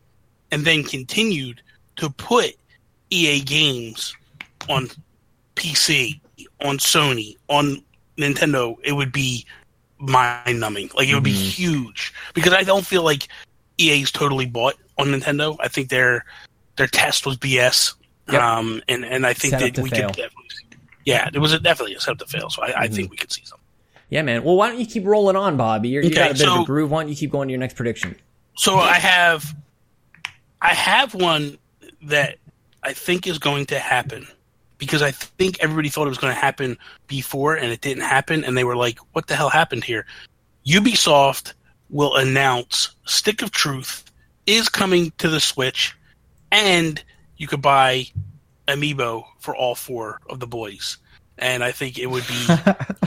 and 0.50 0.64
then 0.64 0.82
continued 0.82 1.62
to 1.96 2.10
put 2.10 2.54
EA 3.10 3.40
games 3.40 4.16
on 4.68 4.88
PC 5.54 6.20
on 6.60 6.78
Sony, 6.78 7.36
on 7.48 7.82
Nintendo, 8.18 8.76
it 8.82 8.92
would 8.92 9.12
be 9.12 9.46
mind 9.98 10.60
numbing. 10.60 10.90
Like 10.94 11.08
it 11.08 11.14
would 11.14 11.22
be 11.24 11.32
Mhm. 11.32 11.50
huge 11.50 12.12
because 12.34 12.52
I 12.52 12.62
don't 12.62 12.86
feel 12.86 13.02
like 13.02 13.28
EA's 13.78 14.10
totally 14.10 14.46
bought 14.46 14.74
on 14.98 15.08
Nintendo. 15.08 15.56
I 15.60 15.68
think 15.68 15.88
their 15.88 16.24
their 16.76 16.86
test 16.86 17.26
was 17.26 17.36
BS. 17.36 17.94
Yep. 18.30 18.42
Um, 18.42 18.82
and 18.88 19.04
and 19.04 19.26
I 19.26 19.32
think 19.34 19.52
Set 19.52 19.74
that 19.74 19.82
we 19.82 19.90
fail. 19.90 20.08
could 20.08 20.16
definitely. 20.16 20.40
Yeah, 21.04 21.28
it 21.32 21.38
was 21.38 21.52
a, 21.52 21.58
definitely 21.60 21.94
a 21.94 22.00
setup 22.00 22.18
to 22.18 22.26
fail. 22.26 22.48
So 22.50 22.62
I, 22.62 22.82
I 22.84 22.88
Mhm. 22.88 22.94
think 22.94 23.10
we 23.10 23.16
could 23.16 23.30
see 23.32 23.42
something. 23.44 23.64
Yeah, 24.08 24.22
man. 24.22 24.42
Well, 24.42 24.56
why 24.56 24.68
don't 24.70 24.78
you 24.80 24.86
keep 24.86 25.04
rolling 25.06 25.36
on, 25.36 25.56
Bobby? 25.56 25.88
You're, 25.90 26.02
you 26.02 26.08
Okay, 26.10 26.16
got 26.16 26.30
a 26.30 26.34
bit 26.34 26.48
of 26.48 26.60
a 26.62 26.64
groove. 26.64 26.90
Why 26.90 27.02
don't 27.02 27.10
you 27.10 27.16
keep 27.16 27.30
going 27.30 27.48
to 27.48 27.52
your 27.52 27.58
next 27.58 27.74
prediction? 27.74 28.16
So 28.56 28.76
I 28.78 28.94
have, 28.94 29.54
I 30.62 30.72
have 30.72 31.14
one 31.14 31.58
that 32.02 32.36
I 32.82 32.92
think 32.92 33.26
is 33.26 33.38
going 33.38 33.66
to 33.66 33.78
happen 33.78 34.26
because 34.78 35.02
I 35.02 35.10
think 35.12 35.58
everybody 35.60 35.88
thought 35.88 36.06
it 36.06 36.10
was 36.10 36.18
going 36.18 36.34
to 36.34 36.40
happen 36.40 36.76
before 37.06 37.54
and 37.54 37.70
it 37.72 37.80
didn't 37.80 38.02
happen, 38.04 38.44
and 38.44 38.56
they 38.56 38.64
were 38.64 38.76
like, 38.76 38.98
"What 39.12 39.26
the 39.26 39.36
hell 39.36 39.50
happened 39.50 39.84
here?" 39.84 40.06
Ubisoft 40.66 41.52
will 41.90 42.16
announce 42.16 42.94
Stick 43.04 43.42
of 43.42 43.50
Truth 43.50 44.04
is 44.46 44.68
coming 44.68 45.12
to 45.18 45.28
the 45.28 45.40
Switch, 45.40 45.94
and 46.52 47.02
you 47.36 47.46
could 47.46 47.62
buy 47.62 48.06
amiibo 48.68 49.24
for 49.40 49.54
all 49.56 49.74
four 49.74 50.20
of 50.30 50.40
the 50.40 50.46
boys. 50.46 50.98
And 51.38 51.64
I 51.64 51.72
think 51.72 51.98
it 51.98 52.06
would 52.06 52.24
be 52.28 52.46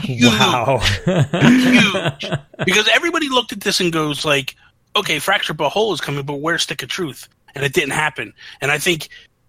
huge 0.00 0.24
Wow. 0.26 0.78
huge 0.78 2.30
because 2.64 2.88
everybody 2.92 3.28
looked 3.28 3.52
at 3.52 3.60
this 3.62 3.80
and 3.80 3.92
goes 3.92 4.24
like, 4.24 4.54
okay, 4.96 5.18
Fracture 5.18 5.54
But 5.54 5.70
Whole 5.70 5.92
is 5.94 6.00
coming, 6.00 6.24
but 6.24 6.34
where's 6.36 6.62
Stick 6.62 6.82
of 6.82 6.88
Truth? 6.88 7.28
And 7.54 7.64
it 7.64 7.72
didn't 7.72 7.92
happen. 7.92 8.32
And 8.60 8.70
I 8.70 8.78
think 8.78 9.08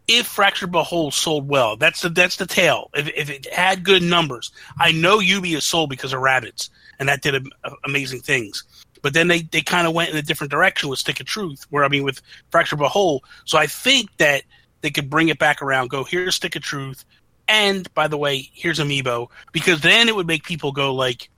if 0.09 0.25
Fractured 0.25 0.71
But 0.71 0.85
Whole 0.85 1.11
sold 1.11 1.47
well, 1.47 1.77
that's 1.77 2.01
the 2.01 2.09
that's 2.09 2.37
the 2.37 2.47
tale. 2.47 2.89
If, 2.95 3.07
if 3.09 3.29
it 3.29 3.53
had 3.53 3.83
good 3.83 4.01
numbers, 4.01 4.51
I 4.79 4.91
know 4.91 5.19
Ubi 5.19 5.53
is 5.53 5.63
sold 5.63 5.91
because 5.91 6.13
of 6.13 6.19
Rabbids, 6.19 6.69
and 6.97 7.07
that 7.07 7.21
did 7.21 7.35
a, 7.35 7.41
a- 7.63 7.71
uh, 7.71 7.75
amazing 7.85 8.21
things. 8.21 8.63
But 9.01 9.13
then 9.13 9.27
they, 9.27 9.43
they 9.43 9.61
kind 9.61 9.87
of 9.87 9.93
went 9.93 10.09
in 10.09 10.17
a 10.17 10.21
different 10.21 10.51
direction 10.51 10.89
with 10.89 10.99
Stick 10.99 11.19
of 11.19 11.27
Truth, 11.27 11.67
where 11.69 11.85
I 11.85 11.87
mean 11.89 12.03
with 12.03 12.21
Fractured 12.49 12.79
But 12.79 12.89
Whole. 12.89 13.23
So 13.45 13.57
I 13.59 13.67
think 13.67 14.09
that 14.17 14.43
they 14.81 14.89
could 14.89 15.09
bring 15.11 15.29
it 15.29 15.37
back 15.37 15.61
around. 15.61 15.89
Go 15.89 16.03
here's 16.03 16.35
Stick 16.35 16.55
of 16.55 16.63
Truth, 16.63 17.05
and 17.47 17.93
by 17.93 18.07
the 18.07 18.17
way, 18.17 18.49
here's 18.51 18.79
Amiibo, 18.79 19.27
because 19.51 19.81
then 19.81 20.09
it 20.09 20.15
would 20.15 20.27
make 20.27 20.43
people 20.43 20.71
go 20.71 20.95
like, 20.95 21.29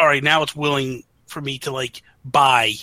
all 0.00 0.06
right, 0.06 0.22
now 0.22 0.42
it's 0.42 0.56
willing 0.56 1.04
for 1.26 1.40
me 1.40 1.58
to 1.60 1.70
like 1.70 2.02
buy 2.24 2.74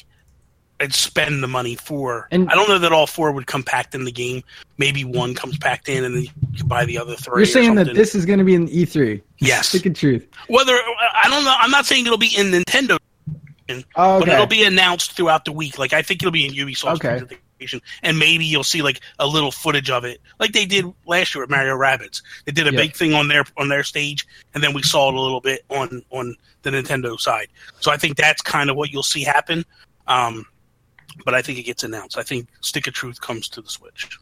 and 0.84 0.94
spend 0.94 1.42
the 1.42 1.48
money 1.48 1.76
for. 1.76 2.28
And- 2.32 2.50
I 2.50 2.56
don't 2.56 2.68
know 2.70 2.78
that 2.80 2.92
all 2.92 3.08
four 3.08 3.32
would 3.32 3.48
come 3.48 3.64
packed 3.64 3.96
in 3.96 4.04
the 4.04 4.12
game. 4.12 4.44
Maybe 4.78 5.04
one 5.04 5.34
comes 5.34 5.58
packed 5.58 5.88
in, 5.90 6.04
and 6.04 6.16
then 6.16 6.24
you 6.24 6.30
can 6.58 6.68
buy 6.68 6.86
the 6.86 6.98
other 6.98 7.16
3 7.16 7.40
You're 7.40 7.46
saying 7.46 7.76
that 7.76 7.94
this 7.96 8.16
is 8.16 8.26
going 8.26 8.40
to 8.40 8.46
be 8.46 8.56
in 8.56 8.68
E3. 8.68 9.22
Yes. 9.40 9.70
Stick 9.70 9.86
of 9.86 9.94
truth. 9.96 10.28
Whether 10.48 10.74
I 10.74 11.28
don't 11.30 11.44
know, 11.44 11.56
I'm 11.58 11.72
not 11.72 11.86
saying 11.86 12.06
it'll 12.06 12.18
be 12.18 12.36
in 12.38 12.52
Nintendo, 12.52 12.98
Oh, 13.96 14.20
but 14.20 14.28
it'll 14.30 14.46
be 14.46 14.64
announced 14.64 15.14
throughout 15.14 15.46
the 15.46 15.52
week. 15.52 15.80
Like 15.80 15.94
I 15.94 16.02
think 16.02 16.22
it'll 16.22 16.32
be 16.32 16.46
in 16.46 16.54
Ubisoft's 16.54 17.00
Okay. 17.04 17.20
presentation, 17.20 17.82
and 18.04 18.20
maybe 18.20 18.46
you'll 18.46 18.64
see 18.66 18.82
like 18.82 19.00
a 19.20 19.26
little 19.26 19.52
footage 19.52 19.90
of 19.90 20.04
it, 20.04 20.20
like 20.40 20.52
they 20.52 20.66
did 20.66 20.86
last 21.06 21.34
year 21.34 21.44
at 21.44 21.50
Mario 21.50 21.76
Rabbids. 21.78 22.22
They 22.46 22.52
did 22.52 22.68
a 22.68 22.72
Yeah. 22.74 22.78
big 22.82 22.94
thing 22.96 23.14
on 23.14 23.30
their 23.30 23.46
on 23.58 23.70
their 23.70 23.84
stage, 23.84 24.28
and 24.54 24.62
then 24.64 24.74
we 24.74 24.84
saw 24.84 25.08
it 25.10 25.16
a 25.16 25.20
little 25.20 25.40
bit 25.42 25.64
on 25.70 26.04
on 26.12 26.36
the 26.64 26.72
Nintendo 26.72 27.18
side. 27.20 27.48
So 27.80 27.90
I 27.92 27.98
think 27.98 28.18
that's 28.18 28.42
kind 28.42 28.70
of 28.70 28.76
what 28.76 28.92
you'll 28.92 29.02
see 29.04 29.24
happen. 29.24 29.66
Um, 30.08 30.46
but 31.26 31.34
I 31.34 31.42
think 31.42 31.60
it 31.60 31.64
gets 31.64 31.84
announced. 31.84 32.18
I 32.18 32.24
think 32.24 32.48
Stick 32.62 32.88
of 32.88 32.94
Truth 32.94 33.22
comes 33.22 33.48
to 33.50 33.62
the 33.62 33.70
Switch. 33.70 34.18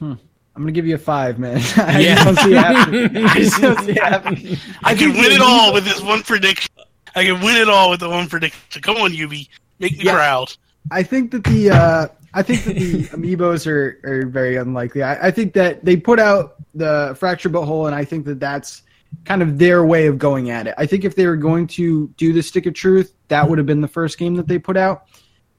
I'm 0.00 0.18
going 0.54 0.66
to 0.66 0.72
give 0.72 0.86
you 0.86 0.94
a 0.94 0.98
five, 0.98 1.38
man. 1.38 1.56
I 1.76 2.00
Yeah. 2.00 2.14
just 2.24 2.24
don't 2.24 2.44
see 2.44 2.52
it 2.52 2.58
happening. 2.58 3.16
I 3.26 3.34
just 3.38 3.60
don't 3.60 3.80
see 3.80 3.90
it 3.92 4.02
happening. 4.02 4.56
I, 4.84 4.94
can 4.94 5.12
win 5.12 5.32
it 5.32 5.40
all 5.40 5.72
with 5.72 5.84
this 5.84 6.00
one 6.00 6.22
prediction. 6.22 6.70
I 7.14 7.24
can 7.24 7.40
win 7.40 7.56
it 7.56 7.68
all 7.68 7.90
with 7.90 8.00
the 8.00 8.08
one 8.08 8.28
prediction. 8.28 8.82
Come 8.82 8.96
on, 8.96 9.12
Ubi, 9.14 9.48
make 9.78 9.96
me 9.98 10.04
Yeah. 10.04 10.14
proud. 10.14 10.52
I 10.90 11.02
think 11.02 11.32
that 11.32 11.44
the 11.44 11.70
uh, 11.70 12.08
I 12.34 12.42
think 12.42 12.64
that 12.64 12.74
the 12.76 13.04
amiibos 13.08 13.66
are, 13.66 14.00
are 14.04 14.26
very 14.26 14.56
unlikely. 14.56 15.02
I, 15.02 15.28
I 15.28 15.30
think 15.30 15.52
that 15.54 15.84
they 15.84 15.96
put 15.96 16.18
out 16.18 16.54
the 16.74 17.14
fracture 17.18 17.48
but 17.48 17.64
Whole, 17.64 17.86
and 17.86 17.94
I 17.94 18.04
think 18.04 18.24
that 18.26 18.40
that's 18.40 18.82
kind 19.24 19.42
of 19.42 19.58
their 19.58 19.84
way 19.84 20.06
of 20.06 20.18
going 20.18 20.50
at 20.50 20.66
it. 20.66 20.74
I 20.78 20.86
think 20.86 21.04
if 21.04 21.14
they 21.16 21.26
were 21.26 21.36
going 21.36 21.66
to 21.68 22.08
do 22.16 22.32
the 22.32 22.42
stick 22.42 22.66
of 22.66 22.74
truth, 22.74 23.12
that 23.28 23.48
would 23.48 23.58
have 23.58 23.66
been 23.66 23.80
the 23.80 23.88
first 23.88 24.18
game 24.18 24.34
that 24.36 24.46
they 24.48 24.58
put 24.58 24.76
out. 24.76 25.04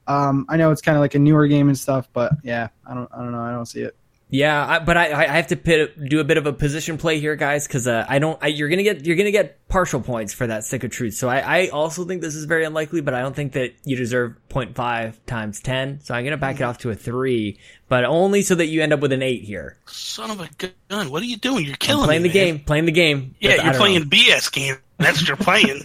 Um, 0.06 0.46
I 0.48 0.56
know 0.56 0.70
it's 0.70 0.82
kind 0.82 0.96
of 0.96 1.00
like 1.00 1.14
a 1.14 1.18
newer 1.18 1.46
game 1.46 1.68
and 1.68 1.78
stuff, 1.78 2.08
but 2.12 2.32
yeah, 2.42 2.68
I 2.86 2.94
don't 2.94 3.08
I 3.12 3.18
don't 3.18 3.32
know. 3.32 3.42
I 3.42 3.52
don't 3.52 3.66
see 3.66 3.82
it. 3.82 3.96
Yeah, 4.32 4.64
I, 4.64 4.78
but 4.78 4.96
I, 4.96 5.24
I 5.24 5.26
have 5.26 5.48
to 5.48 5.56
pit, 5.56 5.98
do 6.08 6.20
a 6.20 6.24
bit 6.24 6.38
of 6.38 6.46
a 6.46 6.52
position 6.52 6.98
play 6.98 7.18
here, 7.18 7.34
guys, 7.34 7.66
because 7.66 7.88
uh, 7.88 8.06
I 8.08 8.20
don't. 8.20 8.38
I, 8.40 8.46
you're 8.46 8.68
gonna 8.68 8.84
get 8.84 9.04
you're 9.04 9.16
gonna 9.16 9.32
get 9.32 9.66
partial 9.66 10.00
points 10.00 10.32
for 10.32 10.46
that 10.46 10.62
stick 10.62 10.84
of 10.84 10.92
truth. 10.92 11.14
So 11.14 11.28
I, 11.28 11.38
I 11.40 11.68
also 11.70 12.04
think 12.04 12.22
this 12.22 12.36
is 12.36 12.44
very 12.44 12.64
unlikely, 12.64 13.00
but 13.00 13.12
I 13.12 13.22
don't 13.22 13.34
think 13.34 13.54
that 13.54 13.74
you 13.84 13.96
deserve 13.96 14.36
0.5 14.48 15.16
times 15.26 15.58
ten. 15.60 15.98
So 16.02 16.14
I'm 16.14 16.22
gonna 16.22 16.36
back 16.36 16.60
it 16.60 16.62
off 16.62 16.78
to 16.78 16.90
a 16.90 16.94
three, 16.94 17.58
but 17.88 18.04
only 18.04 18.42
so 18.42 18.54
that 18.54 18.66
you 18.66 18.82
end 18.82 18.92
up 18.92 19.00
with 19.00 19.10
an 19.12 19.22
eight 19.22 19.42
here. 19.42 19.78
Son 19.86 20.30
of 20.30 20.40
a 20.40 20.48
gun! 20.88 21.10
What 21.10 21.22
are 21.22 21.26
you 21.26 21.36
doing? 21.36 21.64
You're 21.64 21.72
I'm 21.72 21.78
killing 21.78 22.04
playing 22.04 22.22
me, 22.22 22.28
the 22.28 22.38
man. 22.38 22.46
game, 22.54 22.64
playing 22.64 22.84
the 22.84 22.92
game. 22.92 23.34
Yeah, 23.40 23.56
But 23.56 23.64
you're 23.64 23.74
playing 23.74 23.98
know. 23.98 24.04
BS 24.04 24.52
game. 24.52 24.76
That's 25.00 25.18
what 25.20 25.28
you're 25.28 25.36
playing. 25.36 25.82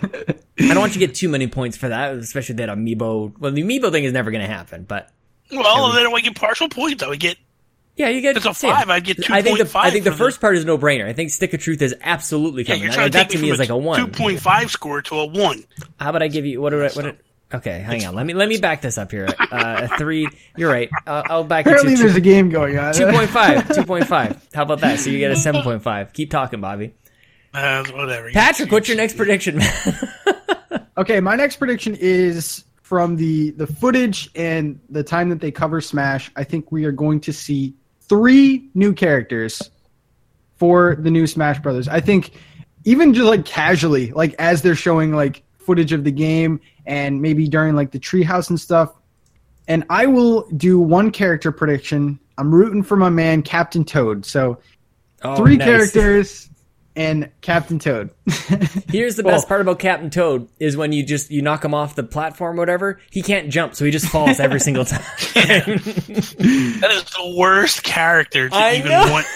I 0.59 0.67
don't 0.73 0.79
want 0.79 0.95
you 0.95 0.99
to 1.01 1.07
get 1.07 1.15
too 1.15 1.29
many 1.29 1.47
points 1.47 1.77
for 1.77 1.89
that, 1.89 2.13
especially 2.15 2.55
that 2.55 2.69
amiibo. 2.69 3.37
Well, 3.39 3.51
the 3.51 3.63
amiibo 3.63 3.91
thing 3.91 4.03
is 4.03 4.13
never 4.13 4.31
gonna 4.31 4.47
happen, 4.47 4.83
but 4.83 5.09
well, 5.51 5.91
then 5.93 6.07
I 6.13 6.19
get 6.21 6.35
partial 6.35 6.69
points. 6.69 7.01
I 7.03 7.07
would 7.09 7.19
get. 7.19 7.37
yeah, 7.95 8.09
you 8.09 8.21
get. 8.21 8.35
It's 8.37 8.45
a 8.45 8.49
yeah. 8.49 8.53
five. 8.53 8.89
I'd 8.89 9.03
get 9.03 9.29
I 9.31 9.41
think 9.41 9.57
the 9.59 9.71
I 9.77 9.89
think 9.91 10.03
the 10.03 10.11
first 10.11 10.41
part 10.41 10.55
is 10.57 10.65
no 10.65 10.77
brainer. 10.77 11.05
I 11.07 11.13
think 11.13 11.31
stick 11.31 11.53
of 11.53 11.61
truth 11.61 11.81
is 11.81 11.95
absolutely 12.01 12.63
Yeah, 12.63 12.75
you're 12.75 12.87
That- 12.89 12.93
trying 12.95 13.11
to 13.11 13.17
that 13.17 13.29
take 13.29 13.37
to 13.37 13.37
me 13.37 13.43
me 13.47 13.51
is 13.51 13.59
like 13.59 13.69
a 13.69 13.77
one. 13.77 13.99
two 13.99 14.07
point 14.07 14.39
five 14.39 14.69
score 14.71 15.01
to 15.03 15.15
a 15.15 15.25
one. 15.25 15.63
How 15.99 16.09
about 16.09 16.23
I 16.23 16.27
give 16.27 16.45
you 16.45 16.61
what? 16.61 16.71
do 16.71 16.79
I- 16.83 16.89
What? 16.89 17.01
do- 17.03 17.17
Okay, 17.53 17.79
hang 17.79 18.03
on. 18.05 18.15
Let 18.15 18.25
me 18.25 18.33
let 18.33 18.49
me 18.49 18.57
back 18.57 18.81
this 18.81 18.97
up 18.97 19.11
here. 19.11 19.27
Uh, 19.51 19.87
a 19.89 19.97
three. 19.97 20.27
You're 20.57 20.69
right. 20.71 20.89
Uh, 21.07 21.21
I'll 21.27 21.43
back 21.43 21.65
Apparently, 21.65 21.93
it 21.93 21.97
to 21.97 22.01
there's 22.03 22.13
two, 22.13 22.17
a 22.17 22.21
game 22.21 22.49
going 22.49 22.77
on. 22.77 22.93
2.5. 22.93 23.61
2.5. 23.85 24.41
How 24.53 24.63
about 24.63 24.81
that? 24.81 24.99
So 24.99 25.09
you 25.11 25.19
get 25.19 25.31
a 25.31 25.35
7.5. 25.35 26.11
Keep 26.11 26.31
talking, 26.31 26.59
Bobby. 26.59 26.93
Uh, 27.55 27.85
whatever. 27.93 28.29
Patrick, 28.31 28.71
what's 28.71 28.87
your 28.87 28.97
next 28.97 29.15
prediction, 29.17 29.57
man? 29.57 29.93
Okay, 30.97 31.19
my 31.19 31.35
next 31.35 31.57
prediction 31.57 31.93
is 31.99 32.63
from 32.81 33.17
the 33.17 33.51
the 33.51 33.67
footage 33.67 34.29
and 34.33 34.79
the 34.89 35.03
time 35.03 35.27
that 35.27 35.41
they 35.41 35.51
cover 35.51 35.81
Smash. 35.81 36.31
I 36.37 36.45
think 36.45 36.71
we 36.71 36.85
are 36.85 36.93
going 36.93 37.19
to 37.21 37.33
see 37.33 37.73
three 38.03 38.69
new 38.73 38.93
characters 38.93 39.69
for 40.55 40.95
the 40.95 41.11
new 41.11 41.27
Smash 41.27 41.59
Brothers. 41.59 41.89
I 41.89 41.99
think 41.99 42.31
even 42.85 43.13
just 43.13 43.25
like 43.27 43.43
casually, 43.43 44.11
like 44.11 44.35
as 44.39 44.61
they're 44.61 44.73
showing 44.73 45.11
like 45.11 45.43
footage 45.57 45.91
of 45.91 46.05
the 46.05 46.11
game 46.11 46.61
and 46.85 47.21
maybe 47.21 47.49
during 47.49 47.75
like 47.75 47.91
the 47.91 47.99
treehouse 47.99 48.49
and 48.49 48.57
stuff. 48.59 48.93
And 49.67 49.83
I 49.89 50.05
will 50.05 50.47
do 50.55 50.79
one 50.79 51.11
character 51.11 51.51
prediction. 51.51 52.19
I'm 52.37 52.55
rooting 52.55 52.83
for 52.83 52.95
my 52.95 53.09
man 53.09 53.41
Captain 53.41 53.83
Toad. 53.83 54.25
So 54.25 54.59
Oh, 55.23 55.35
three 55.35 55.57
nice. 55.57 55.65
characters 55.93 56.49
and 56.95 57.29
Captain 57.41 57.79
Toad. 57.79 58.09
Here's 58.89 59.15
the 59.15 59.23
Well- 59.23 59.35
best 59.35 59.47
part 59.47 59.61
about 59.61 59.79
Captain 59.79 60.09
Toad 60.09 60.47
is 60.59 60.77
when 60.77 60.91
you 60.91 61.03
just 61.03 61.31
you 61.31 61.41
knock 61.41 61.63
him 61.65 61.73
off 61.73 61.95
the 61.95 62.03
platform 62.03 62.57
or 62.57 62.61
whatever, 62.61 62.99
he 63.11 63.21
can't 63.21 63.49
jump, 63.49 63.75
so 63.75 63.85
he 63.85 63.91
just 63.91 64.07
falls 64.07 64.39
every 64.39 64.59
single 64.59 64.85
time. 64.85 65.01
That 65.33 66.89
is 66.91 67.03
the 67.05 67.35
worst 67.37 67.83
character 67.83 68.49
to 68.49 68.55
I 68.55 68.75
even 68.75 68.91
know. 68.91 69.11
want. 69.11 69.27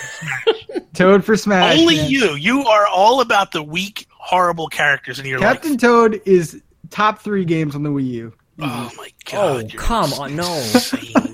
Toad 0.94 1.24
for 1.24 1.36
Smash. 1.38 1.78
Only 1.80 1.98
man. 1.98 2.10
you. 2.10 2.36
You 2.36 2.62
are 2.66 2.88
all 2.88 3.22
about 3.22 3.52
the 3.52 3.64
weak, 3.64 4.08
horrible 4.10 4.68
characters 4.68 5.20
in 5.20 5.26
your 5.26 5.40
life. 5.40 5.54
Captain 5.54 5.72
life. 5.72 5.80
Toad 5.82 6.22
is 6.26 6.62
top 6.90 7.20
three 7.20 7.46
games 7.46 7.76
on 7.76 7.84
the 7.84 7.90
Wii 7.90 8.06
U. 8.08 8.34
Oh 8.62 8.92
my 8.98 9.08
oh, 9.08 9.32
god! 9.32 9.56
Oh, 9.56 9.68
you're 9.68 9.82
come 9.82 10.12
on, 10.14 10.36
no. 10.36 10.72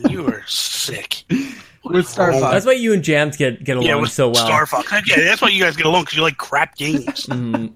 you 0.10 0.28
are 0.28 0.44
sick. 0.46 1.24
With 1.86 2.08
Star 2.08 2.32
Fox. 2.34 2.52
That's 2.54 2.66
why 2.66 2.74
you 2.74 2.94
and 2.94 3.04
Jams 3.04 3.38
get 3.38 3.64
get 3.64 3.78
along 3.78 3.88
Yeah, 3.88 3.96
with 3.96 4.12
so 4.12 4.28
well. 4.30 4.46
Star 4.46 4.66
Fox. 4.66 4.92
Yeah, 5.08 5.18
that's 5.24 5.42
why 5.42 5.50
you 5.50 5.64
guys 5.64 5.76
get 5.76 5.86
along 5.86 6.04
because 6.04 6.16
you 6.18 6.22
like 6.24 6.38
crap 6.38 6.76
games. 6.76 7.26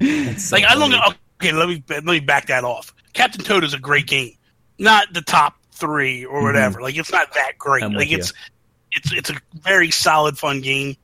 Mhm. 0.00 0.38
So 0.38 0.56
like 0.56 0.64
I 0.64 0.74
don't. 0.74 0.92
Okay, 1.40 1.52
let 1.52 1.68
me 1.68 1.82
let 1.88 2.04
me 2.04 2.20
back 2.20 2.46
that 2.46 2.64
off. 2.64 2.92
Captain 3.12 3.44
Toad 3.44 3.62
is 3.64 3.74
a 3.74 3.78
great 3.78 4.06
game, 4.06 4.32
not 4.78 5.12
the 5.12 5.22
top 5.22 5.54
three 5.72 6.24
or 6.24 6.42
whatever. 6.42 6.80
Like 6.82 6.96
it's 6.96 7.12
not 7.12 7.32
that 7.34 7.52
great. 7.58 7.82
Mm-hmm. 7.84 7.92
I'm 7.92 7.98
like 7.98 8.10
with 8.10 8.18
it's 8.20 8.32
it's 8.92 9.12
it's 9.12 9.30
a 9.30 9.34
very 9.54 9.90
solid, 9.90 10.36
fun 10.36 10.60
game. 10.60 10.96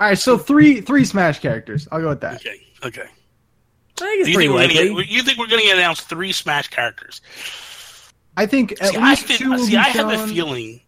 All 0.00 0.08
right, 0.08 0.18
so 0.18 0.38
three 0.38 0.80
three 0.80 1.04
Smash 1.04 1.40
characters. 1.40 1.88
I'll 1.90 2.00
go 2.00 2.10
with 2.10 2.20
that. 2.20 2.36
Okay, 2.36 2.60
okay. 2.84 3.02
I 3.02 4.04
think 4.04 4.20
it's 4.20 4.28
You 4.30 4.34
pretty 4.34 4.48
think, 4.48 4.54
we're 4.60 4.68
gonna 4.68 4.88
likely. 4.90 5.04
get, 5.04 5.12
you 5.12 5.22
think 5.22 5.38
we're 5.38 5.46
going 5.48 5.62
to 5.64 5.70
announce 5.72 6.00
three 6.00 6.32
Smash 6.32 6.68
characters? 6.68 7.20
I 8.36 8.46
think 8.46 8.72
at 8.80 8.88
See, 8.88 8.96
I, 8.96 9.10
least 9.10 9.26
think- 9.26 9.38
two 9.40 9.50
will 9.50 9.58
see, 9.58 9.72
be 9.72 9.76
I 9.76 9.82
have 9.90 10.08
a 10.10 10.26
feeling. 10.26 10.80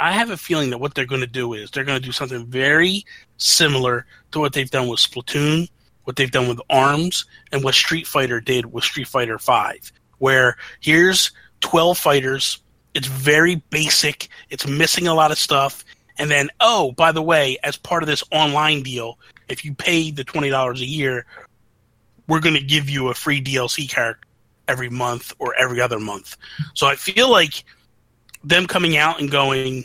I 0.00 0.12
have 0.12 0.30
a 0.30 0.36
feeling 0.36 0.70
that 0.70 0.78
what 0.78 0.94
they're 0.94 1.04
going 1.04 1.20
to 1.20 1.26
do 1.26 1.52
is 1.52 1.70
they're 1.70 1.84
going 1.84 2.00
to 2.00 2.04
do 2.04 2.12
something 2.12 2.46
very 2.46 3.04
similar 3.36 4.06
to 4.32 4.40
what 4.40 4.54
they've 4.54 4.70
done 4.70 4.88
with 4.88 4.98
Splatoon, 4.98 5.68
what 6.04 6.16
they've 6.16 6.30
done 6.30 6.48
with 6.48 6.60
Arms, 6.70 7.26
and 7.52 7.62
what 7.62 7.74
Street 7.74 8.06
Fighter 8.06 8.40
did 8.40 8.72
with 8.72 8.82
Street 8.82 9.06
Fighter 9.06 9.38
Five. 9.38 9.92
Where 10.18 10.56
here's 10.80 11.32
twelve 11.60 11.98
fighters. 11.98 12.58
It's 12.94 13.06
very 13.06 13.56
basic. 13.70 14.28
It's 14.48 14.66
missing 14.66 15.06
a 15.06 15.14
lot 15.14 15.30
of 15.30 15.38
stuff. 15.38 15.84
And 16.18 16.30
then, 16.30 16.48
oh, 16.60 16.92
by 16.92 17.12
the 17.12 17.22
way, 17.22 17.58
as 17.62 17.76
part 17.76 18.02
of 18.02 18.08
this 18.08 18.24
online 18.32 18.82
deal, 18.82 19.18
if 19.48 19.64
you 19.64 19.74
pay 19.74 20.10
the 20.10 20.24
twenty 20.24 20.48
dollars 20.48 20.80
a 20.80 20.86
year, 20.86 21.26
we're 22.26 22.40
going 22.40 22.56
to 22.56 22.64
give 22.64 22.88
you 22.88 23.08
a 23.08 23.14
free 23.14 23.42
DLC 23.42 23.88
character 23.88 24.26
every 24.66 24.88
month 24.88 25.34
or 25.38 25.54
every 25.56 25.80
other 25.80 25.98
month. 25.98 26.36
So 26.74 26.86
I 26.86 26.94
feel 26.94 27.30
like 27.30 27.64
them 28.44 28.66
coming 28.66 28.96
out 28.96 29.20
and 29.20 29.30
going, 29.30 29.84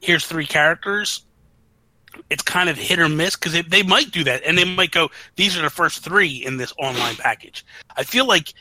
here's 0.00 0.26
three 0.26 0.46
characters. 0.46 1.22
It's 2.30 2.42
kind 2.42 2.68
of 2.68 2.76
hit 2.76 2.98
or 2.98 3.08
miss 3.08 3.36
because 3.36 3.60
they 3.68 3.82
might 3.82 4.10
do 4.10 4.24
that, 4.24 4.42
and 4.44 4.56
they 4.56 4.64
might 4.64 4.90
go, 4.90 5.10
"These 5.36 5.56
are 5.56 5.62
the 5.62 5.70
first 5.70 6.02
three 6.02 6.44
in 6.44 6.56
this 6.56 6.72
online 6.78 7.16
package." 7.16 7.64
I 7.96 8.02
feel 8.02 8.26
like 8.26 8.54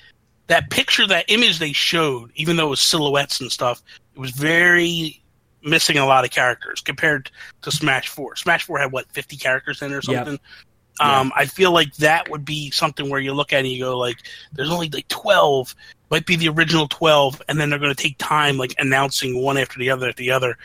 that 0.48 0.70
picture, 0.70 1.08
that 1.08 1.26
image 1.28 1.60
they 1.60 1.74
showed, 1.74 2.32
even 2.36 2.56
though 2.56 2.68
it 2.68 2.72
was 2.72 2.80
silhouettes 2.80 3.40
and 3.42 3.52
stuff, 3.52 3.82
it 4.16 4.20
was 4.20 4.32
very 4.32 5.22
missing 5.64 5.98
a 5.98 6.06
lot 6.06 6.24
of 6.24 6.32
characters 6.32 6.82
compared 6.82 7.32
to 7.62 7.72
Smash 7.72 8.08
Four. 8.08 8.36
Smash 8.36 8.64
Four 8.64 8.80
had 8.80 8.92
what 8.92 9.12
fifty 9.12 9.38
characters 9.38 9.82
in 9.82 9.92
it 9.92 9.96
or 9.96 10.02
something. 10.02 10.34
Yep. 10.34 11.08
Um, 11.08 11.32
I 11.36 11.46
feel 11.46 11.72
like 11.72 11.94
that 11.98 12.30
would 12.30 12.44
be 12.44 12.72
something 12.72 13.10
where 13.10 13.20
you 13.20 13.34
look 13.34 13.54
at 13.54 13.58
it 13.58 13.60
and 13.60 13.68
you 13.70 13.84
go 13.84 13.98
like, 13.98 14.18
"There's 14.54 14.72
only 14.72 14.90
like 14.90 15.08
twelve, 15.08 15.76
might 16.10 16.26
be 16.26 16.36
the 16.36 16.50
original 16.50 16.88
twelve, 16.88 17.42
and 17.48 17.60
then 17.60 17.70
they're 17.70 17.80
going 17.80 17.94
to 17.94 18.02
take 18.02 18.18
time 18.18 18.58
like 18.58 18.74
announcing 18.80 19.42
one 19.42 19.58
after 19.58 19.78
the 19.80 19.92
other 19.92 20.10
after 20.10 20.24
the 20.24 20.32
other." 20.32 20.58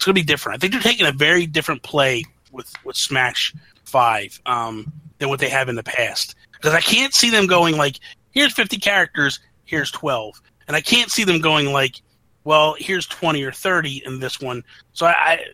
It's 0.00 0.06
going 0.06 0.14
to 0.14 0.20
be 0.22 0.24
different. 0.24 0.56
I 0.56 0.58
think 0.58 0.72
they're 0.72 0.80
taking 0.80 1.06
a 1.06 1.12
very 1.12 1.44
different 1.44 1.82
play 1.82 2.24
with 2.52 2.72
with 2.86 2.96
Smash 2.96 3.52
Five 3.84 4.40
um, 4.46 4.90
than 5.18 5.28
what 5.28 5.40
they 5.40 5.50
have 5.50 5.68
in 5.68 5.74
the 5.76 5.82
past 5.82 6.36
because 6.52 6.72
I 6.72 6.80
can't 6.80 7.12
see 7.12 7.28
them 7.28 7.46
going 7.46 7.76
like, 7.76 8.00
"Here's 8.30 8.54
fifty 8.54 8.78
characters, 8.78 9.40
here's 9.66 9.90
12. 9.90 10.40
and 10.68 10.74
I 10.74 10.80
can't 10.80 11.10
see 11.10 11.24
them 11.24 11.40
going 11.40 11.70
like, 11.70 12.00
well, 12.44 12.76
here's 12.78 13.06
20 13.06 13.42
or 13.42 13.52
30 13.52 14.02
in 14.06 14.20
this 14.20 14.40
one. 14.40 14.64
So 14.94 15.04
I, 15.04 15.10
I, 15.12 15.44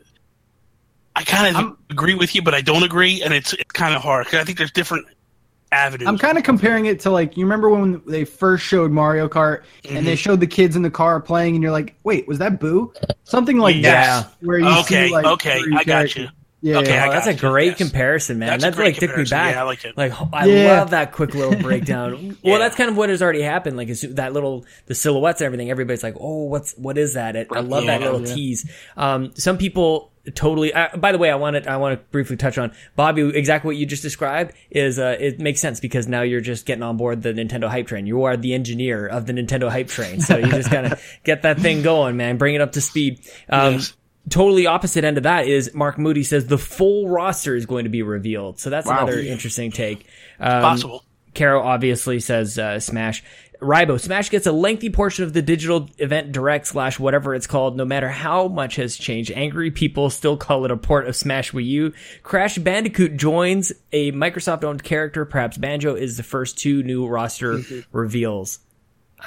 I 1.16 1.24
kind 1.24 1.56
of 1.56 1.76
agree 1.90 2.14
with 2.14 2.34
you, 2.36 2.42
but 2.42 2.54
I 2.54 2.60
don't 2.60 2.84
agree, 2.84 3.22
and 3.22 3.34
it's 3.34 3.52
it's 3.52 3.72
kind 3.72 3.96
of 3.96 4.02
hard 4.02 4.26
because 4.26 4.38
I 4.40 4.44
think 4.44 4.58
there's 4.58 4.70
different 4.70 5.06
avenues. 5.72 6.08
I'm 6.08 6.18
kind 6.18 6.38
of 6.38 6.44
comparing 6.44 6.86
it 6.86 7.00
to 7.00 7.10
like 7.10 7.36
you 7.36 7.44
remember 7.44 7.68
when 7.68 8.02
they 8.06 8.24
first 8.24 8.64
showed 8.64 8.90
Mario 8.90 9.28
Kart 9.28 9.62
mm-hmm. 9.82 9.96
and 9.96 10.06
they 10.06 10.12
mm-hmm. 10.12 10.18
showed 10.18 10.40
the 10.40 10.46
kids 10.46 10.76
in 10.76 10.82
the 10.82 10.90
car 10.90 11.20
playing, 11.20 11.54
and 11.54 11.62
you're 11.62 11.72
like, 11.72 11.94
wait, 12.04 12.26
was 12.28 12.38
that 12.38 12.60
Boo? 12.60 12.92
Something 13.24 13.58
like 13.58 13.76
yeah. 13.76 14.22
that. 14.22 14.34
Where 14.40 14.58
you 14.58 14.68
okay, 14.80 15.08
see, 15.08 15.12
like, 15.12 15.26
okay, 15.26 15.62
I 15.74 15.84
got 15.84 16.14
you. 16.16 16.28
Yeah, 16.62 16.78
okay, 16.78 16.98
oh, 17.06 17.12
that's 17.12 17.26
a 17.26 17.34
great 17.34 17.66
yes. 17.66 17.78
comparison, 17.78 18.38
man. 18.38 18.58
That's 18.58 18.76
that 18.76 18.82
like 18.82 18.96
took 18.96 19.14
me 19.14 19.24
back. 19.24 19.54
Yeah, 19.54 19.60
I 19.60 19.64
like 19.64 19.84
it. 19.84 19.96
Like 19.96 20.12
I 20.32 20.46
yeah. 20.46 20.80
love 20.80 20.90
that 20.90 21.12
quick 21.12 21.34
little 21.34 21.54
breakdown. 21.54 22.38
yeah. 22.42 22.52
Well, 22.52 22.58
that's 22.58 22.74
kind 22.74 22.88
of 22.88 22.96
what 22.96 23.10
has 23.10 23.20
already 23.20 23.42
happened. 23.42 23.76
Like 23.76 23.88
that 23.88 24.32
little 24.32 24.64
the 24.86 24.94
silhouettes 24.94 25.42
and 25.42 25.46
everything. 25.46 25.70
Everybody's 25.70 26.02
like, 26.02 26.16
"Oh, 26.18 26.44
what's 26.44 26.72
what 26.78 26.96
is 26.96 27.12
that?" 27.12 27.36
It, 27.36 27.48
I 27.52 27.60
love 27.60 27.84
yeah, 27.84 27.98
that 27.98 28.10
little 28.10 28.26
tease. 28.26 28.70
Um, 28.96 29.34
some 29.34 29.58
people 29.58 30.12
totally. 30.34 30.72
Uh, 30.72 30.96
by 30.96 31.12
the 31.12 31.18
way, 31.18 31.30
I 31.30 31.34
want 31.34 31.62
to 31.62 31.70
I 31.70 31.76
want 31.76 32.00
to 32.00 32.04
briefly 32.10 32.38
touch 32.38 32.56
on 32.56 32.72
Bobby. 32.96 33.20
Exactly 33.36 33.68
what 33.68 33.76
you 33.76 33.84
just 33.84 34.02
described 34.02 34.54
is 34.70 34.98
uh, 34.98 35.14
it 35.20 35.38
makes 35.38 35.60
sense 35.60 35.78
because 35.78 36.08
now 36.08 36.22
you're 36.22 36.40
just 36.40 36.64
getting 36.64 36.82
on 36.82 36.96
board 36.96 37.20
the 37.20 37.34
Nintendo 37.34 37.68
hype 37.68 37.86
train. 37.86 38.06
You 38.06 38.24
are 38.24 38.36
the 38.36 38.54
engineer 38.54 39.06
of 39.06 39.26
the 39.26 39.34
Nintendo 39.34 39.70
hype 39.70 39.88
train, 39.88 40.22
so 40.22 40.38
you 40.38 40.46
just 40.46 40.70
gotta 40.72 40.98
get 41.22 41.42
that 41.42 41.60
thing 41.60 41.82
going, 41.82 42.16
man. 42.16 42.38
Bring 42.38 42.54
it 42.54 42.62
up 42.62 42.72
to 42.72 42.80
speed. 42.80 43.20
Um, 43.50 43.74
yes 43.74 43.92
totally 44.28 44.66
opposite 44.66 45.04
end 45.04 45.16
of 45.16 45.22
that 45.24 45.46
is 45.46 45.74
Mark 45.74 45.98
Moody 45.98 46.22
says 46.22 46.46
the 46.46 46.58
full 46.58 47.08
roster 47.08 47.54
is 47.54 47.66
going 47.66 47.84
to 47.84 47.90
be 47.90 48.02
revealed. 48.02 48.58
So 48.60 48.70
that's 48.70 48.86
wow. 48.86 49.02
another 49.02 49.18
interesting 49.18 49.70
take. 49.70 50.06
Um, 50.40 50.62
possible. 50.62 51.04
Caro 51.34 51.62
obviously 51.62 52.20
says 52.20 52.58
uh, 52.58 52.80
Smash. 52.80 53.22
Rybo, 53.60 53.98
Smash 53.98 54.28
gets 54.30 54.46
a 54.46 54.52
lengthy 54.52 54.90
portion 54.90 55.24
of 55.24 55.32
the 55.32 55.40
digital 55.40 55.88
event 55.98 56.32
direct 56.32 56.66
slash 56.66 56.98
whatever 56.98 57.34
it's 57.34 57.46
called, 57.46 57.76
no 57.76 57.84
matter 57.84 58.08
how 58.08 58.48
much 58.48 58.76
has 58.76 58.96
changed. 58.96 59.32
Angry 59.32 59.70
people 59.70 60.10
still 60.10 60.36
call 60.36 60.64
it 60.64 60.70
a 60.70 60.76
port 60.76 61.08
of 61.08 61.16
Smash 61.16 61.52
Wii 61.52 61.64
U. 61.66 61.92
Crash 62.22 62.58
Bandicoot 62.58 63.16
joins 63.16 63.72
a 63.92 64.12
Microsoft 64.12 64.64
owned 64.64 64.82
character. 64.82 65.24
Perhaps 65.24 65.56
Banjo 65.56 65.94
is 65.94 66.16
the 66.16 66.22
first 66.22 66.58
two 66.58 66.82
new 66.82 67.06
roster 67.06 67.54
mm-hmm. 67.54 67.96
reveals. 67.96 68.58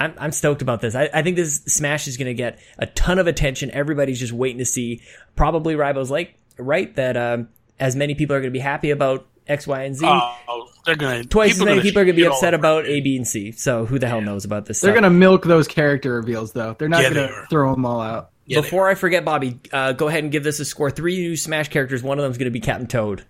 I'm, 0.00 0.14
I'm 0.18 0.32
stoked 0.32 0.62
about 0.62 0.80
this. 0.80 0.94
I, 0.94 1.10
I 1.12 1.22
think 1.22 1.36
this 1.36 1.56
Smash 1.66 2.08
is 2.08 2.16
going 2.16 2.26
to 2.26 2.34
get 2.34 2.58
a 2.78 2.86
ton 2.86 3.18
of 3.18 3.26
attention. 3.26 3.70
Everybody's 3.70 4.18
just 4.18 4.32
waiting 4.32 4.58
to 4.58 4.64
see. 4.64 5.02
Probably 5.36 5.74
Rybo's 5.74 6.10
like 6.10 6.34
right 6.58 6.94
that 6.96 7.16
um, 7.18 7.48
as 7.78 7.94
many 7.94 8.14
people 8.14 8.34
are 8.34 8.40
going 8.40 8.50
to 8.50 8.56
be 8.56 8.60
happy 8.60 8.90
about 8.90 9.26
X, 9.46 9.66
Y, 9.66 9.82
and 9.82 9.94
Z. 9.94 10.06
Oh, 10.08 10.68
they're 10.86 10.96
going 10.96 11.22
to 11.22 11.28
twice 11.28 11.52
as 11.52 11.62
many 11.62 11.82
people 11.82 12.00
are 12.00 12.04
going 12.06 12.16
to 12.16 12.22
be 12.22 12.26
upset 12.26 12.54
about 12.54 12.86
A, 12.86 13.00
B, 13.00 13.16
and 13.16 13.28
C. 13.28 13.52
So 13.52 13.84
who 13.84 13.98
the 13.98 14.08
hell 14.08 14.22
knows 14.22 14.46
about 14.46 14.64
this? 14.64 14.80
They're 14.80 14.92
going 14.92 15.02
to 15.02 15.10
milk 15.10 15.44
those 15.44 15.68
character 15.68 16.14
reveals 16.14 16.52
though. 16.52 16.74
They're 16.78 16.88
not 16.88 17.02
yeah, 17.02 17.12
going 17.12 17.28
to 17.28 17.46
throw 17.50 17.72
them 17.72 17.84
all 17.84 18.00
out. 18.00 18.30
Yeah, 18.46 18.62
Before 18.62 18.88
I 18.88 18.94
forget, 18.94 19.24
Bobby, 19.24 19.60
uh, 19.72 19.92
go 19.92 20.08
ahead 20.08 20.24
and 20.24 20.32
give 20.32 20.42
this 20.42 20.58
a 20.58 20.64
score. 20.64 20.90
Three 20.90 21.18
new 21.18 21.36
Smash 21.36 21.68
characters. 21.68 22.02
One 22.02 22.18
of 22.18 22.22
them 22.22 22.32
is 22.32 22.38
going 22.38 22.46
to 22.46 22.50
be 22.50 22.58
Captain 22.58 22.86
Toad. 22.88 23.24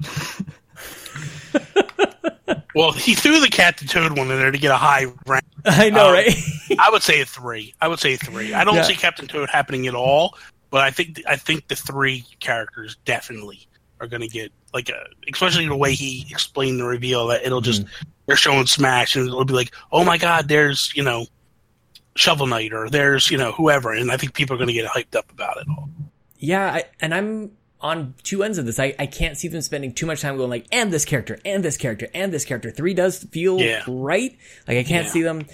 well, 2.74 2.92
he 2.92 3.14
threw 3.14 3.40
the 3.40 3.48
Captain 3.48 3.88
Toad 3.88 4.16
one 4.16 4.30
in 4.30 4.38
there 4.38 4.50
to 4.50 4.58
get 4.58 4.70
a 4.70 4.76
high 4.76 5.06
rank. 5.26 5.44
I 5.64 5.90
know, 5.90 6.08
um, 6.08 6.12
right? 6.14 6.34
I 6.78 6.90
would 6.90 7.02
say 7.02 7.20
a 7.20 7.24
three. 7.24 7.74
I 7.80 7.88
would 7.88 7.98
say 7.98 8.16
three. 8.16 8.54
I 8.54 8.64
don't 8.64 8.76
yeah. 8.76 8.82
see 8.82 8.94
Captain 8.94 9.26
Toad 9.26 9.50
happening 9.50 9.86
at 9.86 9.94
all, 9.94 10.36
but 10.70 10.82
I 10.82 10.90
think 10.90 11.22
I 11.28 11.36
think 11.36 11.68
the 11.68 11.76
three 11.76 12.24
characters 12.40 12.96
definitely 13.04 13.66
are 14.00 14.06
going 14.06 14.22
to 14.22 14.28
get 14.28 14.52
like 14.72 14.88
a, 14.88 15.04
especially 15.32 15.66
the 15.66 15.76
way 15.76 15.94
he 15.94 16.26
explained 16.30 16.80
the 16.80 16.84
reveal 16.84 17.26
that 17.28 17.44
it'll 17.44 17.60
just 17.60 17.82
mm-hmm. 17.84 18.08
they're 18.26 18.36
showing 18.36 18.66
Smash 18.66 19.16
and 19.16 19.26
it'll 19.26 19.44
be 19.44 19.52
like, 19.52 19.74
oh 19.92 20.04
my 20.04 20.16
god, 20.16 20.48
there's 20.48 20.94
you 20.94 21.02
know 21.02 21.26
Shovel 22.16 22.46
Knight 22.46 22.72
or 22.72 22.88
there's 22.88 23.30
you 23.30 23.38
know 23.38 23.52
whoever, 23.52 23.92
and 23.92 24.10
I 24.10 24.16
think 24.16 24.34
people 24.34 24.54
are 24.54 24.58
going 24.58 24.68
to 24.68 24.74
get 24.74 24.86
hyped 24.86 25.16
up 25.16 25.30
about 25.30 25.58
it 25.58 25.66
all. 25.68 25.88
Yeah, 26.38 26.72
I, 26.72 26.84
and 27.00 27.14
I'm 27.14 27.52
on 27.80 28.14
two 28.22 28.42
ends 28.42 28.58
of 28.58 28.66
this. 28.66 28.78
I, 28.78 28.94
I 28.98 29.06
can't 29.06 29.36
see 29.36 29.48
them 29.48 29.62
spending 29.62 29.92
too 29.92 30.06
much 30.06 30.20
time 30.20 30.36
going 30.36 30.50
like, 30.50 30.66
and 30.72 30.92
this 30.92 31.04
character, 31.04 31.38
and 31.44 31.64
this 31.64 31.76
character, 31.76 32.08
and 32.14 32.32
this 32.32 32.44
character. 32.44 32.70
Three 32.70 32.94
does 32.94 33.22
feel 33.24 33.58
yeah. 33.58 33.82
right. 33.86 34.36
Like 34.68 34.78
I 34.78 34.82
can't 34.84 35.06
yeah. 35.06 35.12
see 35.12 35.22
them 35.22 35.46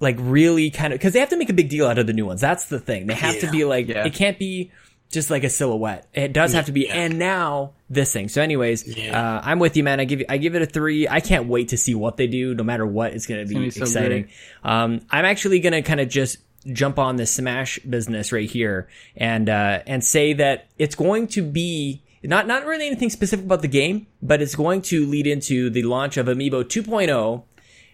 like 0.00 0.16
really 0.18 0.70
kind 0.70 0.92
of 0.92 0.98
because 0.98 1.12
they 1.12 1.20
have 1.20 1.28
to 1.30 1.36
make 1.36 1.50
a 1.50 1.54
big 1.54 1.68
deal 1.68 1.86
out 1.86 1.98
of 1.98 2.06
the 2.06 2.12
new 2.12 2.26
ones. 2.26 2.40
That's 2.40 2.66
the 2.66 2.80
thing. 2.80 3.06
They 3.06 3.14
have 3.14 3.36
yeah. 3.36 3.40
to 3.42 3.50
be 3.50 3.64
like 3.64 3.88
it 3.88 4.14
can't 4.14 4.38
be 4.38 4.70
just 5.10 5.28
like 5.28 5.42
a 5.42 5.50
silhouette. 5.50 6.06
It 6.14 6.32
does 6.32 6.52
have 6.52 6.66
to 6.66 6.72
be. 6.72 6.88
And 6.88 7.18
now 7.18 7.72
this 7.88 8.12
thing. 8.12 8.28
So, 8.28 8.40
anyways, 8.40 8.96
uh, 8.96 9.40
I'm 9.42 9.58
with 9.58 9.76
you, 9.76 9.82
man. 9.82 9.98
I 9.98 10.04
give 10.04 10.20
you, 10.20 10.26
I 10.28 10.38
give 10.38 10.54
it 10.54 10.62
a 10.62 10.66
three. 10.66 11.08
I 11.08 11.20
can't 11.20 11.46
wait 11.46 11.70
to 11.70 11.76
see 11.76 11.94
what 11.94 12.16
they 12.16 12.28
do. 12.28 12.54
No 12.54 12.62
matter 12.62 12.86
what, 12.86 13.12
it's 13.12 13.26
going 13.26 13.46
to 13.46 13.54
be 13.54 13.66
exciting. 13.66 14.28
um, 14.62 15.00
I'm 15.10 15.24
actually 15.24 15.60
going 15.60 15.72
to 15.72 15.82
kind 15.82 16.00
of 16.00 16.08
just 16.08 16.38
jump 16.72 16.98
on 16.98 17.16
the 17.16 17.26
Smash 17.26 17.78
business 17.80 18.32
right 18.32 18.48
here 18.48 18.88
and 19.16 19.48
uh, 19.48 19.80
and 19.86 20.04
say 20.04 20.32
that 20.34 20.66
it's 20.78 20.94
going 20.94 21.28
to 21.28 21.42
be 21.42 22.02
not 22.22 22.46
not 22.46 22.66
really 22.66 22.86
anything 22.86 23.10
specific 23.10 23.44
about 23.44 23.62
the 23.62 23.68
game, 23.68 24.06
but 24.22 24.42
it's 24.42 24.54
going 24.54 24.82
to 24.82 25.06
lead 25.06 25.26
into 25.26 25.70
the 25.70 25.82
launch 25.82 26.16
of 26.16 26.26
Amiibo 26.26 26.64
2.0. 26.64 27.44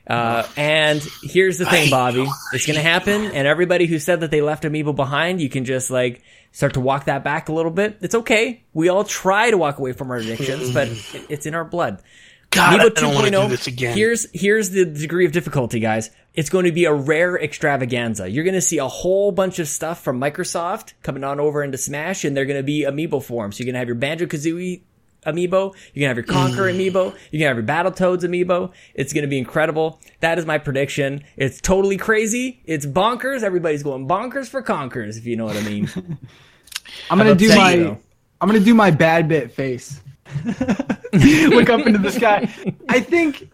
Uh, 0.08 0.46
and 0.56 1.04
here's 1.24 1.58
the 1.58 1.66
thing, 1.66 1.90
Bobby. 1.90 2.26
It's 2.52 2.66
gonna 2.66 2.80
happen, 2.80 3.26
and 3.26 3.46
everybody 3.46 3.86
who 3.86 3.98
said 3.98 4.20
that 4.20 4.30
they 4.30 4.40
left 4.40 4.62
Amiibo 4.62 4.94
behind, 4.94 5.40
you 5.40 5.48
can 5.48 5.64
just 5.64 5.90
like 5.90 6.22
start 6.52 6.74
to 6.74 6.80
walk 6.80 7.06
that 7.06 7.24
back 7.24 7.48
a 7.48 7.52
little 7.52 7.72
bit. 7.72 7.98
It's 8.00 8.14
okay. 8.14 8.62
We 8.72 8.88
all 8.88 9.02
try 9.04 9.50
to 9.50 9.58
walk 9.58 9.78
away 9.78 9.92
from 9.92 10.10
our 10.10 10.18
addictions, 10.18 10.72
but 10.72 10.88
it's 11.28 11.44
in 11.44 11.54
our 11.54 11.64
blood. 11.64 12.02
God, 12.50 12.80
Amiibo 12.80 12.90
2.0. 12.90 13.94
Here's 13.94 14.26
here's 14.32 14.70
the 14.70 14.84
degree 14.84 15.26
of 15.26 15.32
difficulty, 15.32 15.80
guys. 15.80 16.10
It's 16.36 16.50
going 16.50 16.66
to 16.66 16.72
be 16.72 16.84
a 16.84 16.92
rare 16.92 17.36
extravaganza. 17.36 18.28
You're 18.28 18.44
going 18.44 18.54
to 18.54 18.60
see 18.60 18.78
a 18.78 18.86
whole 18.86 19.32
bunch 19.32 19.58
of 19.58 19.68
stuff 19.68 20.04
from 20.04 20.20
Microsoft 20.20 20.92
coming 21.02 21.24
on 21.24 21.40
over 21.40 21.64
into 21.64 21.78
Smash, 21.78 22.24
and 22.24 22.36
they're 22.36 22.44
going 22.44 22.58
to 22.58 22.62
be 22.62 22.84
Amiibo 22.84 23.22
forms. 23.22 23.56
So 23.56 23.60
you're 23.60 23.66
going 23.66 23.74
to 23.74 23.78
have 23.78 23.88
your 23.88 23.96
Banjo 23.96 24.26
Kazooie 24.26 24.82
amiibo. 25.26 25.74
You're 25.92 26.08
gonna 26.08 26.08
have 26.08 26.16
your 26.16 26.24
Conker 26.24 26.72
mm. 26.72 26.90
amiibo. 26.92 27.14
You're 27.30 27.40
gonna 27.40 27.48
have 27.48 27.56
your 27.56 27.66
Battletoads 27.66 28.22
amiibo. 28.22 28.72
It's 28.94 29.12
gonna 29.12 29.26
be 29.26 29.38
incredible. 29.38 30.00
That 30.20 30.38
is 30.38 30.46
my 30.46 30.58
prediction. 30.58 31.24
It's 31.36 31.60
totally 31.60 31.96
crazy. 31.96 32.62
It's 32.64 32.86
bonkers. 32.86 33.42
Everybody's 33.42 33.82
going 33.82 34.08
bonkers 34.08 34.48
for 34.48 34.62
conkers, 34.62 35.16
if 35.16 35.26
you 35.26 35.36
know 35.36 35.44
what 35.44 35.56
I 35.56 35.62
mean. 35.62 35.90
I'm 37.10 37.18
gonna 37.18 37.34
do 37.34 37.48
my. 37.48 37.74
You, 37.74 37.98
I'm 38.40 38.48
gonna 38.48 38.60
do 38.60 38.74
my 38.74 38.90
bad 38.90 39.28
bit 39.28 39.52
face. 39.52 40.00
Look 40.44 41.70
up 41.70 41.86
into 41.86 41.98
the 41.98 42.12
sky. 42.12 42.52
I 42.88 43.00
think. 43.00 43.50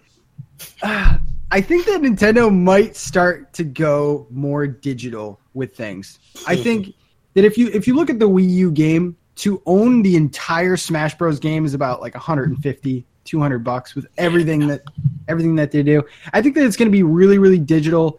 Uh, 0.83 1.19
I 1.53 1.61
think 1.61 1.85
that 1.85 2.01
Nintendo 2.01 2.51
might 2.51 2.97
start 2.97 3.53
to 3.53 3.63
go 3.63 4.27
more 4.31 4.67
digital 4.67 5.39
with 5.53 5.77
things. 5.77 6.19
I 6.47 6.57
hmm. 6.57 6.63
think 6.63 6.95
that 7.35 7.45
if 7.45 7.59
you 7.59 7.69
if 7.69 7.87
you 7.87 7.95
look 7.95 8.09
at 8.09 8.19
the 8.19 8.29
Wii 8.29 8.49
U 8.49 8.73
game, 8.73 9.17
to 9.37 9.63
own 9.67 10.01
the 10.01 10.17
entire 10.17 10.79
Smash 10.79 11.15
Bros 11.19 11.39
game 11.39 11.67
is 11.67 11.75
about 11.75 12.01
like 12.01 12.15
150 12.15 13.07
200 13.25 13.59
bucks 13.61 13.95
with 13.95 14.07
everything 14.17 14.67
that 14.67 14.83
everything 15.29 15.55
that 15.57 15.71
they 15.71 15.83
do. 15.83 16.03
I 16.33 16.41
think 16.41 16.55
that 16.55 16.65
it's 16.65 16.77
going 16.77 16.89
to 16.89 16.93
be 16.93 17.03
really 17.03 17.37
really 17.37 17.59
digital. 17.59 18.19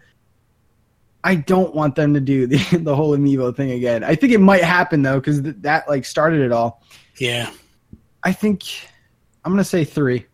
I 1.23 1.33
don't 1.35 1.73
want 1.73 1.95
them 1.95 2.13
to 2.13 2.19
do 2.19 2.45
the 2.45 2.57
the 2.83 2.95
whole 2.95 3.17
amiibo 3.17 3.55
thing 3.55 3.71
again. 3.71 4.03
I 4.03 4.13
think 4.13 4.31
it 4.31 4.41
might 4.41 4.63
happen 4.63 5.01
though 5.01 5.19
cuz 5.19 5.41
th- 5.41 5.55
that 5.61 5.89
like 5.89 6.05
started 6.05 6.41
it 6.41 6.51
all. 6.51 6.83
Yeah. 7.17 7.49
I 8.23 8.31
think 8.31 8.63
I'm 9.43 9.51
going 9.51 9.57
to 9.57 9.69
say 9.69 9.83
3. 9.83 10.25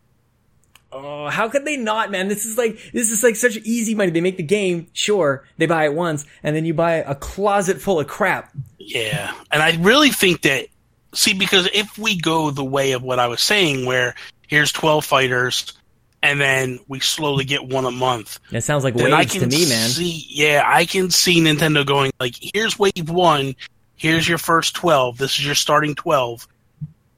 Oh, 0.92 1.30
how 1.30 1.50
could 1.50 1.66
they 1.66 1.78
not, 1.78 2.10
man? 2.10 2.28
This 2.28 2.46
is 2.46 2.58
like 2.58 2.80
this 2.92 3.12
is 3.12 3.24
like 3.24 3.36
such 3.36 3.58
easy 3.58 3.94
money. 3.94 4.12
They 4.12 4.22
make 4.22 4.38
the 4.38 4.44
game, 4.44 4.88
sure, 4.94 5.46
they 5.58 5.68
buy 5.68 5.86
it 5.86 5.94
once, 5.94 6.26
and 6.42 6.56
then 6.56 6.66
you 6.66 6.74
buy 6.74 6.94
a 6.94 7.16
closet 7.16 7.80
full 7.80 8.00
of 8.00 8.08
crap. 8.08 8.52
Yeah, 8.80 9.34
and 9.52 9.62
I 9.62 9.78
really 9.82 10.10
think 10.10 10.42
that 10.42 10.68
see 11.14 11.34
because 11.34 11.70
if 11.74 11.98
we 11.98 12.20
go 12.20 12.52
the 12.52 12.64
way 12.64 12.94
of 12.94 13.04
what 13.04 13.20
I 13.20 13.28
was 13.28 13.42
saying, 13.42 13.86
where 13.86 14.16
here's 14.48 14.72
12 14.72 15.06
fighters, 15.06 15.74
and 16.22 16.40
then 16.40 16.80
we 16.88 17.00
slowly 17.00 17.46
get 17.46 17.66
one 17.66 17.86
a 17.86 17.92
month. 17.92 18.40
That 18.52 18.64
sounds 18.64 18.84
like 18.84 18.96
waves 18.96 19.34
to 19.34 19.48
me, 19.48 19.70
man. 19.70 19.90
see, 19.90 20.26
yeah, 20.30 20.64
I 20.66 20.86
can 20.86 21.12
see 21.12 21.42
Nintendo 21.42 21.86
going 21.86 22.12
like, 22.20 22.36
here's 22.42 22.78
wave 22.78 23.10
one, 23.10 23.56
here's 23.96 24.28
your 24.28 24.38
first 24.38 24.76
12, 24.76 25.18
this 25.18 25.40
is 25.40 25.46
your 25.46 25.56
starting 25.56 25.96
12, 25.96 26.48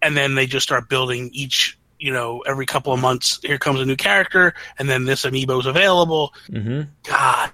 and 0.01 0.15
then 0.15 0.35
they 0.35 0.45
just 0.45 0.63
start 0.63 0.89
building 0.89 1.29
each, 1.33 1.77
you 2.01 2.11
know, 2.11 2.39
every 2.47 2.65
couple 2.65 2.91
of 2.91 2.99
months. 2.99 3.39
Here 3.43 3.57
comes 3.59 3.79
a 3.79 3.85
new 3.85 3.95
character, 3.95 4.53
and 4.79 4.89
then 4.89 5.05
this 5.05 5.23
amiibo's 5.23 5.65
available. 5.67 6.33
hmm 6.49 6.81
God, 7.03 7.51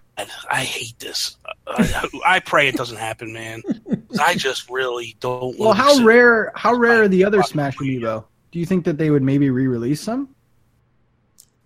I 0.49 0.63
hate 0.63 0.97
this. 0.99 1.35
I, 1.67 2.07
I 2.25 2.39
pray 2.39 2.67
it 2.69 2.75
doesn't 2.75 2.97
happen, 2.97 3.33
man. 3.33 3.61
I 4.19 4.35
just 4.35 4.69
really 4.69 5.15
don't. 5.19 5.57
Well, 5.59 5.67
want 5.69 5.77
how 5.77 5.99
to 5.99 6.05
rare? 6.05 6.51
How 6.55 6.73
rare 6.73 7.03
are 7.03 7.07
the 7.07 7.23
other 7.25 7.43
Smash 7.43 7.77
amiibo? 7.77 8.23
Do 8.51 8.59
you 8.59 8.65
think 8.65 8.85
that 8.85 8.97
they 8.97 9.09
would 9.11 9.21
maybe 9.21 9.49
re-release 9.49 10.05
them? 10.05 10.29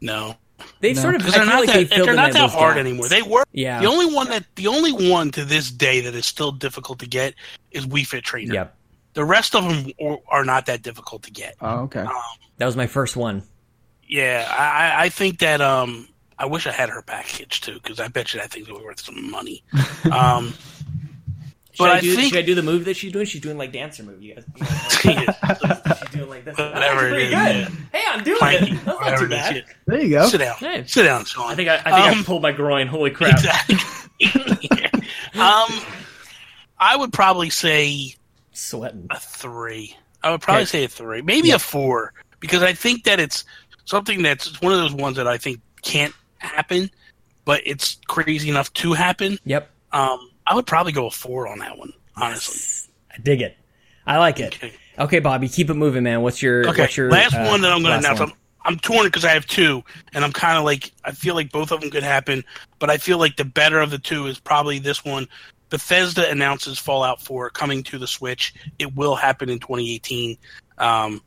No, 0.01 0.35
They've 0.79 0.95
No. 0.95 1.01
sort 1.01 1.15
of. 1.15 1.21
I 1.21 1.25
because 1.25 1.35
feel 1.35 1.45
they're 1.45 1.53
not 1.53 1.59
like 1.59 1.67
that. 1.67 1.73
they've 1.89 2.05
They're 2.05 2.13
not 2.15 2.33
that 2.33 2.49
hard 2.49 2.75
gaps. 2.75 2.79
anymore. 2.87 3.07
They 3.07 3.21
were 3.21 3.43
Yeah. 3.51 3.79
the 3.79 3.85
only 3.87 4.13
one 4.13 4.29
that 4.29 4.45
the 4.55 4.67
only 4.67 4.91
one 5.09 5.31
to 5.31 5.45
this 5.45 5.69
day 5.71 6.01
that 6.01 6.15
is 6.15 6.25
still 6.25 6.51
difficult 6.51 6.99
to 6.99 7.07
get 7.07 7.35
is 7.71 7.85
Wii 7.85 8.05
Fit 8.05 8.23
Trainer. 8.23 8.53
Yep. 8.53 8.75
The 9.13 9.25
rest 9.25 9.55
of 9.55 9.63
them 9.67 9.91
are, 10.01 10.17
are 10.29 10.45
not 10.45 10.65
that 10.67 10.81
difficult 10.81 11.23
to 11.23 11.31
get. 11.31 11.55
Oh, 11.61 11.81
okay. 11.81 12.01
Um, 12.01 12.13
That 12.61 12.67
was 12.67 12.75
my 12.77 12.85
first 12.85 13.15
one. 13.17 13.41
yeah, 14.07 14.45
I, 14.47 14.63
I- 15.01 15.03
I 15.05 15.09
think 15.09 15.39
that. 15.39 15.61
Um, 15.61 16.07
I 16.37 16.45
wish 16.45 16.67
I 16.67 16.71
had 16.71 16.89
her 16.89 17.01
package 17.01 17.61
too, 17.61 17.73
because 17.81 17.99
I 17.99 18.07
bet 18.07 18.33
you 18.35 18.39
that 18.39 18.51
thing's 18.51 18.69
worth 18.69 18.99
some 19.01 19.31
money. 19.31 19.63
Um, 20.11 20.53
Should 21.73 21.77
But 21.79 21.89
I, 21.89 21.97
I 21.97 22.01
do, 22.01 22.15
think- 22.15 22.29
should 22.33 22.37
I 22.37 22.45
do 22.45 22.53
the 22.53 22.61
move 22.61 22.85
that 22.85 22.97
she's 22.97 23.11
doing? 23.11 23.25
She's 23.25 23.41
doing 23.41 23.57
like 23.57 23.71
dancer 23.71 24.03
move. 24.03 24.21
You 24.21 24.35
guys. 24.35 24.45
You 25.05 25.25
guys 25.25 25.97
she's 26.01 26.09
doing 26.11 26.29
like 26.29 26.45
this. 26.45 26.55
Whatever 26.55 26.79
That's 26.79 26.93
it 26.93 27.09
pretty 27.09 27.23
good. 27.25 27.31
yeah. 27.31 27.69
Hey, 27.93 28.03
I'm 28.09 28.23
doing 28.23 28.37
planking, 28.37 28.75
it. 28.75 28.85
That's 28.85 28.99
not 29.01 29.17
too 29.17 29.27
bad. 29.29 29.65
There 29.87 30.01
you 30.01 30.09
go. 30.11 30.27
Sit 30.27 30.37
down. 30.37 30.55
Hey. 30.57 30.83
Sit 30.85 31.03
down, 31.03 31.25
Sean. 31.25 31.49
I 31.51 31.55
think 31.55 31.69
I, 31.69 31.75
I 31.77 31.81
think 31.81 31.95
I 31.95 32.09
Um, 32.11 32.23
pulled 32.23 32.43
my 32.43 32.51
groin. 32.51 32.85
Holy 32.85 33.09
crap! 33.09 33.33
Exactly. 33.39 33.77
um, 35.35 35.69
I 36.77 36.95
would 36.97 37.13
probably 37.13 37.49
say 37.49 38.15
Sweating. 38.53 39.07
a 39.09 39.19
three. 39.19 39.95
I 40.23 40.31
would 40.31 40.41
probably 40.41 40.63
Okay. 40.63 40.69
say 40.69 40.83
a 40.83 40.87
three, 40.87 41.21
maybe 41.21 41.49
Yeah. 41.49 41.55
a 41.55 41.59
four, 41.59 42.13
because 42.41 42.61
I 42.63 42.73
think 42.73 43.05
that 43.05 43.21
it's 43.21 43.45
something 43.85 44.21
that's 44.21 44.61
one 44.61 44.73
of 44.73 44.79
those 44.79 44.93
ones 44.93 45.15
that 45.15 45.27
I 45.27 45.37
think 45.37 45.61
can't 45.81 46.13
happen, 46.39 46.89
but 47.45 47.61
it's 47.65 47.97
crazy 48.07 48.49
enough 48.49 48.73
to 48.73 48.91
happen. 48.91 49.37
Yep. 49.45 49.69
Um, 49.93 50.29
I 50.45 50.55
would 50.55 50.67
probably 50.67 50.91
go 50.91 51.07
a 51.07 51.11
four 51.11 51.47
on 51.47 51.59
that 51.59 51.77
one, 51.77 51.93
honestly. 52.17 52.91
I 53.09 53.17
dig 53.21 53.41
it. 53.41 53.55
I 54.05 54.17
like 54.17 54.41
it. 54.41 54.55
Okay. 54.55 54.73
Okay, 54.99 55.19
Bobby, 55.19 55.47
keep 55.47 55.69
it 55.69 55.75
moving, 55.75 56.03
man. 56.03 56.21
What's 56.21 56.41
your 56.41 56.67
Okay. 56.67 56.81
what's 56.81 56.97
your 56.97 57.09
last 57.09 57.33
uh, 57.33 57.45
one 57.47 57.61
that 57.61 57.71
I'm 57.71 57.81
going 57.81 57.93
to 57.93 57.99
announce. 57.99 58.19
one? 58.19 58.29
I'm, 58.29 58.35
I'm 58.73 58.79
torn 58.79 59.05
because 59.05 59.23
I 59.23 59.31
have 59.31 59.45
two, 59.47 59.83
and 60.13 60.23
I'm 60.25 60.33
kind 60.33 60.57
of 60.57 60.63
like 60.65 60.91
I 61.05 61.11
feel 61.11 61.33
like 61.35 61.51
both 61.51 61.71
of 61.71 61.79
them 61.81 61.89
could 61.89 62.03
happen, 62.03 62.43
but 62.79 62.89
I 62.89 62.97
feel 62.97 63.17
like 63.17 63.37
the 63.37 63.45
better 63.45 63.79
of 63.79 63.89
the 63.89 63.97
two 63.99 64.27
is 64.27 64.39
probably 64.39 64.79
this 64.79 65.05
one. 65.05 65.27
Bethesda 65.69 66.29
announces 66.29 66.77
Fallout 66.77 67.21
4 67.21 67.49
coming 67.51 67.81
to 67.83 67.97
the 67.97 68.05
Switch. 68.05 68.53
It 68.77 68.93
will 68.93 69.15
happen 69.15 69.49
in 69.49 69.59
2018, 69.59 70.37
um, 70.77 71.21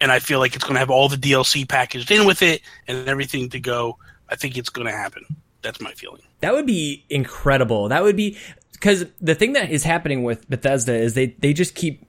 and 0.00 0.10
I 0.10 0.18
feel 0.18 0.38
like 0.38 0.54
it's 0.54 0.64
going 0.64 0.74
to 0.74 0.80
have 0.80 0.90
all 0.90 1.08
the 1.08 1.16
DLC 1.16 1.68
packaged 1.68 2.10
in 2.10 2.26
with 2.26 2.42
it 2.42 2.62
and 2.88 3.08
everything 3.08 3.50
to 3.50 3.60
go. 3.60 3.98
I 4.28 4.36
think 4.36 4.56
it's 4.56 4.70
going 4.70 4.86
to 4.86 4.92
happen. 4.92 5.24
That's 5.62 5.80
my 5.80 5.92
feeling. 5.92 6.22
That 6.40 6.54
would 6.54 6.66
be 6.66 7.04
incredible. 7.10 7.88
That 7.88 8.02
would 8.02 8.16
be 8.16 8.38
because 8.72 9.04
the 9.20 9.34
thing 9.34 9.52
that 9.52 9.70
is 9.70 9.84
happening 9.84 10.22
with 10.22 10.48
Bethesda 10.48 10.94
is 10.94 11.14
they 11.14 11.26
they 11.38 11.52
just 11.52 11.74
keep 11.74 12.06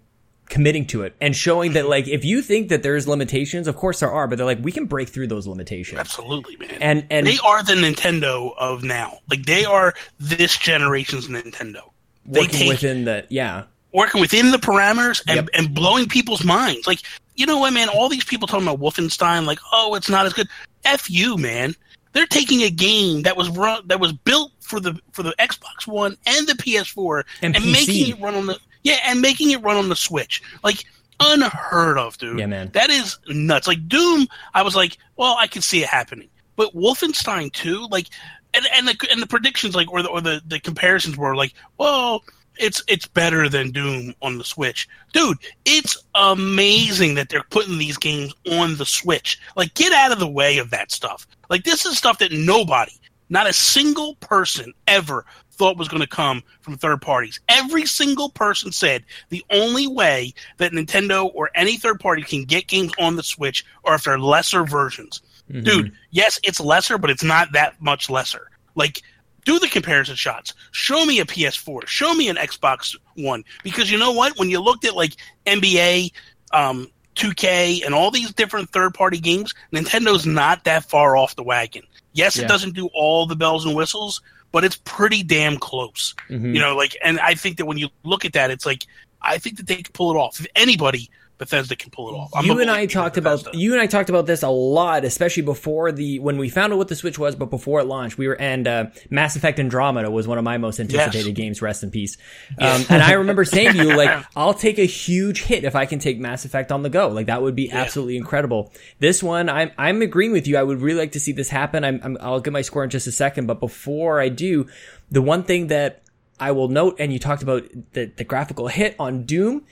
committing 0.51 0.85
to 0.85 1.03
it 1.03 1.15
and 1.21 1.33
showing 1.33 1.73
that 1.73 1.87
like 1.87 2.07
if 2.07 2.25
you 2.25 2.41
think 2.41 2.69
that 2.69 2.83
there's 2.83 3.07
limitations, 3.07 3.67
of 3.67 3.75
course 3.75 3.99
there 4.01 4.11
are, 4.11 4.27
but 4.27 4.37
they're 4.37 4.45
like 4.45 4.59
we 4.61 4.71
can 4.71 4.85
break 4.85 5.09
through 5.09 5.27
those 5.27 5.47
limitations. 5.47 5.99
Absolutely, 5.99 6.55
man. 6.57 6.77
And 6.81 7.07
and 7.09 7.27
they 7.27 7.37
are 7.43 7.63
the 7.63 7.73
Nintendo 7.73 8.53
of 8.57 8.83
now. 8.83 9.19
Like 9.29 9.45
they 9.45 9.65
are 9.65 9.93
this 10.19 10.57
generation's 10.57 11.27
Nintendo. 11.27 11.91
They 12.25 12.41
working 12.41 12.59
take 12.59 12.69
within 12.69 13.05
the 13.05 13.25
yeah. 13.29 13.63
Working 13.93 14.21
within 14.21 14.51
the 14.51 14.57
parameters 14.57 15.21
and, 15.27 15.35
Yep. 15.37 15.49
and 15.53 15.73
blowing 15.73 16.07
people's 16.07 16.43
minds. 16.43 16.87
Like, 16.87 17.01
you 17.35 17.45
know 17.45 17.59
what, 17.59 17.73
man? 17.73 17.89
All 17.89 18.09
these 18.09 18.23
people 18.23 18.47
talking 18.47 18.67
about 18.67 18.79
Wolfenstein, 18.79 19.45
like, 19.45 19.59
oh, 19.71 19.95
it's 19.95 20.09
not 20.09 20.25
as 20.25 20.33
good. 20.33 20.47
F 20.85 21.09
you, 21.09 21.37
man. 21.37 21.75
They're 22.13 22.25
taking 22.27 22.61
a 22.63 22.69
game 22.69 23.21
that 23.23 23.37
was 23.37 23.49
run, 23.49 23.87
that 23.87 23.99
was 23.99 24.11
built 24.11 24.51
for 24.59 24.79
the 24.79 24.99
for 25.11 25.23
the 25.23 25.33
Xbox 25.39 25.87
One 25.87 26.17
and 26.25 26.47
the 26.47 26.53
PS4 26.53 27.23
And 27.41 27.55
and, 27.55 27.71
making 27.71 28.09
it 28.09 28.19
run 28.19 28.35
on 28.35 28.47
the 28.47 28.59
yeah 28.83 28.97
and 29.05 29.21
making 29.21 29.51
it 29.51 29.61
run 29.61 29.77
on 29.77 29.87
the 29.89 29.95
Switch. 29.95 30.41
Like 30.63 30.83
unheard 31.21 31.97
of, 31.97 32.17
dude. 32.17 32.39
Yeah, 32.39 32.47
man. 32.47 32.69
That 32.73 32.89
is 32.89 33.17
nuts. 33.27 33.67
Like 33.67 33.87
Doom, 33.87 34.27
I 34.53 34.61
was 34.63 34.75
like, 34.75 34.97
well, 35.15 35.35
I 35.39 35.47
can 35.47 35.61
see 35.61 35.81
it 35.83 35.87
happening. 35.87 36.27
But 36.57 36.75
Wolfenstein 36.75 37.51
2, 37.53 37.87
like 37.89 38.07
and 38.53 38.65
and 38.75 38.87
the 38.87 39.07
and 39.09 39.21
the 39.21 39.27
predictions 39.27 39.75
like 39.75 39.89
or 39.91 40.01
the 40.01 40.09
or 40.09 40.19
the, 40.21 40.41
the 40.45 40.59
comparisons 40.59 41.15
were 41.17 41.35
like, 41.35 41.53
well, 41.77 42.23
it's 42.61 42.83
it's 42.87 43.07
better 43.07 43.49
than 43.49 43.71
Doom 43.71 44.13
on 44.21 44.37
the 44.37 44.43
Switch. 44.43 44.87
Dude, 45.13 45.37
it's 45.65 45.97
amazing 46.15 47.15
that 47.15 47.29
they're 47.29 47.43
putting 47.49 47.77
these 47.77 47.97
games 47.97 48.33
on 48.51 48.77
the 48.77 48.85
Switch. 48.85 49.39
Like 49.55 49.73
get 49.73 49.91
out 49.91 50.11
of 50.11 50.19
the 50.19 50.29
way 50.29 50.57
of 50.59 50.69
that 50.69 50.91
stuff. 50.91 51.27
Like 51.49 51.63
this 51.63 51.85
is 51.85 51.97
stuff 51.97 52.19
that 52.19 52.31
nobody, 52.31 52.93
not 53.29 53.49
a 53.49 53.53
single 53.53 54.15
person 54.15 54.73
ever 54.87 55.25
thought 55.51 55.77
was 55.77 55.87
going 55.87 56.01
to 56.01 56.07
come 56.07 56.41
from 56.61 56.77
third 56.77 57.01
parties. 57.01 57.39
Every 57.49 57.85
single 57.85 58.29
person 58.29 58.71
said 58.71 59.03
the 59.29 59.43
only 59.51 59.87
way 59.87 60.33
that 60.57 60.71
Nintendo 60.71 61.29
or 61.33 61.51
any 61.55 61.77
third 61.77 61.99
party 61.99 62.23
can 62.23 62.45
get 62.45 62.67
games 62.67 62.91
on 62.97 63.15
the 63.15 63.23
Switch 63.23 63.65
are 63.83 63.95
if 63.95 64.03
they're 64.03 64.19
lesser 64.19 64.63
versions. 64.63 65.21
Mhm. 65.51 65.63
Dude, 65.63 65.91
yes, 66.11 66.39
it's 66.43 66.59
lesser, 66.59 66.97
but 66.97 67.09
it's 67.09 67.23
not 67.23 67.51
that 67.51 67.81
much 67.81 68.09
lesser. 68.09 68.49
Like, 68.75 69.01
do 69.45 69.59
the 69.59 69.67
comparison 69.67 70.15
shots. 70.15 70.53
Show 70.71 71.05
me 71.05 71.19
a 71.19 71.25
PS4. 71.25 71.87
Show 71.87 72.13
me 72.13 72.29
an 72.29 72.35
Xbox 72.35 72.95
One. 73.15 73.43
Because 73.63 73.91
you 73.91 73.97
know 73.97 74.11
what? 74.11 74.37
When 74.37 74.49
you 74.49 74.59
looked 74.61 74.85
at 74.85 74.95
like 74.95 75.15
NBA, 75.45 76.11
um, 76.53 76.87
2K, 77.15 77.85
and 77.85 77.93
all 77.93 78.11
these 78.11 78.31
different 78.33 78.69
third 78.71 78.93
party 78.93 79.19
games, 79.19 79.53
Nintendo's 79.73 80.25
not 80.25 80.63
that 80.63 80.85
far 80.85 81.17
off 81.17 81.35
the 81.35 81.43
wagon. 81.43 81.83
Yes, 82.13 82.37
Yeah. 82.37 82.45
it 82.45 82.47
doesn't 82.47 82.75
do 82.75 82.89
all 82.93 83.25
the 83.25 83.35
bells 83.35 83.65
and 83.65 83.75
whistles, 83.75 84.21
but 84.51 84.63
it's 84.63 84.77
pretty 84.83 85.23
damn 85.23 85.57
close. 85.57 86.13
Mhm. 86.29 86.53
You 86.53 86.59
know, 86.59 86.75
like, 86.75 86.95
and 87.03 87.19
I 87.19 87.35
think 87.35 87.57
that 87.57 87.65
when 87.65 87.77
you 87.77 87.89
look 88.03 88.25
at 88.25 88.33
that, 88.33 88.49
it's 88.51 88.65
like, 88.65 88.85
I 89.21 89.37
think 89.37 89.57
that 89.57 89.67
they 89.67 89.75
could 89.77 89.93
pull 89.93 90.11
it 90.11 90.17
off. 90.17 90.39
If 90.39 90.47
anybody, 90.55 91.09
Bethesda 91.41 91.75
can 91.75 91.89
pull 91.89 92.09
it 92.09 92.13
off. 92.13 92.29
I'm 92.35 92.45
you 92.45 92.59
and 92.59 92.69
I 92.69 92.85
talked 92.85 93.17
about 93.17 93.55
you 93.55 93.71
and 93.71 93.81
I 93.81 93.87
talked 93.87 94.09
about 94.09 94.27
this 94.27 94.43
a 94.43 94.49
lot, 94.49 95.03
especially 95.03 95.41
before 95.41 95.91
the 95.91 96.19
when 96.19 96.37
we 96.37 96.49
found 96.49 96.71
out 96.71 96.77
what 96.77 96.87
the 96.87 96.95
Switch 96.95 97.17
was, 97.17 97.35
but 97.35 97.47
before 97.49 97.79
it 97.79 97.85
launched, 97.85 98.19
we 98.19 98.27
were 98.27 98.39
and 98.39 98.67
uh, 98.67 98.85
Mass 99.09 99.35
Effect 99.35 99.59
Andromeda 99.59 100.11
was 100.11 100.27
one 100.27 100.37
of 100.37 100.43
my 100.43 100.59
most 100.59 100.79
anticipated 100.79 101.29
Yes. 101.29 101.35
games. 101.35 101.59
Rest 101.59 101.81
in 101.81 101.89
peace. 101.89 102.15
Um, 102.59 102.85
and 102.89 103.01
I 103.01 103.13
remember 103.13 103.43
saying 103.43 103.73
to 103.73 103.77
you, 103.79 103.95
like, 103.97 104.23
I'll 104.35 104.53
take 104.53 104.77
a 104.77 104.85
huge 104.85 105.41
hit 105.41 105.63
if 105.63 105.75
I 105.75 105.87
can 105.87 105.97
take 105.97 106.19
Mass 106.19 106.45
Effect 106.45 106.71
on 106.71 106.83
the 106.83 106.91
go. 106.91 107.07
Like 107.07 107.25
that 107.25 107.41
would 107.41 107.55
be 107.55 107.71
absolutely 107.71 108.17
incredible. 108.17 108.71
This 108.99 109.23
one, 109.23 109.49
I'm 109.49 109.71
I'm 109.79 110.03
agreeing 110.03 110.33
with 110.33 110.45
you. 110.47 110.57
I 110.57 110.63
would 110.63 110.79
really 110.79 110.99
like 110.99 111.13
to 111.13 111.19
see 111.19 111.31
this 111.31 111.49
happen. 111.49 111.83
I'm, 111.83 111.99
I'm 112.03 112.17
I'll 112.21 112.39
get 112.39 112.53
my 112.53 112.61
score 112.61 112.83
in 112.83 112.91
just 112.91 113.07
a 113.07 113.11
second, 113.11 113.47
but 113.47 113.59
before 113.59 114.21
I 114.21 114.29
do, 114.29 114.67
the 115.09 115.23
one 115.23 115.41
thing 115.41 115.67
that 115.67 116.03
I 116.39 116.51
will 116.51 116.67
note, 116.67 116.97
and 116.99 117.11
you 117.11 117.17
talked 117.17 117.41
about 117.41 117.63
the, 117.93 118.11
the 118.15 118.23
graphical 118.23 118.67
hit 118.67 118.95
on 118.99 119.23
Doom. 119.23 119.65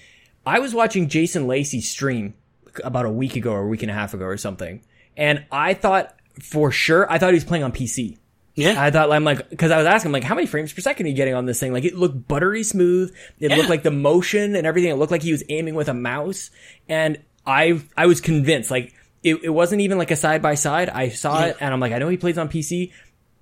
I 0.49 0.59
was 0.59 0.73
watching 0.73 1.07
Jason 1.09 1.47
Lacey 1.47 1.81
stream 1.81 2.33
about 2.83 3.05
a 3.05 3.09
week 3.11 3.35
ago 3.35 3.51
or 3.51 3.61
a 3.61 3.67
week 3.67 3.83
and 3.83 3.91
a 3.91 3.93
half 3.93 4.13
ago 4.13 4.25
or 4.25 4.37
something. 4.37 4.81
And 5.15 5.45
I 5.51 5.73
thought 5.75 6.15
for 6.41 6.71
sure, 6.71 7.11
I 7.11 7.17
thought 7.19 7.29
he 7.29 7.35
was 7.35 7.43
playing 7.43 7.63
on 7.63 7.71
PC. 7.71 8.17
Yeah. 8.55 8.81
I 8.81 8.89
thought 8.91 9.11
I'm 9.11 9.23
like, 9.23 9.57
cause 9.57 9.71
I 9.71 9.77
was 9.77 9.85
asking 9.85 10.09
him 10.09 10.13
like, 10.13 10.23
how 10.23 10.35
many 10.35 10.47
frames 10.47 10.73
per 10.73 10.81
second 10.81 11.05
are 11.05 11.09
you 11.09 11.15
getting 11.15 11.33
on 11.33 11.45
this 11.45 11.59
thing? 11.59 11.71
Like 11.71 11.85
it 11.85 11.95
looked 11.95 12.27
buttery 12.27 12.63
smooth. 12.63 13.15
It 13.39 13.51
Yeah. 13.51 13.57
looked 13.57 13.69
like 13.69 13.83
the 13.83 13.91
motion 13.91 14.55
and 14.55 14.65
everything. 14.67 14.91
It 14.91 14.95
looked 14.95 15.11
like 15.11 15.21
he 15.21 15.31
was 15.31 15.43
aiming 15.49 15.75
with 15.75 15.87
a 15.87 15.93
mouse. 15.93 16.49
And 16.89 17.19
I, 17.45 17.81
I 17.95 18.07
was 18.07 18.19
convinced 18.19 18.71
like 18.71 18.93
it, 19.23 19.35
it 19.43 19.49
wasn't 19.49 19.81
even 19.81 19.97
like 19.97 20.11
a 20.11 20.15
side 20.15 20.41
by 20.41 20.55
side. 20.55 20.89
I 20.89 21.09
saw 21.09 21.43
it 21.45 21.57
and 21.59 21.73
I'm 21.73 21.79
like, 21.79 21.91
I 21.93 21.99
know 21.99 22.09
he 22.09 22.17
plays 22.17 22.37
on 22.37 22.49
PC. 22.49 22.91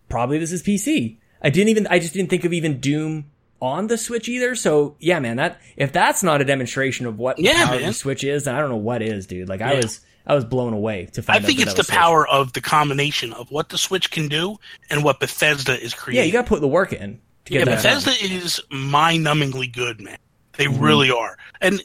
Probably 0.10 0.40
this 0.40 0.52
is 0.52 0.62
PC. 0.64 1.18
I 1.42 1.50
didn't 1.52 1.70
even, 1.70 1.88
I 1.88 2.00
just 2.00 2.14
didn't 2.14 2.30
think 2.30 2.46
of 2.46 2.54
even 2.54 2.80
Doom 2.80 3.26
on 3.62 3.88
the 3.88 3.98
Switch 3.98 4.28
either. 4.30 4.56
So 4.56 4.96
yeah, 5.00 5.20
man, 5.20 5.38
that, 5.38 5.60
if 5.76 5.92
that's 5.92 6.24
not 6.24 6.42
a 6.42 6.46
demonstration 6.46 7.06
of 7.06 7.18
what 7.20 7.40
Yeah, 7.40 7.54
the 7.62 7.66
power 7.66 7.80
man. 7.80 7.88
the 7.88 7.94
Switch 7.94 8.24
is, 8.24 8.44
then 8.46 8.56
I 8.56 8.60
don't 8.60 8.70
know 8.70 8.76
what 8.78 9.02
is, 9.02 9.26
dude. 9.28 9.50
Like 9.50 9.62
I 9.62 9.76
was, 9.76 10.02
I 10.26 10.36
was 10.36 10.46
blown 10.46 10.74
away 10.74 11.06
to 11.14 11.22
find 11.22 11.36
I 11.36 11.40
out 11.40 11.46
think 11.46 11.60
it's 11.60 11.74
the 11.74 11.84
Switch. 11.84 11.96
power 11.98 12.28
of 12.28 12.54
the 12.54 12.62
combination 12.62 13.34
of 13.34 13.50
what 13.52 13.70
the 13.70 13.78
Switch 13.78 14.12
can 14.12 14.28
do 14.28 14.58
and 14.90 15.04
what 15.04 15.20
Bethesda 15.20 15.80
is 15.82 15.94
creating. 15.94 16.20
Yeah, 16.20 16.26
you 16.26 16.32
gotta 16.34 16.48
put 16.48 16.62
the 16.62 16.68
work 16.68 16.94
in 16.94 17.20
to 17.46 17.52
get 17.54 17.60
Yeah, 17.60 17.66
done. 17.66 17.76
Bethesda 17.76 18.12
is 18.24 18.60
mind-numbingly 18.70 19.74
good, 19.74 20.02
man. 20.02 20.18
They 20.58 20.66
Mm-hmm. 20.66 20.84
really 20.84 21.12
are. 21.12 21.38
And 21.62 21.82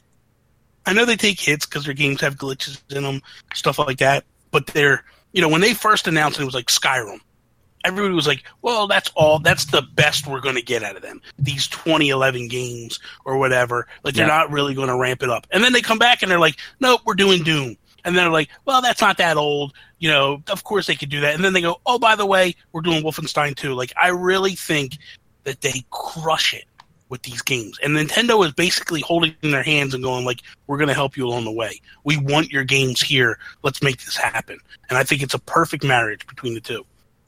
I 0.86 0.92
know 0.94 1.04
they 1.04 1.16
take 1.16 1.38
hits 1.38 1.66
because 1.66 1.84
their 1.84 1.94
games 1.94 2.20
have 2.22 2.36
glitches 2.36 2.80
in 2.94 3.02
them, 3.04 3.22
stuff 3.54 3.78
like 3.78 3.98
that. 3.98 4.24
But 4.50 4.66
they're, 4.68 5.04
you 5.32 5.40
know, 5.40 5.48
when 5.48 5.60
they 5.60 5.72
first 5.74 6.08
announced 6.08 6.38
it, 6.38 6.42
it 6.42 6.46
was 6.46 6.54
like 6.54 6.66
Skyrim. 6.66 7.18
Everybody 7.84 8.14
was 8.14 8.26
like, 8.26 8.44
"Well, 8.62 8.86
that's 8.86 9.10
all. 9.14 9.38
That's 9.38 9.66
the 9.66 9.82
best 9.82 10.26
we're 10.26 10.40
going 10.40 10.54
to 10.56 10.62
get 10.62 10.82
out 10.82 10.96
of 10.96 11.02
them. 11.02 11.20
These 11.38 11.66
2011 11.68 12.48
games 12.48 13.00
or 13.24 13.38
whatever. 13.38 13.86
Like 14.04 14.14
they're 14.14 14.26
Yeah. 14.26 14.34
not 14.34 14.50
really 14.50 14.74
going 14.74 14.88
to 14.88 14.96
ramp 14.96 15.22
it 15.22 15.30
up." 15.30 15.46
And 15.50 15.62
then 15.64 15.72
they 15.72 15.80
come 15.82 15.98
back 15.98 16.22
and 16.22 16.30
they're 16.30 16.38
like, 16.38 16.56
"Nope, 16.80 17.02
we're 17.04 17.14
doing 17.14 17.42
Doom." 17.42 17.76
and 18.04 18.18
they're 18.18 18.30
like, 18.30 18.48
well, 18.64 18.82
that's 18.82 19.00
not 19.00 19.16
that 19.18 19.36
old. 19.36 19.72
You 20.00 20.10
know, 20.10 20.42
of 20.48 20.64
course 20.64 20.88
they 20.88 20.96
could 20.96 21.08
do 21.08 21.20
that. 21.20 21.36
And 21.36 21.44
then 21.44 21.52
they 21.52 21.60
go, 21.60 21.80
oh, 21.86 22.00
by 22.00 22.16
the 22.16 22.26
way, 22.26 22.56
we're 22.72 22.80
doing 22.80 23.04
Wolfenstein 23.04 23.54
2. 23.54 23.74
Like, 23.74 23.92
I 23.96 24.08
really 24.08 24.56
think 24.56 24.98
that 25.44 25.60
they 25.60 25.84
crush 25.90 26.52
it 26.52 26.64
with 27.10 27.22
these 27.22 27.42
games. 27.42 27.78
And 27.80 27.96
Nintendo 27.96 28.44
is 28.44 28.52
basically 28.54 29.02
holding 29.02 29.36
their 29.42 29.62
hands 29.62 29.94
and 29.94 30.02
going 30.02 30.24
like, 30.24 30.40
"We're 30.66 30.78
going 30.78 30.88
to 30.88 30.94
help 30.94 31.16
you 31.16 31.28
along 31.28 31.44
the 31.44 31.52
way. 31.52 31.80
We 32.02 32.16
want 32.16 32.50
your 32.50 32.64
games 32.64 33.00
here. 33.00 33.38
Let's 33.62 33.82
make 33.82 33.98
this 34.04 34.16
happen." 34.16 34.58
And 34.88 34.98
I 34.98 35.04
think 35.04 35.22
it's 35.22 35.34
a 35.34 35.38
perfect 35.38 35.84
marriage 35.84 36.26
between 36.26 36.54
the 36.54 36.60
two. 36.60 36.84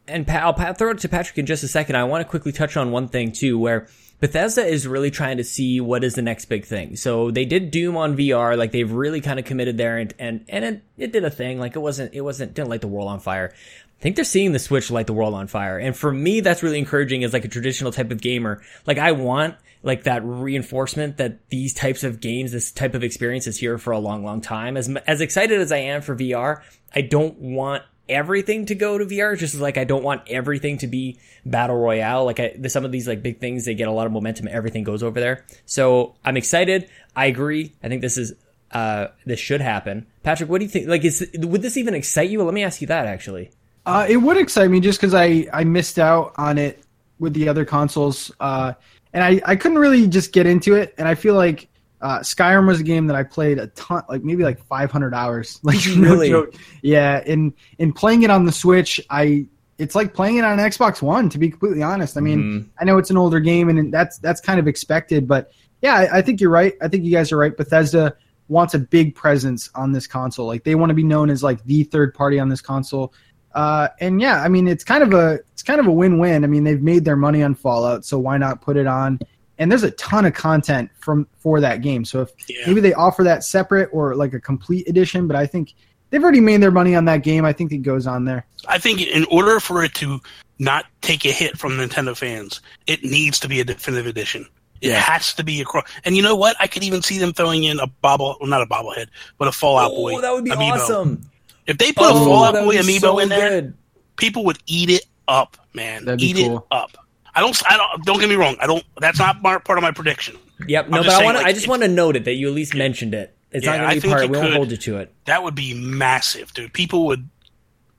And 0.06 0.28
I'll 0.30 0.74
throw 0.74 0.90
it 0.90 0.98
to 0.98 1.08
Patrick 1.08 1.38
in 1.38 1.46
just 1.46 1.64
a 1.64 1.68
second. 1.68 1.96
I 1.96 2.04
want 2.04 2.22
to 2.22 2.28
quickly 2.28 2.52
touch 2.52 2.76
on 2.76 2.90
one 2.90 3.08
thing 3.08 3.32
too, 3.32 3.58
where 3.58 3.88
Bethesda 4.20 4.64
is 4.64 4.86
really 4.86 5.10
trying 5.10 5.38
to 5.38 5.44
see 5.44 5.80
what 5.80 6.04
is 6.04 6.14
the 6.14 6.22
next 6.22 6.46
big 6.46 6.64
thing. 6.64 6.96
So 6.96 7.30
they 7.30 7.44
did 7.44 7.70
Doom 7.70 7.96
on 7.96 8.16
VR, 8.16 8.56
like 8.56 8.72
they've 8.72 8.90
really 8.90 9.20
kind 9.20 9.38
of 9.38 9.44
committed 9.44 9.76
there, 9.76 9.98
and 9.98 10.14
and 10.18 10.44
and 10.48 10.64
it, 10.64 10.82
it 10.96 11.12
did 11.12 11.24
a 11.24 11.30
thing. 11.30 11.58
Like 11.58 11.76
it 11.76 11.80
wasn't 11.80 12.14
it 12.14 12.20
wasn't 12.20 12.54
didn't 12.54 12.68
light 12.70 12.80
the 12.80 12.88
world 12.88 13.08
on 13.08 13.20
fire. 13.20 13.52
I 13.52 14.02
think 14.02 14.16
they're 14.16 14.24
seeing 14.24 14.52
the 14.52 14.58
Switch 14.58 14.90
light 14.90 15.06
the 15.06 15.12
world 15.12 15.34
on 15.34 15.46
fire, 15.46 15.78
and 15.78 15.96
for 15.96 16.12
me, 16.12 16.40
that's 16.40 16.62
really 16.62 16.78
encouraging 16.78 17.24
as 17.24 17.32
like 17.32 17.44
a 17.44 17.48
traditional 17.48 17.92
type 17.92 18.10
of 18.10 18.20
gamer. 18.20 18.62
Like 18.86 18.98
I 18.98 19.12
want 19.12 19.56
like 19.82 20.04
that 20.04 20.24
reinforcement 20.24 21.18
that 21.18 21.48
these 21.50 21.74
types 21.74 22.04
of 22.04 22.20
games, 22.20 22.52
this 22.52 22.72
type 22.72 22.94
of 22.94 23.04
experience 23.04 23.46
is 23.46 23.58
here 23.58 23.76
for 23.76 23.92
a 23.92 23.98
long, 23.98 24.24
long 24.24 24.40
time. 24.40 24.76
As 24.76 24.88
as 25.06 25.20
excited 25.20 25.60
as 25.60 25.70
I 25.70 25.78
am 25.78 26.00
for 26.00 26.16
VR, 26.16 26.62
I 26.94 27.02
don't 27.02 27.38
want 27.38 27.82
everything 28.08 28.66
to 28.66 28.74
go 28.74 28.98
to 28.98 29.04
VR. 29.04 29.36
Just 29.38 29.54
like 29.56 29.78
I 29.78 29.84
don't 29.84 30.02
want 30.02 30.22
everything 30.28 30.78
to 30.78 30.86
be 30.86 31.18
battle 31.44 31.76
royale. 31.76 32.24
Like 32.24 32.40
I, 32.40 32.56
some 32.68 32.84
of 32.84 32.92
these 32.92 33.08
like 33.08 33.22
big 33.22 33.40
things, 33.40 33.64
they 33.64 33.74
get 33.74 33.88
a 33.88 33.92
lot 33.92 34.06
of 34.06 34.12
momentum. 34.12 34.48
Everything 34.48 34.84
goes 34.84 35.02
over 35.02 35.20
there. 35.20 35.44
So 35.66 36.14
I'm 36.24 36.36
excited. 36.36 36.88
I 37.14 37.26
agree. 37.26 37.72
I 37.82 37.88
think 37.88 38.02
this 38.02 38.16
is 38.16 38.34
uh 38.72 39.08
this 39.24 39.40
should 39.40 39.60
happen. 39.60 40.06
Patrick, 40.22 40.48
what 40.50 40.58
do 40.58 40.64
you 40.64 40.70
think? 40.70 40.88
Like, 40.88 41.04
is 41.04 41.28
would 41.34 41.62
this 41.62 41.76
even 41.76 41.94
excite 41.94 42.30
you? 42.30 42.38
Well, 42.38 42.46
let 42.46 42.54
me 42.54 42.64
ask 42.64 42.80
you 42.80 42.86
that 42.88 43.06
actually. 43.06 43.50
Uh, 43.86 44.06
it 44.08 44.16
would 44.16 44.38
excite 44.38 44.70
me 44.70 44.80
just 44.80 44.98
because 44.98 45.14
I 45.14 45.46
I 45.52 45.64
missed 45.64 45.98
out 45.98 46.32
on 46.36 46.58
it 46.58 46.82
with 47.18 47.34
the 47.34 47.48
other 47.48 47.64
consoles. 47.64 48.30
Uh, 48.40 48.72
and 49.12 49.22
I 49.22 49.40
I 49.44 49.56
couldn't 49.56 49.78
really 49.78 50.06
just 50.08 50.32
get 50.32 50.46
into 50.46 50.74
it. 50.74 50.94
And 50.98 51.06
I 51.06 51.14
feel 51.14 51.34
like 51.34 51.68
uh, 52.04 52.20
Skyrim 52.20 52.66
was 52.66 52.80
a 52.80 52.82
game 52.82 53.06
that 53.06 53.16
I 53.16 53.22
played 53.22 53.58
a 53.58 53.68
ton, 53.68 54.02
like 54.10 54.22
maybe 54.22 54.44
like 54.44 54.62
500 54.66 55.14
hours. 55.14 55.58
Like 55.64 55.82
really, 55.96 56.30
no 56.30 56.46
yeah. 56.82 57.22
In 57.24 57.54
in 57.78 57.92
playing 57.94 58.22
it 58.22 58.30
on 58.30 58.44
the 58.44 58.52
Switch, 58.52 59.00
I 59.08 59.46
it's 59.78 59.94
like 59.94 60.12
playing 60.12 60.36
it 60.36 60.44
on 60.44 60.58
an 60.58 60.70
Xbox 60.70 61.00
One. 61.00 61.30
To 61.30 61.38
be 61.38 61.48
completely 61.48 61.82
honest, 61.82 62.18
I 62.18 62.20
mean, 62.20 62.38
mm-hmm. 62.38 62.68
I 62.78 62.84
know 62.84 62.98
it's 62.98 63.08
an 63.08 63.16
older 63.16 63.40
game, 63.40 63.70
and 63.70 63.92
that's 63.92 64.18
that's 64.18 64.42
kind 64.42 64.60
of 64.60 64.68
expected. 64.68 65.26
But 65.26 65.50
yeah, 65.80 65.94
I, 65.94 66.18
I 66.18 66.22
think 66.22 66.42
you're 66.42 66.50
right. 66.50 66.74
I 66.82 66.88
think 66.88 67.04
you 67.04 67.12
guys 67.12 67.32
are 67.32 67.38
right. 67.38 67.56
Bethesda 67.56 68.14
wants 68.48 68.74
a 68.74 68.78
big 68.78 69.14
presence 69.14 69.70
on 69.74 69.92
this 69.92 70.06
console. 70.06 70.46
Like 70.46 70.64
they 70.64 70.74
want 70.74 70.90
to 70.90 70.94
be 70.94 71.04
known 71.04 71.30
as 71.30 71.42
like 71.42 71.64
the 71.64 71.84
third 71.84 72.12
party 72.12 72.38
on 72.38 72.50
this 72.50 72.60
console. 72.60 73.14
Uh, 73.54 73.88
and 74.00 74.20
yeah, 74.20 74.42
I 74.42 74.48
mean, 74.48 74.68
it's 74.68 74.84
kind 74.84 75.02
of 75.02 75.14
a 75.14 75.38
it's 75.54 75.62
kind 75.62 75.80
of 75.80 75.86
a 75.86 75.92
win 75.92 76.18
win. 76.18 76.44
I 76.44 76.48
mean, 76.48 76.64
they've 76.64 76.82
made 76.82 77.06
their 77.06 77.16
money 77.16 77.42
on 77.42 77.54
Fallout, 77.54 78.04
so 78.04 78.18
why 78.18 78.36
not 78.36 78.60
put 78.60 78.76
it 78.76 78.86
on 78.86 79.18
and 79.58 79.70
there's 79.70 79.82
a 79.82 79.90
ton 79.92 80.24
of 80.24 80.34
content 80.34 80.90
from 80.98 81.26
for 81.38 81.60
that 81.60 81.82
game. 81.82 82.04
So 82.04 82.22
if 82.22 82.30
yeah. 82.48 82.66
maybe 82.66 82.80
they 82.80 82.94
offer 82.94 83.22
that 83.24 83.44
separate 83.44 83.88
or 83.92 84.14
like 84.14 84.34
a 84.34 84.40
complete 84.40 84.88
edition, 84.88 85.26
but 85.26 85.36
I 85.36 85.46
think 85.46 85.74
they've 86.10 86.22
already 86.22 86.40
made 86.40 86.62
their 86.62 86.70
money 86.70 86.94
on 86.94 87.04
that 87.06 87.22
game. 87.22 87.44
I 87.44 87.52
think 87.52 87.72
it 87.72 87.78
goes 87.78 88.06
on 88.06 88.24
there. 88.24 88.46
I 88.68 88.78
think 88.78 89.00
in 89.00 89.24
order 89.30 89.60
for 89.60 89.84
it 89.84 89.94
to 89.94 90.20
not 90.58 90.86
take 91.02 91.24
a 91.24 91.30
hit 91.30 91.58
from 91.58 91.72
Nintendo 91.72 92.16
fans, 92.16 92.60
it 92.86 93.02
needs 93.02 93.38
to 93.40 93.48
be 93.48 93.60
a 93.60 93.64
definitive 93.64 94.06
edition. 94.06 94.46
It 94.80 94.88
yeah. 94.88 95.00
has 95.00 95.32
to 95.34 95.44
be 95.44 95.60
a 95.60 95.64
cross. 95.64 95.88
And 96.04 96.16
you 96.16 96.22
know 96.22 96.36
what? 96.36 96.56
I 96.60 96.66
could 96.66 96.82
even 96.82 97.00
see 97.02 97.18
them 97.18 97.32
throwing 97.32 97.64
in 97.64 97.80
a 97.80 97.86
bobble, 97.86 98.36
well, 98.40 98.50
not 98.50 98.60
a 98.60 98.66
bobblehead, 98.66 99.06
but 99.38 99.48
a 99.48 99.52
Fallout 99.52 99.92
oh, 99.92 99.96
Boy. 99.96 100.20
that 100.20 100.32
would 100.32 100.44
be 100.44 100.50
amiibo. 100.50 100.72
awesome. 100.72 101.30
If 101.66 101.78
they 101.78 101.92
put 101.92 102.04
oh, 102.06 102.22
a 102.22 102.24
Fallout 102.24 102.54
Boy 102.54 102.76
amiibo 102.76 103.00
so 103.00 103.18
in 103.18 103.28
there, 103.28 103.62
good. 103.62 103.74
people 104.16 104.44
would 104.44 104.58
eat 104.66 104.90
it 104.90 105.06
up, 105.26 105.56
man. 105.72 106.04
That'd 106.04 106.20
eat 106.20 106.36
cool. 106.36 106.58
it 106.58 106.64
up. 106.70 106.96
I 107.34 107.40
don't. 107.40 107.62
I 107.70 107.76
don't. 107.76 108.04
Don't 108.04 108.20
get 108.20 108.28
me 108.28 108.36
wrong. 108.36 108.56
I 108.60 108.66
don't. 108.66 108.84
That's 108.98 109.18
not 109.18 109.42
part 109.42 109.68
of 109.68 109.82
my 109.82 109.90
prediction. 109.90 110.36
Yep. 110.66 110.88
No, 110.88 111.02
but 111.02 111.08
I 111.08 111.24
want. 111.24 111.36
Like, 111.36 111.46
I 111.46 111.52
just 111.52 111.68
want 111.68 111.82
to 111.82 111.88
note 111.88 112.16
it 112.16 112.24
that 112.24 112.34
you 112.34 112.48
at 112.48 112.54
least 112.54 112.74
mentioned 112.74 113.14
it. 113.14 113.36
It's 113.50 113.64
yeah, 113.64 113.76
not 113.76 113.90
going 113.90 114.00
to 114.00 114.06
be 114.06 114.08
part. 114.08 114.28
We 114.28 114.38
won't 114.38 114.54
hold 114.54 114.70
you 114.70 114.76
to 114.76 114.98
it. 114.98 115.14
That 115.26 115.42
would 115.42 115.54
be 115.54 115.74
massive, 115.74 116.52
dude. 116.54 116.72
People 116.72 117.06
would. 117.06 117.28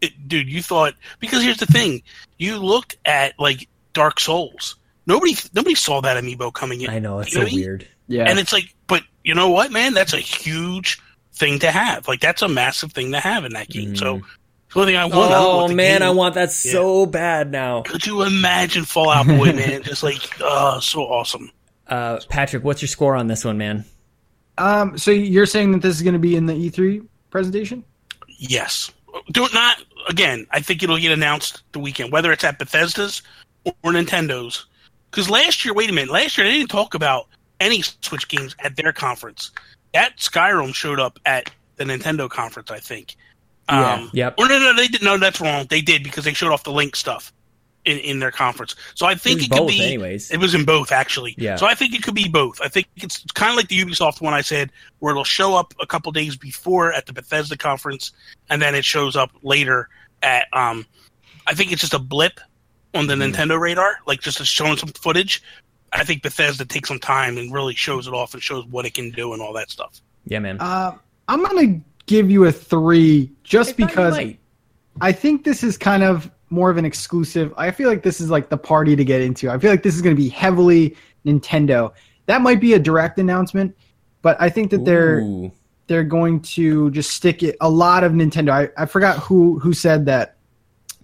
It, 0.02 0.28
dude, 0.28 0.50
you 0.50 0.62
thought 0.62 0.94
because 1.20 1.44
here's 1.44 1.58
the 1.58 1.66
thing. 1.66 2.04
You 2.38 2.58
look 2.58 2.96
at 3.06 3.40
like 3.40 3.68
Dark 3.94 4.20
Souls. 4.20 4.76
Nobody. 5.06 5.36
Nobody 5.54 5.76
saw 5.76 6.02
that 6.02 6.22
amiibo 6.22 6.54
coming 6.54 6.82
in. 6.82 6.90
I 6.90 7.00
know 7.00 7.20
it's 7.20 7.34
you 7.34 7.42
so 7.42 7.48
know 7.48 7.54
weird. 7.54 7.88
Yeah. 8.08 8.30
And 8.30 8.40
it's 8.40 8.54
like, 8.54 8.74
but 8.88 9.04
you 9.24 9.34
know 9.34 9.50
what, 9.50 9.72
man? 9.72 9.94
That's 9.94 10.14
a 10.14 10.20
huge 10.20 11.02
thing 11.34 11.60
to 11.60 11.72
have. 11.72 12.08
Like 12.08 12.22
that's 12.22 12.42
a 12.42 12.48
massive 12.48 12.94
thing 12.94 13.12
to 13.12 13.20
have 13.20 13.46
in 13.46 13.54
that 13.54 13.70
game. 13.70 13.94
Mm. 13.94 13.98
So 13.98 14.22
the 14.84 14.98
I 14.98 15.06
want. 15.06 15.32
Oh 15.34 15.68
I 15.70 15.74
man, 15.74 16.00
game. 16.00 16.08
I 16.08 16.12
want 16.12 16.36
that 16.36 16.52
so 16.52 17.06
bad 17.06 17.52
now. 17.52 17.84
Could 17.84 18.06
you 18.06 18.24
imagine 18.24 18.84
Fallout 18.84 19.28
Boy, 19.28 19.54
man? 19.54 19.84
Just 19.84 20.04
like, 20.04 20.18
oh, 20.42 20.80
so 20.80 21.04
awesome. 21.04 21.52
Uh, 21.88 22.20
Patrick, 22.30 22.64
what's 22.64 22.82
your 22.82 22.90
score 22.90 23.16
on 23.16 23.28
this 23.28 23.46
one, 23.46 23.58
man? 23.58 23.86
Um, 24.58 24.98
so 24.98 25.12
you're 25.12 25.46
saying 25.46 25.72
that 25.74 25.82
this 25.82 25.96
is 25.96 26.02
going 26.02 26.14
to 26.14 26.20
be 26.20 26.36
in 26.36 26.46
the 26.46 26.54
E3 26.54 27.06
presentation? 27.30 27.84
Yes. 28.38 28.92
Do 29.32 29.48
not 29.54 29.84
again. 30.10 30.46
I 30.52 30.60
think 30.60 30.84
it'll 30.84 30.98
get 30.98 31.12
announced 31.12 31.64
the 31.72 31.80
weekend, 31.80 32.12
whether 32.12 32.32
it's 32.32 32.44
at 32.44 32.60
Bethesda's 32.60 33.22
or 33.66 33.92
Nintendo's. 33.92 34.66
Because 35.12 35.30
last 35.30 35.64
year, 35.64 35.74
wait 35.74 35.90
a 35.90 35.94
minute, 35.94 36.12
last 36.12 36.38
year 36.38 36.46
they 36.46 36.58
didn't 36.58 36.70
talk 36.70 36.94
about 36.94 37.28
any 37.60 37.82
Switch 37.82 38.28
games 38.28 38.56
at 38.60 38.76
their 38.76 38.92
conference. 38.92 39.52
That 39.94 40.18
Skyrim 40.18 40.76
showed 40.76 41.00
up 41.00 41.20
at 41.26 41.50
the 41.78 41.86
Nintendo 41.86 42.30
conference, 42.30 42.72
I 42.72 42.80
think. 42.80 43.16
Yeah. 43.70 43.94
Um, 43.94 44.10
yep. 44.14 44.36
Or 44.38 44.48
no, 44.48 44.60
no, 44.60 44.76
they 44.76 44.88
did. 44.88 45.02
No, 45.02 45.18
that's 45.18 45.42
wrong. 45.42 45.66
They 45.70 45.82
did 45.82 46.04
because 46.04 46.24
they 46.24 46.34
showed 46.34 46.52
off 46.52 46.64
the 46.64 46.72
link 46.72 46.96
stuff 46.96 47.34
in, 47.86 47.98
in 48.00 48.20
their 48.20 48.32
conference. 48.32 48.76
So 48.94 49.06
I 49.06 49.16
think 49.16 49.42
it, 49.42 49.46
it 49.46 49.52
could 49.52 49.68
be. 49.68 49.82
Anyways, 49.84 50.32
it 50.32 50.38
was 50.38 50.54
in 50.54 50.66
both 50.66 50.92
actually. 50.92 51.36
Yeah. 51.38 51.56
So 51.56 51.66
I 51.66 51.74
think 51.74 51.94
it 51.94 52.04
could 52.04 52.16
be 52.16 52.28
both. 52.28 52.62
I 52.62 52.68
think 52.68 52.88
it's 52.98 53.24
kind 53.34 53.50
of 53.50 53.56
like 53.56 53.68
the 53.68 53.80
Ubisoft 53.80 54.22
one 54.22 54.34
I 54.34 54.42
said, 54.42 54.72
where 55.00 55.12
it'll 55.12 55.24
show 55.24 55.56
up 55.56 55.74
a 55.80 55.88
couple 55.88 56.12
days 56.12 56.36
before 56.36 56.94
at 56.94 57.06
the 57.06 57.14
Bethesda 57.14 57.58
conference, 57.58 58.12
and 58.50 58.62
then 58.62 58.76
it 58.76 58.86
shows 58.86 59.16
up 59.16 59.32
later 59.42 59.90
at. 60.22 60.48
um 60.54 60.86
I 61.48 61.54
think 61.54 61.72
it's 61.72 61.82
just 61.82 61.94
a 61.94 62.00
blip 62.00 62.40
on 62.96 63.08
the 63.08 63.14
mm. 63.14 63.32
Nintendo 63.32 63.60
radar, 63.60 64.00
like 64.08 64.22
just 64.22 64.44
showing 64.46 64.78
some 64.78 64.90
footage. 64.90 65.44
I 65.94 66.04
think 66.04 66.24
Bethesda 66.24 66.66
takes 66.66 66.90
some 66.90 67.00
time 67.00 67.38
and 67.38 67.54
really 67.54 67.76
shows 67.76 68.08
it 68.08 68.14
off 68.14 68.34
and 68.34 68.42
shows 68.42 68.66
what 68.66 68.86
it 68.86 68.94
can 68.94 69.12
do 69.12 69.34
and 69.34 69.42
all 69.42 69.54
that 69.54 69.70
stuff. 69.70 70.02
Yeah, 70.26 70.40
man. 70.40 70.60
Uh, 70.60 70.98
I'm 71.28 71.44
gonna 71.44 71.82
give 72.06 72.30
you 72.30 72.46
a 72.46 72.52
three 72.52 73.32
just 73.44 73.72
I 73.72 73.74
because 73.74 74.20
I 75.02 75.12
think 75.12 75.44
this 75.44 75.64
is 75.64 75.78
kind 75.78 76.04
of 76.04 76.32
more 76.50 76.70
of 76.70 76.78
an 76.78 76.86
exclusive. 76.86 77.54
I 77.58 77.72
feel 77.72 77.90
like 77.90 78.04
this 78.04 78.22
is 78.22 78.30
like 78.30 78.50
the 78.50 78.58
party 78.58 78.96
to 78.96 79.04
get 79.04 79.22
into. 79.22 79.50
I 79.50 79.58
feel 79.58 79.72
like 79.72 79.84
this 79.84 79.96
is 79.96 80.02
going 80.02 80.16
to 80.16 80.22
be 80.22 80.30
heavily 80.30 80.96
Nintendo. 81.26 81.92
That 82.28 82.42
might 82.42 82.60
be 82.60 82.74
a 82.74 82.80
direct 82.80 83.20
announcement, 83.20 83.76
but 84.22 84.38
I 84.40 84.50
think 84.50 84.72
that 84.72 84.86
they're 84.86 85.20
Ooh. 85.20 85.52
they're 85.88 86.04
going 86.04 86.42
to 86.42 86.92
just 86.92 87.12
stick 87.12 87.44
it 87.44 87.58
a 87.62 87.70
lot 87.70 88.04
of 88.04 88.14
Nintendo. 88.14 88.52
I, 88.52 88.84
I 88.84 88.86
forgot 88.86 89.20
who 89.20 89.60
who 89.60 89.74
said 89.74 90.06
that 90.06 90.38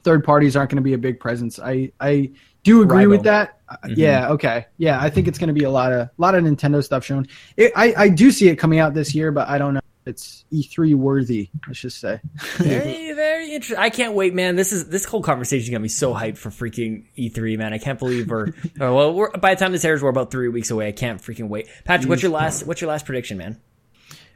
third 0.03 0.23
parties 0.23 0.55
aren't 0.55 0.71
going 0.71 0.77
to 0.77 0.83
be 0.83 0.93
a 0.93 0.97
big 0.97 1.19
presence. 1.19 1.59
I 1.59 1.91
I 1.99 2.31
do 2.63 2.81
agree 2.81 2.99
Rival. 2.99 3.11
with 3.11 3.23
that. 3.23 3.59
Uh, 3.67 3.75
mm-hmm. 3.83 3.93
Yeah, 3.97 4.29
okay. 4.29 4.67
Yeah, 4.77 5.01
I 5.01 5.09
think 5.09 5.27
it's 5.27 5.37
going 5.39 5.47
to 5.47 5.53
be 5.53 5.65
a 5.65 5.71
lot 5.71 5.91
of 5.91 5.99
a 5.99 6.11
lot 6.17 6.35
of 6.35 6.43
Nintendo 6.43 6.83
stuff 6.83 7.03
shown. 7.03 7.27
It, 7.57 7.71
I 7.75 7.93
I 7.97 8.09
do 8.09 8.31
see 8.31 8.49
it 8.49 8.55
coming 8.55 8.79
out 8.79 8.93
this 8.93 9.13
year, 9.13 9.31
but 9.31 9.49
I 9.49 9.57
don't 9.57 9.73
know 9.73 9.80
it's 10.05 10.45
E3 10.51 10.95
worthy, 10.95 11.49
let's 11.67 11.79
just 11.79 11.99
say. 11.99 12.19
very, 12.57 13.13
very 13.13 13.51
interesting. 13.51 13.77
I 13.77 13.89
can't 13.89 14.13
wait, 14.13 14.33
man. 14.33 14.55
This 14.55 14.71
is 14.71 14.87
this 14.87 15.05
whole 15.05 15.21
conversation 15.21 15.71
got 15.71 15.81
me 15.81 15.89
so 15.89 16.13
hyped 16.13 16.37
for 16.37 16.49
freaking 16.49 17.05
E3, 17.17 17.57
man. 17.57 17.73
I 17.73 17.77
can't 17.77 17.99
believe 17.99 18.29
we're 18.29 18.47
well. 18.77 19.13
We're, 19.13 19.31
by 19.31 19.53
the 19.53 19.59
time 19.59 19.71
this 19.71 19.85
airs, 19.85 20.01
we're 20.01 20.09
about 20.09 20.31
three 20.31 20.47
weeks 20.47 20.71
away. 20.71 20.87
I 20.87 20.91
can't 20.91 21.21
freaking 21.21 21.49
wait. 21.49 21.67
Patrick, 21.85 22.09
what's 22.09 22.23
your 22.23 22.31
last? 22.31 22.65
What's 22.65 22.81
your 22.81 22.89
last 22.89 23.05
prediction, 23.05 23.37
man? 23.37 23.59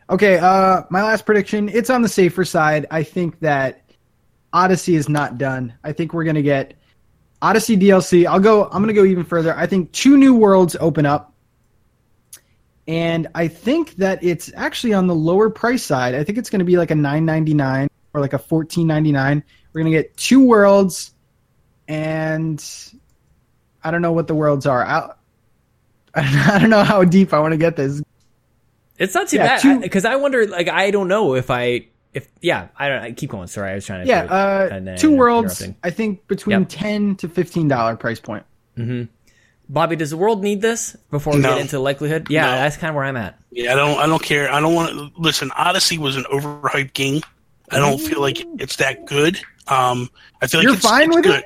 Okay, 0.10 0.38
uh, 0.38 0.84
my 0.92 1.02
last 1.02 1.26
prediction. 1.26 1.68
It's 1.70 1.90
on 1.90 2.04
the 2.04 2.10
safer 2.10 2.46
side. 2.46 2.86
I 2.92 3.02
think 3.02 3.40
that 3.40 3.90
Odyssey 4.54 4.96
is 4.96 5.10
not 5.10 5.40
done. 5.40 5.74
I 5.84 5.94
think 5.94 6.14
we're 6.14 6.26
gonna 6.26 6.44
get 6.44 6.76
Odyssey 7.42 7.76
DLC. 7.76 8.28
I'll 8.28 8.40
go. 8.40 8.66
I'm 8.66 8.84
gonna 8.84 8.94
go 8.94 9.06
even 9.06 9.24
further. 9.24 9.56
I 9.58 9.66
think 9.66 9.92
two 9.92 10.16
new 10.16 10.36
worlds 10.36 10.76
open 10.80 11.08
up 11.08 11.35
and 12.88 13.28
I 13.34 13.48
think 13.48 13.96
that 13.96 14.24
it's 14.24 14.52
actually 14.56 14.94
on 14.94 15.08
the 15.08 15.16
lower 15.16 15.50
price 15.50 15.84
side. 15.84 16.14
I 16.14 16.24
think 16.24 16.38
it's 16.38 16.50
going 16.50 16.60
to 16.60 16.66
be 16.66 16.78
like 16.78 16.92
a 16.92 16.96
9.99 16.96 17.90
or 18.14 18.22
like 18.22 18.34
a 18.34 18.40
14.99. 18.40 19.44
We're 19.74 19.82
going 19.82 19.92
to 19.92 19.98
get 19.98 20.16
two 20.18 20.46
worlds, 20.46 21.14
and 21.88 22.64
I 23.84 23.92
don't 23.92 24.02
know 24.02 24.12
what 24.12 24.28
the 24.28 24.36
worlds 24.36 24.66
are. 24.66 24.86
I, 24.86 25.12
I 26.16 26.60
don't 26.60 26.70
know 26.70 26.84
how 26.84 27.04
deep 27.04 27.34
I 27.34 27.40
want 27.40 27.54
to 27.54 27.58
get 27.58 27.76
this. 27.76 28.02
It's 28.98 29.14
not 29.14 29.28
too 29.28 29.38
yeah, 29.38 29.62
bad 29.62 29.82
because 29.82 30.06
I, 30.06 30.14
I, 30.14 30.16
wonder. 30.16 30.48
Like, 30.48 30.70
I 30.70 30.92
don't 30.92 31.10
know 31.10 31.36
if 31.36 31.52
I 31.52 31.88
if 32.14 32.30
yeah. 32.40 32.70
I 32.78 32.88
don't. 32.88 33.02
I 33.02 33.12
keep 33.12 33.30
going. 33.30 33.48
Sorry, 33.48 33.72
I 33.72 33.76
was 33.76 33.86
trying 33.86 34.06
to. 34.06 34.08
Yeah, 34.08 34.24
uh, 34.24 34.96
two 34.96 35.14
worlds. 35.14 35.68
I 35.84 35.90
think 35.90 36.26
between 36.28 36.62
yep. 36.62 36.70
ten 36.70 37.18
to 37.18 37.28
fifteen 37.28 37.68
dollar 37.68 37.98
price 37.98 38.22
point. 38.22 38.46
Mm-hmm. 38.78 39.12
Bobby, 39.68 39.96
does 39.96 40.10
the 40.12 40.18
world 40.18 40.44
need 40.44 40.62
this 40.62 40.96
before 41.12 41.34
we 41.34 41.40
No. 41.40 41.50
get 41.50 41.60
into 41.62 41.80
likelihood? 41.80 42.28
Yeah, 42.30 42.46
No. 42.46 42.52
that's 42.54 42.78
kind 42.78 42.90
of 42.90 42.96
where 42.96 43.06
I'm 43.06 43.18
at. 43.18 43.38
Yeah, 43.52 43.74
I 43.74 43.76
don't. 43.76 43.98
I 44.00 44.06
don't 44.06 44.22
care. 44.22 44.52
I 44.52 44.60
don't 44.60 44.76
want 44.76 44.92
to 44.92 45.12
listen. 45.20 45.52
Odyssey 45.52 45.98
was 45.98 46.16
an 46.18 46.26
overhyped 46.32 46.94
game. 46.94 47.22
I 47.72 47.78
don't 47.80 48.00
feel 48.00 48.22
like 48.22 48.38
it's 48.60 48.76
that 48.76 49.06
good. 49.06 49.40
Um, 49.68 50.10
I 50.42 50.48
feel 50.48 50.60
like 50.60 50.66
You're 50.66 50.76
it's, 50.76 50.86
fine 50.86 51.08
it's 51.08 51.16
with 51.16 51.24
good. 51.26 51.40
it? 51.40 51.46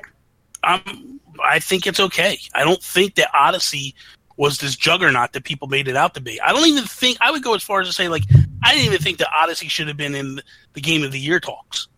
Um, 0.62 1.20
I 1.42 1.58
think 1.58 1.86
it's 1.86 1.98
okay. 2.00 2.38
I 2.54 2.62
don't 2.64 2.82
think 2.82 3.14
that 3.14 3.30
Odyssey 3.32 3.94
was 4.36 4.58
this 4.58 4.76
juggernaut 4.76 5.32
that 5.32 5.44
people 5.44 5.68
made 5.68 5.88
it 5.88 5.96
out 5.96 6.14
to 6.14 6.20
be. 6.20 6.38
I 6.40 6.52
don't 6.52 6.66
even 6.66 6.84
think 6.84 7.16
I 7.20 7.30
would 7.30 7.42
go 7.42 7.54
as 7.54 7.62
far 7.62 7.80
as 7.80 7.86
to 7.88 7.92
say 7.94 8.08
like 8.08 8.24
I 8.62 8.72
didn't 8.74 8.86
even 8.86 9.00
think 9.00 9.18
that 9.18 9.28
Odyssey 9.34 9.68
should 9.68 9.88
have 9.88 9.96
been 9.96 10.14
in 10.14 10.40
the 10.74 10.80
game 10.80 11.02
of 11.04 11.12
the 11.12 11.18
year 11.18 11.40
talks. 11.40 11.88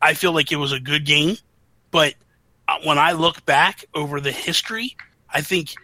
I 0.00 0.14
feel 0.14 0.32
like 0.32 0.52
it 0.52 0.56
was 0.56 0.70
a 0.72 0.80
good 0.80 1.04
game, 1.04 1.36
but 1.90 2.14
uh, 2.68 2.76
when 2.84 2.98
I 2.98 3.12
look 3.12 3.44
back 3.46 3.84
over 3.94 4.20
the 4.20 4.32
history, 4.32 4.96
I 5.32 5.40
think 5.40 5.74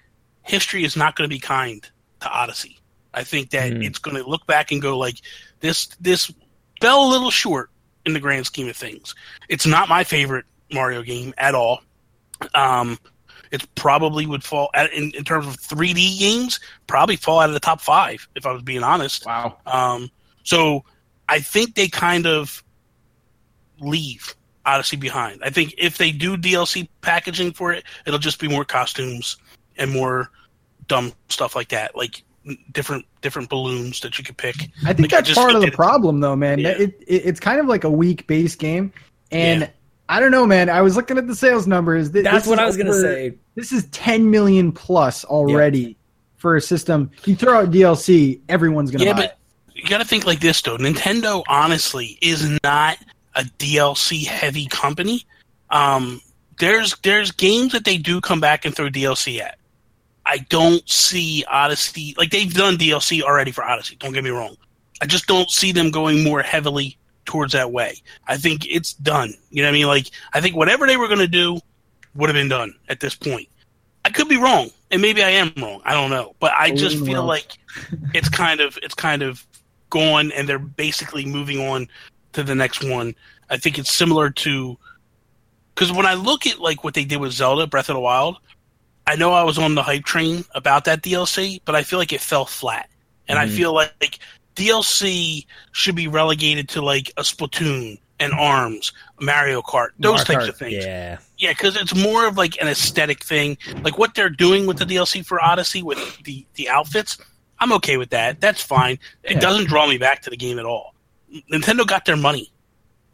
history 0.42 0.84
is 0.84 0.96
not 0.96 1.16
going 1.16 1.28
to 1.28 1.34
be 1.34 1.40
kind 1.40 1.82
to 2.20 2.28
Odyssey. 2.30 2.78
I 3.14 3.24
think 3.24 3.50
that 3.50 3.72
Hmm. 3.72 3.82
it's 3.82 3.98
going 3.98 4.16
to 4.16 4.28
look 4.28 4.46
back 4.46 4.70
and 4.70 4.80
go 4.82 4.96
like 4.98 5.16
this. 5.60 5.86
This 6.00 6.30
fell 6.80 7.04
a 7.06 7.08
little 7.10 7.30
short 7.30 7.70
in 8.04 8.12
the 8.12 8.20
grand 8.20 8.46
scheme 8.46 8.68
of 8.68 8.76
things. 8.76 9.14
It's 9.48 9.66
not 9.66 9.88
my 9.88 10.04
favorite 10.04 10.44
Mario 10.72 11.02
game 11.02 11.34
at 11.38 11.54
all. 11.54 11.80
Um, 12.54 12.98
it 13.50 13.66
probably 13.74 14.26
would 14.26 14.44
fall 14.44 14.68
at, 14.74 14.92
in, 14.92 15.10
in 15.12 15.24
terms 15.24 15.46
of 15.46 15.56
3D 15.56 16.18
games, 16.18 16.60
probably 16.86 17.16
fall 17.16 17.40
out 17.40 17.48
of 17.48 17.54
the 17.54 17.60
top 17.60 17.80
five 17.80 18.28
if 18.34 18.44
I 18.46 18.52
was 18.52 18.62
being 18.62 18.82
honest. 18.82 19.24
Wow. 19.26 19.56
Um, 19.66 20.10
so 20.44 20.84
I 21.28 21.40
think 21.40 21.74
they 21.74 21.88
kind 21.88 22.26
of 22.26 22.62
leave 23.80 24.34
Odyssey 24.66 24.96
behind. 24.96 25.40
I 25.44 25.50
think 25.50 25.74
if 25.78 25.98
they 25.98 26.10
do 26.12 26.36
DLC 26.36 26.88
packaging 27.00 27.52
for 27.52 27.72
it, 27.72 27.84
it'll 28.06 28.18
just 28.18 28.38
be 28.40 28.48
more 28.48 28.64
costumes 28.64 29.36
and 29.76 29.90
more 29.90 30.30
dumb 30.88 31.12
stuff 31.28 31.54
like 31.56 31.68
that, 31.68 31.96
like 31.96 32.22
different 32.72 33.04
different 33.20 33.48
balloons 33.48 34.00
that 34.00 34.18
you 34.18 34.24
could 34.24 34.36
pick. 34.36 34.56
I 34.84 34.92
think 34.92 35.00
Like, 35.00 35.12
I 35.12 35.16
that's 35.16 35.28
just 35.28 35.38
part 35.40 35.54
of 35.54 35.60
the 35.60 35.66
that- 35.66 35.74
problem, 35.74 36.20
though, 36.20 36.36
man. 36.36 36.58
Yeah. 36.58 36.70
It, 36.70 37.00
it 37.06 37.22
it's 37.26 37.40
kind 37.40 37.60
of 37.60 37.66
like 37.66 37.84
a 37.84 37.90
weak 37.90 38.26
base 38.26 38.54
game, 38.56 38.92
and 39.30 39.62
Yeah. 39.62 39.68
I 40.10 40.20
don't 40.20 40.30
know, 40.30 40.46
man. 40.46 40.70
I 40.70 40.80
was 40.80 40.96
looking 40.96 41.18
at 41.18 41.26
the 41.26 41.34
sales 41.34 41.66
numbers. 41.66 42.10
Th- 42.10 42.24
That's 42.24 42.44
this 42.44 42.46
what 42.46 42.54
is 42.58 42.62
I 42.62 42.64
was 42.66 42.76
gonna 42.78 42.94
say. 42.94 43.34
This 43.56 43.72
is 43.72 43.84
10 43.90 44.30
million 44.30 44.72
plus 44.72 45.24
already 45.26 45.96
for 46.36 46.56
a 46.56 46.60
system. 46.62 47.10
You 47.26 47.36
throw 47.36 47.58
out 47.60 47.70
DLC, 47.70 48.40
everyone's 48.48 48.90
gonna 48.90 49.04
Yeah, 49.04 49.12
buy. 49.12 49.20
but 49.22 49.38
you 49.74 49.84
got 49.88 49.98
to 49.98 50.04
think 50.06 50.24
like 50.26 50.40
this 50.40 50.62
though. 50.62 50.78
Nintendo 50.78 51.42
honestly 51.48 52.16
is 52.22 52.58
not 52.64 52.96
a 53.38 53.42
DLC 53.42 54.26
heavy 54.26 54.66
company. 54.66 55.24
Um, 55.70 56.20
there's 56.58 56.94
there's 56.98 57.30
games 57.30 57.72
that 57.72 57.84
they 57.84 57.96
do 57.96 58.20
come 58.20 58.40
back 58.40 58.64
and 58.64 58.74
throw 58.74 58.88
DLC 58.88 59.40
at. 59.40 59.58
I 60.26 60.38
don't 60.50 60.86
see 60.88 61.44
Odyssey 61.48 62.14
like 62.18 62.30
they've 62.30 62.52
done 62.52 62.76
DLC 62.76 63.22
already 63.22 63.52
for 63.52 63.64
Odyssey. 63.64 63.96
Don't 63.96 64.12
get 64.12 64.24
me 64.24 64.30
wrong. 64.30 64.56
I 65.00 65.06
just 65.06 65.26
don't 65.26 65.48
see 65.50 65.72
them 65.72 65.90
going 65.90 66.24
more 66.24 66.42
heavily 66.42 66.98
towards 67.24 67.52
that 67.52 67.70
way. 67.70 67.94
I 68.26 68.36
think 68.36 68.66
it's 68.66 68.92
done. 68.92 69.32
You 69.50 69.62
know 69.62 69.68
what 69.68 69.72
I 69.74 69.78
mean? 69.78 69.86
Like 69.86 70.10
I 70.34 70.40
think 70.40 70.56
whatever 70.56 70.86
they 70.86 70.96
were 70.96 71.06
going 71.06 71.20
to 71.20 71.28
do 71.28 71.60
would 72.14 72.28
have 72.28 72.34
been 72.34 72.48
done 72.48 72.74
at 72.88 72.98
this 73.00 73.14
point. 73.14 73.48
I 74.04 74.10
could 74.10 74.28
be 74.28 74.36
wrong, 74.36 74.70
and 74.90 75.00
maybe 75.00 75.22
I 75.22 75.30
am 75.30 75.52
wrong. 75.56 75.80
I 75.84 75.92
don't 75.92 76.10
know, 76.10 76.34
but 76.40 76.52
I 76.56 76.72
just 76.72 77.04
feel 77.04 77.24
like 77.24 77.58
it's 78.14 78.28
kind 78.28 78.60
of 78.60 78.76
it's 78.82 78.94
kind 78.94 79.22
of 79.22 79.46
gone, 79.90 80.32
and 80.32 80.48
they're 80.48 80.58
basically 80.58 81.24
moving 81.24 81.60
on 81.68 81.88
to 82.32 82.42
the 82.42 82.54
next 82.54 82.84
one. 82.84 83.14
I 83.50 83.56
think 83.56 83.78
it's 83.78 83.90
similar 83.92 84.30
to 84.30 84.76
because 85.74 85.92
when 85.92 86.06
I 86.06 86.14
look 86.14 86.46
at 86.46 86.58
like 86.60 86.82
what 86.84 86.94
they 86.94 87.04
did 87.04 87.18
with 87.20 87.32
Zelda 87.32 87.66
Breath 87.66 87.88
of 87.88 87.94
the 87.94 88.00
Wild, 88.00 88.36
I 89.06 89.16
know 89.16 89.32
I 89.32 89.42
was 89.44 89.58
on 89.58 89.74
the 89.74 89.82
hype 89.82 90.04
train 90.04 90.44
about 90.54 90.84
that 90.86 91.02
DLC, 91.02 91.60
but 91.64 91.74
I 91.74 91.82
feel 91.82 91.98
like 91.98 92.12
it 92.12 92.20
fell 92.20 92.44
flat, 92.44 92.88
and 93.28 93.38
I 93.38 93.46
Mhm. 93.46 93.56
feel 93.56 93.72
like, 93.74 93.94
like 94.00 94.18
DLC 94.56 95.46
should 95.72 95.94
be 95.94 96.08
relegated 96.08 96.68
to 96.70 96.82
like 96.82 97.10
a 97.16 97.22
Splatoon 97.22 97.98
and 98.20 98.32
Arms, 98.32 98.92
Mario 99.20 99.62
Kart, 99.62 99.90
those 100.00 100.18
Mario 100.18 100.24
types 100.24 100.44
Kart, 100.44 100.48
of 100.48 100.56
things. 100.58 100.84
Yeah. 100.84 101.18
Yeah, 101.38 101.50
because 101.52 101.76
it's 101.76 101.94
more 101.94 102.26
of 102.26 102.36
like 102.36 102.60
an 102.60 102.66
aesthetic 102.66 103.22
thing. 103.24 103.56
Like 103.82 103.96
what 103.96 104.14
they're 104.16 104.28
doing 104.28 104.66
with 104.66 104.78
the 104.78 104.84
DLC 104.84 105.22
for 105.24 105.42
Odyssey 105.42 105.82
with 105.82 106.18
the 106.24 106.44
the 106.54 106.68
outfits, 106.68 107.16
I'm 107.60 107.72
okay 107.74 107.96
with 107.96 108.10
that. 108.10 108.40
That's 108.40 108.60
fine. 108.62 108.98
It 109.22 109.34
Yeah. 109.34 109.40
doesn't 109.40 109.66
draw 109.68 109.86
me 109.86 109.98
back 109.98 110.22
to 110.22 110.30
the 110.30 110.36
game 110.36 110.58
at 110.58 110.64
all. 110.64 110.94
Nintendo 111.52 111.86
got 111.86 112.04
their 112.04 112.16
money, 112.16 112.50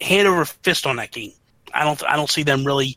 hand 0.01 0.29
over 0.29 0.45
fist 0.45 0.87
on 0.87 0.97
that 0.97 1.11
game. 1.13 1.33
I 1.73 1.85
don't 1.85 2.03
I 2.05 2.17
don't 2.17 2.31
see 2.31 2.43
them 2.43 2.65
really. 2.65 2.97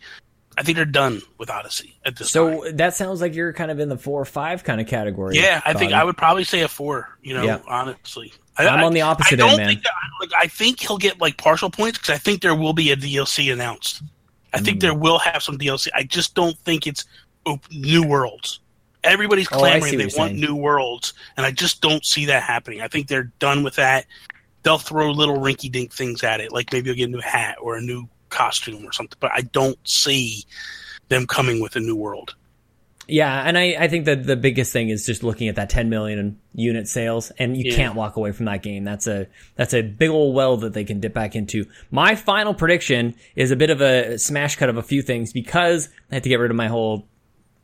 I 0.59 0.63
think 0.63 0.75
they're 0.75 0.85
done 0.85 1.21
with 1.37 1.51
Odyssey 1.51 1.95
at 2.03 2.15
this 2.15 2.31
time. 2.31 2.59
So 2.61 2.71
that 2.71 2.95
sounds 2.95 3.21
like 3.21 3.35
you're 3.35 3.53
kind 3.53 3.69
of 3.69 3.79
in 3.79 3.89
the 3.89 3.97
four 3.97 4.19
or 4.19 4.25
five 4.25 4.63
kind 4.63 4.81
of 4.81 4.87
category. 4.87 5.35
Yeah, 5.35 5.61
I 5.65 5.73
think 5.73 5.91
Bobby. 5.91 6.01
I 6.01 6.03
would 6.03 6.17
probably 6.17 6.43
say 6.45 6.61
a 6.61 6.67
four. 6.67 7.15
You 7.21 7.35
know, 7.35 7.43
Yeah. 7.43 7.59
honestly, 7.67 8.33
I, 8.57 8.67
I'm 8.67 8.83
on 8.83 8.93
the 8.93 9.01
opposite 9.01 9.33
I 9.33 9.35
don't 9.35 9.49
end, 9.51 9.57
man. 9.59 9.67
think 9.69 9.83
that, 9.83 9.93
like, 10.19 10.31
I 10.35 10.47
think 10.47 10.79
he'll 10.79 10.97
get 10.97 11.21
like 11.21 11.37
partial 11.37 11.69
points 11.69 11.99
because 11.99 12.13
I 12.15 12.17
think 12.17 12.41
there 12.41 12.55
will 12.55 12.73
be 12.73 12.89
a 12.91 12.95
DLC 12.95 13.53
announced. 13.53 14.01
I 14.53 14.59
think 14.59 14.77
Mm. 14.77 14.81
there 14.81 14.93
will 14.95 15.19
have 15.19 15.43
some 15.43 15.59
DLC. 15.59 15.89
I 15.93 16.01
just 16.03 16.33
don't 16.33 16.57
think 16.59 16.87
it's 16.87 17.05
new 17.71 18.03
worlds. 18.03 18.59
Everybody's 19.03 19.47
Oh, 19.51 19.57
I 19.57 19.59
clamoring 19.79 19.81
what 19.93 19.97
they 19.99 20.17
want 20.17 20.31
saying. 20.31 20.39
new 20.41 20.55
worlds, 20.55 21.13
and 21.37 21.45
I 21.45 21.51
just 21.51 21.81
don't 21.81 22.03
see 22.03 22.25
that 22.25 22.41
happening. 22.43 22.81
I 22.81 22.87
think 22.87 23.07
they're 23.07 23.31
done 23.39 23.63
with 23.63 23.75
that. 23.75 24.05
They'll 24.63 24.77
throw 24.77 25.11
little 25.11 25.37
rinky-dink 25.37 25.93
things 25.93 26.23
at 26.23 26.41
it, 26.41 26.51
like 26.51 26.71
maybe 26.73 26.87
you'll 26.87 26.97
get 26.97 27.09
a 27.09 27.11
new 27.11 27.21
hat 27.21 27.57
or 27.61 27.77
a 27.77 27.81
new 27.81 28.07
costume 28.29 28.85
or 28.85 28.91
something. 28.91 29.17
But 29.19 29.31
I 29.33 29.41
don't 29.41 29.77
see 29.87 30.43
them 31.09 31.25
coming 31.27 31.61
with 31.61 31.75
a 31.75 31.79
new 31.79 31.95
world. 31.95 32.35
Yeah, 33.09 33.41
and 33.45 33.57
I, 33.57 33.77
I 33.79 33.87
think 33.87 34.03
that 34.03 34.25
the 34.25 34.35
biggest 34.35 34.73
thing 34.73 34.89
is 34.89 35.05
just 35.05 35.23
looking 35.23 35.47
at 35.47 35.55
that 35.55 35.69
10 35.69 35.89
million 35.89 36.37
unit 36.53 36.89
sales, 36.89 37.31
and 37.39 37.55
you 37.55 37.71
Yeah. 37.71 37.75
can't 37.77 37.95
walk 37.95 38.17
away 38.17 38.33
from 38.33 38.47
that 38.47 38.61
game. 38.61 38.83
That's 38.83 39.07
a 39.07 39.27
that's 39.55 39.73
a 39.73 39.81
big 39.81 40.09
old 40.09 40.35
well 40.35 40.57
that 40.57 40.73
they 40.73 40.83
can 40.83 40.99
dip 40.99 41.13
back 41.13 41.33
into. 41.33 41.65
My 41.89 42.15
final 42.15 42.53
prediction 42.53 43.15
is 43.37 43.51
a 43.51 43.55
bit 43.55 43.69
of 43.69 43.79
a 43.79 44.19
smash 44.19 44.57
cut 44.57 44.67
of 44.67 44.75
a 44.75 44.83
few 44.83 45.01
things 45.01 45.31
because 45.31 45.87
I 46.11 46.15
had 46.15 46.23
to 46.23 46.29
get 46.29 46.39
rid 46.39 46.51
of 46.51 46.57
my 46.57 46.67
whole 46.67 47.07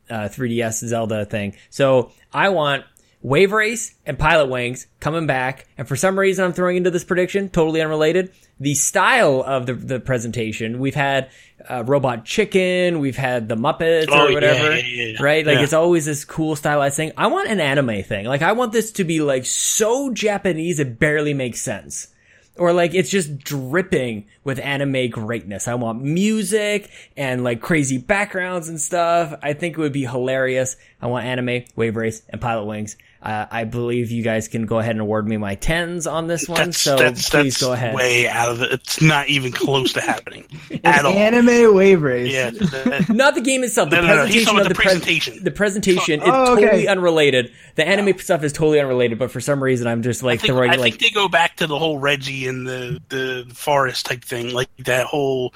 uh, 0.10 0.30
3DS 0.30 0.86
Zelda 0.88 1.26
thing. 1.26 1.58
So 1.70 2.12
I 2.32 2.48
want 2.48 2.86
Wave 3.24 3.54
Race 3.54 3.96
and 4.06 4.20
Pilot 4.20 4.50
Wings 4.50 4.86
coming 5.00 5.26
back, 5.26 5.66
and 5.78 5.88
for 5.88 5.96
some 5.96 6.20
reason 6.20 6.44
I'm 6.46 6.54
throwing 6.54 6.76
into 6.78 6.92
this 6.92 7.04
prediction, 7.06 7.50
totally 7.50 7.82
unrelated. 7.82 8.32
The 8.60 8.76
style 8.76 9.42
of 9.46 9.66
the 9.66 9.74
the 9.74 10.00
presentation, 10.00 10.78
we've 10.80 10.94
had 10.94 11.32
uh, 11.70 11.84
Robot 11.86 12.26
Chicken, 12.26 13.00
we've 13.00 13.16
had 13.16 13.48
the 13.48 13.56
Muppets 13.56 14.08
Oh, 14.10 14.28
or 14.28 14.34
whatever, 14.34 14.76
yeah, 14.76 14.86
yeah, 14.86 15.06
yeah. 15.18 15.24
right? 15.24 15.46
Like 15.46 15.60
it's 15.60 15.74
always 15.74 16.06
this 16.06 16.26
cool 16.26 16.56
stylized 16.58 16.98
thing. 16.98 17.14
I 17.18 17.28
want 17.28 17.50
an 17.50 17.60
anime 17.62 18.04
thing. 18.04 18.26
Like 18.26 18.42
I 18.42 18.52
want 18.52 18.74
this 18.74 18.92
to 18.94 19.04
be 19.06 19.22
like 19.22 19.46
so 19.46 20.12
Japanese 20.14 20.80
it 20.80 21.00
barely 21.00 21.34
makes 21.34 21.62
sense. 21.62 22.10
Or 22.56 22.72
like 22.72 22.94
it's 22.94 23.10
just 23.10 23.40
dripping 23.40 24.28
with 24.44 24.60
anime 24.60 25.10
greatness. 25.10 25.68
I 25.68 25.74
want 25.74 26.04
music 26.04 26.88
and 27.18 27.44
like 27.44 27.62
crazy 27.62 27.98
backgrounds 27.98 28.70
and 28.70 28.80
stuff. 28.80 29.34
I 29.42 29.54
think 29.54 29.76
it 29.76 29.82
would 29.82 29.92
be 29.92 30.06
hilarious. 30.06 30.76
I 31.04 31.08
want 31.08 31.26
anime, 31.26 31.66
Wave 31.76 31.98
Race, 31.98 32.22
and 32.30 32.40
Pilot 32.40 32.64
Wings. 32.64 32.96
Uh, 33.22 33.46
I 33.52 33.66
believe 33.66 34.10
you 34.12 34.24
guys 34.24 34.48
can 34.48 34.66
go 34.66 34.80
ahead 34.80 34.92
and 34.92 35.02
award 35.02 35.28
me 35.28 35.36
my 35.38 35.56
tens 35.56 36.08
on 36.08 36.28
this 36.28 36.48
one. 36.48 36.58
That's, 36.58 36.78
so 36.78 36.96
that's, 36.98 37.30
please 37.30 37.54
that's 37.56 37.62
go 37.62 37.74
ahead. 37.74 37.94
way 37.96 38.28
out 38.28 38.50
of 38.50 38.62
it. 38.62 38.72
It's 38.72 39.02
not 39.02 39.28
even 39.28 39.52
close 39.52 39.94
to 39.94 40.02
happening 40.02 40.46
at 40.84 41.00
An 41.02 41.06
all. 41.06 41.14
anime 41.14 41.76
wave 41.76 42.02
race. 42.02 42.32
Yeah, 42.34 42.50
that- 42.52 43.10
Not 43.14 43.36
the 43.36 43.42
game 43.42 43.64
itself. 43.64 43.90
The 43.90 43.98
No, 43.98 44.02
no, 44.08 44.16
no, 44.16 44.26
he's 44.26 44.46
presentation 44.46 44.46
talking 44.46 44.60
of 44.60 44.66
about 44.66 44.68
the, 44.68 44.74
the 44.74 44.76
pres- 44.76 44.86
presentation. 44.94 45.44
the 45.44 45.52
presentation 45.52 46.22
is 46.22 46.30
Oh, 46.30 46.54
okay. 46.54 46.66
totally 46.66 46.88
unrelated. 46.88 47.52
The 47.76 47.86
anime 47.88 48.18
stuff 48.20 48.44
is 48.44 48.54
totally 48.54 48.80
unrelated, 48.80 49.20
but 49.20 49.30
for 49.32 49.42
some 49.42 49.62
reason 49.64 49.88
I'm 49.88 50.04
just 50.04 50.24
I 50.24 50.28
like 50.28 50.40
think, 50.42 50.54
throwing 50.54 50.72
I 50.72 50.76
like 50.76 50.94
think 51.00 51.02
they 51.04 51.10
go 51.12 51.28
back 51.28 51.58
to 51.58 51.68
the 51.68 51.78
whole 51.78 52.00
Reggie 52.00 52.48
and 52.48 52.66
the 52.66 53.02
the 53.10 53.52
forest 53.54 54.06
type 54.06 54.24
thing, 54.24 54.54
like 54.54 54.70
that 54.80 55.06
whole. 55.06 55.54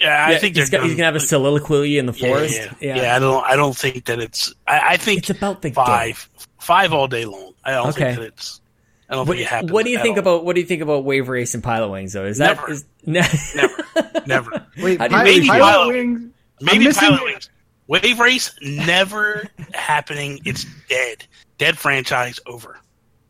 Yeah, 0.00 0.26
I 0.26 0.32
yeah, 0.32 0.38
think 0.38 0.56
he's, 0.56 0.70
got, 0.70 0.82
he's 0.82 0.92
gonna 0.94 1.04
have 1.04 1.14
a 1.14 1.20
soliloquy 1.20 1.98
in 1.98 2.06
the 2.06 2.12
Yeah, 2.12 2.28
forest. 2.28 2.60
Yeah, 2.80 2.96
yeah. 2.96 3.16
I 3.16 3.18
don't. 3.18 3.44
I 3.44 3.56
don't 3.56 3.76
think 3.76 4.04
that 4.06 4.18
it's. 4.18 4.52
I, 4.66 4.80
I 4.94 4.96
think 4.96 5.20
It's 5.20 5.30
about 5.30 5.62
the 5.62 5.68
game. 5.70 5.74
five, 5.74 6.28
five 6.58 6.92
all 6.92 7.06
day 7.08 7.24
long. 7.24 7.52
I 7.64 7.70
don't 7.72 7.88
Okay. 7.88 8.06
think 8.06 8.18
that 8.18 8.26
it's. 8.26 8.60
I 9.08 9.14
don't 9.14 9.26
What, 9.28 9.36
think 9.36 9.46
it 9.46 9.50
happens. 9.50 9.72
what 9.72 9.84
do 9.84 9.90
you 9.90 9.98
at 9.98 10.02
think 10.02 10.16
all. 10.16 10.20
about 10.20 10.44
what 10.44 10.54
do 10.54 10.60
you 10.62 10.66
think 10.66 10.82
about 10.82 11.04
Wave 11.04 11.28
Race 11.28 11.54
and 11.54 11.62
Pilot 11.62 11.88
Wings 11.90 12.12
though? 12.12 12.24
Is 12.24 12.38
that 12.38 12.56
Never. 12.56 12.70
is 12.72 12.84
ne- 13.06 13.20
Never, 13.54 14.26
never. 14.26 14.66
Wait, 14.78 14.98
How 14.98 15.08
do 15.08 15.16
you 15.16 15.22
maybe 15.24 15.46
Pilot 15.46 15.60
Pilot- 15.72 15.88
Wings. 15.88 16.30
Maybe 16.60 16.84
missing- 16.84 17.08
Pilot 17.10 17.22
Wings. 17.24 17.50
Wave 17.86 18.18
Race 18.18 18.54
never 18.62 19.44
happening. 19.74 20.40
It's 20.46 20.64
dead. 20.88 21.24
Dead 21.58 21.76
franchise 21.78 22.40
over. 22.46 22.78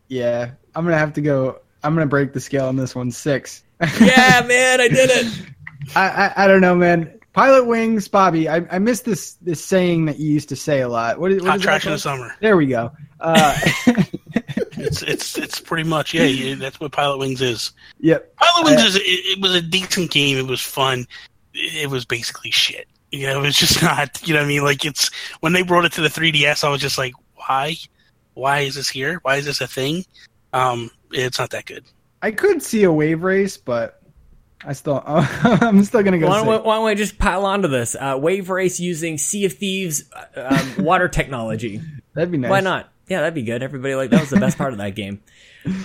Yeah, 0.09 0.53
I'm 0.75 0.85
gonna 0.85 0.97
have 0.99 1.15
to 1.15 1.21
go. 1.21 1.59
I'm 1.83 1.95
gonna 1.95 2.07
break 2.07 2.33
the 2.33 2.41
scale 2.41 2.67
on 2.69 2.77
this 2.77 2.95
one. 2.95 3.11
Six. 3.11 3.63
yeah, 4.01 4.43
man, 4.47 4.81
I 4.81 4.89
did 4.89 5.11
it. 5.11 5.47
I, 5.95 6.09
I 6.37 6.45
I 6.45 6.47
don't 6.49 6.61
know, 6.61 6.75
man. 6.75 7.21
Pilot 7.33 7.65
Wings, 7.67 8.07
Bobby. 8.09 8.49
I 8.49 8.67
I 8.71 8.79
miss 8.79 9.01
this 9.01 9.35
this 9.35 9.65
saying 9.65 10.05
that 10.07 10.19
you 10.19 10.31
used 10.31 10.49
to 10.51 10.57
say 10.57 10.81
a 10.81 10.89
lot. 10.89 11.19
What 11.19 11.33
is, 11.33 11.41
what 11.43 11.49
Hot 11.51 11.57
is 11.57 11.63
trash 11.63 11.87
in 11.87 11.93
the 11.93 11.99
summer. 11.99 12.35
There 12.41 12.57
we 12.57 12.67
go. 12.67 12.93
Uh, 13.21 13.59
It's 14.77 15.03
it's 15.03 15.39
it's 15.39 15.61
pretty 15.61 15.89
much 15.89 16.15
yeah. 16.15 16.25
yeah 16.25 16.55
that's 16.57 16.79
what 16.81 16.93
Pilot 16.93 17.19
Wings 17.19 17.41
is. 17.41 17.73
yep. 18.01 18.35
Pilot 18.37 18.71
Wings 18.71 18.83
Uh, 18.83 18.87
is 18.87 18.97
it, 18.97 19.01
it 19.03 19.41
was 19.41 19.55
a 19.55 19.63
decent 19.63 20.11
game. 20.11 20.37
It 20.37 20.47
was 20.47 20.61
fun. 20.61 21.07
It, 21.55 21.85
it 21.85 21.91
was 21.91 22.05
basically 22.05 22.51
shit. 22.51 22.87
You 23.13 23.27
know, 23.29 23.39
it 23.43 23.47
was 23.47 23.57
just 23.57 23.83
not. 23.83 24.27
You 24.27 24.35
know, 24.35 24.41
what 24.41 24.47
I 24.47 24.49
mean, 24.49 24.63
like 24.65 24.85
it's 24.85 25.11
when 25.41 25.53
they 25.53 25.63
brought 25.63 25.85
it 25.85 25.93
to 25.93 26.01
the 26.01 26.09
3DS, 26.09 26.65
I 26.65 26.69
was 26.71 26.81
just 26.81 26.99
like, 26.99 27.15
why? 27.35 27.77
Why 28.35 28.61
is 28.61 28.75
this 28.75 28.89
here? 28.89 29.21
Why 29.23 29.37
is 29.37 29.45
this 29.45 29.61
a 29.61 29.67
thing? 29.69 30.05
Um, 30.53 30.91
it's 31.13 31.39
not 31.39 31.51
that 31.51 31.67
good. 31.67 31.85
I 32.23 32.31
could 32.33 32.63
see 32.63 32.85
a 32.85 32.93
wave 32.93 33.23
race, 33.23 33.57
but 33.57 34.01
I 34.67 34.73
still 34.73 35.03
I'm 35.07 35.85
still 35.85 36.03
gonna 36.03 36.19
go. 36.19 36.29
Why 36.29 36.39
don't, 36.39 36.47
we, 36.47 36.57
why 36.57 36.77
don't 36.77 36.87
we 36.87 36.95
just 36.95 37.19
pile 37.19 37.45
onto 37.45 37.69
this? 37.69 37.95
Uh, 37.99 38.19
wave 38.21 38.51
race 38.51 38.81
using 38.81 39.19
Sea 39.19 39.45
of 39.45 39.53
Thieves 39.55 40.05
uh, 40.37 40.57
um, 40.79 40.85
water 40.85 41.09
technology. 41.09 41.81
That'd 42.15 42.31
be 42.31 42.39
nice. 42.39 42.51
Why 42.51 42.61
not? 42.61 42.91
Yeah, 43.09 43.21
that'd 43.21 43.35
be 43.35 43.43
good. 43.43 43.63
Everybody 43.63 43.95
like 43.95 44.11
that 44.11 44.21
was 44.21 44.31
the 44.31 44.41
best 44.41 44.57
part 44.57 44.73
of 44.73 44.79
that 44.79 44.95
game. 44.95 45.21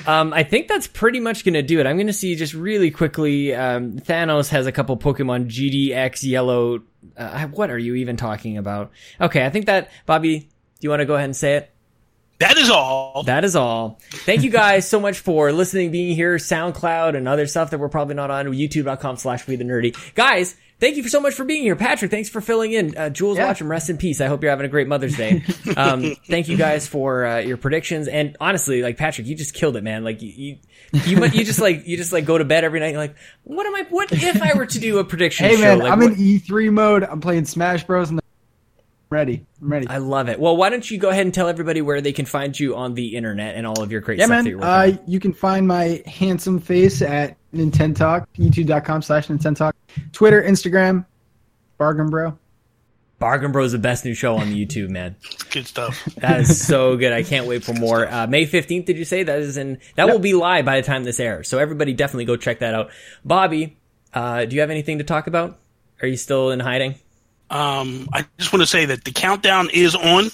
Um, 0.07 0.33
I 0.33 0.43
think 0.43 0.67
that's 0.67 0.87
pretty 0.87 1.19
much 1.19 1.43
going 1.43 1.53
to 1.53 1.61
do 1.61 1.79
it. 1.79 1.87
I'm 1.87 1.97
going 1.97 2.07
to 2.07 2.13
see 2.13 2.35
just 2.35 2.53
really 2.53 2.91
quickly. 2.91 3.53
Um, 3.53 3.99
Thanos 3.99 4.49
has 4.49 4.67
a 4.67 4.71
couple 4.71 4.97
Pokemon 4.97 5.47
GDX 5.47 6.23
Yellow. 6.23 6.81
Uh, 7.17 7.47
what 7.47 7.69
are 7.69 7.77
you 7.77 7.95
even 7.95 8.15
talking 8.17 8.57
about? 8.57 8.91
Okay, 9.19 9.45
I 9.45 9.49
think 9.49 9.65
that 9.65 9.91
Bobby. 10.05 10.39
Do 10.39 10.85
you 10.85 10.89
want 10.89 11.01
to 11.01 11.05
go 11.05 11.15
ahead 11.15 11.25
and 11.25 11.35
say 11.35 11.55
it? 11.55 11.73
That 12.39 12.57
is 12.57 12.69
all. 12.69 13.23
That 13.23 13.43
is 13.43 13.55
all. 13.57 13.99
Thank 14.11 14.43
you 14.43 14.49
guys 14.49 14.87
so 14.87 14.99
much 14.99 15.19
for 15.19 15.51
listening, 15.51 15.91
being 15.91 16.15
here, 16.15 16.37
SoundCloud, 16.37 17.17
and 17.17 17.27
other 17.27 17.47
stuff 17.47 17.71
that 17.71 17.79
we're 17.79 17.89
probably 17.89 18.15
not 18.15 18.31
on. 18.31 18.45
YouTube.com 18.45 19.17
slash 19.17 19.45
We 19.45 19.57
the 19.57 19.65
Nerdy. 19.65 19.93
Guys, 20.15 20.55
thank 20.79 20.95
you 20.95 21.05
so 21.09 21.19
much 21.19 21.33
for 21.33 21.43
being 21.43 21.63
here. 21.63 21.75
Patrick, 21.75 22.11
thanks 22.11 22.29
for 22.29 22.39
filling 22.39 22.71
in. 22.71 22.97
Uh, 22.97 23.09
Jules 23.09 23.37
Yeah. 23.37 23.53
Watcham, 23.53 23.67
rest 23.67 23.89
in 23.89 23.97
peace. 23.97 24.21
I 24.21 24.27
hope 24.27 24.41
you're 24.41 24.51
having 24.51 24.65
a 24.65 24.69
great 24.69 24.87
Mother's 24.87 25.17
Day. 25.17 25.43
Um, 25.75 26.15
thank 26.29 26.47
you 26.47 26.55
guys 26.55 26.87
for 26.87 27.25
uh, 27.25 27.39
your 27.39 27.57
predictions. 27.57 28.07
And 28.07 28.37
honestly, 28.39 28.83
like 28.83 28.95
Patrick, 28.95 29.27
you 29.27 29.35
just 29.35 29.53
killed 29.53 29.75
it, 29.75 29.83
man. 29.83 30.05
Like 30.05 30.21
you, 30.21 30.29
you, 30.29 30.57
you, 30.93 31.25
you 31.25 31.43
just 31.43 31.59
like 31.59 31.87
you 31.87 31.97
just 31.97 32.13
like 32.13 32.23
go 32.23 32.37
to 32.37 32.45
bed 32.45 32.63
every 32.63 32.79
night. 32.79 32.91
You're 32.91 32.99
like, 33.01 33.15
what 33.43 33.65
am 33.65 33.75
I? 33.75 33.85
What 33.89 34.13
if 34.13 34.41
I 34.41 34.53
were 34.53 34.65
to 34.65 34.79
do 34.79 34.99
a 34.99 35.03
prediction 35.03 35.45
Hey 35.45 35.55
show? 35.57 35.61
man, 35.61 35.79
Like, 35.79 35.91
I'm 35.91 35.99
what- 35.99 36.13
in 36.13 36.17
E3 36.17 36.71
mode. 36.71 37.03
I'm 37.03 37.19
playing 37.19 37.43
Smash 37.45 37.83
Bros. 37.83 38.09
and 38.09 38.19
I'm 38.19 38.28
ready. 39.09 39.45
I'm 39.61 39.71
ready. 39.71 39.87
I 39.87 39.97
love 39.97 40.29
it. 40.29 40.39
Well, 40.39 40.55
why 40.55 40.69
don't 40.69 40.89
you 40.89 40.97
go 40.97 41.09
ahead 41.09 41.25
and 41.25 41.33
tell 41.33 41.47
everybody 41.47 41.81
where 41.81 42.01
they 42.01 42.13
can 42.13 42.25
find 42.25 42.57
you 42.59 42.75
on 42.75 42.93
the 42.93 43.15
internet 43.15 43.55
and 43.55 43.65
all 43.65 43.81
of 43.81 43.91
your 43.91 44.01
great 44.01 44.19
yeah, 44.19 44.25
stuff 44.25 44.43
that 44.43 44.49
you're 44.49 44.59
man. 44.59 44.79
working 44.79 44.97
on? 44.99 44.99
Uh, 44.99 45.03
you 45.07 45.19
can 45.19 45.33
find 45.33 45.67
my 45.67 46.03
handsome 46.05 46.59
face 46.59 47.01
at 47.01 47.35
Nintendo 47.53 47.95
Talk, 47.95 48.29
youtube.com 48.33 49.01
slash 49.01 49.27
Nintendo 49.27 49.55
Talk, 49.55 49.75
Twitter, 50.11 50.41
Instagram, 50.41 51.05
Bargain 51.77 52.09
Bro. 52.09 52.37
Bargain 53.17 53.51
Bros 53.51 53.67
is 53.67 53.71
the 53.73 53.79
best 53.79 54.05
new 54.05 54.13
show 54.13 54.37
on 54.37 54.47
YouTube, 54.47 54.89
man. 54.89 55.17
Good 55.51 55.67
stuff. 55.67 56.05
That 56.15 56.39
is 56.39 56.65
so 56.65 56.95
good. 56.95 57.11
I 57.11 57.21
can't 57.23 57.47
wait 57.47 57.65
for 57.65 57.73
more. 57.73 58.07
Uh, 58.07 58.27
May 58.27 58.45
15th, 58.45 58.85
did 58.85 58.97
you 58.97 59.03
say? 59.03 59.23
That 59.23 59.39
is 59.39 59.57
in, 59.57 59.79
that 59.95 60.07
will 60.07 60.19
be 60.19 60.33
live 60.33 60.63
by 60.63 60.79
the 60.79 60.87
time 60.87 61.03
this 61.03 61.19
airs. 61.19 61.49
So 61.49 61.57
everybody 61.57 61.91
definitely 61.91 62.23
go 62.23 62.37
check 62.37 62.59
that 62.59 62.73
out. 62.73 62.91
Bobby, 63.25 63.77
uh, 64.13 64.45
do 64.45 64.55
you 64.55 64.61
have 64.61 64.69
anything 64.69 64.99
to 64.99 65.03
talk 65.03 65.27
about? 65.27 65.59
Are 66.01 66.07
you 66.07 66.15
still 66.15 66.51
in 66.51 66.61
hiding? 66.61 66.95
Um, 67.49 68.07
I 68.13 68.25
just 68.37 68.53
want 68.53 68.61
to 68.61 68.67
say 68.67 68.85
that 68.85 69.03
the 69.03 69.11
countdown 69.11 69.69
is 69.73 69.95
on, 69.95 70.29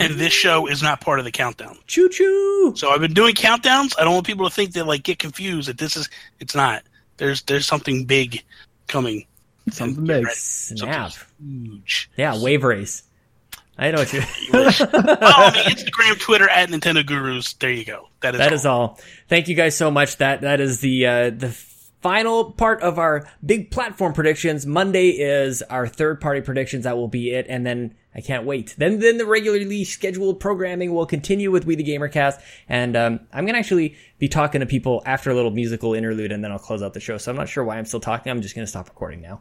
and 0.00 0.14
this 0.14 0.32
show 0.32 0.66
is 0.66 0.82
not 0.82 1.00
part 1.00 1.18
of 1.18 1.24
the 1.24 1.32
countdown. 1.32 1.76
Choo 1.86 2.08
choo! 2.08 2.74
So 2.76 2.90
I've 2.90 3.00
been 3.00 3.14
doing 3.14 3.34
countdowns. 3.34 3.94
I 3.98 4.04
don't 4.04 4.14
want 4.14 4.26
people 4.26 4.48
to 4.48 4.54
think 4.54 4.72
that 4.74 4.86
like 4.86 5.02
get 5.02 5.18
confused 5.18 5.68
that 5.68 5.78
this 5.78 5.96
is. 5.96 6.08
It's 6.40 6.54
not. 6.54 6.82
There's 7.16 7.42
there's 7.42 7.66
something 7.66 8.04
big 8.04 8.42
coming. 8.88 9.26
Something 9.70 10.04
big. 10.04 10.26
Snap. 10.30 11.12
Something 11.12 11.64
huge. 11.64 12.10
Yeah, 12.16 12.40
wave 12.40 12.64
race. 12.64 13.02
I 13.76 13.90
know 13.90 13.98
what 13.98 14.12
you 14.12 14.20
Follow 14.52 14.70
me 14.70 15.64
Instagram, 15.64 16.20
Twitter 16.20 16.48
at 16.48 16.68
Nintendo 16.68 17.04
Gurus. 17.04 17.54
There 17.54 17.70
you 17.70 17.84
go. 17.84 18.08
That 18.20 18.34
is 18.34 18.38
That 18.38 18.48
all. 18.50 18.54
is 18.54 18.66
all. 18.66 19.00
Thank 19.28 19.48
you 19.48 19.56
guys 19.56 19.76
so 19.76 19.90
much. 19.90 20.18
That 20.18 20.42
that 20.42 20.60
is 20.60 20.78
the 20.80 21.06
uh, 21.06 21.30
the 21.30 21.48
final 22.04 22.52
part 22.52 22.82
of 22.82 22.98
our 22.98 23.26
big 23.46 23.70
platform 23.70 24.12
predictions. 24.12 24.66
Monday 24.66 25.08
is 25.08 25.62
our 25.62 25.86
third 25.86 26.20
party 26.20 26.42
predictions. 26.42 26.84
That 26.84 26.98
will 26.98 27.08
be 27.08 27.30
it, 27.30 27.46
and 27.48 27.66
then 27.66 27.94
I 28.14 28.20
can't 28.20 28.44
wait. 28.44 28.74
Then 28.76 28.98
then 28.98 29.16
the 29.16 29.24
regularly 29.24 29.84
scheduled 29.84 30.38
programming 30.38 30.92
will 30.92 31.06
continue 31.06 31.50
with 31.50 31.64
We 31.64 31.76
the 31.76 31.82
Gamercast, 31.82 32.42
and 32.68 32.94
um, 32.94 33.20
I'm 33.32 33.46
gonna 33.46 33.56
actually 33.56 33.96
be 34.18 34.28
talking 34.28 34.60
to 34.60 34.66
people 34.66 35.02
after 35.06 35.30
a 35.30 35.34
little 35.34 35.50
musical 35.50 35.94
interlude, 35.94 36.30
and 36.30 36.44
then 36.44 36.52
I'll 36.52 36.58
close 36.58 36.82
out 36.82 36.92
the 36.92 37.00
show. 37.00 37.16
So 37.16 37.30
I'm 37.30 37.38
not 37.38 37.48
sure 37.48 37.64
why 37.64 37.78
I'm 37.78 37.86
still 37.86 38.00
talking. 38.00 38.30
I'm 38.30 38.42
just 38.42 38.54
gonna 38.54 38.66
stop 38.66 38.86
recording 38.86 39.22
now. 39.22 39.40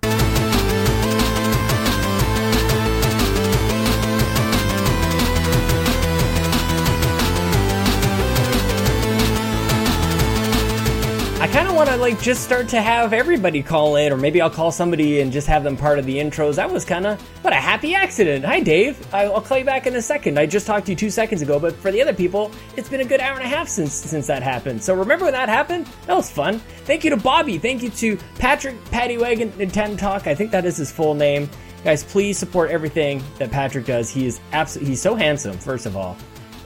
I 11.43 11.47
kind 11.49 11.67
of 11.67 11.75
want 11.75 11.89
to 11.89 11.97
like 11.97 12.21
just 12.21 12.41
start 12.41 12.69
to 12.69 12.81
have 12.81 13.11
everybody 13.11 13.61
call 13.61 13.97
in, 13.97 14.13
or 14.13 14.17
maybe 14.17 14.39
I'll 14.39 14.49
call 14.49 14.71
somebody 14.71 15.19
and 15.19 15.29
just 15.29 15.45
have 15.47 15.61
them 15.65 15.75
part 15.75 15.99
of 15.99 16.05
the 16.05 16.15
intros. 16.15 16.55
That 16.55 16.71
was 16.71 16.85
kind 16.85 17.05
of 17.05 17.19
what 17.43 17.51
a 17.51 17.57
happy 17.57 17.93
accident. 17.93 18.45
Hi, 18.45 18.61
Dave. 18.61 19.05
I- 19.13 19.25
I'll 19.25 19.41
call 19.41 19.57
you 19.57 19.65
back 19.65 19.85
in 19.85 19.93
a 19.97 20.01
second. 20.01 20.39
I 20.39 20.45
just 20.45 20.65
talked 20.65 20.85
to 20.85 20.93
you 20.93 20.95
two 20.95 21.09
seconds 21.09 21.41
ago, 21.41 21.59
but 21.59 21.75
for 21.75 21.91
the 21.91 22.01
other 22.01 22.13
people, 22.13 22.49
it's 22.77 22.87
been 22.87 23.01
a 23.01 23.05
good 23.05 23.19
hour 23.19 23.35
and 23.35 23.43
a 23.43 23.47
half 23.49 23.67
since 23.67 23.91
since 23.91 24.25
that 24.27 24.41
happened. 24.41 24.81
So 24.81 24.93
remember 24.93 25.25
when 25.25 25.33
that 25.33 25.49
happened? 25.49 25.85
That 26.07 26.15
was 26.15 26.31
fun. 26.31 26.59
Thank 26.85 27.03
you 27.03 27.09
to 27.09 27.17
Bobby. 27.17 27.57
Thank 27.57 27.83
you 27.83 27.89
to 27.89 28.17
Patrick 28.39 28.81
Patty 28.85 29.17
Wagon 29.17 29.51
Nintendo 29.51 29.99
Talk. 29.99 30.27
I 30.27 30.35
think 30.35 30.49
that 30.51 30.63
is 30.63 30.77
his 30.77 30.93
full 30.93 31.13
name. 31.13 31.49
Guys, 31.83 32.05
please 32.05 32.37
support 32.37 32.71
everything 32.71 33.21
that 33.37 33.51
Patrick 33.51 33.85
does. 33.85 34.09
He 34.09 34.27
is 34.27 34.39
absolutely 34.53 34.91
he's 34.91 35.01
so 35.01 35.13
handsome, 35.13 35.57
first 35.57 35.85
of 35.87 35.97
all, 35.97 36.15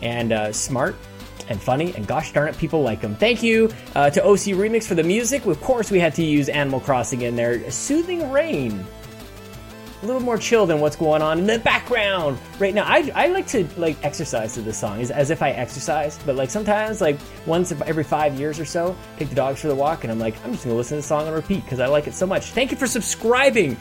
and 0.03 0.31
uh, 0.31 0.53
smart 0.53 0.95
and 1.49 1.61
funny, 1.61 1.93
and 1.95 2.07
gosh 2.07 2.33
darn 2.33 2.49
it, 2.49 2.57
people 2.57 2.81
like 2.81 3.01
them. 3.01 3.15
Thank 3.15 3.43
you 3.43 3.71
uh, 3.95 4.09
to 4.09 4.23
OC 4.23 4.55
Remix 4.57 4.85
for 4.85 4.95
the 4.95 5.03
music. 5.03 5.45
Of 5.45 5.61
course, 5.61 5.91
we 5.91 5.99
had 5.99 6.13
to 6.15 6.23
use 6.23 6.49
Animal 6.49 6.79
Crossing 6.79 7.21
in 7.21 7.35
there. 7.35 7.69
Soothing 7.71 8.31
rain. 8.31 8.85
A 10.03 10.05
little 10.05 10.21
more 10.21 10.37
chill 10.37 10.67
than 10.67 10.79
what's 10.79 10.95
going 10.95 11.23
on 11.23 11.39
in 11.39 11.47
the 11.47 11.57
background 11.57 12.37
right 12.59 12.73
now. 12.73 12.83
I, 12.85 13.11
I 13.15 13.27
like 13.27 13.47
to 13.47 13.67
like 13.77 13.97
exercise 14.05 14.53
to 14.53 14.61
this 14.61 14.77
song 14.77 15.01
as, 15.01 15.09
as 15.09 15.31
if 15.31 15.41
I 15.41 15.49
exercise, 15.49 16.19
but 16.23 16.35
like 16.35 16.51
sometimes 16.51 17.01
like 17.01 17.17
once 17.47 17.71
every 17.71 18.03
five 18.03 18.39
years 18.39 18.59
or 18.59 18.65
so, 18.65 18.95
take 19.17 19.29
the 19.29 19.35
dogs 19.35 19.59
for 19.61 19.69
the 19.69 19.75
walk, 19.75 20.03
and 20.03 20.11
I'm 20.11 20.19
like 20.19 20.35
I'm 20.45 20.51
just 20.51 20.65
gonna 20.65 20.75
listen 20.75 20.97
to 20.97 21.01
the 21.01 21.07
song 21.07 21.27
on 21.27 21.33
repeat 21.33 21.63
because 21.63 21.79
I 21.79 21.87
like 21.87 22.05
it 22.05 22.13
so 22.13 22.27
much. 22.27 22.51
Thank 22.51 22.69
you 22.69 22.77
for 22.77 22.85
subscribing. 22.85 23.75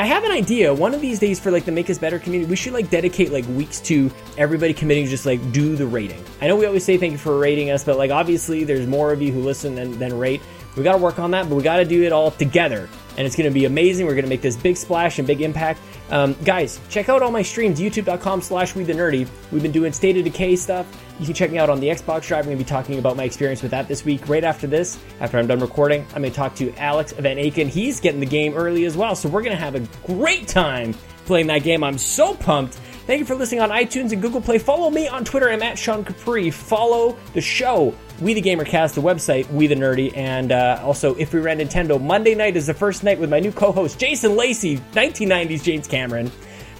I 0.00 0.04
have 0.04 0.24
an 0.24 0.30
idea. 0.30 0.72
One 0.72 0.94
of 0.94 1.02
these 1.02 1.18
days 1.18 1.38
for 1.38 1.50
like 1.50 1.66
the 1.66 1.72
Make 1.72 1.90
Us 1.90 1.98
Better 1.98 2.18
community, 2.18 2.48
we 2.48 2.56
should 2.56 2.72
like 2.72 2.88
dedicate 2.88 3.30
like 3.32 3.46
weeks 3.48 3.80
to 3.80 4.10
everybody 4.38 4.72
committing 4.72 5.04
to 5.04 5.10
just 5.10 5.26
like 5.26 5.52
do 5.52 5.76
the 5.76 5.86
rating. 5.86 6.24
I 6.40 6.48
know 6.48 6.56
we 6.56 6.64
always 6.64 6.86
say 6.86 6.96
thank 6.96 7.12
you 7.12 7.18
for 7.18 7.38
rating 7.38 7.68
us, 7.70 7.84
but 7.84 7.98
like 7.98 8.10
obviously 8.10 8.64
there's 8.64 8.86
more 8.86 9.12
of 9.12 9.20
you 9.20 9.30
who 9.30 9.40
listen 9.40 9.74
than, 9.74 9.98
than 9.98 10.18
rate. 10.18 10.40
We 10.74 10.84
got 10.84 10.92
to 10.92 10.98
work 10.98 11.18
on 11.18 11.32
that, 11.32 11.50
but 11.50 11.54
we 11.54 11.62
got 11.62 11.76
to 11.76 11.84
do 11.84 12.02
it 12.02 12.12
all 12.12 12.30
together. 12.30 12.88
And 13.20 13.26
it's 13.26 13.36
going 13.36 13.50
to 13.50 13.52
be 13.52 13.66
amazing. 13.66 14.06
We're 14.06 14.14
going 14.14 14.24
to 14.24 14.30
make 14.30 14.40
this 14.40 14.56
big 14.56 14.78
splash 14.78 15.18
and 15.18 15.28
big 15.28 15.42
impact. 15.42 15.78
Um, 16.08 16.34
guys, 16.42 16.80
check 16.88 17.10
out 17.10 17.20
all 17.20 17.30
my 17.30 17.42
streams, 17.42 17.78
youtube.com 17.78 18.40
slash 18.40 18.74
we 18.74 18.82
the 18.82 18.94
nerdy. 18.94 19.28
We've 19.52 19.60
been 19.60 19.72
doing 19.72 19.92
State 19.92 20.16
of 20.16 20.24
Decay 20.24 20.56
stuff. 20.56 20.86
You 21.18 21.26
can 21.26 21.34
check 21.34 21.50
me 21.50 21.58
out 21.58 21.68
on 21.68 21.80
the 21.80 21.88
Xbox 21.88 22.26
Drive. 22.26 22.46
I'm 22.46 22.46
going 22.46 22.56
to 22.56 22.64
be 22.64 22.66
talking 22.66 22.98
about 22.98 23.18
my 23.18 23.24
experience 23.24 23.60
with 23.60 23.72
that 23.72 23.88
this 23.88 24.06
week. 24.06 24.26
Right 24.26 24.42
after 24.42 24.66
this, 24.66 24.98
after 25.20 25.36
I'm 25.36 25.46
done 25.46 25.60
recording, 25.60 26.06
I'm 26.14 26.22
going 26.22 26.32
to 26.32 26.34
talk 26.34 26.54
to 26.54 26.74
Alex 26.76 27.12
Van 27.12 27.36
Aken. 27.36 27.68
He's 27.68 28.00
getting 28.00 28.20
the 28.20 28.26
game 28.26 28.54
early 28.54 28.86
as 28.86 28.96
well, 28.96 29.14
so 29.14 29.28
we're 29.28 29.42
going 29.42 29.54
to 29.54 29.62
have 29.62 29.74
a 29.74 29.86
great 30.06 30.48
time 30.48 30.94
playing 31.26 31.48
that 31.48 31.62
game. 31.62 31.84
I'm 31.84 31.98
so 31.98 32.34
pumped. 32.34 32.72
Thank 33.06 33.18
you 33.18 33.26
for 33.26 33.34
listening 33.34 33.60
on 33.60 33.68
iTunes 33.68 34.12
and 34.12 34.22
Google 34.22 34.40
Play. 34.40 34.56
Follow 34.56 34.88
me 34.88 35.08
on 35.08 35.26
Twitter. 35.26 35.50
I'm 35.50 35.62
at 35.62 35.78
Sean 35.78 36.06
Capri. 36.06 36.50
Follow 36.50 37.18
the 37.34 37.42
show, 37.42 37.94
We 38.20 38.34
the 38.34 38.42
Gamercast, 38.42 38.94
the 38.94 39.00
website, 39.00 39.50
We 39.50 39.66
the 39.66 39.74
Nerdy, 39.74 40.14
and 40.14 40.52
uh, 40.52 40.80
also 40.82 41.14
If 41.14 41.32
We 41.32 41.40
Ran 41.40 41.58
Nintendo. 41.58 42.00
Monday 42.00 42.34
night 42.34 42.54
is 42.54 42.66
the 42.66 42.74
first 42.74 43.02
night 43.02 43.18
with 43.18 43.30
my 43.30 43.40
new 43.40 43.50
co-host, 43.50 43.98
Jason 43.98 44.36
Lacey, 44.36 44.76
1990s 44.92 45.62
James 45.62 45.88
Cameron. 45.88 46.30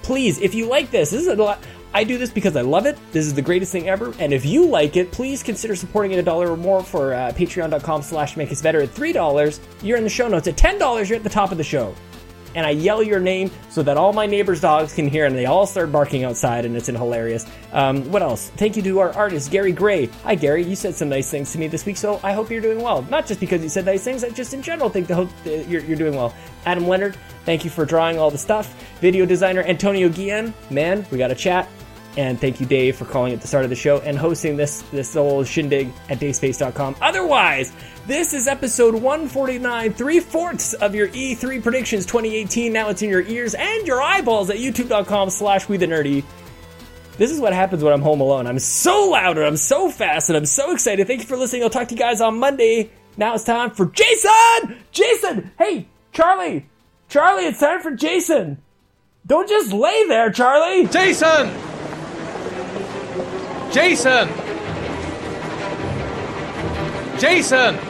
Please, 0.03 0.39
if 0.41 0.55
you 0.55 0.67
like 0.67 0.91
this, 0.91 1.11
this 1.11 1.23
is 1.23 1.29
a 1.29 1.37
lot. 1.37 1.59
I 1.95 2.05
do 2.05 2.19
this 2.19 2.31
because 2.31 2.57
I 2.57 2.61
love 2.61 2.85
it. 2.85 2.99
This 3.12 3.27
is 3.27 3.35
the 3.35 3.43
greatest 3.43 3.73
thing 3.73 3.89
ever. 3.89 4.15
And 4.19 4.35
if 4.35 4.45
you 4.45 4.67
like 4.67 4.97
it, 4.97 5.12
please 5.12 5.43
consider 5.43 5.75
supporting 5.75 6.12
it 6.12 6.19
a 6.19 6.23
dollar 6.23 6.51
or 6.51 6.57
more 6.57 6.85
for 6.85 7.15
uh, 7.15 7.33
patreon.com 7.33 8.03
slash 8.03 8.37
make 8.37 8.53
us 8.53 8.61
better. 8.61 8.83
At 8.83 8.91
$3, 8.91 9.61
you're 9.83 9.97
in 9.97 10.05
the 10.05 10.11
show 10.11 10.29
notes. 10.29 10.47
At 10.47 10.57
$10, 10.57 11.09
you're 11.09 11.17
at 11.17 11.25
the 11.25 11.31
top 11.31 11.53
of 11.53 11.59
the 11.59 11.65
show 11.65 11.95
and 12.55 12.66
I 12.66 12.70
yell 12.70 13.02
your 13.02 13.20
name 13.20 13.51
so 13.68 13.82
that 13.82 13.97
all 13.97 14.12
my 14.12 14.27
neighbors' 14.27 14.60
dogs 14.60 14.94
can 14.94 15.09
hear, 15.09 15.27
and 15.27 15.35
they 15.35 15.47
all 15.47 15.66
start 15.66 15.93
barking 15.93 16.24
outside, 16.24 16.64
and 16.64 16.77
it's 16.77 16.86
hilarious. 16.86 17.47
Um, 17.72 18.10
what 18.10 18.22
else? 18.22 18.51
Thank 18.56 18.77
you 18.77 18.82
to 18.82 18.98
our 19.01 19.12
artist 19.12 19.51
Gary 19.51 19.72
Gray. 19.72 20.06
Hi, 20.24 20.35
Gary. 20.35 20.64
You 20.64 20.77
said 20.77 20.94
some 20.94 21.09
nice 21.09 21.31
things 21.31 21.52
to 21.52 21.59
me 21.59 21.68
this 21.68 21.86
week, 21.86 21.97
so 21.97 22.20
I 22.22 22.32
hope 22.32 22.51
you're 22.51 22.60
doing 22.60 22.81
well. 22.81 23.02
Not 23.02 23.27
just 23.27 23.40
because 23.40 23.62
you 23.62 23.68
said 23.68 23.86
nice 23.86 24.05
things, 24.05 24.24
I 24.24 24.31
just 24.31 24.55
in 24.55 24.62
general 24.62 24.89
think 24.89 25.06
the 25.06 25.14
hope 25.14 25.31
you're, 25.44 25.82
you're 25.82 25.97
doing 25.97 26.14
well. 26.14 26.35
Adam 26.66 26.86
Leonard, 26.86 27.16
thank 27.44 27.64
you 27.64 27.70
for 27.70 27.85
drawing 27.85 28.18
all 28.18 28.31
the 28.31 28.39
stuff. 28.39 28.74
Video 29.01 29.24
designer 29.27 29.62
Antonio 29.62 30.09
Guillen, 30.09 30.52
man, 30.70 31.06
we 31.10 31.18
got 31.18 31.31
a 31.31 31.35
chat. 31.35 31.68
And 32.16 32.40
thank 32.40 32.59
you, 32.59 32.66
Dave, 32.66 32.97
for 32.97 33.05
calling 33.05 33.32
at 33.32 33.40
the 33.40 33.47
start 33.47 33.62
of 33.62 33.70
the 33.70 33.77
show 33.77 34.01
and 34.01 34.18
hosting 34.18 34.56
this 34.56 34.82
this 34.90 35.14
little 35.14 35.44
shindig 35.44 35.93
at 36.09 36.18
dayspace.com. 36.18 36.97
Otherwise, 37.01 37.72
this 38.11 38.35
is 38.35 38.49
episode 38.49 38.95
149, 38.95 39.93
three 39.93 40.19
fourths 40.19 40.74
of 40.74 40.97
your 40.97 41.07
E3 41.09 41.62
predictions 41.62 42.05
2018. 42.07 42.73
Now 42.73 42.89
it's 42.89 43.03
in 43.03 43.09
your 43.09 43.23
ears 43.23 43.55
and 43.55 43.87
your 43.87 44.03
eyeballs 44.03 44.51
at 44.51 44.57
youtube.com 44.57 45.31
slash 45.31 45.69
we 45.69 45.77
the 45.77 45.87
nerdy. 45.87 46.24
This 47.19 47.31
is 47.31 47.39
what 47.39 47.53
happens 47.53 47.85
when 47.85 47.93
I'm 47.93 48.03
home 48.03 48.20
alone. 48.20 48.49
I'm 48.49 48.59
so 48.59 49.11
loud 49.11 49.39
and 49.39 49.47
I'm 49.47 49.57
so 49.57 49.91
fast 49.91 50.28
and 50.28 50.37
I'm 50.37 50.47
so 50.47 50.73
excited. 50.73 51.07
Thank 51.07 51.20
you 51.20 51.27
for 51.27 51.37
listening. 51.37 51.62
I'll 51.62 51.70
talk 51.70 51.87
to 51.87 51.95
you 51.95 52.01
guys 52.01 52.20
on 52.20 52.41
Monday. 52.41 52.91
Now 53.16 53.35
it's 53.35 53.45
time 53.45 53.70
for 53.70 53.87
Jason! 53.87 54.77
Jason! 54.91 55.53
Hey, 55.57 55.87
Charlie! 56.12 56.66
Charlie, 57.09 57.47
it's 57.47 57.61
time 57.61 57.81
for 57.81 57.93
Jason! 57.93 58.61
Don't 59.24 59.49
just 59.49 59.73
lay 59.73 60.09
there, 60.09 60.32
Charlie! 60.32 60.89
Jason! 60.89 61.49
Jason! 63.70 64.28
Jason! 67.20 67.90